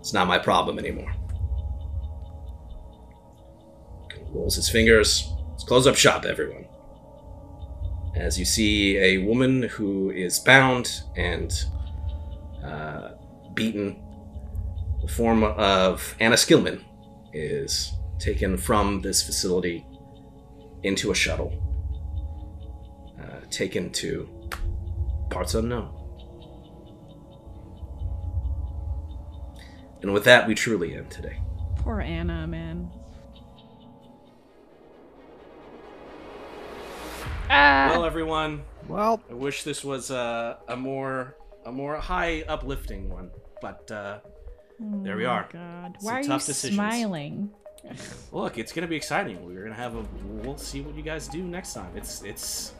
It's 0.00 0.12
not 0.12 0.26
my 0.26 0.36
problem 0.36 0.80
anymore. 0.80 1.14
Rolls 4.32 4.56
his 4.56 4.68
fingers. 4.68 5.32
Let's 5.50 5.62
close 5.62 5.86
up 5.86 5.94
shop, 5.94 6.24
everyone. 6.24 6.66
As 8.16 8.36
you 8.36 8.44
see 8.44 8.98
a 8.98 9.18
woman 9.18 9.62
who 9.62 10.10
is 10.10 10.40
bound 10.40 11.02
and 11.16 11.52
uh, 12.64 13.10
beaten, 13.54 14.02
the 15.02 15.12
form 15.12 15.44
of 15.44 16.16
Anna 16.18 16.34
Skillman 16.34 16.82
is 17.32 17.92
taken 18.18 18.56
from 18.56 19.02
this 19.02 19.22
facility 19.22 19.86
into 20.82 21.10
a 21.10 21.14
shuttle, 21.14 21.52
uh, 23.20 23.40
taken 23.50 23.90
to 23.92 24.28
parts 25.30 25.54
unknown. 25.54 25.94
And 30.02 30.12
with 30.12 30.24
that, 30.24 30.46
we 30.46 30.54
truly 30.54 30.94
end 30.94 31.10
today. 31.10 31.40
Poor 31.76 32.00
Anna, 32.00 32.46
man. 32.46 32.90
Ah. 37.50 37.88
Well, 37.90 38.04
everyone, 38.04 38.62
Well, 38.86 39.22
I 39.30 39.34
wish 39.34 39.62
this 39.64 39.82
was 39.82 40.10
a, 40.10 40.58
a 40.68 40.76
more 40.76 41.34
a 41.64 41.72
more 41.72 41.96
high 41.96 42.42
uplifting 42.48 43.08
one, 43.10 43.30
but 43.60 43.90
uh, 43.90 44.18
there 45.02 45.16
we 45.16 45.26
Oh 45.26 45.30
are. 45.30 45.48
God. 45.52 45.96
Some 45.98 46.06
Why 46.06 46.12
are 46.18 46.20
you 46.22 46.28
tough 46.28 46.46
decisions. 46.46 46.76
smiling? 46.76 47.50
Look, 48.32 48.58
it's 48.58 48.72
gonna 48.72 48.86
be 48.86 48.96
exciting. 48.96 49.44
We're 49.44 49.62
gonna 49.62 49.74
have 49.74 49.94
a. 49.96 50.04
We'll 50.26 50.58
see 50.58 50.80
what 50.80 50.94
you 50.94 51.02
guys 51.02 51.28
do 51.28 51.42
next 51.42 51.74
time. 51.74 51.90
It's 51.96 52.22
it's 52.22 52.72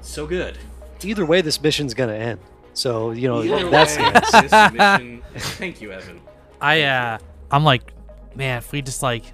so 0.00 0.26
good. 0.26 0.58
either 1.02 1.26
way, 1.26 1.40
this 1.40 1.60
mission's 1.60 1.94
gonna 1.94 2.14
end. 2.14 2.40
So 2.74 3.10
you 3.10 3.28
know 3.28 3.42
Either 3.42 3.68
that's 3.70 3.96
way, 3.98 4.12
this 4.42 4.72
mission- 4.72 5.22
Thank 5.36 5.80
you, 5.82 5.92
Evan. 5.92 6.20
I 6.60 6.82
uh 6.82 7.18
I'm 7.50 7.64
like, 7.64 7.92
man, 8.34 8.58
if 8.58 8.70
we 8.72 8.82
just 8.82 9.02
like 9.02 9.24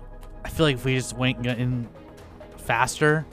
I 0.44 0.48
feel 0.48 0.66
like 0.66 0.76
if 0.76 0.84
we 0.84 0.94
just 0.96 1.16
went 1.16 1.44
in 1.46 1.88
faster, 2.56 3.26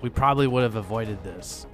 we 0.00 0.08
probably 0.08 0.46
would 0.46 0.62
have 0.62 0.76
avoided 0.76 1.22
this. 1.22 1.66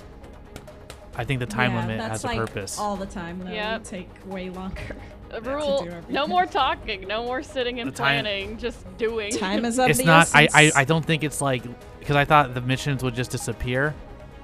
I 1.15 1.25
think 1.25 1.41
the 1.41 1.47
time 1.47 1.73
Yeah, 1.73 1.81
limit 1.87 2.01
has 2.01 2.25
a 2.25 2.27
like 2.27 2.37
purpose. 2.37 2.79
All 2.79 2.97
the 2.97 3.07
time, 3.07 3.39
though. 3.39 3.51
Yep. 3.51 3.85
Take 3.85 4.09
way 4.27 4.51
longer. 4.51 4.97
A 5.31 5.41
rule. 5.41 5.89
No 6.09 6.27
more 6.27 6.47
talking. 6.47 7.07
No 7.09 7.25
more 7.25 7.43
sitting 7.43 7.81
and 7.81 7.91
The 7.91 7.95
time- 7.97 8.25
planning. 8.25 8.59
Just 8.59 8.85
doing. 8.97 9.33
Time 9.33 9.65
is 9.65 9.79
up. 9.81 9.91
it's 9.91 9.99
the 9.99 10.05
not 10.05 10.31
I, 10.35 10.49
I. 10.55 10.73
I 10.77 10.85
don't 10.85 11.05
think 11.05 11.25
it's 11.25 11.41
like 11.41 11.63
because 11.99 12.17
I 12.17 12.25
thought 12.25 12.55
the 12.55 12.61
missions 12.61 13.03
would 13.03 13.15
just 13.15 13.31
disappear, 13.31 13.95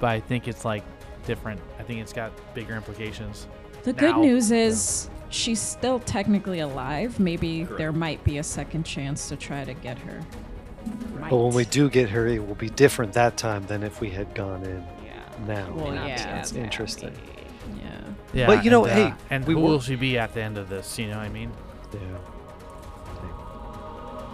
but 0.00 0.10
I 0.10 0.20
think 0.20 0.48
it's 0.48 0.64
like 0.64 0.82
different. 1.26 1.60
I 1.78 1.82
think 1.84 2.00
it's 2.00 2.12
got 2.12 2.32
bigger 2.54 2.74
implications. 2.74 3.46
The 3.84 3.92
good 3.92 4.16
news 4.16 4.50
is 4.52 5.08
she's 5.30 5.60
still 5.60 5.98
technically 6.00 6.60
alive. 6.60 7.18
Maybe 7.20 7.64
Correct. 7.64 7.78
there 7.78 7.92
might 7.92 8.22
be 8.24 8.38
a 8.38 8.42
second 8.42 8.84
chance 8.84 9.28
to 9.28 9.36
try 9.36 9.64
to 9.64 9.74
get 9.74 9.98
her. 9.98 10.20
But 11.30 11.36
when 11.36 11.54
we 11.54 11.64
do 11.64 11.88
get 11.88 12.10
her, 12.10 12.26
it 12.26 12.44
will 12.44 12.56
be 12.56 12.68
different 12.68 13.12
that 13.12 13.36
time 13.36 13.64
than 13.66 13.82
if 13.84 14.00
we 14.00 14.10
had 14.10 14.34
gone 14.34 14.64
in 14.64 14.84
Yeah. 15.04 15.46
now. 15.46 15.72
Well, 15.72 15.92
That's- 15.92 16.20
yeah. 16.20 16.34
that's 16.34 16.52
interesting. 16.52 17.12
Yeah. 17.14 17.31
Yeah, 18.34 18.46
But, 18.46 18.64
you 18.64 18.70
know, 18.70 18.84
and, 18.86 18.92
hey, 18.94 19.04
uh, 19.10 19.14
and 19.30 19.46
we 19.46 19.54
who 19.54 19.60
will 19.60 19.80
she 19.80 19.94
be 19.96 20.18
at 20.18 20.32
the 20.34 20.42
end 20.42 20.56
of 20.58 20.68
this? 20.68 20.98
You 20.98 21.08
know 21.08 21.18
what 21.18 21.26
I 21.26 21.28
mean? 21.28 21.52
Yeah. 21.92 22.00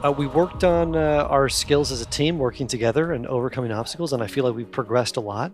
Uh, 0.05 0.13
we 0.13 0.27
worked 0.29 0.63
on 0.63 0.95
uh, 0.95 1.27
our 1.29 1.49
skills 1.49 1.91
as 1.91 2.01
a 2.01 2.07
team, 2.07 2.39
working 2.39 2.69
together 2.69 3.13
and 3.13 3.27
overcoming 3.27 3.73
obstacles, 3.73 4.13
and 4.13 4.23
I 4.23 4.29
feel 4.29 4.45
like 4.45 4.55
we've 4.55 4.71
progressed 4.71 5.17
a 5.17 5.21
lot. 5.21 5.53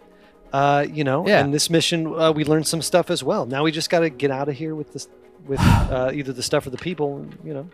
Uh, 0.52 0.84
you 0.92 1.02
know, 1.02 1.26
Yeah. 1.26 1.40
and 1.40 1.52
this 1.54 1.70
mission, 1.70 2.06
uh, 2.14 2.30
we 2.30 2.44
learned 2.44 2.66
some 2.66 2.82
stuff 2.82 3.10
as 3.10 3.24
well. 3.24 3.46
Now 3.46 3.64
we 3.64 3.72
just 3.72 3.88
got 3.88 4.00
to 4.00 4.10
get 4.10 4.30
out 4.30 4.48
of 4.50 4.54
here 4.54 4.74
with 4.74 4.92
this, 4.92 5.08
with 5.46 5.58
uh, 5.62 6.10
either 6.12 6.32
the 6.34 6.42
stuff 6.42 6.66
or 6.66 6.70
the 6.70 6.76
people. 6.78 7.26
You 7.42 7.54
know, 7.54 7.68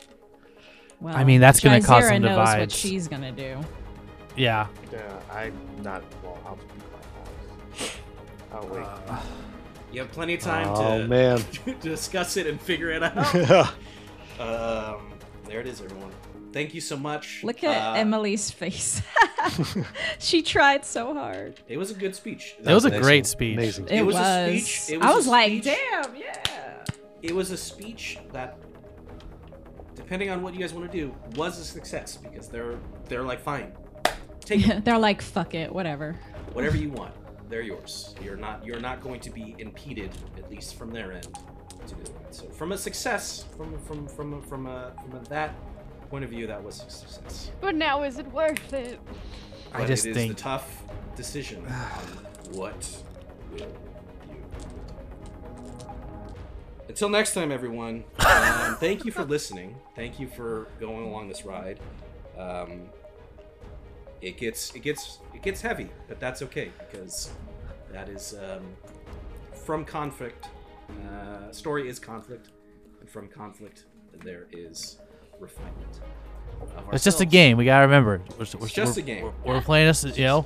Well, 1.00 1.16
I 1.16 1.24
mean, 1.24 1.40
that's 1.40 1.58
gonna 1.60 1.81
cause 1.81 2.05
Jazeera 2.05 2.08
some 2.08 2.23
knows 2.23 2.36
what 2.58 2.70
she's 2.73 3.08
gonna 3.08 3.32
do. 3.32 3.58
Yeah. 4.36 4.68
Yeah, 4.92 5.00
I'm 5.32 5.52
not. 5.82 6.05
Well, 6.23 6.39
I'll 6.47 6.57
be 6.57 6.62
quiet. 7.76 7.92
I'll 8.52 8.68
wait. 8.68 9.18
You 9.93 10.01
have 10.01 10.12
plenty 10.12 10.35
of 10.35 10.41
time 10.41 10.69
Oh, 10.70 10.99
to, 10.99 11.09
man. 11.09 11.39
to 11.65 11.75
discuss 11.75 12.36
it 12.36 12.47
and 12.47 12.60
figure 12.60 12.91
it 12.91 13.02
out. 13.02 13.35
um, 14.39 15.12
there 15.47 15.60
it 15.60 15.67
is, 15.67 15.81
everyone. 15.81 16.12
Thank 16.52 16.75
you 16.75 16.81
so 16.81 16.97
much. 16.97 17.43
Look 17.44 17.62
at 17.65 17.94
Uh, 17.94 17.99
Emily's 17.99 18.51
face. 18.51 19.02
she 20.19 20.43
tried 20.43 20.85
so 20.85 21.15
hard. 21.15 21.60
It 21.69 21.77
was 21.77 21.91
a 21.91 21.94
good 21.94 22.15
speech. 22.15 22.55
It 22.59 22.67
was 22.75 22.85
a 22.85 23.01
great 23.01 23.27
speech. 23.27 23.57
Amazing. 23.57 23.89
It, 23.89 24.02
was. 24.02 24.17
a 24.17 24.59
speech. 24.59 24.94
It 24.94 24.99
was 24.99 25.07
I 25.07 25.15
was 25.15 25.27
like, 25.27 25.51
speech. 25.52 25.65
damn, 25.65 26.17
yeah. 26.17 26.85
It 27.23 27.35
was 27.35 27.51
a 27.51 27.57
speech 27.57 28.19
that, 28.33 28.59
depending 29.94 30.31
on 30.31 30.43
what 30.43 30.55
you 30.55 30.60
guys 30.60 30.73
want 30.73 30.91
to 30.91 30.99
do, 30.99 31.15
was 31.36 31.59
a 31.59 31.65
success 31.65 32.17
because 32.17 32.49
they're 32.49 32.78
they're 33.09 33.23
like 33.23 33.41
fine, 33.41 33.73
take 34.41 34.67
it. 34.69 34.85
They're 34.85 34.99
like, 34.99 35.20
fuck 35.23 35.55
it, 35.55 35.73
whatever. 35.73 36.19
whatever 36.52 36.77
you 36.77 36.91
want. 36.91 37.15
They're 37.50 37.62
yours. 37.62 38.14
You're 38.22 38.36
not 38.36 38.64
you're 38.64 38.80
not 38.80 39.02
going 39.02 39.20
to 39.20 39.30
be 39.30 39.56
impeded, 39.58 40.10
at 40.38 40.48
least 40.50 40.76
from 40.76 40.92
their 40.92 41.12
end, 41.12 41.28
to 41.86 41.94
do 41.96 42.02
that. 42.04 42.32
So 42.32 42.44
from 42.50 42.70
a 42.70 42.78
success, 42.78 43.44
from 43.56 43.76
from 43.80 44.06
from 44.06 44.40
from 44.42 44.66
a, 44.66 44.92
from 45.02 45.16
a, 45.20 45.28
that 45.28 45.52
point 46.10 46.22
of 46.22 46.30
view, 46.30 46.46
that 46.46 46.62
was 46.62 46.84
a 46.86 46.90
success. 46.90 47.50
But 47.60 47.74
now 47.74 48.04
is 48.04 48.18
it 48.18 48.26
worth 48.32 48.72
it? 48.72 49.00
I 49.72 49.78
But 49.80 49.88
just 49.88 50.06
it 50.06 50.10
is 50.10 50.16
think 50.16 50.36
the 50.36 50.42
tough 50.42 50.82
decision 51.16 51.66
on 51.66 51.72
what 52.52 53.02
will 53.50 53.58
you 53.58 53.66
do. 53.66 53.74
Until 56.88 57.08
next 57.08 57.34
time, 57.34 57.50
everyone. 57.50 58.04
Um, 58.20 58.76
thank 58.76 59.04
you 59.04 59.10
for 59.10 59.24
listening. 59.36 59.74
Thank 59.96 60.20
you 60.20 60.28
for 60.28 60.68
going 60.78 61.04
along 61.06 61.28
this 61.28 61.44
ride. 61.44 61.80
Um, 62.38 62.82
it 64.22 64.36
gets 64.36 64.74
it 64.74 64.82
gets 64.82 65.18
it 65.41 65.44
gets 65.44 65.60
heavy, 65.60 65.89
but 66.09 66.20
that's 66.20 66.43
okay 66.43 66.70
because 66.78 67.31
that 67.93 68.09
is 68.09 68.35
um, 68.35 68.62
from 69.65 69.85
conflict. 69.85 70.49
Uh, 71.09 71.51
story 71.52 71.89
is 71.89 71.99
conflict, 71.99 72.49
and 73.01 73.09
from 73.09 73.28
conflict 73.28 73.86
there 74.25 74.47
is 74.52 74.99
refinement. 75.39 76.01
it's 76.93 77.05
just 77.05 77.20
a 77.20 77.25
game. 77.25 77.57
We 77.57 77.65
gotta 77.65 77.86
remember. 77.86 78.20
We're, 78.33 78.36
we're, 78.59 78.67
It's 78.67 78.75
just 78.75 78.97
we're- 78.97 79.02
a 79.02 79.15
game. 79.15 79.33
We're, 79.44 79.55
we're 79.55 79.60
playing 79.62 79.86
this, 79.86 80.05
you 80.05 80.25
know. 80.25 80.44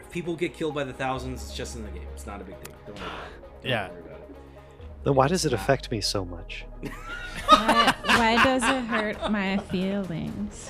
If 0.00 0.10
people 0.10 0.36
get 0.36 0.52
killed 0.54 0.74
by 0.74 0.84
the 0.84 0.92
thousands, 0.92 1.42
it's 1.44 1.54
just 1.56 1.76
in 1.76 1.84
the 1.84 1.90
game. 1.90 2.06
It's 2.14 2.26
not 2.26 2.40
a 2.40 2.44
big 2.44 2.62
deal. 2.62 2.74
Don't 2.86 2.98
worry 2.98 3.06
about 3.06 3.18
it. 3.26 3.62
Don't 3.62 3.70
Yeah. 3.70 3.88
worry 3.90 4.00
about 4.00 4.20
it. 4.20 4.34
Then 5.04 5.14
why 5.14 5.28
does 5.28 5.44
it 5.46 5.52
affect 5.52 5.90
me 5.90 6.00
so 6.00 6.24
much? 6.24 6.66
Why, 8.18 8.36
why 8.36 8.44
does 8.44 8.62
it 8.62 8.84
hurt 8.86 9.30
my 9.30 9.56
feelings? 9.58 10.68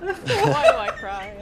Why 0.00 0.68
do 0.70 0.76
I 0.76 0.90
cry? 0.96 1.36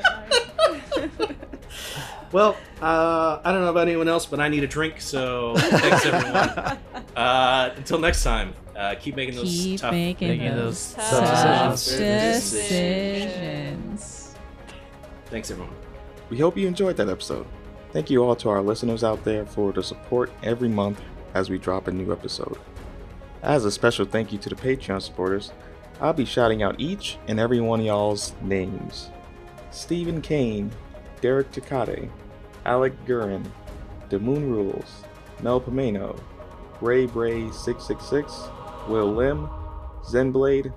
Well, 2.32 2.56
uh, 2.82 3.40
I 3.44 3.52
don't 3.52 3.62
know 3.62 3.70
about 3.70 3.86
anyone 3.86 4.08
else, 4.08 4.26
but 4.26 4.40
I 4.40 4.48
need 4.48 4.64
a 4.64 4.66
drink, 4.66 5.00
so 5.00 5.54
thanks 5.56 6.04
everyone. 6.04 6.78
uh, 7.16 7.70
until 7.76 7.98
next 7.98 8.24
time, 8.24 8.52
uh, 8.76 8.96
keep 8.98 9.14
making 9.16 9.36
those 9.36 9.48
Keep 9.48 9.80
tough, 9.80 9.92
making 9.92 10.28
Making 10.28 10.56
those 10.56 10.92
those 10.94 11.04
tough 11.06 11.20
tough 11.20 11.74
decisions. 11.84 12.74
Thanks 15.26 15.50
everyone. 15.50 15.74
We 16.30 16.38
hope 16.38 16.56
you 16.56 16.66
enjoyed 16.66 16.96
that 16.96 17.08
episode. 17.08 17.46
Thank 17.92 18.10
you 18.10 18.24
all 18.24 18.34
to 18.36 18.48
our 18.48 18.60
listeners 18.60 19.04
out 19.04 19.22
there 19.24 19.46
for 19.46 19.72
the 19.72 19.82
support 19.82 20.32
every 20.42 20.68
month 20.68 21.00
as 21.34 21.48
we 21.48 21.58
drop 21.58 21.86
a 21.86 21.92
new 21.92 22.12
episode. 22.12 22.58
As 23.42 23.64
a 23.64 23.70
special 23.70 24.04
thank 24.04 24.32
you 24.32 24.38
to 24.38 24.48
the 24.48 24.54
Patreon 24.54 25.00
supporters, 25.00 25.52
I'll 26.00 26.12
be 26.12 26.24
shouting 26.24 26.62
out 26.62 26.80
each 26.80 27.18
and 27.28 27.38
every 27.38 27.60
one 27.60 27.80
of 27.80 27.86
y'all's 27.86 28.34
names. 28.42 29.10
Stephen 29.70 30.20
Kane, 30.20 30.70
Derek 31.20 31.50
Takate, 31.52 32.10
Alec 32.64 32.92
Gurin, 33.06 33.44
The 34.08 34.18
Moon 34.18 34.50
Rules, 34.50 35.04
Mel 35.42 35.60
Pomeno, 35.60 36.18
Ray 36.80 37.06
Bray 37.06 37.50
666, 37.50 38.48
Will 38.88 39.12
Lim, 39.12 39.48
Zenblade, 40.02 40.72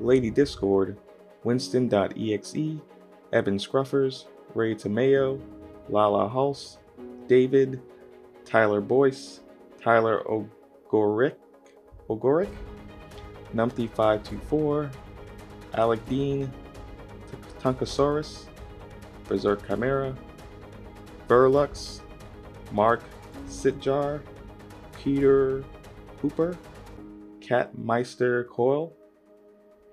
Lady 0.00 0.30
Discord, 0.30 0.98
Winston.exe, 1.44 2.80
Evan 3.32 3.58
Scruffers, 3.58 4.26
Ray 4.54 4.74
Tomeo, 4.74 5.40
Lala 5.88 6.28
Hulse, 6.28 6.78
David, 7.26 7.80
Tyler 8.44 8.80
Boyce, 8.80 9.40
Tyler 9.80 10.22
Ogorick, 10.24 11.34
Ogorick, 12.16 12.50
Numpty524, 13.54 14.92
Alec 15.74 16.06
Dean, 16.06 16.52
Tunkosaurus, 17.60 18.46
Berserk 19.28 19.66
Chimera, 19.66 20.14
Burlux, 21.28 22.00
Mark 22.72 23.02
Sitjar, 23.46 24.20
Peter 24.92 25.64
Hooper, 26.20 26.56
Catmeister 27.40 28.48
Coil, 28.48 28.92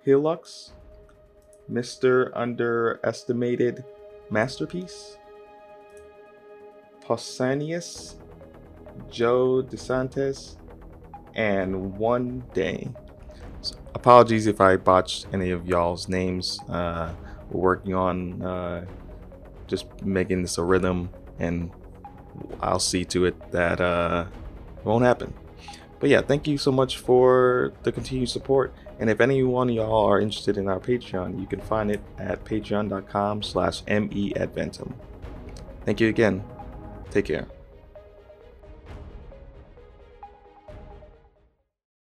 Hilux, 0.06 0.72
Mr. 1.72 2.32
Underestimated 2.36 3.84
Masterpiece, 4.30 5.18
Pausanias, 7.02 8.16
Joe 9.10 9.64
DeSantis, 9.64 10.59
and 11.36 11.98
One 11.98 12.44
Day. 12.54 12.90
So, 13.62 13.76
apologies 13.94 14.48
if 14.48 14.62
I 14.62 14.78
botched 14.78 15.28
any 15.34 15.52
of 15.52 15.68
y'all's 15.68 16.08
names. 16.08 16.60
Uh, 16.70 17.14
we're 17.50 17.62
working 17.62 17.94
on 17.94 18.42
uh, 18.42 18.86
just 19.68 19.86
making 20.04 20.42
this 20.42 20.58
a 20.58 20.64
rhythm, 20.64 21.10
and 21.40 21.72
I'll 22.62 22.80
see 22.80 23.06
to 23.06 23.26
it 23.26 23.52
that 23.52 23.82
uh, 23.82 24.26
it 24.78 24.86
won't 24.86 25.06
happen. 25.06 25.34
But 26.00 26.10
yeah, 26.10 26.22
thank 26.22 26.48
you 26.48 26.58
so 26.58 26.72
much 26.72 26.98
for 26.98 27.74
the 27.84 27.92
continued 27.92 28.30
support. 28.30 28.74
And 29.00 29.10
if 29.10 29.22
any 29.22 29.44
one 29.44 29.70
of 29.70 29.76
y'all 29.76 30.06
are 30.06 30.20
interested 30.20 30.58
in 30.58 30.68
our 30.68 30.80
Patreon, 30.80 31.40
you 31.40 31.48
can 31.48 31.62
find 31.62 31.92
it 31.92 32.02
at 32.18 32.44
patreon.com 32.46 33.44
slash 33.44 33.84
meadventum. 33.84 34.94
Thank 35.86 36.00
you 36.00 36.10
again. 36.10 36.44
Take 37.12 37.26
care. 37.26 37.59